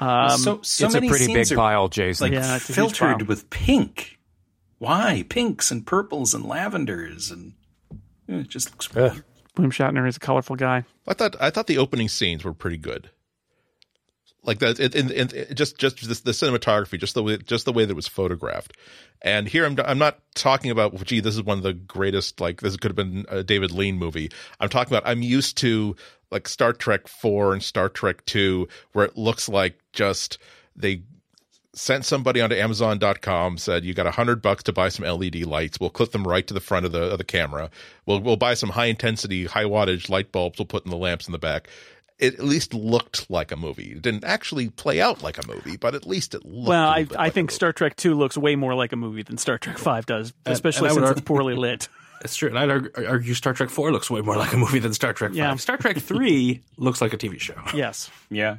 Um, 0.00 0.36
so 0.36 0.60
so 0.62 0.86
it's 0.86 0.94
a 0.94 0.96
many 0.96 1.08
pretty 1.08 1.26
scenes 1.26 1.50
big 1.50 1.56
are 1.56 1.60
pile, 1.60 1.88
Jason. 1.88 2.24
like 2.26 2.32
Yeah, 2.32 2.56
it's 2.56 2.68
filtered 2.68 3.28
with 3.28 3.50
pink. 3.50 4.18
Why 4.78 5.24
pinks 5.28 5.70
and 5.70 5.86
purples 5.86 6.34
and 6.34 6.44
lavenders 6.44 7.30
and 7.30 7.52
it 8.26 8.48
just 8.48 8.72
looks 8.72 8.92
weird. 8.92 9.22
William 9.56 9.70
Shatner 9.70 10.08
is 10.08 10.16
a 10.16 10.20
colorful 10.20 10.56
guy. 10.56 10.84
I 11.06 11.14
thought 11.14 11.36
I 11.40 11.50
thought 11.50 11.66
the 11.68 11.78
opening 11.78 12.08
scenes 12.08 12.42
were 12.44 12.52
pretty 12.54 12.78
good. 12.78 13.10
Like 14.44 14.58
that, 14.58 14.80
it, 14.80 14.96
in, 14.96 15.10
in, 15.12 15.30
in- 15.30 15.54
just 15.54 15.78
just 15.78 16.08
this, 16.08 16.20
the 16.20 16.32
cinematography, 16.32 16.98
just 16.98 17.14
the 17.14 17.22
way 17.22 17.36
just 17.36 17.64
the 17.64 17.72
way 17.72 17.84
that 17.84 17.92
it 17.92 17.96
was 17.96 18.08
photographed. 18.08 18.76
And 19.20 19.46
here 19.46 19.64
I'm 19.64 19.78
I'm 19.84 19.98
not 19.98 20.18
talking 20.34 20.72
about 20.72 21.00
gee, 21.04 21.20
this 21.20 21.34
is 21.36 21.42
one 21.42 21.58
of 21.58 21.62
the 21.62 21.74
greatest. 21.74 22.40
Like 22.40 22.60
this 22.60 22.76
could 22.76 22.90
have 22.90 22.96
been 22.96 23.24
a 23.28 23.44
David 23.44 23.70
Lean 23.70 23.98
movie. 23.98 24.30
I'm 24.58 24.68
talking 24.68 24.92
about 24.92 25.08
I'm 25.08 25.22
used 25.22 25.58
to 25.58 25.94
like 26.32 26.48
Star 26.48 26.72
Trek 26.72 27.06
Four 27.06 27.52
and 27.52 27.62
Star 27.62 27.88
Trek 27.88 28.24
Two, 28.26 28.66
where 28.92 29.04
it 29.04 29.16
looks 29.16 29.48
like 29.48 29.78
just 29.92 30.38
they 30.74 31.02
sent 31.74 32.04
somebody 32.04 32.40
onto 32.40 32.54
Amazon.com, 32.54 33.56
said 33.58 33.84
you 33.84 33.94
got 33.94 34.06
a 34.06 34.10
hundred 34.10 34.42
bucks 34.42 34.62
to 34.64 34.72
buy 34.72 34.88
some 34.88 35.06
LED 35.06 35.36
lights. 35.46 35.78
We'll 35.80 35.90
clip 35.90 36.12
them 36.12 36.26
right 36.26 36.46
to 36.46 36.52
the 36.54 36.60
front 36.60 36.84
of 36.86 36.92
the 36.92 37.02
of 37.04 37.18
the 37.18 37.24
camera. 37.24 37.70
We'll 38.06 38.20
we'll 38.20 38.36
buy 38.36 38.54
some 38.54 38.70
high 38.70 38.86
intensity, 38.86 39.46
high 39.46 39.64
wattage 39.64 40.08
light 40.10 40.32
bulbs. 40.32 40.58
We'll 40.58 40.66
put 40.66 40.84
in 40.84 40.90
the 40.90 40.96
lamps 40.96 41.26
in 41.28 41.32
the 41.32 41.38
back. 41.38 41.68
It 42.18 42.34
at 42.34 42.44
least 42.44 42.72
looked 42.72 43.28
like 43.30 43.50
a 43.50 43.56
movie. 43.56 43.92
It 43.92 44.02
didn't 44.02 44.22
actually 44.24 44.68
play 44.68 45.00
out 45.00 45.22
like 45.22 45.38
a 45.42 45.46
movie, 45.48 45.76
but 45.76 45.94
at 45.96 46.06
least 46.06 46.34
it 46.34 46.44
looked. 46.44 46.68
well, 46.68 46.84
a 46.84 46.90
I 46.90 46.98
little 46.98 47.08
bit 47.08 47.16
I 47.18 47.22
like 47.22 47.30
a 47.30 47.34
think. 47.34 47.50
Star 47.50 47.72
Trek 47.72 47.96
Two 47.96 48.14
looks 48.14 48.36
way 48.38 48.54
more 48.54 48.74
like 48.74 48.92
a 48.92 48.96
movie 48.96 49.22
than 49.22 49.38
Star 49.38 49.58
Trek 49.58 49.78
Five 49.78 50.06
does, 50.06 50.32
especially 50.46 50.88
and 50.88 50.92
I 50.92 50.94
since 51.00 51.06
ar- 51.06 51.12
it's 51.12 51.20
poorly 51.22 51.54
lit. 51.54 51.88
It's 52.24 52.36
true. 52.36 52.48
And 52.48 52.58
I'd 52.58 52.70
argue, 52.70 53.06
argue 53.06 53.34
Star 53.34 53.52
Trek 53.52 53.68
4 53.70 53.92
looks 53.92 54.10
way 54.10 54.20
more 54.20 54.36
like 54.36 54.52
a 54.52 54.56
movie 54.56 54.78
than 54.78 54.94
Star 54.94 55.12
Trek 55.12 55.30
5. 55.32 55.36
Yeah. 55.36 55.54
Star 55.56 55.76
Trek 55.76 55.98
3 55.98 56.60
looks 56.76 57.00
like 57.00 57.12
a 57.12 57.18
TV 57.18 57.38
show. 57.40 57.54
yes. 57.74 58.10
Yeah. 58.30 58.58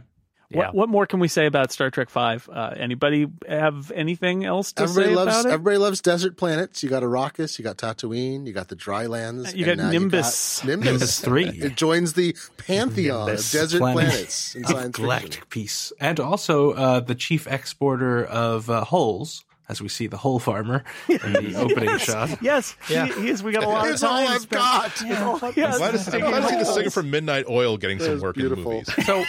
Yeah. 0.49 0.67
What, 0.67 0.75
what 0.75 0.89
more 0.89 1.05
can 1.07 1.19
we 1.19 1.29
say 1.29 1.47
about 1.47 1.71
Star 1.71 1.89
Trek 1.89 2.11
Five? 2.11 2.47
Uh, 2.51 2.75
anybody 2.77 3.25
have 3.47 3.89
anything 3.95 4.45
else 4.45 4.71
to 4.73 4.83
Everybody 4.83 5.07
say 5.09 5.15
loves 5.15 5.35
about 5.39 5.45
it? 5.49 5.51
everybody 5.53 5.77
loves 5.77 5.99
desert 6.01 6.37
planets. 6.37 6.83
You 6.83 6.89
got 6.89 7.01
Arrakis, 7.01 7.57
you 7.57 7.63
got 7.63 7.77
Tatooine, 7.77 8.45
you 8.45 8.53
got 8.53 8.67
the 8.67 8.75
dry 8.75 9.07
lands. 9.07 9.55
You 9.55 9.65
got 9.65 9.77
now 9.77 9.89
Nimbus. 9.89 10.59
got 10.59 10.67
Nimbus. 10.67 10.91
Nimbus 10.91 11.19
3. 11.21 11.43
It 11.63 11.75
joins 11.75 12.13
the 12.13 12.35
pantheon 12.57 13.25
Nimbus 13.27 13.51
of 13.51 13.59
desert 13.61 13.79
planet. 13.79 14.09
planets 14.09 14.53
in 14.55 14.63
Of 14.65 14.69
science 14.69 14.85
fiction. 14.89 15.03
galactic 15.05 15.49
peace. 15.49 15.91
And 15.99 16.19
also 16.19 16.73
uh, 16.73 16.99
the 16.99 17.15
chief 17.15 17.47
exporter 17.47 18.23
of 18.23 18.69
uh, 18.69 18.83
hulls 18.83 19.45
as 19.69 19.81
we 19.81 19.87
see 19.87 20.07
the 20.07 20.17
whole 20.17 20.39
farmer 20.39 20.83
in 21.09 21.17
the 21.33 21.55
opening 21.57 21.97
shot. 21.97 22.37
Yes, 22.41 22.75
Yeah. 22.89 23.07
he, 23.07 23.21
he 23.23 23.29
is. 23.29 23.41
We 23.43 23.51
got 23.51 23.63
a 23.63 23.69
lot 23.69 23.85
Here's 23.85 24.03
of 24.03 24.09
time. 24.09 24.27
all 24.27 24.33
I've 24.33 24.41
spent- 24.41 24.61
got. 24.61 25.01
Yes. 25.57 25.79
Why 25.79 25.91
does, 25.91 26.07
why 26.07 26.31
does 26.41 26.49
he 26.49 26.57
the 26.57 26.65
singer 26.65 26.89
from 26.89 27.09
Midnight 27.11 27.45
Oil 27.49 27.77
getting 27.77 27.99
some 27.99 28.19
work 28.19 28.35
beautiful. 28.35 28.71
in 28.71 28.77
movies? 28.79 29.05
So 29.05 29.23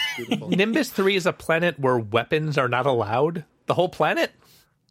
Nimbus 0.47 0.89
3 0.89 1.15
is 1.15 1.25
a 1.25 1.33
planet 1.33 1.79
where 1.79 1.97
weapons 1.97 2.57
are 2.57 2.67
not 2.67 2.85
allowed? 2.85 3.45
The 3.67 3.73
whole 3.73 3.89
planet? 3.89 4.31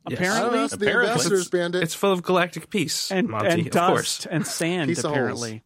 I 0.07 0.11
don't 0.11 0.19
Apparently, 0.19 0.59
know, 0.59 0.65
it's 0.65 0.77
the 0.77 0.85
Apparently. 0.87 1.11
ambassadors 1.13 1.49
bandit. 1.49 1.83
It's 1.83 1.95
full 1.95 2.13
of 2.13 2.23
galactic 2.23 2.69
peace, 2.69 3.11
and 3.11 3.29
Monty, 3.29 3.49
and 3.49 3.61
of 3.67 3.71
dust 3.73 3.89
course. 3.89 4.27
and 4.27 4.47
sand. 4.47 4.89
Piece 4.89 4.99
of 4.99 5.05
holes. 5.05 5.15
apparently, 5.17 5.63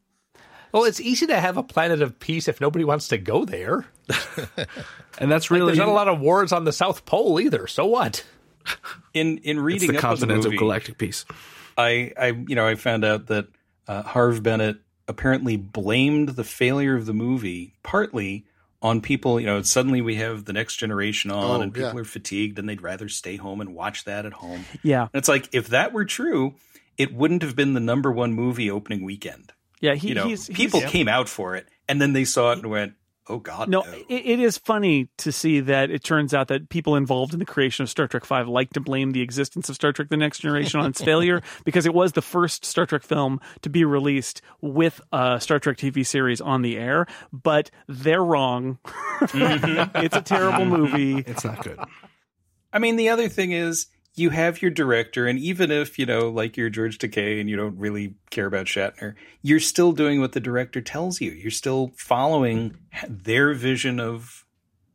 Well, 0.70 0.84
it's 0.84 1.00
easy 1.00 1.26
to 1.26 1.40
have 1.40 1.56
a 1.56 1.62
planet 1.64 2.02
of 2.02 2.20
peace 2.20 2.46
if 2.46 2.60
nobody 2.60 2.84
wants 2.84 3.08
to 3.08 3.18
go 3.18 3.44
there. 3.44 3.86
And 5.20 5.30
that's 5.32 5.50
really 5.50 5.66
There's 5.66 5.78
not 5.78 5.88
a 5.88 5.92
lot 5.92 6.06
of 6.06 6.20
wars 6.20 6.52
on 6.52 6.62
the 6.64 6.72
South 6.72 7.04
Pole 7.04 7.40
either. 7.40 7.66
So 7.66 7.86
what? 7.86 8.24
In 9.14 9.38
in 9.38 9.56
it's 9.58 9.62
reading 9.62 9.92
the 9.92 9.98
up 9.98 10.04
on 10.04 10.10
the 10.10 10.26
continent 10.26 10.46
of 10.46 10.56
galactic 10.58 10.98
peace. 10.98 11.24
I, 11.76 12.12
I, 12.18 12.26
you 12.28 12.54
know, 12.56 12.66
I 12.66 12.74
found 12.74 13.04
out 13.04 13.26
that 13.28 13.46
uh, 13.86 14.02
Harv 14.02 14.42
Bennett 14.42 14.78
apparently 15.06 15.56
blamed 15.56 16.30
the 16.30 16.44
failure 16.44 16.96
of 16.96 17.06
the 17.06 17.14
movie 17.14 17.74
partly 17.82 18.44
on 18.82 19.00
people. 19.00 19.38
You 19.40 19.46
know, 19.46 19.62
suddenly 19.62 20.00
we 20.00 20.16
have 20.16 20.44
the 20.44 20.52
next 20.52 20.76
generation 20.76 21.30
on, 21.30 21.60
Oh, 21.60 21.62
and 21.62 21.72
people 21.72 21.94
yeah. 21.94 22.00
are 22.00 22.04
fatigued, 22.04 22.58
and 22.58 22.68
they'd 22.68 22.82
rather 22.82 23.08
stay 23.08 23.36
home 23.36 23.60
and 23.60 23.74
watch 23.74 24.04
that 24.04 24.26
at 24.26 24.32
home. 24.34 24.64
yeah, 24.82 25.02
And 25.02 25.10
it's 25.14 25.28
like 25.28 25.48
if 25.52 25.68
that 25.68 25.92
were 25.92 26.04
true, 26.04 26.54
it 26.96 27.14
wouldn't 27.14 27.42
have 27.42 27.54
been 27.56 27.74
the 27.74 27.80
number 27.80 28.10
one 28.12 28.32
movie 28.34 28.70
opening 28.70 29.04
weekend. 29.04 29.52
yeah. 29.80 29.94
He, 29.94 30.08
You 30.08 30.14
know, 30.14 30.26
he's, 30.26 30.46
he's- 30.48 30.56
people 30.56 30.80
came 30.82 31.08
out 31.08 31.28
for 31.28 31.54
it, 31.56 31.66
and 31.88 32.00
then 32.02 32.12
they 32.12 32.24
saw 32.24 32.52
it 32.52 32.58
and 32.58 32.70
went, 32.70 32.94
"Oh 33.28 33.38
God, 33.38 33.68
No, 33.68 33.82
no!" 33.82 33.92
it, 33.92 34.04
it 34.08 34.40
is 34.40 34.58
funny 34.58 35.08
to 35.18 35.32
see 35.32 35.60
that 35.60 35.90
it 35.90 36.02
turns 36.04 36.34
out 36.34 36.48
that 36.48 36.68
people 36.68 36.96
involved 36.96 37.32
in 37.32 37.38
the 37.38 37.44
creation 37.44 37.82
of 37.82 37.90
Star 37.90 38.08
Trek 38.08 38.24
Five 38.24 38.48
like 38.48 38.70
to 38.70 38.80
blame 38.80 39.12
the 39.12 39.20
existence 39.20 39.68
of 39.68 39.74
Star 39.74 39.92
Trek: 39.92 40.08
The 40.08 40.16
Next 40.16 40.40
Generation 40.40 40.80
on 40.80 40.86
its 40.90 41.00
failure 41.04 41.42
because 41.64 41.86
it 41.86 41.94
was 41.94 42.12
the 42.12 42.22
first 42.22 42.64
Star 42.64 42.86
Trek 42.86 43.02
film 43.02 43.40
to 43.62 43.70
be 43.70 43.84
released 43.84 44.42
with 44.60 45.00
a 45.12 45.40
Star 45.40 45.58
Trek 45.58 45.76
TV 45.76 46.06
series 46.06 46.40
on 46.40 46.62
the 46.62 46.76
air. 46.76 47.06
But 47.32 47.70
they're 47.86 48.24
wrong. 48.24 48.78
Mm-hmm. 48.84 49.96
it's 50.04 50.16
a 50.16 50.22
terrible 50.22 50.64
mm-hmm. 50.64 50.70
movie. 50.70 51.18
It's 51.26 51.44
not 51.44 51.62
good. 51.62 51.78
I 52.72 52.78
mean, 52.78 52.96
the 52.96 53.08
other 53.08 53.28
thing 53.28 53.52
is 53.52 53.86
you 54.18 54.30
have 54.30 54.62
your 54.62 54.70
director, 54.70 55.26
and 55.26 55.38
even 55.38 55.70
if 55.70 55.98
you 55.98 56.06
know, 56.06 56.28
like 56.28 56.56
you're 56.56 56.70
George 56.70 56.98
Takei, 56.98 57.40
and 57.40 57.48
you 57.48 57.56
don't 57.56 57.78
really 57.78 58.14
care 58.30 58.46
about 58.46 58.66
Shatner, 58.66 59.14
you're 59.42 59.60
still 59.60 59.92
doing 59.92 60.20
what 60.20 60.32
the 60.32 60.40
director 60.40 60.80
tells 60.80 61.20
you. 61.20 61.30
You're 61.30 61.50
still 61.50 61.92
following 61.96 62.76
their 63.08 63.54
vision 63.54 64.00
of 64.00 64.44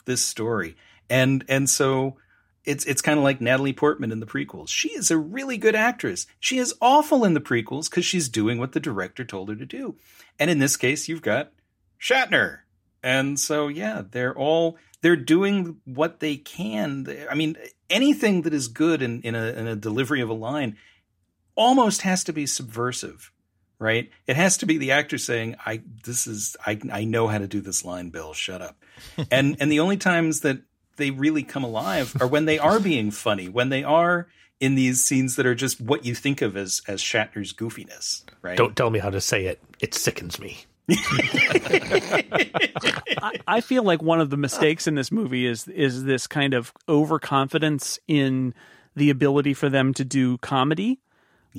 this 0.06 0.24
story, 0.24 0.76
and 1.10 1.44
and 1.48 1.70
so 1.70 2.18
it's 2.66 2.86
it's 2.86 3.02
kind 3.02 3.18
of 3.18 3.24
like 3.24 3.42
Natalie 3.42 3.74
Portman 3.74 4.12
in 4.12 4.20
the 4.20 4.26
prequels. 4.26 4.70
She 4.70 4.90
is 4.90 5.12
a 5.12 5.18
really 5.18 5.58
good 5.58 5.76
actress. 5.76 6.26
She 6.40 6.58
is 6.58 6.74
awful 6.82 7.24
in 7.24 7.34
the 7.34 7.42
prequels 7.42 7.90
because 7.90 8.06
she's 8.06 8.30
doing 8.30 8.58
what 8.58 8.72
the 8.72 8.80
director 8.80 9.24
told 9.24 9.50
her 9.50 9.56
to 9.56 9.66
do, 9.66 9.96
and 10.40 10.50
in 10.50 10.60
this 10.60 10.78
case, 10.78 11.08
you've 11.08 11.22
got 11.22 11.52
Shatner. 12.00 12.63
And 13.04 13.40
so, 13.40 13.68
yeah, 13.68 14.04
they're 14.10 14.36
all 14.36 14.78
they're 15.02 15.16
doing 15.18 15.82
what 15.84 16.22
they 16.22 16.38
can. 16.38 17.06
I 17.30 17.36
mean, 17.36 17.58
anything 17.90 18.44
that 18.44 18.54
is 18.54 18.70
good 18.70 19.02
in, 19.02 19.22
in 19.22 19.36
a 19.36 19.48
in 19.48 19.68
a 19.68 19.76
delivery 19.76 20.22
of 20.22 20.30
a 20.30 20.34
line 20.34 20.78
almost 21.56 22.02
has 22.04 22.24
to 22.24 22.34
be 22.34 22.46
subversive, 22.46 23.32
right? 23.78 24.10
It 24.26 24.38
has 24.38 24.58
to 24.58 24.66
be 24.66 24.78
the 24.78 24.92
actor 24.92 25.18
saying, 25.18 25.58
"I 25.66 25.82
this 26.06 26.26
is 26.26 26.56
I 26.66 26.80
I 26.92 27.04
know 27.04 27.28
how 27.28 27.38
to 27.38 27.48
do 27.48 27.60
this 27.60 27.84
line, 27.84 28.10
Bill. 28.10 28.34
Shut 28.34 28.62
up." 28.62 28.78
and 29.32 29.58
and 29.60 29.70
the 29.70 29.82
only 29.82 29.98
times 29.98 30.40
that 30.40 30.62
they 30.96 31.12
really 31.12 31.44
come 31.44 31.66
alive 31.66 32.16
are 32.22 32.28
when 32.28 32.46
they 32.46 32.58
are 32.58 32.80
being 32.80 33.12
funny, 33.12 33.50
when 33.50 33.68
they 33.70 33.84
are 33.84 34.28
in 34.62 34.76
these 34.76 35.04
scenes 35.04 35.36
that 35.36 35.46
are 35.46 35.56
just 35.56 35.82
what 35.82 36.06
you 36.06 36.16
think 36.16 36.42
of 36.42 36.56
as 36.56 36.82
as 36.88 37.02
Shatner's 37.02 37.54
goofiness, 37.54 38.24
right? 38.42 38.58
Don't 38.58 38.78
tell 38.78 38.90
me 38.90 39.00
how 39.00 39.10
to 39.10 39.20
say 39.20 39.48
it. 39.48 39.62
It 39.82 39.94
sickens 39.94 40.40
me. 40.40 40.66
I, 43.22 43.40
I 43.48 43.62
feel 43.62 43.84
like 43.84 44.02
one 44.02 44.20
of 44.22 44.30
the 44.30 44.38
mistakes 44.38 44.88
in 44.88 44.96
this 44.96 45.12
movie 45.12 45.46
is 45.46 45.68
is 45.68 46.04
this 46.04 46.28
kind 46.28 46.54
of 46.54 46.74
overconfidence 46.90 48.00
in 48.08 48.54
the 48.96 49.10
ability 49.10 49.54
for 49.54 49.70
them 49.70 49.94
to 49.96 50.06
do 50.06 50.38
comedy. 50.40 51.00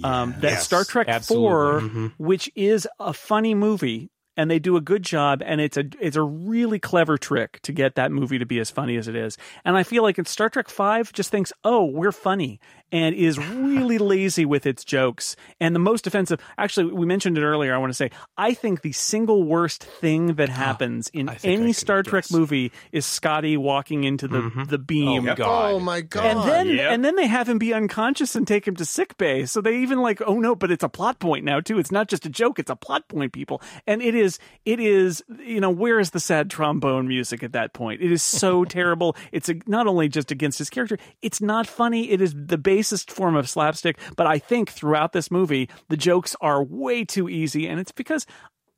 um, 0.02 0.34
that 0.40 0.50
Yes, 0.50 0.64
Star 0.64 0.84
Trek 0.84 1.08
absolutely. 1.08 1.48
4 1.48 1.80
Mm-hmm. 1.80 2.06
which 2.18 2.50
is 2.54 2.86
a 3.00 3.12
funny 3.12 3.54
movie, 3.54 4.10
and 4.36 4.50
they 4.50 4.58
do 4.58 4.76
a 4.76 4.80
good 4.80 5.02
job, 5.02 5.42
and 5.44 5.60
it's 5.60 5.76
a 5.76 5.84
it's 6.00 6.16
a 6.16 6.22
really 6.22 6.78
clever 6.78 7.16
trick 7.16 7.60
to 7.62 7.72
get 7.72 7.94
that 7.94 8.12
movie 8.12 8.38
to 8.38 8.46
be 8.46 8.58
as 8.58 8.70
funny 8.70 8.96
as 8.96 9.08
it 9.08 9.16
is. 9.16 9.38
And 9.64 9.76
I 9.76 9.82
feel 9.82 10.02
like 10.02 10.18
in 10.18 10.24
Star 10.24 10.48
Trek 10.48 10.68
Five 10.68 11.12
just 11.12 11.30
thinks, 11.30 11.52
oh, 11.64 11.84
we're 11.84 12.12
funny, 12.12 12.60
and 12.92 13.14
is 13.14 13.38
really 13.38 13.98
lazy 14.14 14.44
with 14.44 14.66
its 14.66 14.84
jokes. 14.84 15.36
And 15.60 15.74
the 15.74 15.80
most 15.80 16.06
offensive, 16.06 16.40
actually, 16.58 16.92
we 16.92 17.06
mentioned 17.06 17.38
it 17.38 17.42
earlier. 17.42 17.74
I 17.74 17.78
want 17.78 17.90
to 17.90 17.96
say, 17.96 18.10
I 18.36 18.54
think 18.54 18.82
the 18.82 18.92
single 18.92 19.44
worst 19.44 19.84
thing 19.84 20.34
that 20.34 20.48
oh, 20.48 20.52
happens 20.52 21.08
in 21.08 21.28
I 21.28 21.34
think 21.34 21.50
I 21.50 21.54
any 21.54 21.72
can 21.72 21.74
Star 21.74 22.02
Trek 22.02 22.24
movie 22.30 22.72
is 22.92 23.06
Scotty 23.06 23.56
walking 23.56 24.04
into 24.04 24.28
the 24.28 24.42
mm-hmm. 24.42 24.64
the 24.64 24.78
beam. 24.78 25.28
Oh, 25.28 25.34
God. 25.34 25.72
Oh 25.72 25.80
my 25.80 26.00
god! 26.00 26.24
And 26.24 26.48
then 26.48 26.64
Yep. 26.68 26.92
and 26.92 27.04
then 27.04 27.16
they 27.16 27.26
have 27.26 27.48
him 27.48 27.58
be 27.58 27.74
unconscious 27.74 28.34
and 28.34 28.46
take 28.46 28.66
him 28.66 28.76
to 28.76 28.84
sick 28.84 29.16
bay. 29.16 29.46
So 29.46 29.60
they 29.60 29.78
even 29.78 30.00
like, 30.00 30.22
oh 30.26 30.38
no, 30.38 30.54
but 30.54 30.70
it's 30.70 30.84
a 30.84 30.88
plot 30.88 31.18
point 31.18 31.44
now 31.44 31.60
too. 31.60 31.78
It's 31.78 31.92
not 31.92 32.08
just 32.08 32.26
a 32.26 32.30
joke, 32.30 32.58
it's 32.58 32.70
a 32.70 32.76
plot 32.76 33.08
point, 33.08 33.32
people. 33.32 33.60
And 33.86 34.02
it 34.02 34.14
is 34.14 34.23
it 34.64 34.80
is 34.80 35.22
you 35.40 35.60
know, 35.60 35.70
where 35.70 35.98
is 36.00 36.10
the 36.10 36.20
sad 36.20 36.50
trombone 36.50 37.06
music 37.08 37.42
at 37.42 37.52
that 37.52 37.72
point? 37.72 38.00
It 38.02 38.10
is 38.12 38.22
so 38.22 38.64
terrible. 38.78 39.16
It's 39.32 39.48
a, 39.48 39.54
not 39.66 39.86
only 39.86 40.08
just 40.08 40.30
against 40.30 40.58
his 40.58 40.70
character, 40.70 40.98
it's 41.22 41.40
not 41.40 41.66
funny. 41.66 42.10
It 42.10 42.20
is 42.20 42.34
the 42.36 42.58
basest 42.58 43.10
form 43.10 43.36
of 43.36 43.48
slapstick, 43.48 43.98
but 44.16 44.26
I 44.26 44.38
think 44.38 44.70
throughout 44.70 45.12
this 45.12 45.30
movie, 45.30 45.68
the 45.88 45.96
jokes 45.96 46.34
are 46.40 46.62
way 46.62 47.04
too 47.04 47.28
easy 47.28 47.66
and 47.68 47.78
it's 47.80 47.92
because 47.92 48.26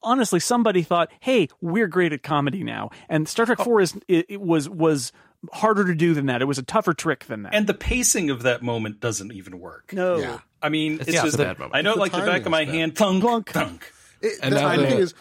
honestly 0.03 0.41
somebody 0.41 0.83
thought, 0.83 1.11
"Hey, 1.21 1.49
we're 1.61 1.89
great 1.89 2.13
at 2.13 2.23
comedy 2.23 2.63
now." 2.63 2.91
And 3.09 3.29
Star 3.29 3.47
Trek 3.47 3.59
4 3.59 3.81
is 3.81 3.95
it, 4.09 4.27
it 4.29 4.41
was 4.41 4.69
was 4.69 5.13
harder 5.53 5.85
to 5.85 5.95
do 5.95 6.15
than 6.15 6.27
that. 6.27 6.43
It 6.43 6.47
was 6.47 6.59
a 6.59 6.63
tougher 6.63 6.93
trick 6.95 7.27
than 7.27 7.43
that. 7.45 7.55
and 7.55 7.67
the 7.67 7.75
pacing 7.75 8.31
of 8.31 8.43
that 8.43 8.63
moment 8.63 9.01
doesn't 9.01 9.33
even 9.33 9.59
work. 9.61 9.93
no. 9.93 10.17
Yeah. 10.19 10.39
I 10.63 10.69
mean, 10.71 10.95
it's, 11.01 11.09
yeah, 11.09 11.15
just 11.23 11.27
it's 11.27 11.35
a 11.37 11.39
bad 11.39 11.59
moment. 11.59 11.77
I 11.77 11.83
know, 11.83 11.95
The 11.95 12.01
like 12.01 12.13
the 12.13 12.19
back 12.19 12.45
of 12.47 12.51
my 12.51 12.65
bad. 12.65 12.75
hand, 12.75 12.97
thunk, 12.97 13.23
Clunk. 13.23 13.51
thunk. 13.51 13.93
It, 14.23 14.39
And 14.43 14.55
the, 14.55 14.61
now 14.61 14.75
the 14.75 14.83
the- 14.83 14.89
thing 14.89 14.99
is, 14.99 15.15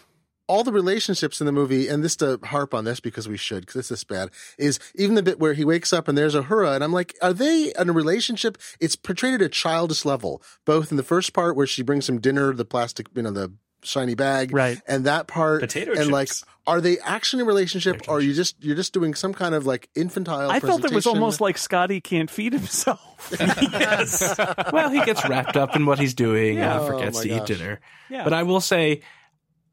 all 0.48 0.62
the 0.64 0.72
relationships 0.72 1.40
in 1.40 1.46
the 1.46 1.52
movie, 1.52 1.88
and 1.88 2.04
this 2.04 2.16
to 2.16 2.38
harp 2.44 2.72
on 2.74 2.84
this 2.84 3.00
because 3.00 3.28
we 3.28 3.36
should, 3.36 3.60
because 3.66 3.76
it's 3.76 3.88
this 3.88 4.04
bad, 4.04 4.30
is 4.58 4.78
even 4.94 5.14
the 5.16 5.22
bit 5.22 5.40
where 5.40 5.54
he 5.54 5.64
wakes 5.64 5.92
up 5.92 6.06
and 6.08 6.16
there's 6.16 6.34
Uhura, 6.34 6.74
and 6.74 6.84
I'm 6.84 6.92
like, 6.92 7.16
are 7.20 7.32
they 7.32 7.72
in 7.78 7.88
a 7.88 7.92
relationship? 7.92 8.56
It's 8.80 8.96
portrayed 8.96 9.34
at 9.34 9.42
a 9.42 9.48
childish 9.48 10.04
level, 10.04 10.42
both 10.64 10.90
in 10.90 10.96
the 10.96 11.02
first 11.02 11.32
part 11.32 11.56
where 11.56 11.66
she 11.66 11.82
brings 11.82 12.08
him 12.08 12.20
dinner, 12.20 12.52
the 12.54 12.64
plastic, 12.64 13.08
you 13.14 13.22
know, 13.22 13.30
the 13.32 13.52
shiny 13.82 14.14
bag, 14.14 14.52
Right. 14.52 14.80
and 14.88 15.04
that 15.06 15.26
part, 15.28 15.60
Potato 15.60 15.92
and 15.92 16.10
like, 16.10 16.30
are 16.66 16.80
they 16.80 16.98
actually 16.98 17.42
in 17.42 17.46
a 17.46 17.48
relationship, 17.48 18.02
or 18.08 18.16
are 18.16 18.20
you 18.20 18.32
just 18.34 18.56
you're 18.64 18.74
just 18.74 18.92
doing 18.92 19.14
some 19.14 19.32
kind 19.32 19.54
of 19.54 19.66
like 19.66 19.88
infantile? 19.94 20.50
I 20.50 20.58
felt 20.58 20.84
it 20.84 20.92
was 20.92 21.06
almost 21.06 21.40
like 21.40 21.56
Scotty 21.56 22.00
can't 22.00 22.28
feed 22.28 22.52
himself. 22.52 23.32
yes, 23.40 24.36
well, 24.72 24.90
he 24.90 25.04
gets 25.04 25.28
wrapped 25.28 25.56
up 25.56 25.76
in 25.76 25.86
what 25.86 25.98
he's 26.00 26.14
doing 26.14 26.58
Yeah. 26.58 26.74
and 26.76 26.82
Oh, 26.82 26.86
forgets 26.86 27.18
my 27.18 27.22
to 27.24 27.36
eat 27.36 27.46
dinner. 27.46 27.80
Yeah. 28.10 28.24
But 28.24 28.32
I 28.32 28.42
will 28.42 28.60
say, 28.60 29.02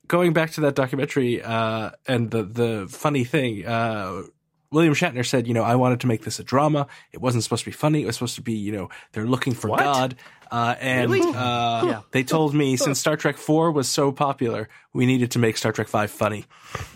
going 0.08 0.34
back 0.34 0.52
to 0.52 0.62
that 0.62 0.76
documentary 0.76 1.42
uh, 1.42 1.92
and 2.08 2.30
the 2.32 2.44
the 2.44 2.88
funny 2.90 3.24
thing, 3.24 3.66
uh, 3.66 4.24
William 4.72 4.94
Shatner 4.94 5.26
said, 5.26 5.48
you 5.48 5.54
know, 5.54 5.64
I 5.64 5.76
wanted 5.76 6.00
to 6.02 6.08
make 6.08 6.24
this 6.24 6.40
a 6.40 6.44
drama. 6.44 6.88
It 7.12 7.22
wasn't 7.22 7.44
supposed 7.44 7.64
to 7.64 7.70
be 7.70 7.76
funny. 7.76 8.02
It 8.04 8.06
was 8.08 8.16
supposed 8.16 8.36
to 8.36 8.42
be, 8.42 8.54
you 8.54 8.72
know, 8.72 8.90
they're 9.12 9.28
looking 9.28 9.54
for 9.54 9.68
God. 9.70 10.16
Uh, 10.52 10.76
and 10.80 11.12
uh, 11.12 11.84
Yeah. 11.86 12.02
they 12.12 12.24
told 12.24 12.54
me 12.54 12.76
since 12.78 13.00
Star 13.00 13.16
Trek 13.18 13.38
Four 13.38 13.72
was 13.72 13.88
so 13.90 14.12
popular, 14.12 14.70
we 14.94 15.06
needed 15.08 15.32
to 15.32 15.40
make 15.40 15.58
Star 15.58 15.72
Trek 15.72 15.88
Five 15.88 16.12
funny. 16.12 16.46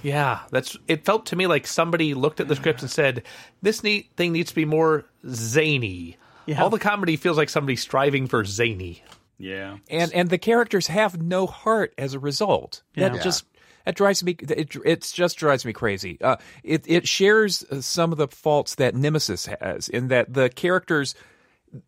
Yeah, 0.04 0.40
that's. 0.52 0.78
It 0.88 1.06
felt 1.06 1.28
to 1.28 1.36
me 1.36 1.48
like 1.48 1.66
somebody 1.66 2.14
looked 2.14 2.40
at 2.40 2.48
the 2.48 2.56
script 2.56 2.82
and 2.82 2.90
said, 2.92 3.24
"This 3.64 3.84
neat 3.84 4.12
thing 4.16 4.32
needs 4.32 4.50
to 4.50 4.56
be 4.56 4.66
more 4.66 5.06
zany." 5.28 6.18
Yeah. 6.46 6.62
All 6.62 6.70
the 6.70 6.80
comedy 6.80 7.16
feels 7.18 7.36
like 7.38 7.50
somebody 7.50 7.76
striving 7.76 8.28
for 8.28 8.46
zany. 8.46 9.04
Yeah. 9.38 9.78
and 9.90 10.12
and 10.14 10.30
the 10.30 10.38
characters 10.38 10.88
have 10.88 11.22
no 11.22 11.46
heart 11.48 11.94
as 11.98 12.14
a 12.14 12.20
result. 12.20 12.82
That 12.96 13.16
Yeah. 13.16 13.22
just 13.22 13.46
that 13.86 13.96
drives 13.96 14.24
me. 14.24 14.36
It 14.40 14.76
it's 14.84 15.12
just 15.12 15.38
drives 15.38 15.64
me 15.64 15.74
crazy. 15.74 16.18
Uh, 16.22 16.38
it 16.64 16.84
it 16.88 17.08
shares 17.08 17.64
uh, 17.72 17.82
some 17.82 18.12
of 18.12 18.18
the 18.18 18.28
faults 18.28 18.76
that 18.76 18.96
Nemesis 18.96 19.46
has 19.62 19.90
in 19.90 20.08
that 20.10 20.34
the 20.34 20.50
characters, 20.50 21.16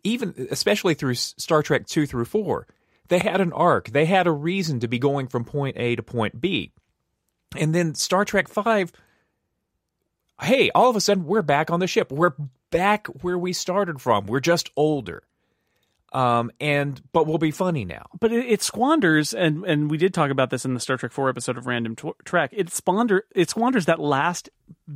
even 0.04 0.48
especially 0.52 0.94
through 0.94 1.16
Star 1.16 1.64
Trek 1.64 1.88
two 1.88 2.06
through 2.06 2.26
four, 2.26 2.68
they 3.08 3.20
had 3.20 3.42
an 3.42 3.52
arc. 3.52 3.90
They 3.90 4.06
had 4.06 4.28
a 4.28 4.32
reason 4.32 4.80
to 4.82 4.88
be 4.88 5.00
going 5.00 5.28
from 5.28 5.44
point 5.44 5.76
A 5.78 5.96
to 5.96 6.04
point 6.04 6.40
B, 6.40 6.72
and 7.58 7.74
then 7.76 7.96
Star 7.96 8.26
Trek 8.26 8.48
five. 8.48 8.92
Hey, 10.42 10.70
all 10.74 10.90
of 10.90 10.96
a 10.96 11.02
sudden 11.02 11.26
we're 11.26 11.42
back 11.42 11.70
on 11.70 11.80
the 11.82 11.88
ship. 11.88 12.12
We're 12.12 12.34
back 12.72 13.08
where 13.24 13.38
we 13.38 13.52
started 13.52 14.00
from. 14.00 14.26
We're 14.26 14.40
just 14.40 14.70
older 14.78 15.24
um 16.14 16.52
and 16.60 17.02
but 17.12 17.28
we'll 17.28 17.38
be 17.38 17.52
funny 17.52 17.86
now 17.86 18.06
but 18.20 18.32
it, 18.32 18.46
it 18.48 18.62
squanders, 18.62 19.34
and 19.34 19.64
and 19.66 19.90
we 19.90 19.98
did 19.98 20.14
talk 20.14 20.32
about 20.32 20.50
this 20.50 20.66
in 20.66 20.74
the 20.74 20.80
Star 20.80 20.98
Trek 20.98 21.12
Four 21.12 21.30
episode 21.30 21.58
of 21.58 21.68
Random 21.68 21.96
Tw- 21.96 22.18
Trek. 22.26 22.52
It 22.54 22.70
squander 22.72 23.26
it 23.36 23.50
squanders 23.50 23.86
that 23.86 24.00
last 24.00 24.50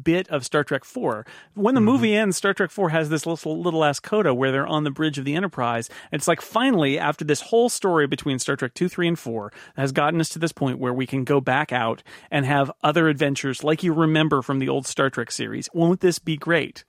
bit 0.03 0.28
of 0.30 0.45
Star 0.45 0.64
Trek 0.64 0.86
4. 0.86 1.26
When 1.55 1.76
the 1.76 1.82
movie 1.82 2.16
ends, 2.16 2.38
Star 2.38 2.53
Trek 2.53 2.70
4 2.72 2.89
has 2.89 3.09
this 3.09 3.26
little, 3.26 3.61
little 3.61 3.84
ass 3.84 3.99
coda 3.99 4.34
where 4.34 4.51
they're 4.51 4.68
on 4.68 4.84
the 4.84 4.91
bridge 4.91 5.18
of 5.18 5.26
the 5.26 5.36
Enterprise. 5.36 5.89
And 6.11 6.20
it's 6.20 6.28
like 6.28 6.41
finally, 6.41 6.99
after 6.99 7.26
this 7.26 7.41
whole 7.41 7.70
story 7.70 8.07
between 8.07 8.39
Star 8.39 8.55
Trek 8.55 8.74
2, 8.74 8.88
3, 8.89 9.07
and 9.09 9.20
4 9.20 9.51
has 9.76 9.91
gotten 9.91 10.20
us 10.20 10.30
to 10.30 10.39
this 10.39 10.51
point 10.51 10.80
where 10.80 10.93
we 10.93 11.07
can 11.07 11.24
go 11.24 11.41
back 11.41 11.72
out 11.72 12.03
and 12.30 12.45
have 12.45 12.72
other 12.84 13.07
adventures 13.07 13.64
like 13.64 13.84
you 13.84 13.93
remember 13.93 14.41
from 14.41 14.59
the 14.59 14.70
old 14.70 14.86
Star 14.88 15.09
Trek 15.09 15.32
series. 15.32 15.70
Won't 15.74 16.01
this 16.01 16.20
be 16.20 16.38
great? 16.38 16.84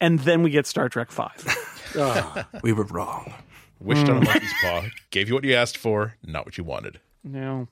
And 0.00 0.20
then 0.20 0.42
we 0.42 0.50
get 0.50 0.66
Star 0.66 0.88
Trek 0.88 1.10
5. 1.10 1.94
We 2.62 2.72
were 2.72 2.84
wrong. 2.84 3.32
Wished 3.80 4.08
on 4.08 4.18
a 4.18 4.24
monkey's 4.24 4.52
paw, 4.60 4.82
gave 5.10 5.28
you 5.28 5.34
what 5.34 5.44
you 5.44 5.54
asked 5.54 5.76
for, 5.76 6.14
not 6.24 6.44
what 6.44 6.58
you 6.58 6.64
wanted. 6.64 7.00
no. 7.24 7.68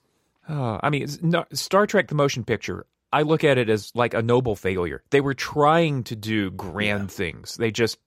Uh, 0.49 0.79
I 0.81 0.91
mean, 0.91 1.09
no, 1.23 1.45
Star 1.53 1.89
Trek: 1.89 2.07
The 2.07 2.15
Motion 2.15 2.45
Picture. 2.45 2.87
I 3.13 3.23
look 3.23 3.43
at 3.43 3.59
it 3.59 3.69
as 3.69 3.91
like 3.97 4.15
a 4.15 4.23
noble 4.23 4.55
failure. 4.55 5.03
They 5.11 5.21
were 5.21 5.35
trying 5.35 6.05
to 6.05 6.15
do 6.15 6.53
grand 6.53 7.11
things. 7.11 7.57
They 7.57 7.73
just 7.73 7.99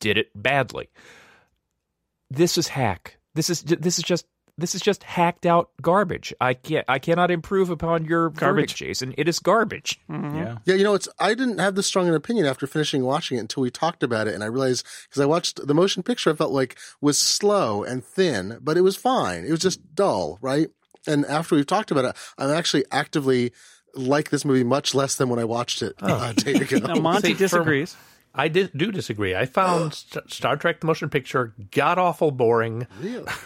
did 0.00 0.16
it 0.16 0.30
badly. 0.34 0.88
This 2.30 2.56
is 2.56 2.68
hack. 2.68 3.18
This 3.34 3.50
is 3.50 3.62
this 3.62 3.98
is 3.98 4.04
just 4.04 4.24
this 4.62 4.74
is 4.74 4.80
just 4.80 5.02
hacked 5.02 5.44
out 5.46 5.70
garbage. 5.82 6.32
I 6.40 6.54
can't 6.54 6.84
I 6.88 6.98
cannot 6.98 7.30
improve 7.30 7.70
upon 7.70 8.04
your 8.04 8.30
Garbage. 8.30 8.40
verdict, 8.70 8.76
Jason. 8.76 9.14
It 9.18 9.28
is 9.28 9.38
garbage. 9.38 10.00
Yeah. 10.08 10.58
Yeah, 10.64 10.74
you 10.74 10.84
know, 10.84 10.94
it's 10.94 11.08
I 11.18 11.34
didn't 11.34 11.58
have 11.58 11.74
this 11.74 11.86
strong 11.86 12.08
an 12.08 12.14
opinion 12.14 12.46
after 12.46 12.66
finishing 12.66 13.02
watching 13.04 13.38
it 13.38 13.40
until 13.40 13.62
we 13.62 13.70
talked 13.70 14.02
about 14.02 14.28
it, 14.28 14.34
and 14.34 14.42
I 14.42 14.46
realized 14.46 14.86
because 15.08 15.20
I 15.20 15.26
watched 15.26 15.66
the 15.66 15.74
motion 15.74 16.02
picture, 16.02 16.30
I 16.30 16.34
felt 16.34 16.52
like 16.52 16.78
was 17.00 17.18
slow 17.18 17.82
and 17.82 18.04
thin, 18.04 18.58
but 18.60 18.76
it 18.76 18.82
was 18.82 18.96
fine. 18.96 19.44
It 19.44 19.50
was 19.50 19.60
just 19.60 19.94
dull, 19.94 20.38
right? 20.40 20.68
And 21.06 21.26
after 21.26 21.56
we've 21.56 21.66
talked 21.66 21.90
about 21.90 22.04
it, 22.04 22.16
I'm 22.38 22.50
actually 22.50 22.84
actively 22.92 23.52
like 23.94 24.30
this 24.30 24.44
movie 24.44 24.64
much 24.64 24.94
less 24.94 25.16
than 25.16 25.28
when 25.28 25.38
I 25.38 25.44
watched 25.44 25.82
it 25.82 25.94
uh, 26.00 26.32
a 26.36 26.40
day 26.40 26.52
ago. 26.54 26.78
Now, 26.78 26.94
Monty 26.94 27.28
See, 27.28 27.34
for- 27.34 27.38
disagrees. 27.40 27.96
I 28.34 28.48
did, 28.48 28.70
do 28.76 28.90
disagree. 28.90 29.34
I 29.36 29.44
found 29.46 29.94
St- 29.94 30.30
Star 30.32 30.56
Trek: 30.56 30.80
The 30.80 30.86
Motion 30.86 31.10
Picture 31.10 31.54
god 31.70 31.98
awful 31.98 32.30
boring, 32.30 32.86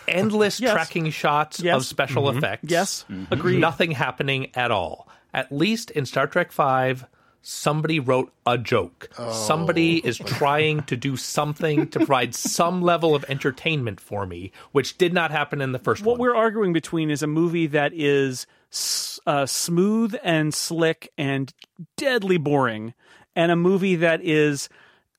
endless 0.07 0.61
Yes. 0.61 0.72
tracking 0.72 1.11
shots 1.11 1.61
Yes. 1.61 1.76
of 1.76 1.84
special 1.84 2.28
effects. 2.30 2.70
Yes. 2.70 3.05
Agreed. 3.30 3.61
nothing 3.61 3.91
happening 3.93 4.51
at 4.55 4.70
all. 4.70 5.09
At 5.34 5.51
least 5.53 5.91
in 5.91 6.07
Star 6.07 6.26
Trek 6.26 6.53
Five, 6.53 7.05
somebody 7.43 8.01
wrote 8.01 8.32
a 8.47 8.57
joke. 8.59 9.09
Somebody 9.32 9.99
is 10.05 10.18
trying 10.18 10.82
to 10.84 10.97
do 10.97 11.16
something 11.16 11.89
to 11.89 11.99
provide 12.01 12.34
some 12.34 12.80
level 12.82 13.14
of 13.14 13.24
entertainment 13.28 14.01
for 14.01 14.24
me, 14.26 14.51
which 14.72 14.99
did 14.99 15.12
not 15.12 15.30
happen 15.30 15.61
in 15.61 15.72
the 15.72 15.78
first 15.78 16.03
what 16.03 16.12
one. 16.12 16.18
What 16.20 16.22
we're 16.30 16.37
arguing 16.37 16.72
between 16.72 17.11
is 17.11 17.22
a 17.22 17.26
movie 17.26 17.66
that 17.68 17.93
is 17.93 18.47
uh, 19.26 19.47
smooth 19.47 20.14
and 20.24 20.53
slick 20.55 21.12
and 21.18 21.53
deadly 21.97 22.37
boring, 22.37 22.95
and 23.37 23.53
a 23.53 23.57
movie 23.57 23.95
that 23.97 24.20
is 24.24 24.68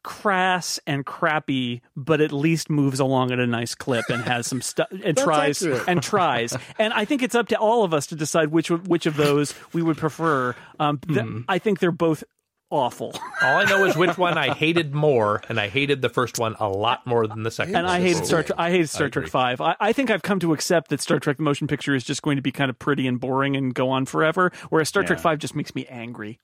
crass 0.04 0.80
and 0.88 1.06
crappy, 1.06 1.82
but 1.96 2.22
at 2.22 2.32
least 2.32 2.70
moves 2.70 3.00
along 3.00 3.32
at 3.32 3.40
a 3.40 3.48
nice 3.48 3.76
clip 3.76 4.06
and 4.10 4.24
has 4.24 4.48
some 4.48 4.62
stuff 4.62 4.88
and 5.04 5.18
tries 5.18 5.62
accurate. 5.62 5.84
and 5.88 6.02
tries. 6.02 6.58
And 6.80 6.94
I 6.94 7.06
think 7.06 7.24
it's 7.24 7.36
up 7.36 7.50
to 7.50 7.58
all 7.58 7.84
of 7.84 7.94
us 7.94 8.08
to 8.08 8.16
decide 8.16 8.50
which 8.50 8.70
of- 8.70 8.88
which 8.88 9.06
of 9.06 9.16
those 9.18 9.54
we 9.74 9.82
would 9.82 9.98
prefer. 9.98 10.56
Um, 10.80 11.00
th- 11.00 11.26
I 11.50 11.60
think 11.60 11.80
they're 11.80 11.92
both 11.92 12.24
awful, 12.70 13.14
All 13.42 13.58
I 13.58 13.64
know 13.64 13.86
is 13.86 13.96
which 13.96 14.18
one 14.18 14.38
I 14.38 14.54
hated 14.56 14.94
more, 14.94 15.42
and 15.48 15.58
I 15.60 15.70
hated 15.70 16.02
the 16.02 16.10
first 16.10 16.38
one 16.38 16.56
a 16.60 16.68
lot 16.68 17.06
more 17.08 17.26
than 17.26 17.44
the 17.44 17.52
second 17.52 17.76
and 17.78 17.86
one. 17.86 17.96
I 17.96 18.02
hated 18.02 18.26
Star. 18.26 18.44
Trek 18.44 18.58
I 18.60 18.72
hated 18.72 18.90
Star 18.90 19.08
agree. 19.08 19.22
Trek 19.24 19.32
Five. 19.32 19.62
I, 19.62 19.76
I 19.80 19.94
think 19.94 20.10
I've 20.12 20.22
come 20.22 20.40
to 20.42 20.54
accept 20.54 20.90
that 20.90 21.00
Star 21.02 21.20
Trek: 21.20 21.38
The 21.38 21.44
Motion 21.44 21.68
Picture 21.68 21.96
is 21.96 22.04
just 22.04 22.22
going 22.22 22.36
to 22.38 22.42
be 22.42 22.52
kind 22.52 22.70
of 22.70 22.78
pretty 22.80 23.08
and 23.08 23.20
boring 23.20 23.56
and 23.56 23.74
go 23.74 23.90
on 23.90 24.06
forever, 24.06 24.52
whereas 24.70 24.88
Star 24.90 25.04
Trek 25.04 25.20
Five 25.20 25.40
just 25.40 25.56
makes 25.56 25.74
me 25.76 25.86
angry. 25.88 26.40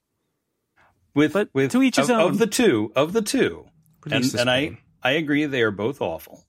With 1.14 1.32
But 1.32 1.48
with 1.52 1.72
to 1.72 1.82
each 1.82 1.96
his 1.96 2.10
of, 2.10 2.16
own. 2.18 2.30
of 2.30 2.38
the 2.38 2.46
two 2.46 2.92
of 2.96 3.12
the 3.12 3.22
two. 3.22 3.66
And, 4.04 4.12
Release 4.12 4.34
and 4.34 4.50
i 4.50 4.78
i 5.02 5.12
agree 5.12 5.46
they 5.46 5.62
are 5.62 5.70
both 5.70 6.00
awful. 6.02 6.44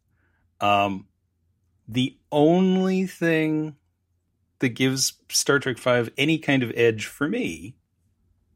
Um 0.60 1.08
the 1.88 2.18
only 2.32 3.06
thing 3.06 3.76
that 4.60 4.70
gives 4.70 5.14
star 5.30 5.60
trek 5.60 5.78
5 5.78 6.12
any 6.18 6.38
kind 6.38 6.64
of 6.64 6.72
edge 6.76 7.06
for 7.06 7.28
me 7.28 7.76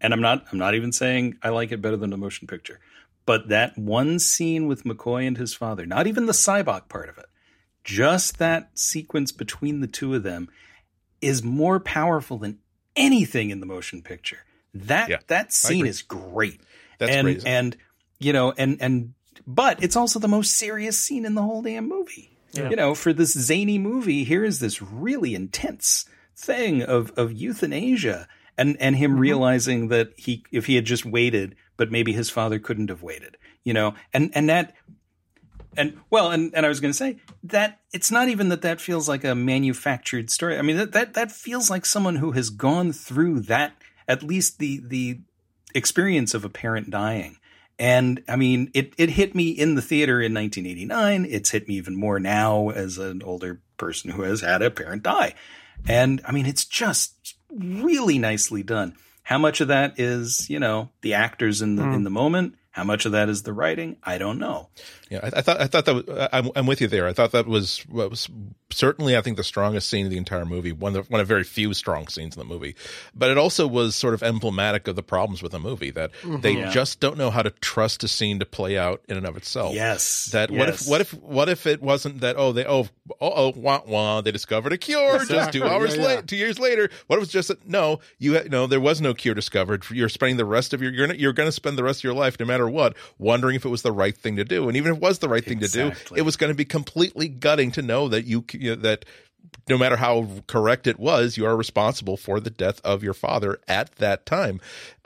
and 0.01 0.13
i'm 0.13 0.21
not 0.21 0.45
i'm 0.51 0.57
not 0.57 0.73
even 0.75 0.91
saying 0.91 1.37
i 1.43 1.49
like 1.49 1.71
it 1.71 1.81
better 1.81 1.97
than 1.97 2.09
the 2.09 2.17
motion 2.17 2.47
picture 2.47 2.79
but 3.25 3.49
that 3.49 3.77
one 3.77 4.17
scene 4.17 4.65
with 4.67 4.83
mccoy 4.83 5.27
and 5.27 5.37
his 5.37 5.53
father 5.53 5.85
not 5.85 6.07
even 6.07 6.25
the 6.25 6.31
Sybok 6.33 6.89
part 6.89 7.09
of 7.09 7.17
it 7.17 7.27
just 7.83 8.39
that 8.39 8.71
sequence 8.77 9.31
between 9.31 9.81
the 9.81 9.87
two 9.87 10.15
of 10.15 10.23
them 10.23 10.49
is 11.21 11.43
more 11.43 11.79
powerful 11.79 12.37
than 12.37 12.59
anything 12.95 13.49
in 13.49 13.59
the 13.59 13.65
motion 13.65 14.01
picture 14.01 14.39
that 14.73 15.09
Yeah, 15.09 15.17
that 15.27 15.53
scene 15.53 15.85
is 15.85 16.01
great. 16.01 16.61
That's 16.99 17.11
and 17.11 17.25
crazy. 17.25 17.47
and 17.47 17.77
you 18.19 18.33
know 18.33 18.53
and 18.57 18.77
and 18.81 19.13
but 19.47 19.81
it's 19.83 19.95
also 19.95 20.19
the 20.19 20.27
most 20.27 20.55
serious 20.55 20.97
scene 20.97 21.25
in 21.25 21.35
the 21.35 21.41
whole 21.41 21.61
damn 21.61 21.87
movie. 21.87 22.31
You 22.53 22.75
know 22.75 22.95
for 22.95 23.13
this 23.13 23.33
zany 23.33 23.77
movie 23.77 24.23
here 24.23 24.43
is 24.43 24.59
this 24.59 24.81
really 24.81 25.35
intense 25.35 26.05
thing 26.35 26.81
of 26.81 27.11
of 27.17 27.31
euthanasia 27.31 28.27
and 28.57 28.75
and 28.81 28.95
him 28.95 29.11
Mm-hmm. 29.11 29.19
realizing 29.19 29.87
that 29.89 30.13
he 30.17 30.43
if 30.51 30.65
he 30.65 30.75
had 30.75 30.85
just 30.85 31.05
waited 31.05 31.55
but 31.77 31.91
maybe 31.91 32.11
his 32.11 32.29
father 32.29 32.57
couldn't 32.59 32.89
have 32.89 33.03
waited 33.03 33.37
you 33.63 33.73
know? 33.73 33.93
And 34.13 34.31
and 34.33 34.49
that 34.49 34.73
and 35.77 35.99
well 36.09 36.31
and, 36.31 36.51
and 36.55 36.65
i 36.65 36.69
was 36.69 36.79
going 36.79 36.91
to 36.91 36.97
say 36.97 37.17
that 37.43 37.79
it's 37.93 38.09
not 38.09 38.27
even 38.29 38.49
that 38.49 38.61
that 38.63 38.81
feels 38.81 39.07
like 39.07 39.23
a 39.23 39.35
manufactured 39.35 40.29
story. 40.29 40.57
I 40.57 40.61
mean 40.61 40.77
that, 40.77 40.91
that 40.93 41.13
that 41.13 41.31
feels 41.31 41.69
like 41.69 41.85
someone 41.85 42.15
who 42.17 42.31
has 42.31 42.49
gone 42.49 42.91
through 42.93 43.41
that 43.41 43.73
at 44.09 44.23
least 44.23 44.59
the 44.59 44.81
the 44.85 45.21
experience 45.73 46.33
of 46.33 46.43
a 46.43 46.49
parent 46.49 46.89
dying. 46.89 47.37
And 47.77 48.21
i 48.27 48.35
mean 48.35 48.71
it 48.73 48.93
it 48.97 49.11
hit 49.11 49.33
me 49.33 49.51
in 49.51 49.75
the 49.75 49.81
theater 49.81 50.19
in 50.21 50.33
1989 50.33 51.25
it's 51.29 51.51
hit 51.51 51.69
me 51.69 51.75
even 51.75 51.95
more 51.95 52.19
now 52.19 52.69
as 52.69 52.97
an 52.97 53.23
older 53.23 53.61
person 53.77 54.11
who 54.11 54.23
has 54.23 54.41
had 54.41 54.61
a 54.61 54.71
parent 54.71 55.03
die. 55.03 55.35
And 55.87 56.19
i 56.25 56.33
mean 56.33 56.45
it's 56.45 56.65
just 56.65 57.35
really 57.49 58.19
nicely 58.19 58.63
done. 58.63 58.95
How 59.23 59.37
much 59.37 59.61
of 59.61 59.69
that 59.69 59.99
is 59.99 60.49
you 60.49 60.59
know 60.59 60.89
the 61.01 61.13
actors 61.13 61.61
in 61.61 61.77
the 61.77 61.83
in 61.83 61.93
hmm. 61.93 62.03
the 62.03 62.09
moment 62.09 62.55
how 62.79 62.85
much 62.85 63.05
of 63.05 63.11
that 63.11 63.29
is 63.29 63.43
the 63.43 63.53
writing 63.53 63.97
i 64.03 64.17
don't 64.17 64.39
know 64.39 64.69
Yeah, 65.09 65.19
I, 65.23 65.39
I 65.39 65.41
thought 65.41 65.59
I 65.61 65.67
thought 65.67 65.85
that 65.85 65.95
was, 65.95 66.29
I'm, 66.31 66.51
I'm 66.55 66.65
with 66.67 66.81
you 66.81 66.87
there. 66.87 67.07
I 67.07 67.13
thought 67.13 67.31
that 67.31 67.47
was, 67.47 67.83
was 67.87 68.29
certainly 68.69 69.17
I 69.17 69.21
think 69.21 69.37
the 69.37 69.43
strongest 69.43 69.89
scene 69.89 70.05
of 70.05 70.11
the 70.11 70.17
entire 70.17 70.45
movie. 70.45 70.71
One 70.71 70.95
of 70.95 71.09
one 71.09 71.19
of 71.19 71.27
very 71.27 71.43
few 71.43 71.73
strong 71.73 72.07
scenes 72.09 72.35
in 72.35 72.39
the 72.39 72.45
movie, 72.45 72.75
but 73.15 73.31
it 73.31 73.37
also 73.39 73.65
was 73.65 73.95
sort 73.95 74.13
of 74.13 74.21
emblematic 74.21 74.87
of 74.87 74.95
the 74.95 75.01
problems 75.01 75.41
with 75.41 75.51
the 75.51 75.59
movie 75.59 75.89
that 75.91 76.11
mm-hmm. 76.21 76.41
they 76.41 76.57
Yeah. 76.59 76.69
just 76.69 76.99
don't 76.99 77.17
know 77.17 77.31
how 77.31 77.41
to 77.41 77.49
trust 77.49 78.03
a 78.03 78.07
scene 78.07 78.37
to 78.37 78.45
play 78.45 78.77
out 78.77 79.01
in 79.09 79.17
and 79.17 79.25
of 79.25 79.35
itself. 79.35 79.73
Yes, 79.73 80.29
That 80.31 80.51
what 80.51 80.69
if 80.69 80.87
what 80.87 81.01
if 81.01 81.13
what 81.15 81.49
if 81.49 81.65
it 81.65 81.81
wasn't 81.81 82.21
that 82.21 82.35
oh 82.37 82.51
they 82.51 82.65
oh 82.65 82.87
oh 83.19 83.33
oh 83.35 83.53
wah 83.55 83.81
wah 83.87 84.21
they 84.21 84.31
discovered 84.31 84.73
a 84.73 84.77
cure 84.77 85.25
just 85.25 85.53
two 85.53 85.63
hours 85.63 85.95
Yeah, 85.95 86.01
yeah. 86.01 86.07
late 86.07 86.27
two 86.27 86.37
years 86.37 86.59
later 86.59 86.91
what 87.07 87.15
if 87.15 87.17
it 87.17 87.25
was 87.25 87.29
just 87.29 87.47
that 87.47 87.67
no 87.67 87.99
you 88.19 88.33
had, 88.33 88.51
no 88.51 88.67
there 88.67 88.79
was 88.79 89.01
no 89.01 89.15
cure 89.15 89.33
discovered 89.33 89.85
you're 89.89 90.07
spending 90.09 90.37
the 90.37 90.45
rest 90.45 90.73
of 90.75 90.83
your 90.83 90.93
you're 90.93 91.07
gonna 91.07 91.17
you're 91.17 91.33
gonna 91.33 91.51
spend 91.51 91.79
the 91.79 91.83
rest 91.83 92.01
of 92.01 92.03
your 92.03 92.13
life 92.13 92.39
no 92.39 92.45
matter 92.45 92.68
what? 92.69 92.95
Wondering 93.17 93.55
if 93.55 93.65
it 93.65 93.69
was 93.69 93.81
the 93.81 93.91
right 93.91 94.15
thing 94.15 94.35
to 94.37 94.45
do. 94.45 94.67
And 94.67 94.77
even 94.77 94.91
if 94.91 94.97
it 94.97 95.01
was 95.01 95.19
the 95.19 95.29
right 95.29 95.43
thing 95.43 95.59
to 95.59 95.67
do 95.67 95.91
it 96.15 96.21
was 96.23 96.37
going 96.37 96.51
to 96.51 96.55
be 96.55 96.65
completely 96.65 97.27
gutting 97.27 97.71
to 97.71 97.81
know 97.81 98.07
that 98.09 98.25
you, 98.25 98.45
you 98.53 98.75
know, 98.75 98.81
that 98.81 99.05
no 99.67 99.77
matter 99.77 99.95
how 99.95 100.27
correct 100.47 100.87
it 100.87 100.99
was, 100.99 101.37
you 101.37 101.45
are 101.45 101.55
responsible 101.55 102.17
for 102.17 102.39
the 102.39 102.49
death 102.49 102.81
of 102.83 103.03
your 103.03 103.13
father 103.13 103.59
at 103.67 103.95
that 103.95 104.25
time. 104.25 104.59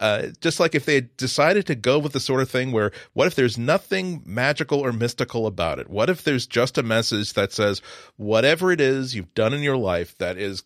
Uh, 0.04 0.28
just 0.42 0.60
like 0.60 0.76
if 0.76 0.84
they 0.84 0.96
had 0.96 1.16
decided 1.16 1.66
to 1.66 1.76
go 1.76 1.98
with 1.98 2.12
the 2.12 2.20
sort 2.20 2.42
of 2.42 2.50
thing 2.50 2.74
where, 2.74 2.92
what 3.14 3.26
if 3.26 3.36
there's 3.36 3.58
nothing 3.58 4.22
magical 4.26 4.82
or 4.82 4.92
mystical 4.92 5.48
about 5.48 5.80
it? 5.80 5.90
What 5.90 6.10
if 6.10 6.26
there's 6.26 6.46
just 6.46 6.78
a 6.78 6.84
message 6.84 7.32
that 7.36 7.54
says, 7.54 7.82
whatever 8.18 8.74
it 8.74 8.82
is 8.82 9.16
you've 9.16 9.34
done 9.34 9.54
in 9.54 9.62
your 9.62 9.78
life 9.78 10.18
that 10.18 10.38
is, 10.38 10.64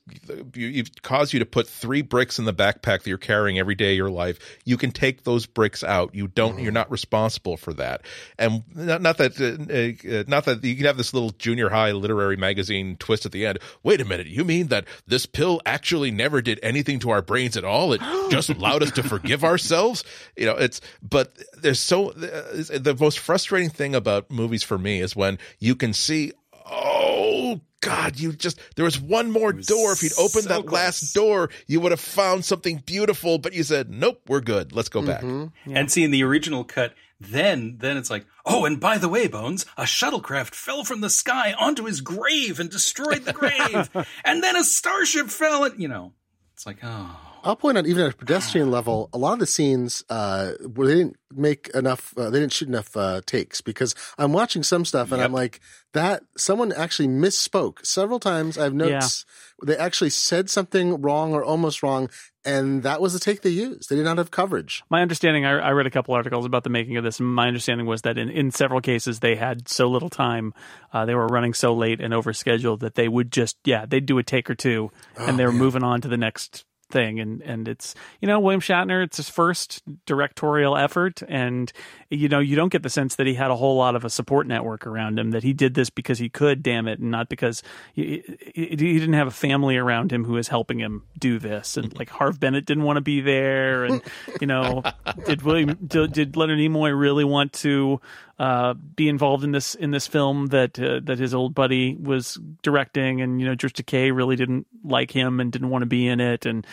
you, 0.55 0.65
you've 0.65 0.89
caused 1.03 1.34
you 1.34 1.39
to 1.39 1.45
put 1.45 1.68
three 1.68 2.01
bricks 2.01 2.39
in 2.39 2.45
the 2.45 2.53
backpack 2.53 3.03
that 3.03 3.05
you're 3.05 3.19
carrying 3.19 3.59
every 3.59 3.76
day 3.76 3.91
of 3.91 3.97
your 3.97 4.09
life, 4.09 4.39
you 4.65 4.76
can 4.76 4.89
take 4.89 5.23
those 5.23 5.45
bricks 5.45 5.84
out. 5.84 6.15
You 6.15 6.30
don't, 6.30 6.57
you're 6.57 6.72
not 6.72 6.89
responsible 6.89 7.57
for 7.57 7.73
that. 7.73 8.01
And 8.39 8.64
not, 8.73 9.03
not 9.03 9.19
that, 9.19 9.39
uh, 9.39 10.18
uh, 10.18 10.23
not 10.27 10.45
that 10.45 10.64
you 10.64 10.76
can 10.76 10.85
have 10.88 10.97
this 10.97 11.14
little 11.14 11.30
junior 11.30 11.69
high 11.69 11.91
literary 11.91 12.38
magazine 12.38 12.97
twist 12.97 13.27
at 13.27 13.34
the 13.34 13.45
end. 13.45 13.59
Wait 13.84 14.01
a 14.01 14.05
minute, 14.05 14.26
you 14.26 14.43
mean 14.43 14.69
that 14.69 14.85
this 15.05 15.27
pill 15.27 15.61
actually 15.64 16.09
never 16.09 16.41
did 16.41 16.59
anything 16.64 16.97
to 16.97 17.11
our 17.11 17.22
brains 17.22 17.55
at 17.55 17.64
all? 17.64 17.93
It 17.93 18.01
just 18.31 18.49
allowed 18.49 18.81
us 18.81 18.89
to 18.93 19.03
forgive 19.28 19.44
ourselves. 19.44 20.04
You 20.36 20.45
know, 20.48 20.56
it's 20.56 20.82
but 21.02 21.32
there's 21.58 21.80
so 21.80 22.10
uh, 22.10 22.14
the 22.14 22.95
most 22.99 23.20
frustrating 23.20 23.70
thing 23.70 23.95
about 23.95 24.32
movies 24.32 24.64
for 24.64 24.78
me 24.78 25.02
is 25.02 25.16
when 25.16 25.38
you 25.60 25.76
can 25.76 25.94
see. 25.94 26.34
Oh 26.70 27.62
God! 27.80 28.20
You 28.20 28.34
just 28.34 28.60
there 28.76 28.84
was 28.84 28.99
one 28.99 29.32
more 29.32 29.54
door. 29.54 29.94
If 29.94 30.04
you'd 30.04 30.18
opened 30.20 30.44
so 30.44 30.49
that 30.49 30.70
last 30.70 31.14
door, 31.14 31.49
you 31.66 31.80
would 31.80 31.94
have 31.94 32.02
found 32.02 32.44
something 32.44 32.84
beautiful. 32.86 33.38
But 33.38 33.54
you 33.54 33.64
said, 33.64 33.90
"Nope, 33.90 34.22
we're 34.28 34.41
good. 34.41 34.74
Let's 34.74 34.90
go 34.90 35.02
back." 35.02 35.24
and 35.24 35.91
seeing 35.91 36.12
the 36.12 36.24
original 36.24 36.66
cut 36.66 36.94
then 37.20 37.78
then 37.80 37.98
it's 37.98 38.10
like 38.10 38.26
oh 38.45 38.66
and 38.66 38.80
by 38.80 38.98
the 38.98 39.10
way 39.10 39.28
bones 39.28 39.66
a 39.76 39.84
shuttlecraft 39.84 40.54
fell 40.54 40.84
from 40.84 41.02
the 41.02 41.10
sky 41.10 41.54
onto 41.54 41.86
his 41.86 42.02
grave 42.02 42.60
and 42.60 42.70
destroyed 42.70 43.24
the 43.26 43.34
grave 43.34 43.90
and 44.24 44.44
then 44.44 44.56
a 44.56 44.64
starship 44.64 45.28
fell 45.28 45.64
and 45.64 45.82
you 45.82 45.88
know 45.88 46.14
it's 46.54 46.66
like 46.66 46.78
oh 46.84 47.27
I'll 47.43 47.55
point 47.55 47.77
out, 47.77 47.85
even 47.85 48.05
at 48.05 48.14
a 48.14 48.18
pedestrian 48.18 48.72
level, 48.72 49.09
a 49.14 49.18
lot 49.18 49.34
of 49.34 49.39
the 49.39 49.45
scenes 49.45 50.03
uh, 50.09 50.53
where 50.73 50.88
they 50.88 50.95
didn't 50.95 51.18
make 51.34 51.69
enough, 51.69 52.14
uh, 52.18 52.30
they 52.30 52.39
didn't 52.39 52.53
shoot 52.53 52.68
enough 52.68 52.95
uh, 52.97 53.22
takes 53.26 53.61
because 53.61 53.95
I'm 54.18 54.34
watching 54.34 54.64
some 54.64 54.85
stuff 54.85 55.11
and 55.11 55.22
I'm 55.22 55.34
like, 55.34 55.61
that 55.93 56.23
someone 56.38 56.72
actually 56.72 57.07
misspoke 57.07 57.85
several 57.85 58.19
times. 58.19 58.57
I 58.57 58.65
have 58.65 58.73
notes. 58.73 59.26
They 59.64 59.76
actually 59.76 60.11
said 60.11 60.49
something 60.49 61.01
wrong 61.01 61.34
or 61.34 61.43
almost 61.43 61.81
wrong, 61.81 62.09
and 62.45 62.84
that 62.84 63.01
was 63.01 63.14
the 63.14 63.19
take 63.19 63.41
they 63.41 63.49
used. 63.49 63.89
They 63.89 63.95
did 63.95 64.05
not 64.05 64.19
have 64.19 64.30
coverage. 64.30 64.84
My 64.89 65.01
understanding, 65.01 65.45
I, 65.45 65.53
I 65.53 65.72
read 65.72 65.88
a 65.88 65.91
couple 65.91 66.14
articles 66.14 66.45
about 66.45 66.64
the 66.64 66.69
making 66.69 66.97
of 66.97 67.03
this, 67.03 67.19
and 67.19 67.27
my 67.27 67.47
understanding 67.47 67.88
was 67.88 68.03
that 68.03 68.18
in, 68.18 68.30
in 68.30 68.51
several 68.51 68.81
cases 68.81 69.19
they 69.19 69.35
had 69.35 69.68
so 69.68 69.88
little 69.89 70.09
time, 70.09 70.53
uh, 70.93 71.05
they 71.05 71.15
were 71.15 71.27
running 71.27 71.53
so 71.53 71.73
late 71.73 71.99
and 71.99 72.14
over 72.14 72.34
scheduled 72.34 72.81
that 72.81 72.95
they 72.95 73.07
would 73.07 73.31
just, 73.31 73.57
yeah, 73.64 73.85
they'd 73.88 74.05
do 74.05 74.18
a 74.19 74.23
take 74.23 74.49
or 74.49 74.55
two, 74.55 74.91
and 75.18 75.39
they 75.39 75.45
were 75.45 75.51
moving 75.51 75.84
on 75.84 76.01
to 76.01 76.07
the 76.07 76.18
next 76.18 76.65
thing. 76.89 77.19
And 77.19 77.41
and 77.41 77.68
it's 77.68 77.95
you 78.22 78.27
know 78.27 78.39
William 78.39 78.61
Shatner 78.61 79.03
it's 79.03 79.18
his 79.18 79.30
first 79.30 79.84
directorial 80.05 80.77
effort. 80.77 81.22
And 81.27 81.72
you 82.09 82.29
know 82.29 82.39
you 82.39 82.55
don't 82.55 82.69
get 82.69 82.84
the 82.84 82.89
sense 82.89 83.15
that 83.15 83.27
he 83.27 83.34
had 83.34 83.51
a 83.51 83.55
whole 83.55 83.77
lot 83.77 83.95
of 83.95 84.05
a 84.05 84.09
support 84.09 84.47
network 84.47 84.88
around 84.88 85.19
him 85.19 85.31
that 85.31 85.43
he 85.43 85.53
did 85.53 85.73
this 85.73 85.89
because 85.89 86.19
he 86.19 86.29
could 86.29 86.63
damn 86.63 86.88
it 86.88 86.99
and 86.99 87.11
not 87.11 87.29
because 87.29 87.63
he, 87.93 88.23
he 88.53 88.75
didn't 88.75 89.13
have 89.13 89.27
a 89.27 89.31
family 89.31 89.77
around 89.77 90.11
him 90.11 90.23
who 90.23 90.34
was 90.34 90.47
helping 90.47 90.79
him 90.79 91.03
do 91.17 91.39
this 91.39 91.77
and 91.77 91.97
like 91.97 92.09
Harv 92.09 92.39
Bennett 92.39 92.65
didn't 92.65 92.84
want 92.84 92.97
to 92.97 93.01
be 93.01 93.21
there 93.21 93.85
and 93.85 94.01
you 94.39 94.47
know 94.47 94.84
did 95.25 95.41
William 95.41 95.77
did, 95.85 96.13
did 96.13 96.38
Leonard 96.38 96.59
Nimoy 96.59 96.97
really 96.97 97.23
want 97.23 97.53
to 97.53 97.99
uh, 98.39 98.73
be 98.73 99.09
involved 99.09 99.43
in 99.43 99.51
this 99.51 99.75
in 99.75 99.91
this 99.91 100.05
film 100.07 100.47
that 100.47 100.79
uh, 100.79 100.99
that 101.03 101.17
his 101.17 101.34
old 101.34 101.55
buddy 101.55 101.95
was 101.95 102.38
directing, 102.61 103.21
and 103.21 103.41
you 103.41 103.47
know 103.47 103.55
George 103.55 103.73
Takei 103.73 104.15
really 104.15 104.35
didn't 104.35 104.67
like 104.84 105.11
him 105.11 105.39
and 105.39 105.51
didn't 105.51 105.69
want 105.69 105.81
to 105.81 105.88
be 105.88 106.07
in 106.07 106.19
it, 106.19 106.45
and 106.45 106.65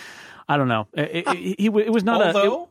I 0.49 0.57
don't 0.59 0.69
know. 0.69 0.89
It, 0.93 1.27
it, 1.27 1.37
he, 1.37 1.67
it 1.67 1.93
was 1.93 2.05
not 2.05 2.21
although, 2.21 2.65
a. 2.65 2.69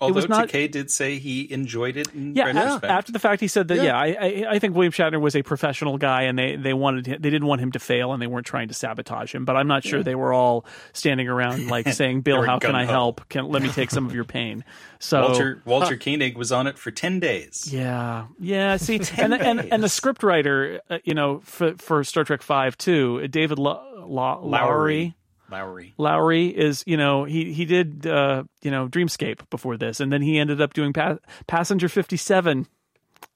It, 0.00 0.02
although 0.04 0.14
was 0.14 0.28
not- 0.28 0.48
Takei 0.48 0.70
did 0.70 0.90
say 0.92 1.18
he 1.18 1.50
enjoyed 1.52 1.96
it 1.96 2.14
in 2.14 2.32
yeah, 2.36 2.44
retrospect. 2.44 2.84
after 2.92 3.10
the 3.10 3.18
fact, 3.18 3.40
he 3.40 3.48
said 3.48 3.66
that. 3.68 3.78
Yeah, 3.78 3.82
Yeah. 3.82 3.98
I, 3.98 4.06
I 4.06 4.44
I 4.54 4.58
think 4.60 4.76
William 4.76 4.92
Shatner 4.92 5.20
was 5.20 5.34
a 5.34 5.42
professional 5.42 5.98
guy, 5.98 6.22
and 6.22 6.38
they 6.38 6.54
they 6.54 6.72
wanted 6.72 7.06
him, 7.06 7.20
they 7.20 7.30
didn't 7.30 7.48
want 7.48 7.60
him 7.60 7.72
to 7.72 7.80
fail, 7.80 8.12
and 8.12 8.22
they 8.22 8.28
weren't 8.28 8.46
trying 8.46 8.68
to 8.68 8.74
sabotage 8.74 9.34
him. 9.34 9.44
But 9.44 9.56
I'm 9.56 9.66
not 9.66 9.82
sure 9.84 10.04
they 10.04 10.14
were 10.14 10.32
all 10.32 10.64
standing 10.92 11.26
around 11.28 11.66
like 11.68 11.88
saying, 11.92 12.20
"Bill, 12.20 12.42
how 12.42 12.60
can 12.60 12.76
I 12.76 12.84
gung-ho. 12.84 12.92
help? 12.92 13.28
Can 13.28 13.48
let 13.48 13.60
me 13.62 13.70
take 13.70 13.90
some 13.90 14.06
of 14.06 14.14
your 14.14 14.24
pain." 14.38 14.64
So 15.00 15.20
Walter 15.22 15.62
Walter 15.64 15.96
Koenig 15.96 16.36
was 16.36 16.52
on 16.52 16.66
it 16.68 16.78
for 16.78 16.92
ten 16.92 17.18
days. 17.18 17.68
Yeah, 17.72 18.26
yeah. 18.38 18.76
See, 18.76 19.00
and 19.18 19.32
the, 19.32 19.40
and 19.40 19.60
and 19.72 19.82
the 19.82 19.88
script 19.88 20.22
writer, 20.22 20.80
uh, 20.90 20.98
you 21.04 21.14
know, 21.14 21.40
for 21.44 21.74
for 21.74 22.04
Star 22.04 22.22
Trek 22.24 22.42
Five 22.42 22.78
too, 22.78 23.26
David 23.28 23.58
Lo- 23.58 23.82
Lo- 24.06 24.40
Loughery. 24.44 24.50
Loughery. 24.52 25.14
Loughery 25.50 25.94
Loughery 25.98 26.52
is, 26.52 26.84
you 26.86 26.96
know, 26.96 27.24
he 27.24 27.52
he 27.52 27.64
did, 27.64 28.06
uh, 28.06 28.44
you 28.62 28.70
know, 28.70 28.88
Dreamscape 28.88 29.48
before 29.50 29.76
this, 29.76 30.00
and 30.00 30.12
then 30.12 30.22
he 30.22 30.38
ended 30.38 30.60
up 30.60 30.74
doing 30.74 30.92
pa- 30.92 31.18
Passenger 31.46 31.88
Fifty 31.88 32.16
Seven. 32.16 32.66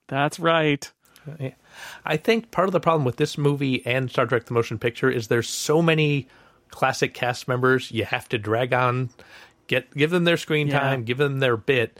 That's 0.07 0.39
right. 0.39 0.91
I 2.05 2.17
think 2.17 2.51
part 2.51 2.67
of 2.67 2.73
the 2.73 2.79
problem 2.81 3.05
with 3.05 3.15
this 3.15 3.37
movie 3.37 3.85
and 3.85 4.09
Star 4.11 4.25
Trek: 4.25 4.45
The 4.45 4.53
Motion 4.53 4.77
Picture 4.77 5.09
is 5.09 5.27
there's 5.27 5.49
so 5.49 5.81
many 5.81 6.27
classic 6.69 7.13
cast 7.13 7.47
members 7.47 7.91
you 7.91 8.03
have 8.05 8.27
to 8.29 8.37
drag 8.37 8.73
on, 8.73 9.09
get 9.67 9.93
give 9.95 10.11
them 10.11 10.25
their 10.25 10.37
screen 10.37 10.67
Yeah. 10.67 10.79
time, 10.79 11.03
give 11.03 11.17
them 11.17 11.39
their 11.39 11.55
bit. 11.57 11.99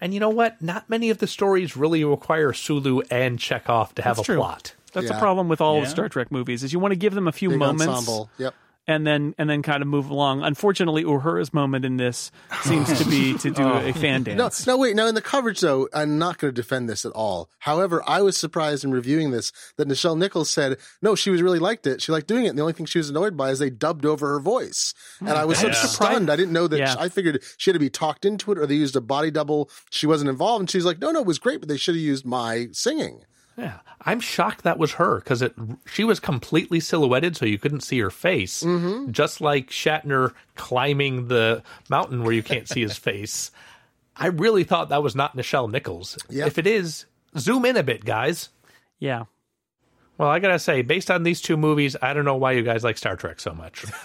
And 0.00 0.14
you 0.14 0.20
know 0.20 0.28
what? 0.30 0.60
Not 0.62 0.88
many 0.88 1.10
of 1.10 1.18
the 1.18 1.26
stories 1.26 1.76
really 1.76 2.04
require 2.04 2.52
Sulu 2.52 3.00
and 3.10 3.38
Chekov 3.38 3.94
to 3.94 4.02
have 4.02 4.16
That's 4.16 4.28
a 4.28 4.32
true. 4.32 4.36
plot. 4.36 4.74
That's 4.92 5.08
the 5.08 5.14
Yeah. 5.14 5.18
problem 5.20 5.48
with 5.48 5.60
all 5.60 5.82
of 5.82 5.88
Star 5.88 6.08
Trek 6.08 6.30
movies 6.30 6.62
is 6.62 6.72
you 6.72 6.78
want 6.78 6.92
to 6.92 6.96
give 6.96 7.14
them 7.14 7.26
a 7.26 7.32
few 7.32 7.48
Big 7.50 7.58
moments 7.58 7.86
ensemble. 7.86 8.30
Yep. 8.38 8.54
And 8.88 9.06
then 9.06 9.34
and 9.38 9.48
then 9.48 9.62
kind 9.62 9.82
of 9.82 9.86
move 9.86 10.10
along. 10.10 10.42
Unfortunately, 10.42 11.04
Uhura's 11.04 11.52
moment 11.54 11.84
in 11.84 11.98
this 11.98 12.32
seems 12.62 12.98
to 13.00 13.08
be 13.08 13.36
to 13.38 13.50
do 13.50 13.62
oh. 13.64 13.86
a 13.86 13.92
fan 13.92 14.22
No, 14.24 14.34
dance. 14.36 14.66
no, 14.66 14.72
no, 14.72 14.78
wait. 14.78 14.96
Now, 14.96 15.06
in 15.06 15.14
the 15.14 15.20
coverage, 15.22 15.60
though, 15.60 15.88
I'm 15.94 16.18
not 16.18 16.38
going 16.38 16.52
to 16.52 16.60
defend 16.60 16.88
this 16.88 17.04
at 17.04 17.12
all. 17.12 17.50
However, 17.60 18.02
I 18.06 18.22
was 18.22 18.36
surprised 18.36 18.84
in 18.84 18.90
reviewing 18.90 19.30
this 19.30 19.52
that 19.76 19.86
Nichelle 19.86 20.16
Nichols 20.18 20.50
said, 20.50 20.78
no, 21.02 21.14
she 21.14 21.30
was 21.30 21.42
really 21.42 21.58
liked 21.58 21.86
it. 21.86 22.00
She 22.02 22.10
liked 22.10 22.26
doing 22.26 22.46
it. 22.46 22.48
And 22.48 22.58
the 22.58 22.62
only 22.62 22.72
thing 22.72 22.86
she 22.86 22.98
was 22.98 23.10
annoyed 23.10 23.36
by 23.36 23.50
is 23.50 23.58
they 23.58 23.70
dubbed 23.70 24.06
over 24.06 24.26
her 24.28 24.40
voice. 24.40 24.94
And 25.20 25.28
I 25.30 25.44
was 25.44 25.58
so 25.58 25.66
Yeah. 25.68 25.74
stunned. 25.74 26.30
I 26.30 26.36
didn't 26.36 26.52
know 26.52 26.66
that. 26.66 26.78
Yeah. 26.78 26.94
I 26.98 27.10
figured 27.10 27.42
she 27.58 27.70
had 27.70 27.74
to 27.74 27.78
be 27.78 27.90
talked 27.90 28.24
into 28.24 28.50
it 28.52 28.58
or 28.58 28.66
they 28.66 28.74
used 28.74 28.96
a 28.96 29.00
body 29.02 29.30
double. 29.30 29.68
She 29.90 30.06
wasn't 30.06 30.30
involved. 30.30 30.60
And 30.62 30.70
she's 30.70 30.86
like, 30.86 30.98
no, 30.98 31.10
no, 31.10 31.20
it 31.20 31.26
was 31.26 31.38
great, 31.38 31.60
but 31.60 31.68
they 31.68 31.76
should 31.76 31.94
have 31.94 32.02
used 32.02 32.24
my 32.24 32.68
singing. 32.72 33.20
Yeah, 33.58 33.80
I'm 34.02 34.20
shocked 34.20 34.62
that 34.62 34.78
was 34.78 34.92
her 34.94 35.18
because 35.18 35.42
it 35.42 35.52
she 35.84 36.04
was 36.04 36.20
completely 36.20 36.78
silhouetted, 36.78 37.36
so 37.36 37.44
you 37.44 37.58
couldn't 37.58 37.80
see 37.80 37.98
her 37.98 38.10
face. 38.10 38.62
Mm-hmm. 38.62 39.10
Just 39.10 39.40
like 39.40 39.70
Shatner 39.70 40.32
climbing 40.54 41.26
the 41.26 41.64
mountain 41.90 42.22
where 42.22 42.32
you 42.32 42.44
can't 42.44 42.68
see 42.68 42.80
his 42.80 42.96
face. 43.08 43.50
I 44.16 44.28
really 44.28 44.62
thought 44.62 44.90
that 44.90 45.02
was 45.02 45.16
not 45.16 45.36
Nichelle 45.36 45.70
Nichols. 45.70 46.16
Yeah. 46.30 46.46
If 46.46 46.56
it 46.58 46.66
is, 46.68 47.06
zoom 47.36 47.64
in 47.64 47.76
a 47.76 47.82
bit, 47.82 48.04
guys. 48.04 48.48
Yeah. 49.00 49.24
Well, 50.18 50.28
I 50.28 50.40
gotta 50.40 50.58
say, 50.58 50.82
based 50.82 51.10
on 51.12 51.22
these 51.22 51.40
two 51.40 51.56
movies, 51.56 51.96
I 52.02 52.12
don't 52.12 52.24
know 52.24 52.34
why 52.36 52.52
you 52.52 52.62
guys 52.62 52.82
like 52.84 52.98
Star 52.98 53.14
Trek 53.16 53.38
so 53.40 53.54
much. 53.54 53.84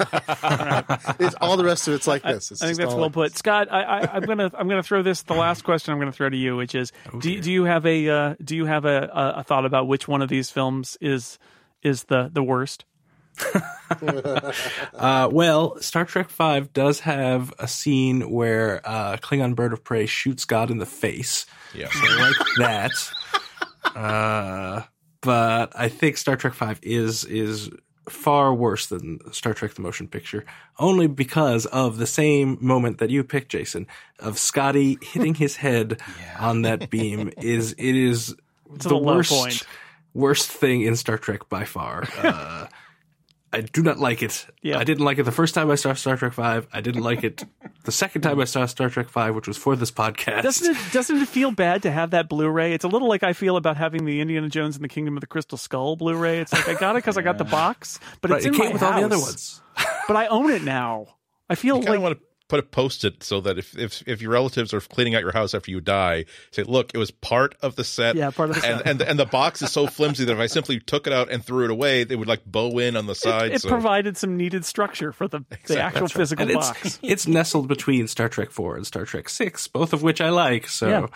It's 1.20 1.36
all 1.42 1.58
the 1.58 1.64
rest 1.66 1.88
of 1.88 1.94
it's 1.96 2.06
like 2.08 2.22
this. 2.24 2.52
It's 2.52 2.62
I 2.62 2.68
think 2.68 2.78
that's 2.78 2.92
all 2.92 2.98
well 2.98 3.06
like 3.08 3.14
put, 3.14 3.38
Scott. 3.38 3.68
I, 3.72 3.82
I, 3.84 4.16
I'm 4.16 4.22
gonna 4.24 4.52
I'm 4.54 4.68
gonna 4.70 4.84
throw 4.84 5.02
this. 5.02 5.24
The 5.24 5.34
last 5.34 5.64
question 5.64 5.92
I'm 5.94 6.00
gonna 6.00 6.12
throw 6.12 6.30
to 6.30 6.38
you, 6.38 6.56
which 6.56 6.76
is, 6.76 6.92
do 7.20 7.32
you- 7.32 7.42
do 7.42 7.52
you 7.52 7.64
have 7.66 7.86
a 7.86 8.08
uh, 8.10 8.36
do 8.44 8.56
you 8.56 8.66
have 8.66 8.86
a, 8.86 9.10
a, 9.14 9.40
a 9.40 9.44
thought 9.44 9.66
about 9.66 9.88
which 9.88 10.08
one 10.08 10.22
of 10.22 10.30
these 10.30 10.50
films 10.52 10.98
is 11.02 11.40
is 11.82 12.04
the 12.06 12.30
the 12.32 12.44
worst? 12.44 12.86
Uh, 14.94 15.30
well, 15.32 15.80
Star 15.82 16.06
Trek 16.06 16.30
Five 16.30 16.74
does 16.74 17.02
have 17.02 17.54
a 17.60 17.68
scene 17.68 18.30
where 18.32 18.82
uh, 18.86 19.18
Klingon 19.18 19.56
bird 19.56 19.74
of 19.74 19.84
prey 19.84 20.06
shoots 20.06 20.46
God 20.46 20.72
in 20.72 20.78
the 20.80 20.86
face. 20.86 21.46
Yeah. 21.76 21.90
So 21.90 22.00
I 22.02 22.30
like 22.30 22.48
that. 22.58 22.92
Uh, 23.96 24.82
but 25.24 25.72
I 25.76 25.90
think 25.90 26.18
Star 26.18 26.36
Trek 26.36 26.54
Five 26.54 26.80
is 26.84 27.24
is 27.26 27.70
far 28.10 28.54
worse 28.54 28.88
than 28.88 29.20
Star 29.32 29.54
Trek: 29.54 29.74
The 29.74 29.82
Motion 29.82 30.08
Picture, 30.08 30.46
only 30.78 31.08
because 31.08 31.66
of 31.68 31.98
the 31.98 32.06
same 32.06 32.58
moment 32.62 32.98
that 33.00 33.10
you 33.10 33.24
picked, 33.24 33.50
Jason, 33.50 33.88
of 34.20 34.38
Scotty 34.38 34.98
hitting 35.02 35.36
his 35.36 35.56
head 35.56 36.00
on 36.38 36.64
that 36.64 36.90
beam. 36.90 37.32
Is 37.38 37.74
it 37.78 37.96
is 37.96 38.36
the 38.70 38.90
the 38.90 38.98
worst 38.98 39.66
worst 40.14 40.50
thing 40.52 40.82
in 40.82 40.96
Star 40.96 41.18
Trek 41.18 41.50
by 41.50 41.64
far. 41.64 42.04
Uh, 42.22 42.68
I 43.54 43.62
do 43.62 43.84
not 43.84 44.00
like 44.00 44.24
it. 44.24 44.48
Yeah. 44.64 44.80
I 44.80 44.84
didn't 44.84 45.06
like 45.06 45.20
it 45.20 45.24
the 45.24 45.32
first 45.32 45.54
time 45.54 45.70
I 45.70 45.76
saw 45.76 45.94
Star 45.94 46.18
Trek 46.18 46.34
Five. 46.34 46.68
I 46.74 46.82
didn't 46.82 47.04
like 47.04 47.24
it 47.24 47.44
the 47.84 47.92
second 47.92 48.24
time 48.24 48.40
I 48.40 48.46
saw 48.46 48.66
Star 48.66 48.90
Trek 48.90 49.10
Five, 49.10 49.36
which 49.36 49.48
was 49.48 49.58
for 49.58 49.76
this 49.76 49.92
podcast. 49.92 50.42
Doesn't 50.42 50.76
it 50.76 50.92
doesn't 50.92 51.18
it 51.18 51.28
feel 51.28 51.52
bad 51.52 51.84
to 51.84 51.92
have 51.92 52.12
that 52.12 52.30
Blu-ray? 52.30 52.74
It's 52.74 52.84
a 52.84 52.88
little 52.88 53.08
like 53.08 53.22
I 53.22 53.34
feel 53.34 53.56
about 53.56 53.78
having 53.78 54.06
the 54.06 54.22
Indiana 54.22 54.50
Jones 54.50 54.76
and 54.76 54.84
the 54.84 54.90
Kingdom 54.90 55.16
of 55.16 55.22
the 55.22 55.28
Crystal 55.28 55.58
Skull 55.58 55.96
Blu-ray. 55.96 56.40
It's 56.40 56.52
like 56.52 56.68
I 56.68 56.74
got 56.74 56.96
it 56.96 57.04
because 57.04 57.18
I 57.18 57.22
got 57.22 57.38
the 57.38 57.44
box, 57.44 58.00
but 58.22 58.32
Right, 58.32 58.38
it's 58.38 58.48
it 58.48 58.50
in 58.50 58.56
came 58.56 58.66
my 58.68 58.74
with 58.74 58.84
all 58.84 59.00
the 59.00 59.06
other 59.06 59.20
ones. 59.20 59.62
But 60.08 60.18
I 60.18 60.28
own 60.28 60.50
it 60.50 60.64
now. 60.64 61.08
I 61.50 61.56
feel 61.56 61.78
You 61.80 61.84
like 61.84 62.00
want 62.00 62.18
to 62.20 62.26
put 62.54 62.60
a 62.60 62.68
post-it 62.68 63.24
so 63.24 63.42
that 63.42 63.58
if, 63.58 63.76
if 63.76 64.04
if 64.08 64.22
your 64.22 64.30
relatives 64.32 64.76
are 64.76 64.80
cleaning 64.80 65.16
out 65.16 65.22
your 65.22 65.32
house 65.32 65.56
after 65.56 65.72
you 65.72 65.82
die, 65.82 66.26
say, 66.52 66.62
"Look, 66.62 66.92
it 66.94 67.00
was 67.00 67.10
part 67.10 67.56
of 67.64 67.76
the 67.76 67.84
set." 67.84 68.16
Yeah, 68.16 68.30
part 68.30 68.52
of 68.52 68.56
the 68.58 68.62
set. 68.62 68.72
And 68.74 68.88
and 69.02 69.02
and 69.02 69.20
the 69.20 69.26
box 69.26 69.64
is 69.64 69.72
so 69.72 69.88
flimsy 69.98 70.24
that 70.26 70.34
if 70.34 70.38
I 70.40 70.46
simply 70.46 70.80
took 70.80 71.08
it 71.08 71.14
out 71.14 71.32
and 71.32 71.44
threw 71.44 71.66
it 71.66 71.72
away, 71.72 72.04
they 72.04 72.16
would 72.16 72.28
like 72.28 72.46
bow 72.46 72.78
in 72.78 72.96
on 72.96 73.08
the 73.08 73.16
sides. 73.16 73.56
it 73.56 73.62
so- 73.64 73.70
provided 73.70 74.18
some 74.18 74.38
needed 74.38 74.66
structure 74.66 75.12
for 75.12 75.28
the, 75.28 75.42
the 75.66 75.82
actual 75.82 76.08
physical 76.10 76.44
And 76.44 76.52
it's 76.52 76.68
box. 76.70 77.00
it's 77.04 77.26
nestled 77.28 77.68
between 77.68 78.08
Star 78.08 78.30
Trek 78.30 78.52
Four 78.52 78.76
and 78.76 78.86
Star 78.86 79.06
Trek 79.06 79.30
Six, 79.30 79.68
both 79.68 79.92
of 79.94 80.04
which 80.04 80.22
I 80.22 80.30
like. 80.30 80.68
So 80.68 80.88
Yeah. 80.88 81.08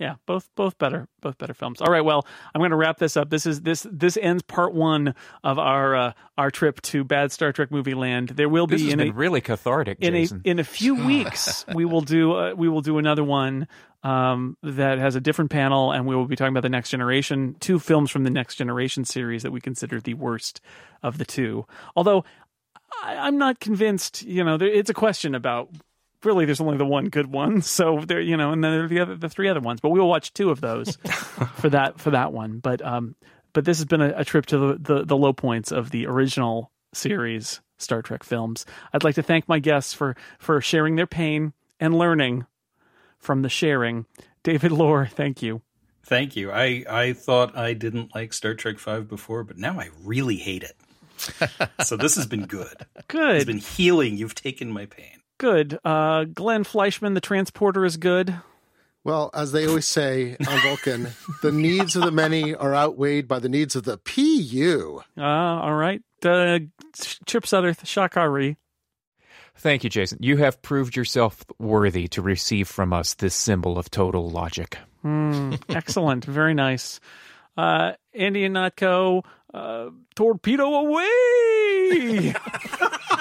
Yeah, 0.00 0.14
both 0.24 0.48
both 0.56 0.78
better 0.78 1.08
both 1.20 1.36
better 1.36 1.52
films. 1.52 1.82
All 1.82 1.92
right, 1.92 2.00
well, 2.00 2.26
I'm 2.54 2.60
going 2.60 2.70
to 2.70 2.76
wrap 2.76 2.96
this 2.96 3.18
up. 3.18 3.28
This 3.28 3.44
is 3.44 3.60
this 3.60 3.86
this 3.92 4.16
ends 4.16 4.42
part 4.42 4.72
one 4.72 5.14
of 5.44 5.58
our 5.58 5.94
uh, 5.94 6.12
our 6.38 6.50
trip 6.50 6.80
to 6.82 7.04
bad 7.04 7.32
Star 7.32 7.52
Trek 7.52 7.70
movie 7.70 7.92
land. 7.92 8.30
There 8.30 8.48
will 8.48 8.66
be 8.66 8.76
This 8.76 8.84
has 8.84 8.92
in 8.94 8.98
been 8.98 9.10
a 9.10 9.12
really 9.12 9.42
cathartic, 9.42 9.98
in 10.00 10.16
a 10.16 10.26
in 10.44 10.58
a 10.58 10.64
few 10.64 10.94
weeks 11.06 11.66
we 11.74 11.84
will 11.84 12.00
do 12.00 12.32
uh, 12.32 12.54
we 12.54 12.66
will 12.66 12.80
do 12.80 12.96
another 12.96 13.22
one 13.22 13.68
um, 14.02 14.56
that 14.62 14.98
has 14.98 15.16
a 15.16 15.20
different 15.20 15.50
panel, 15.50 15.92
and 15.92 16.06
we 16.06 16.16
will 16.16 16.24
be 16.24 16.34
talking 16.34 16.54
about 16.54 16.62
the 16.62 16.70
next 16.70 16.88
generation. 16.88 17.56
Two 17.60 17.78
films 17.78 18.10
from 18.10 18.24
the 18.24 18.30
next 18.30 18.54
generation 18.54 19.04
series 19.04 19.42
that 19.42 19.50
we 19.50 19.60
consider 19.60 20.00
the 20.00 20.14
worst 20.14 20.62
of 21.02 21.18
the 21.18 21.26
two. 21.26 21.66
Although 21.94 22.24
I, 23.02 23.16
I'm 23.16 23.36
not 23.36 23.60
convinced. 23.60 24.22
You 24.22 24.44
know, 24.44 24.56
there, 24.56 24.68
it's 24.68 24.88
a 24.88 24.94
question 24.94 25.34
about. 25.34 25.68
Really, 26.24 26.44
there's 26.44 26.60
only 26.60 26.76
the 26.76 26.84
one 26.84 27.08
good 27.08 27.28
one, 27.28 27.62
so 27.62 28.00
there, 28.00 28.20
you 28.20 28.36
know, 28.36 28.52
and 28.52 28.62
then 28.62 28.72
there 28.72 28.84
are 28.84 28.88
the 28.88 29.00
other, 29.00 29.16
the 29.16 29.28
three 29.28 29.48
other 29.48 29.60
ones. 29.60 29.80
But 29.80 29.90
we 29.90 30.00
will 30.00 30.08
watch 30.08 30.32
two 30.34 30.50
of 30.50 30.60
those 30.60 30.96
for 31.56 31.70
that 31.70 32.00
for 32.00 32.10
that 32.10 32.32
one. 32.32 32.58
But 32.58 32.84
um, 32.84 33.14
but 33.52 33.64
this 33.64 33.78
has 33.78 33.86
been 33.86 34.02
a, 34.02 34.12
a 34.16 34.24
trip 34.24 34.46
to 34.46 34.58
the, 34.58 34.78
the 34.78 35.04
the 35.04 35.16
low 35.16 35.32
points 35.32 35.72
of 35.72 35.90
the 35.90 36.06
original 36.06 36.70
series 36.92 37.60
Star 37.78 38.02
Trek 38.02 38.22
films. 38.22 38.66
I'd 38.92 39.04
like 39.04 39.14
to 39.14 39.22
thank 39.22 39.48
my 39.48 39.58
guests 39.58 39.92
for 39.92 40.16
for 40.38 40.60
sharing 40.60 40.96
their 40.96 41.06
pain 41.06 41.52
and 41.78 41.96
learning 41.96 42.46
from 43.18 43.42
the 43.42 43.48
sharing. 43.48 44.06
David 44.42 44.72
Loehr, 44.72 45.06
thank 45.06 45.42
you. 45.42 45.62
Thank 46.02 46.34
you. 46.34 46.50
I, 46.50 46.84
I 46.88 47.12
thought 47.12 47.56
I 47.56 47.74
didn't 47.74 48.14
like 48.14 48.32
Star 48.32 48.54
Trek 48.54 48.78
Five 48.78 49.08
before, 49.08 49.44
but 49.44 49.58
now 49.58 49.78
I 49.78 49.90
really 50.02 50.36
hate 50.36 50.62
it. 50.64 50.76
so 51.84 51.96
this 51.96 52.16
has 52.16 52.26
been 52.26 52.46
good. 52.46 52.74
Good. 53.08 53.36
It's 53.36 53.44
been 53.44 53.58
healing. 53.58 54.16
You've 54.16 54.34
taken 54.34 54.70
my 54.70 54.86
pain. 54.86 55.19
Good. 55.40 55.78
Uh, 55.82 56.24
Glenn 56.24 56.64
Fleishman, 56.64 57.14
the 57.14 57.20
transporter, 57.22 57.86
is 57.86 57.96
good. 57.96 58.34
Well, 59.04 59.30
as 59.32 59.52
they 59.52 59.66
always 59.66 59.86
say 59.86 60.36
on 60.46 60.60
Vulcan, 60.60 61.08
the 61.40 61.50
needs 61.50 61.96
of 61.96 62.02
the 62.02 62.10
many 62.10 62.54
are 62.54 62.74
outweighed 62.74 63.26
by 63.26 63.38
the 63.38 63.48
needs 63.48 63.74
of 63.74 63.84
the 63.84 63.96
PU. 63.96 65.00
Uh, 65.16 65.22
all 65.22 65.72
right. 65.72 66.02
Uh, 66.22 66.58
Chip 67.24 67.44
Sudderth, 67.44 67.84
Shakari. 67.84 68.56
Thank 69.56 69.82
you, 69.82 69.88
Jason. 69.88 70.18
You 70.20 70.36
have 70.36 70.60
proved 70.60 70.94
yourself 70.94 71.42
worthy 71.58 72.06
to 72.08 72.20
receive 72.20 72.68
from 72.68 72.92
us 72.92 73.14
this 73.14 73.34
symbol 73.34 73.78
of 73.78 73.90
total 73.90 74.28
logic. 74.28 74.76
Hmm, 75.00 75.54
excellent. 75.70 76.26
Very 76.26 76.52
nice. 76.52 77.00
Uh, 77.56 77.92
Andy 78.12 78.46
Ihnatko, 78.46 79.24
uh, 79.54 79.88
torpedo 80.14 80.74
away. 80.74 81.69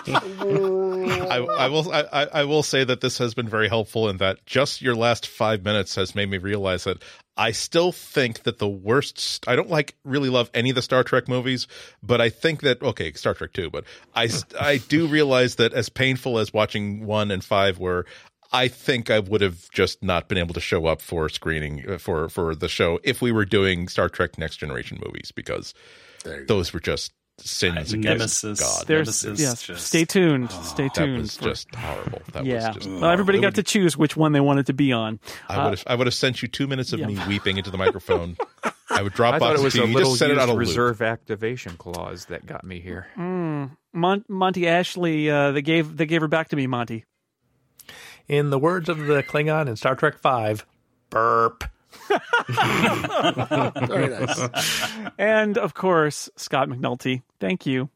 I, 0.08 1.46
I 1.58 1.68
will 1.68 1.92
I, 1.92 2.28
I- 2.34 2.44
will 2.44 2.64
say 2.64 2.84
that 2.84 3.02
this 3.02 3.18
has 3.18 3.34
been 3.34 3.48
very 3.48 3.68
helpful 3.68 4.10
in 4.10 4.18
that 4.18 4.46
just 4.46 4.82
your 4.82 4.96
last 4.96 5.28
five 5.28 5.64
minutes 5.64 5.96
has 5.96 6.16
made 6.16 6.30
me 6.30 6.38
realize 6.38 6.84
that 6.86 7.04
I 7.38 7.52
still 7.52 7.92
think 7.92 8.44
that 8.44 8.60
the 8.60 8.68
worst 8.68 9.48
I 9.48 9.56
don't 9.56 9.70
like 9.70 9.96
really 10.04 10.30
love 10.30 10.50
any 10.54 10.70
of 10.70 10.76
the 10.76 10.82
Star 10.82 11.04
Trek 11.04 11.28
movies, 11.28 11.68
but 12.04 12.22
I 12.22 12.30
think 12.30 12.62
that 12.62 12.82
okay, 12.82 13.14
Star 13.14 13.34
Trek 13.34 13.54
too, 13.54 13.70
but 13.70 13.86
I 14.16 14.30
I 14.60 14.78
do 14.78 15.08
realize 15.08 15.56
that 15.56 15.74
as 15.74 15.90
painful 15.90 16.40
as 16.40 16.54
watching 16.54 17.06
one 17.06 17.32
and 17.32 17.44
five 17.44 17.80
were. 17.80 18.06
I 18.52 18.68
think 18.68 19.12
I 19.12 19.20
would 19.20 19.42
have 19.42 19.70
just 19.70 20.02
not 20.02 20.28
been 20.28 20.40
able 20.40 20.56
to 20.56 20.60
show 20.60 20.88
up 20.88 21.04
for 21.04 21.30
screening 21.30 21.88
uh, 21.88 21.98
for 22.00 22.30
for 22.30 22.56
the 22.56 22.68
show 22.68 23.00
if 23.04 23.22
we 23.22 23.32
were 23.32 23.46
doing 23.46 23.88
Star 23.88 24.10
Trek 24.10 24.40
Next 24.40 24.58
Generation 24.58 25.00
movies 25.06 25.32
because 25.32 25.76
you 26.26 26.32
go. 26.32 26.46
those 26.48 26.74
were 26.74 26.80
just 26.80 27.14
sins 27.46 27.94
against 27.94 28.44
Nemesis. 28.44 28.60
God. 28.60 28.88
There's 28.88 29.24
Nemesis 29.26 29.40
yes. 29.42 29.62
just- 29.64 29.88
Stay 29.88 30.06
tuned. 30.06 30.50
Ah, 30.52 30.62
stay 30.62 30.84
that 30.84 30.94
tuned. 30.96 31.18
was 31.20 31.38
for- 31.38 31.44
just 31.46 31.74
horrible. 31.76 32.22
That 32.34 32.46
yeah. 32.46 32.68
was 32.68 32.76
just 32.78 32.90
well, 32.90 33.10
everybody 33.12 33.40
got 33.40 33.48
would- 33.48 33.56
to 33.56 33.64
choose 33.64 33.98
which 33.98 34.16
one 34.18 34.32
they 34.32 34.40
wanted 34.40 34.66
to 34.68 34.74
be 34.74 34.92
on. 34.94 35.20
I 35.48 35.64
would 35.64 35.78
have 35.80 35.88
uh, 35.88 35.92
I 35.92 35.96
would 35.96 36.08
have 36.08 36.14
sent 36.14 36.42
you 36.42 36.48
two 36.48 36.68
minutes 36.68 36.94
of 36.94 37.00
yeah. 37.00 37.08
me 37.08 37.20
weeping 37.28 37.58
into 37.58 37.72
the 37.72 37.78
microphone. 37.78 38.38
I 38.92 39.02
would 39.04 39.14
drop 39.14 39.36
I 39.36 39.40
thought 39.40 39.50
box 39.52 39.62
it 39.62 39.64
was 39.64 39.76
a 39.76 39.78
you. 39.80 39.86
You 39.86 39.94
little 39.94 40.10
just 40.12 40.20
set 40.20 40.30
it 40.32 40.34
used 40.34 40.42
on 40.44 40.50
a 40.50 40.54
loop. 40.54 40.60
reserve 40.60 41.02
activation 41.02 41.78
clause 41.78 42.26
that 42.26 42.46
got 42.46 42.64
me 42.64 42.80
here. 42.80 43.08
Hmm. 43.16 43.66
Mon- 43.94 44.26
Monty 44.28 44.68
Ashley, 44.68 45.30
uh, 45.30 45.52
they 45.52 45.62
gave 45.62 45.96
they 45.98 46.06
gave 46.06 46.22
her 46.22 46.28
back 46.28 46.50
to 46.50 46.56
me, 46.56 46.68
Monty. 46.68 47.06
In 48.28 48.50
the 48.52 48.60
words 48.60 48.90
of 48.90 48.98
the 49.00 49.24
Klingon 49.24 49.68
in 49.68 49.76
Star 49.76 49.96
Trek 49.96 50.18
Five, 50.20 50.66
burp. 51.10 51.64
Very 52.50 54.10
nice. 54.10 54.50
And 55.18 55.58
of 55.58 55.74
course, 55.74 56.30
Scott 56.36 56.70
McNulty. 56.70 57.24
Thank 57.40 57.66
you. 57.66 57.90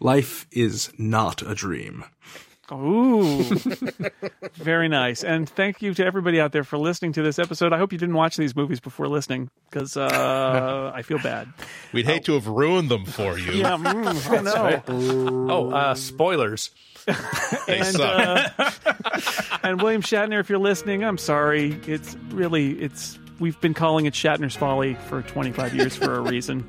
Life 0.00 0.46
is 0.50 0.90
not 0.98 1.42
a 1.42 1.54
dream. 1.54 2.04
Ooh, 2.72 3.42
very 4.54 4.88
nice. 4.88 5.22
And 5.22 5.48
thank 5.48 5.82
you 5.82 5.92
to 5.94 6.04
everybody 6.04 6.40
out 6.40 6.52
there 6.52 6.64
for 6.64 6.78
listening 6.78 7.12
to 7.12 7.22
this 7.22 7.38
episode. 7.38 7.74
I 7.74 7.78
hope 7.78 7.92
you 7.92 7.98
didn't 7.98 8.14
watch 8.14 8.36
these 8.36 8.56
movies 8.56 8.80
before 8.80 9.06
listening 9.06 9.50
because 9.68 9.96
uh, 9.98 10.90
I 10.94 11.02
feel 11.02 11.18
bad. 11.18 11.52
We'd 11.92 12.06
hate 12.06 12.24
to 12.24 12.32
have 12.34 12.46
ruined 12.48 12.88
them 12.90 13.04
for 13.04 13.38
you. 13.38 13.52
Yeah, 13.52 13.76
mm, 13.76 14.30
I 14.30 14.40
know. 14.88 15.46
Oh, 15.50 15.70
uh, 15.70 15.94
spoilers. 15.94 16.70
They 17.66 17.78
and, 17.80 17.86
suck. 17.86 18.52
uh, 18.58 18.70
and 19.62 19.80
William 19.82 20.00
Shatner, 20.00 20.40
if 20.40 20.48
you're 20.48 20.58
listening, 20.58 21.04
I'm 21.04 21.18
sorry. 21.18 21.78
It's 21.86 22.14
really 22.30 22.72
it's 22.80 23.18
we've 23.40 23.60
been 23.60 23.74
calling 23.74 24.06
it 24.06 24.14
Shatner's 24.14 24.56
Folly 24.56 24.94
for 24.94 25.20
25 25.20 25.74
years 25.74 25.96
for 25.96 26.14
a 26.14 26.20
reason. 26.20 26.64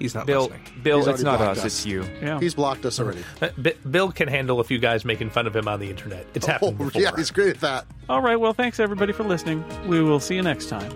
He's 0.00 0.14
not 0.14 0.26
Bill, 0.26 0.40
listening. 0.48 0.60
Bill, 0.82 0.96
He's 0.98 1.06
it's 1.06 1.08
already 1.08 1.24
not 1.24 1.38
blocked 1.38 1.52
us, 1.52 1.58
us. 1.58 1.64
it's 1.66 1.86
you. 1.86 2.04
Yeah. 2.22 2.40
He's 2.40 2.54
blocked 2.54 2.84
us 2.86 2.98
already. 2.98 3.22
Uh, 3.40 3.50
B- 3.62 3.74
Bill 3.88 4.10
can 4.10 4.26
handle 4.28 4.58
a 4.58 4.64
few 4.64 4.78
guys 4.78 5.04
making 5.04 5.30
fun 5.30 5.46
of 5.46 5.54
him 5.54 5.68
on 5.68 5.78
the 5.78 5.88
internet. 5.90 6.26
It's 6.34 6.48
Oh, 6.48 6.52
happened 6.52 6.78
before. 6.78 7.00
yeah, 7.02 7.10
he's 7.16 7.30
great 7.30 7.50
at 7.56 7.60
that. 7.60 7.86
All 8.08 8.20
right. 8.22 8.36
Well, 8.40 8.54
thanks 8.54 8.80
everybody 8.80 9.12
for 9.12 9.22
listening. 9.24 9.62
We 9.86 10.02
will 10.02 10.18
see 10.18 10.34
you 10.34 10.42
next 10.42 10.68
time. 10.70 10.90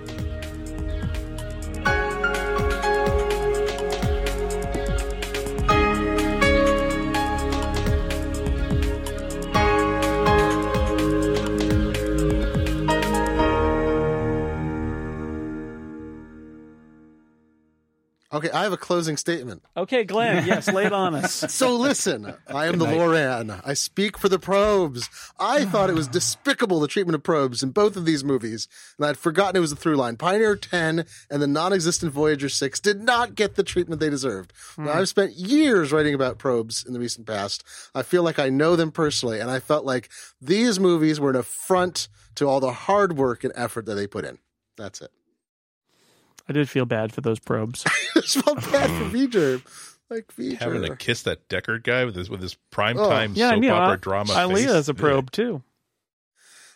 Okay, 18.45 18.55
I 18.55 18.65
have 18.65 18.73
a 18.73 18.79
closing 18.79 19.17
statement. 19.17 19.63
Okay, 19.75 20.05
Glenn. 20.05 20.45
Yes, 20.55 20.69
lay 20.69 20.85
it 20.85 20.93
on 20.93 21.15
us. 21.15 21.45
So 21.49 21.75
listen, 21.77 22.35
I 22.49 22.67
am 22.67 22.79
the 22.79 22.85
Lorax. 22.85 23.63
I 23.65 23.73
speak 23.73 24.19
for 24.19 24.29
the 24.29 24.39
probes. 24.39 25.09
I 25.39 25.65
thought 25.65 25.89
it 25.89 25.95
was 25.95 26.09
despicable 26.09 26.81
the 26.81 26.89
treatment 26.89 27.15
of 27.15 27.23
probes 27.23 27.63
in 27.63 27.71
both 27.71 27.97
of 27.97 28.05
these 28.05 28.23
movies, 28.23 28.69
and 28.99 29.07
I'd 29.07 29.17
forgotten 29.17 29.57
it 29.57 29.61
was 29.61 29.73
a 29.73 29.77
through 29.77 29.97
line. 29.97 30.17
Pioneer 30.17 30.57
10 30.57 31.07
and 31.31 31.43
the 31.43 31.47
non-existent 31.47 32.13
Voyager 32.13 32.49
6 32.49 32.81
did 32.81 33.01
not 33.01 33.35
get 33.35 33.55
the 33.55 33.63
treatment 33.63 34.01
they 34.01 34.11
deserved. 34.11 34.53
Now, 34.77 34.93
hmm. 34.93 34.99
I've 34.99 35.09
spent 35.09 35.35
years 35.35 35.93
writing 35.93 36.15
about 36.15 36.39
probes 36.39 36.85
in 36.85 36.93
the 36.93 37.01
recent 37.01 37.27
past. 37.27 37.65
I 37.95 38.03
feel 38.03 38.23
like 38.23 38.39
I 38.39 38.51
know 38.51 38.77
them 38.77 38.93
personally, 38.93 39.41
and 39.41 39.51
I 39.51 39.61
felt 39.61 39.87
like 39.87 40.11
these 40.41 40.79
movies 40.79 41.19
were 41.19 41.31
an 41.31 41.37
affront 41.37 42.09
to 42.35 42.47
all 42.47 42.61
the 42.61 42.73
hard 42.73 43.17
work 43.17 43.45
and 43.45 43.53
effort 43.57 43.87
that 43.87 43.95
they 43.95 44.07
put 44.07 44.25
in. 44.25 44.39
That's 44.77 45.01
it. 45.01 45.11
I 46.49 46.53
did 46.53 46.69
feel 46.69 46.85
bad 46.87 47.13
for 47.13 47.21
those 47.21 47.39
probes. 47.39 47.85
It's 48.17 48.35
felt 48.41 48.61
bad 48.71 48.89
for 48.91 49.05
V'ger. 49.17 49.63
Like 50.09 50.29
V'ger. 50.37 50.59
Having 50.59 50.83
to 50.83 50.97
kiss 50.97 51.23
that 51.23 51.49
Deckard 51.49 51.83
guy 51.83 52.05
with 52.05 52.15
his 52.15 52.31
with 52.31 52.41
his 52.41 52.55
prime 52.71 52.97
Oh. 52.99 53.09
time 53.09 53.33
Yeah, 53.35 53.49
I 53.49 53.53
soap 53.53 53.61
knew. 53.61 53.71
opera 53.71 53.93
I, 53.93 53.97
drama. 53.97 54.41
Ilia 54.41 54.75
is 54.77 54.89
a 54.89 54.95
probe 54.95 55.31
too. 55.33 55.63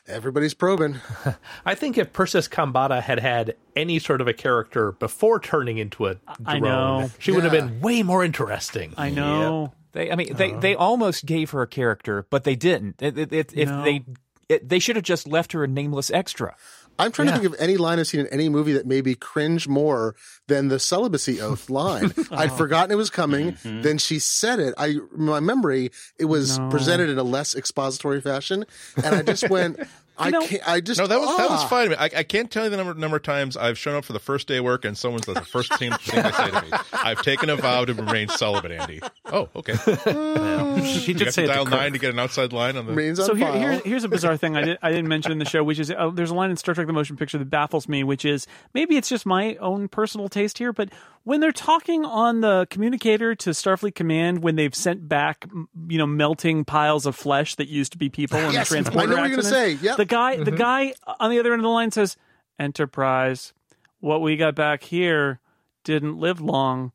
Everybody's 0.07 0.55
probing. 0.55 0.97
I 1.66 1.74
think 1.74 1.99
if 1.99 2.12
Persis 2.15 2.49
Khambatta 2.49 3.03
had 3.03 3.19
had 3.20 3.57
any 3.77 3.99
sort 3.99 4.23
of 4.23 4.27
a 4.28 4.32
character 4.32 4.93
before 4.93 5.39
turning 5.39 5.77
into 5.77 6.07
a 6.07 6.15
drone, 6.15 6.47
I 6.47 6.59
know. 6.59 7.11
she 7.19 7.31
would 7.31 7.43
have 7.45 7.53
been 7.53 7.81
way 7.81 8.03
more 8.03 8.24
interesting. 8.24 8.95
I 8.97 9.11
know. 9.11 9.74
They, 9.93 10.11
I 10.11 10.16
mean, 10.16 10.35
they, 10.35 10.53
uh-huh. 10.53 10.61
they 10.61 10.74
almost 10.74 11.27
gave 11.27 11.51
her 11.51 11.61
a 11.61 11.66
character, 11.66 12.27
but 12.31 12.45
they 12.45 12.57
didn't. 12.57 13.03
It, 13.03 13.19
it, 13.19 13.32
it, 13.35 13.53
if 13.55 13.69
they, 13.69 14.05
it, 14.49 14.66
they 14.69 14.78
should 14.78 14.97
have 14.97 15.05
just 15.05 15.28
left 15.28 15.53
her 15.53 15.62
a 15.62 15.69
nameless 15.69 16.11
extra. 16.11 16.57
I'm 16.99 17.12
trying 17.12 17.29
to 17.29 17.35
think 17.35 17.45
of 17.45 17.55
any 17.59 17.77
line 17.77 17.99
I've 17.99 18.07
seen 18.07 18.20
in 18.20 18.27
any 18.29 18.49
movie 18.49 18.73
that 18.73 18.87
made 18.87 19.05
me 19.05 19.15
cringe 19.15 19.69
more 19.69 20.15
than 20.49 20.69
the 20.69 20.79
celibacy 20.79 21.41
oath 21.41 21.70
line. 21.70 22.12
I'd 22.31 22.51
oh. 22.51 22.57
forgotten 22.57 22.91
it 22.91 22.97
was 22.97 23.11
coming. 23.11 23.53
Mm-hmm. 23.53 23.83
Then 23.83 23.99
she 23.99 24.19
said 24.19 24.59
it. 24.59 24.75
I, 24.77 24.97
my 25.12 25.41
memory, 25.41 25.91
it 26.19 26.25
was 26.25 26.59
No. 26.59 26.69
presented 26.70 27.09
in 27.09 27.19
a 27.19 27.23
less 27.23 27.55
expository 27.55 28.20
fashion, 28.20 28.65
and 28.97 29.15
I 29.15 29.23
just 29.23 29.49
went. 29.49 29.79
I 30.19 30.31
know- 30.31 30.47
can't. 30.47 30.69
I 30.69 30.81
just 30.81 30.99
No, 31.01 31.07
that 31.07 31.20
was 31.20 31.36
that 31.36 31.51
was 31.51 31.62
ah. 31.62 31.66
fine. 31.69 31.95
I, 31.95 32.11
I 32.16 32.23
can't 32.23 32.51
tell 32.51 32.65
you 32.65 32.70
the 32.70 32.77
number 32.77 32.95
number 32.95 33.16
of 33.16 33.23
times 33.23 33.57
I've 33.57 33.78
shown 33.78 33.95
up 33.95 34.05
for 34.05 34.12
the 34.12 34.19
first 34.19 34.49
day 34.49 34.59
of 34.59 34.65
work 34.65 34.85
and 34.85 34.97
someone's 34.97 35.27
the 35.27 35.40
first 35.40 35.74
thing, 35.78 35.93
thing 35.93 36.23
they 36.23 36.31
say 36.32 36.51
to 36.51 36.62
me. 36.62 36.69
I've 36.93 37.23
taken 37.23 37.51
a 37.51 37.57
vow 37.57 37.85
to 37.85 37.95
remain 37.95 38.28
celibate, 38.28 38.73
Andy. 38.73 39.01
Oh, 39.27 39.49
okay. 39.57 39.74
She 40.78 41.12
You 41.12 41.19
did 41.19 41.27
have 41.27 41.35
say 41.35 41.43
to 41.43 41.49
dial 41.49 41.66
nine 41.66 41.93
to 41.93 41.99
get 41.99 42.11
an 42.11 42.19
outside 42.19 42.53
line 42.53 42.77
on 42.77 42.86
the. 42.86 42.93
Remains 42.93 43.19
on 43.19 43.27
So 43.27 43.35
here, 43.35 43.53
here, 43.53 43.81
here's 43.85 44.05
a 44.05 44.09
bizarre 44.09 44.36
thing 44.36 44.57
I, 44.57 44.62
did, 44.62 44.78
I 44.82 44.90
didn't 44.90 45.09
mention 45.09 45.32
in 45.32 45.39
the 45.39 45.45
show, 45.45 45.65
which 45.65 45.78
is 45.78 45.90
uh, 45.90 46.11
there's 46.11 46.31
a 46.31 46.35
line 46.35 46.51
in 46.51 46.57
Star 46.57 46.74
Trek: 46.74 46.86
The 46.86 46.93
Motion 46.93 47.16
Picture 47.16 47.39
that 47.39 47.51
baffles 47.51 47.89
me, 47.89 48.05
which 48.05 48.24
is 48.24 48.47
maybe 48.74 48.97
it's 48.97 49.09
just 49.09 49.27
my 49.27 49.57
own 49.57 49.89
personal 49.89 50.28
taste 50.28 50.59
here, 50.59 50.73
but 50.73 50.90
when 51.29 51.41
they're 51.41 51.53
talking 51.53 52.07
on 52.07 52.41
the 52.41 52.67
communicator 52.71 53.35
to 53.35 53.51
Starfleet 53.51 53.95
Command, 53.95 54.43
when 54.43 54.57
they've 54.57 54.75
sent 54.75 55.07
back, 55.07 55.47
you 55.87 55.99
know, 55.99 56.07
melting 56.07 56.65
piles 56.65 57.05
of 57.05 57.15
flesh 57.15 57.55
that 57.57 57.69
used 57.69 57.93
to 57.93 57.99
be 57.99 58.09
people 58.09 58.39
in 58.39 58.55
Yes, 58.55 58.71
the 58.71 58.79
I 58.79 58.81
transporter 58.81 59.09
know 59.09 59.17
what 59.17 59.29
you're 59.29 59.37
gonna 59.37 59.49
say. 59.49 59.73
Yep. 59.73 59.99
the 59.99 60.07
guy, 60.07 60.43
the 60.43 60.51
guy 60.51 60.95
on 61.21 61.31
the 61.31 61.39
other 61.39 61.53
end 61.53 61.61
of 61.61 61.65
the 61.65 61.69
line 61.69 61.91
says, 61.91 62.17
"Enterprise, 62.59 63.53
what 64.01 64.23
we 64.23 64.39
got 64.39 64.55
back 64.55 64.85
here 64.85 65.41
didn't 65.85 66.17
live 66.17 66.41
long. 66.41 66.93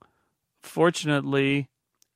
Fortunately." 0.64 1.70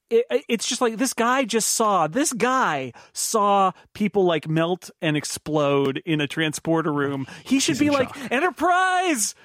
it, 0.09 0.25
it's 0.47 0.65
just 0.65 0.81
like 0.81 0.97
this 0.97 1.13
guy 1.13 1.43
just 1.43 1.69
saw 1.71 2.07
this 2.07 2.33
guy 2.33 2.93
saw 3.13 3.73
people 3.93 4.25
like 4.25 4.47
melt 4.47 4.89
and 5.03 5.15
explode 5.15 6.01
in 6.03 6.19
a 6.19 6.27
transporter 6.27 6.91
room. 6.91 7.27
He 7.43 7.59
should 7.59 7.77
be 7.77 7.91
like 7.91 8.09
Enterprise. 8.31 9.35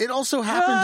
It 0.00 0.10
also 0.10 0.42
happened. 0.42 0.74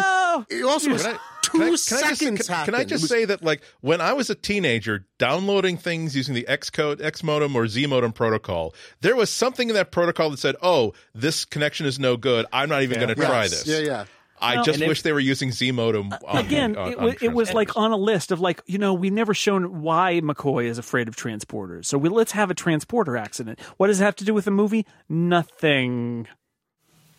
No! 0.50 0.58
It 0.58 0.64
also 0.64 0.90
was 0.90 1.04
I- 1.06 1.18
two 1.42 1.58
can 1.58 1.62
I- 1.62 1.64
can 1.64 1.72
I 1.72 1.76
seconds. 1.76 2.38
just, 2.38 2.48
can, 2.48 2.64
can 2.66 2.74
I 2.74 2.84
just 2.84 3.02
was- 3.02 3.10
say 3.10 3.24
that, 3.24 3.42
like, 3.42 3.62
when 3.80 4.00
I 4.00 4.12
was 4.12 4.30
a 4.30 4.34
teenager, 4.34 5.06
downloading 5.18 5.76
things 5.76 6.14
using 6.14 6.34
the 6.34 6.46
X 6.46 6.70
code, 6.70 7.00
X 7.02 7.22
modem, 7.22 7.56
or 7.56 7.66
Z 7.66 7.86
modem 7.86 8.12
protocol, 8.12 8.74
there 9.00 9.16
was 9.16 9.30
something 9.30 9.68
in 9.68 9.74
that 9.74 9.90
protocol 9.90 10.30
that 10.30 10.38
said, 10.38 10.56
"Oh, 10.62 10.92
this 11.14 11.44
connection 11.44 11.86
is 11.86 11.98
no 11.98 12.16
good. 12.16 12.46
I'm 12.52 12.68
not 12.68 12.82
even 12.82 12.96
going 12.98 13.08
to 13.08 13.14
try 13.14 13.42
Yes. 13.42 13.64
this." 13.64 13.66
Yeah, 13.66 13.78
yeah. 13.86 14.04
I 14.42 14.54
Well- 14.54 14.64
just 14.64 14.76
And 14.76 14.84
if- 14.84 14.88
wish 14.88 15.02
they 15.02 15.12
were 15.12 15.20
using 15.20 15.52
Z 15.52 15.70
modem. 15.72 16.14
On, 16.26 16.38
Again, 16.38 16.74
on, 16.74 16.92
it, 16.92 16.98
on 16.98 17.04
wa- 17.08 17.14
it 17.20 17.32
was 17.32 17.52
like 17.52 17.76
on 17.76 17.90
a 17.92 17.96
list 17.98 18.32
of 18.32 18.40
like 18.40 18.62
you 18.66 18.78
know 18.78 18.94
we've 18.94 19.12
never 19.12 19.34
shown 19.34 19.82
why 19.82 20.20
McCoy 20.24 20.64
is 20.64 20.78
afraid 20.78 21.08
of 21.08 21.16
transporters. 21.16 21.84
So 21.86 21.98
we, 21.98 22.08
let's 22.08 22.32
have 22.32 22.50
a 22.50 22.54
transporter 22.54 23.18
accident. 23.18 23.60
What 23.76 23.88
does 23.88 24.00
it 24.00 24.04
have 24.04 24.16
to 24.16 24.24
do 24.24 24.32
with 24.32 24.46
the 24.46 24.50
movie? 24.50 24.86
Nothing. 25.10 26.26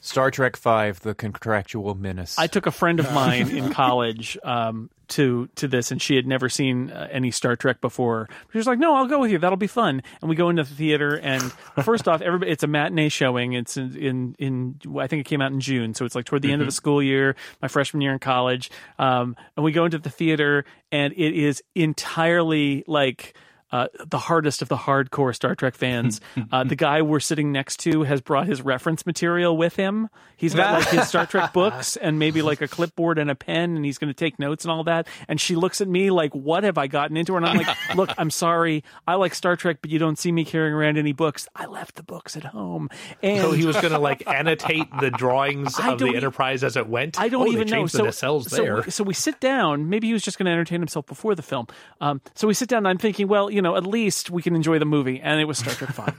Star 0.02 0.32
Trek 0.32 0.58
Five: 0.58 1.00
The 1.00 1.16
Contractual 1.16 1.96
Menace. 1.96 2.38
I 2.38 2.48
took 2.48 2.66
a 2.66 2.72
friend 2.72 3.00
of 3.00 3.12
mine 3.14 3.50
in 3.56 3.72
college 3.72 4.38
um, 4.44 4.90
to 5.10 5.48
to 5.56 5.68
this, 5.68 5.92
and 5.92 6.02
she 6.02 6.16
had 6.16 6.26
never 6.26 6.50
seen 6.50 6.90
uh, 6.90 7.08
any 7.12 7.30
Star 7.30 7.56
Trek 7.56 7.82
before. 7.82 8.28
She 8.52 8.58
was 8.58 8.66
like, 8.66 8.80
"No, 8.80 8.96
I'll 8.96 9.06
go 9.06 9.20
with 9.20 9.32
you. 9.32 9.38
That'll 9.38 9.58
be 9.58 9.68
fun." 9.68 10.02
And 10.22 10.30
we 10.30 10.36
go 10.36 10.50
into 10.50 10.64
the 10.64 10.74
theater, 10.74 11.18
and 11.18 11.44
first 11.84 12.08
off, 12.08 12.22
everybody 12.22 12.52
it's 12.52 12.64
a 12.64 12.68
matinee 12.68 13.10
showing. 13.10 13.54
It's 13.54 13.78
in 13.78 13.96
in, 13.96 14.36
in 14.40 15.00
I 15.00 15.06
think 15.06 15.22
it 15.22 15.30
came 15.30 15.42
out 15.42 15.52
in 15.52 15.60
June, 15.60 15.94
so 15.94 16.04
it's 16.04 16.16
like 16.16 16.26
toward 16.26 16.42
the 16.42 16.52
end 16.52 16.62
of 16.62 16.68
the 16.68 16.74
school 16.74 17.02
year, 17.02 17.36
my 17.62 17.68
freshman 17.68 18.02
year 18.02 18.14
in 18.14 18.20
college. 18.20 18.72
Um, 18.98 19.36
and 19.56 19.64
we 19.64 19.72
go 19.72 19.86
into 19.86 20.00
the 20.00 20.10
theater, 20.10 20.66
and 20.92 21.14
it 21.14 21.34
is 21.34 21.62
entirely 21.76 22.84
like 22.88 23.36
uh, 23.72 23.88
the 24.06 24.18
hardest 24.18 24.62
of 24.62 24.70
the 24.70 24.78
hardcore 24.78 25.34
Star 25.36 25.56
Trek 25.56 25.76
fans. 25.76 26.20
Uh, 26.52 26.64
the 26.64 26.76
guy 26.76 27.02
we're 27.02 27.20
sitting 27.20 27.52
next 27.52 27.78
to 27.82 28.04
has 28.04 28.20
brought 28.20 28.46
his 28.48 28.62
reference 28.62 29.06
material 29.06 29.56
with 29.56 29.76
him. 29.76 30.10
He's 30.36 30.54
got 30.56 30.80
like 30.80 30.90
his 30.90 31.08
Star 31.08 31.26
Trek 31.26 31.54
books 31.54 31.96
and 31.98 32.20
maybe 32.20 32.42
like 32.42 32.62
a 32.62 32.68
clipboard 32.68 33.18
and 33.20 33.30
a 33.30 33.36
pen, 33.36 33.76
and 33.76 33.86
he's 33.86 33.98
going 33.98 34.10
to 34.10 34.14
take 34.14 34.38
notes 34.40 34.66
and 34.66 34.72
all 34.72 34.84
that. 34.86 35.08
And 35.28 35.40
she 35.40 35.56
looks 35.56 35.80
at 35.82 35.88
me 35.88 36.10
like, 36.10 36.34
"What 36.34 36.64
have 36.64 36.78
I 36.78 36.88
gotten 36.88 37.16
into?" 37.16 37.38
And 37.38 37.46
I'm 37.46 37.58
like, 37.58 37.78
"Look, 37.96 38.10
I'm 38.18 38.30
sorry. 38.32 38.84
I 39.08 39.16
like 39.16 39.34
Star 39.36 39.56
Trek, 39.56 39.78
but 39.82 39.92
you 39.92 40.00
don't 40.00 40.18
see 40.18 40.32
me 40.32 40.44
carrying 40.44 40.74
around 40.74 40.98
any 40.98 41.14
books. 41.14 41.48
I 41.56 41.68
left 41.68 41.96
the 41.96 42.04
books 42.04 42.36
at 42.36 42.44
home." 42.44 42.90
And 43.22 43.42
So 43.42 43.52
he 43.52 43.66
was 43.66 43.78
going 43.78 43.94
to 43.94 44.00
like 44.00 44.28
annotate 44.28 44.88
the 45.00 45.12
drawings 45.12 45.80
of 45.80 46.00
the 46.00 46.16
Enterprise 46.16 46.64
as 46.64 46.76
it 46.76 46.88
went. 46.88 47.20
I 47.20 47.30
don't 47.30 47.48
Oh, 47.48 47.52
even 47.52 47.68
know. 47.70 47.86
So, 47.88 48.04
so, 48.50 48.82
so 48.90 49.04
we 49.04 49.14
sit 49.14 49.40
down. 49.40 49.90
Maybe 49.90 50.08
he 50.08 50.14
was 50.14 50.24
just 50.24 50.38
going 50.38 50.46
to 50.48 50.52
entertain 50.52 50.80
himself 50.82 51.06
before 51.06 51.36
the 51.36 51.42
film. 51.44 51.68
Um, 52.02 52.20
so 52.36 52.48
we 52.48 52.54
sit 52.54 52.68
down, 52.68 52.80
and 52.80 52.88
I'm 52.88 52.98
thinking, 52.98 53.28
well, 53.28 53.50
you 53.52 53.61
know, 53.62 53.76
at 53.76 53.86
least 53.86 54.30
we 54.30 54.42
can 54.42 54.56
enjoy 54.56 54.80
the 54.80 54.86
movie. 54.86 55.20
And 55.20 55.40
it 55.40 55.46
was 55.46 55.58
Star 55.58 55.74
Trek 55.74 55.92
Five. 55.92 56.16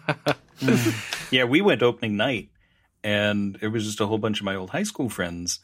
Yeah, 1.32 1.44
we 1.44 1.60
went 1.62 1.82
opening 1.82 2.16
night, 2.16 2.51
and 3.02 3.59
it 3.62 3.69
was 3.69 3.85
just 3.85 4.01
a 4.01 4.06
whole 4.06 4.19
bunch 4.19 4.40
of 4.40 4.44
my 4.44 4.55
old 4.55 4.70
high 4.70 4.82
school 4.82 5.09
friends, 5.09 5.60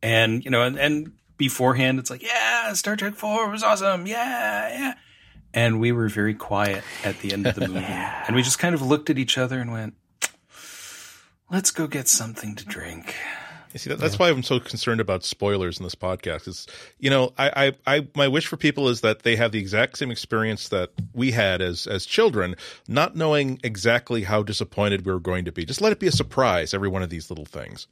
and 0.00 0.44
you 0.44 0.50
know, 0.50 0.62
and, 0.62 0.78
and 0.78 1.12
beforehand, 1.36 1.98
it's 1.98 2.08
like, 2.08 2.22
yeah, 2.22 2.72
Star 2.74 2.94
Trek 2.94 3.14
Four 3.14 3.50
was 3.50 3.64
awesome, 3.64 4.06
yeah, 4.06 4.68
yeah, 4.68 4.94
and 5.52 5.80
we 5.80 5.90
were 5.90 6.08
very 6.08 6.34
quiet 6.34 6.84
at 7.04 7.18
the 7.18 7.32
end 7.32 7.46
of 7.48 7.56
the 7.56 7.66
movie, 7.68 7.84
and 7.84 8.36
we 8.36 8.42
just 8.42 8.60
kind 8.60 8.76
of 8.76 8.80
looked 8.80 9.10
at 9.10 9.18
each 9.18 9.36
other 9.36 9.60
and 9.60 9.72
went, 9.72 9.94
let's 11.50 11.72
go 11.72 11.88
get 11.88 12.06
something 12.06 12.54
to 12.54 12.64
drink. 12.64 13.14
You 13.72 13.78
see, 13.78 13.90
that, 13.90 13.98
that's 13.98 14.18
why 14.18 14.30
I'm 14.30 14.42
so 14.42 14.58
concerned 14.60 15.00
about 15.00 15.24
spoilers 15.24 15.78
in 15.78 15.84
this 15.84 15.94
podcast. 15.94 16.48
Is 16.48 16.66
you 16.98 17.10
know, 17.10 17.32
I, 17.36 17.72
I, 17.86 17.96
I, 17.96 18.08
my 18.14 18.28
wish 18.28 18.46
for 18.46 18.56
people 18.56 18.88
is 18.88 19.02
that 19.02 19.22
they 19.22 19.36
have 19.36 19.52
the 19.52 19.58
exact 19.58 19.98
same 19.98 20.10
experience 20.10 20.68
that 20.68 20.90
we 21.12 21.32
had 21.32 21.60
as 21.60 21.86
as 21.86 22.06
children, 22.06 22.54
not 22.86 23.16
knowing 23.16 23.60
exactly 23.62 24.24
how 24.24 24.42
disappointed 24.42 25.04
we 25.04 25.12
were 25.12 25.20
going 25.20 25.44
to 25.44 25.52
be. 25.52 25.64
Just 25.64 25.80
let 25.80 25.92
it 25.92 26.00
be 26.00 26.06
a 26.06 26.12
surprise. 26.12 26.72
Every 26.72 26.88
one 26.88 27.02
of 27.02 27.10
these 27.10 27.30
little 27.30 27.44
things. 27.44 27.86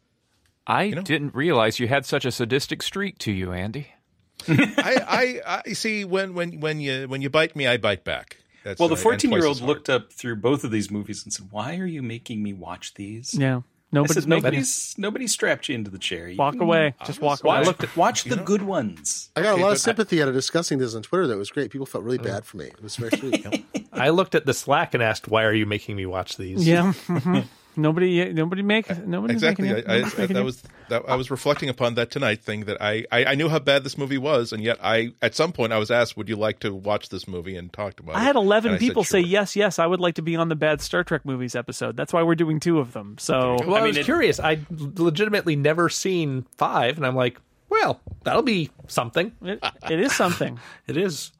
I 0.67 0.91
know? 0.91 1.03
didn't 1.03 1.35
realize 1.35 1.79
you 1.79 1.89
had 1.89 2.05
such 2.07 2.25
a 2.25 2.33
sadistic 2.33 2.83
streak 2.83 3.19
to 3.19 3.33
you, 3.33 3.53
Andy. 3.53 3.89
I, 4.49 5.41
I, 5.47 5.63
I 5.67 5.73
see 5.73 6.05
when 6.05 6.35
when 6.35 6.61
when 6.61 6.81
you 6.81 7.07
when 7.09 7.23
you 7.23 7.31
bite 7.31 7.57
me, 7.57 7.67
I 7.67 7.77
bite 7.77 8.05
back. 8.05 8.39
That's, 8.65 8.81
Well, 8.81 8.89
the 8.89 8.95
uh, 8.95 8.97
and 8.97 9.03
14 9.03 9.31
year 9.31 9.41
twice 9.41 9.47
old 9.47 9.57
as 9.57 9.61
hard. 9.61 9.69
looked 9.69 9.89
up 9.89 10.13
through 10.13 10.37
both 10.37 10.65
of 10.65 10.73
these 10.73 10.91
movies 10.91 11.23
and 11.25 11.33
said, 11.33 11.49
"Why 11.51 11.77
are 11.77 11.87
you 11.87 12.03
making 12.03 12.43
me 12.43 12.53
watch 12.53 12.95
these?" 12.95 13.33
yeah, 13.33 13.59
I 13.59 13.63
nobody's 13.97 14.15
said, 14.15 14.29
making 14.29 14.43
"Nobody's 14.45 14.95
nobody 14.99 15.27
strapped 15.27 15.69
you 15.69 15.75
into 15.75 15.91
the 15.91 15.99
chair. 15.99 16.29
You 16.29 16.37
walk 16.37 16.55
can 16.55 16.63
away. 16.63 16.95
Just 17.05 17.21
walk 17.21 17.43
away. 17.45 17.63
Watch, 17.65 17.97
watch 17.97 18.25
the 18.25 18.37
good 18.37 18.63
ones." 18.63 19.31
I 19.37 19.43
got 19.43 19.59
a 19.59 19.63
lot 19.63 19.73
of 19.73 19.79
sympathy 19.79 20.23
out 20.23 20.29
of 20.29 20.35
discussing 20.35 20.79
this 20.79 20.95
on 20.95 21.03
Twitter. 21.03 21.27
That 21.27 21.37
was 21.37 21.51
great. 21.51 21.71
People 21.71 21.87
felt 21.87 22.05
really 22.05 22.19
bad 22.19 22.45
for 22.45 22.57
me. 22.57 22.67
It 22.67 22.83
was 22.83 22.97
very 22.97 23.17
sweet. 23.19 23.47
I 23.93 24.11
looked 24.11 24.35
at 24.35 24.47
the 24.47 24.55
Slack 24.55 24.95
and 24.95 25.03
asked, 25.03 25.29
"Why 25.29 25.45
are 25.45 25.53
you 25.55 25.67
making 25.67 25.97
me 25.97 26.07
watch 26.07 26.37
these?" 26.37 26.67
Yeah. 26.67 26.93
mhm. 27.07 27.45
Nobody, 27.77 28.33
nobody 28.33 28.63
make 28.63 28.89
nobody 29.07 29.35
Exactly. 29.35 29.69
Making 29.69 29.91
I, 29.91 29.95
you, 29.95 29.99
I, 29.99 29.99
nobody's 29.99 30.19
making 30.19 30.35
that 30.37 30.45
was 30.45 30.63
that, 30.89 31.03
I 31.09 31.17
was 31.17 31.31
reflecting 31.31 31.69
upon 31.69 31.95
that 31.97 32.11
tonight 32.11 32.43
thing 32.43 32.65
that 32.65 32.81
I, 32.81 33.05
I 33.13 33.25
I 33.27 33.35
knew 33.35 33.49
how 33.49 33.59
bad 33.59 33.85
this 33.85 33.99
movie 33.99 34.19
was, 34.19 34.53
and 34.53 34.63
yet 34.63 34.79
I 34.83 35.13
at 35.21 35.35
some 35.35 35.53
point 35.53 35.73
I 35.73 35.79
was 35.79 35.91
asked, 35.91 36.17
"Would 36.17 36.29
you 36.29 36.37
like 36.37 36.61
to 36.61 36.75
watch 36.75 37.09
this 37.09 37.27
movie 37.29 37.57
and 37.57 37.73
talk 37.73 38.01
about 38.01 38.13
it?" 38.13 38.19
I 38.19 38.23
had 38.23 38.37
11 38.37 38.71
And 38.71 38.77
I 38.77 38.79
said, 38.79 38.87
people 38.89 39.05
say 39.05 39.21
yes, 39.21 39.57
yes. 39.57 39.79
I 39.79 39.87
would 39.87 40.01
like 40.01 40.15
to 40.17 40.23
be 40.23 40.37
on 40.37 40.49
the 40.49 40.57
bad 40.57 40.81
Star 40.81 41.05
Trek 41.05 41.25
movies 41.25 41.55
episode. 41.55 41.97
That's 41.97 42.13
why 42.13 42.23
we're 42.23 42.35
doing 42.35 42.61
two 42.61 42.79
of 42.79 42.93
them. 42.93 43.17
So 43.19 43.57
Well, 43.67 43.75
I, 43.75 43.81
I 43.81 43.83
was 43.83 43.97
it- 43.97 44.05
curious. 44.05 44.41
I 44.41 44.59
legitimately 44.71 45.57
never 45.57 45.89
seen 45.89 46.47
five, 46.57 46.97
and 46.97 47.07
I'm 47.07 47.17
like, 47.17 47.39
well, 47.69 48.01
that'll 48.25 48.43
be 48.43 48.71
something. 48.87 49.33
it, 49.43 49.63
it 49.91 50.01
is 50.01 50.15
something. 50.15 50.59
It 50.87 50.97
is. 50.97 51.33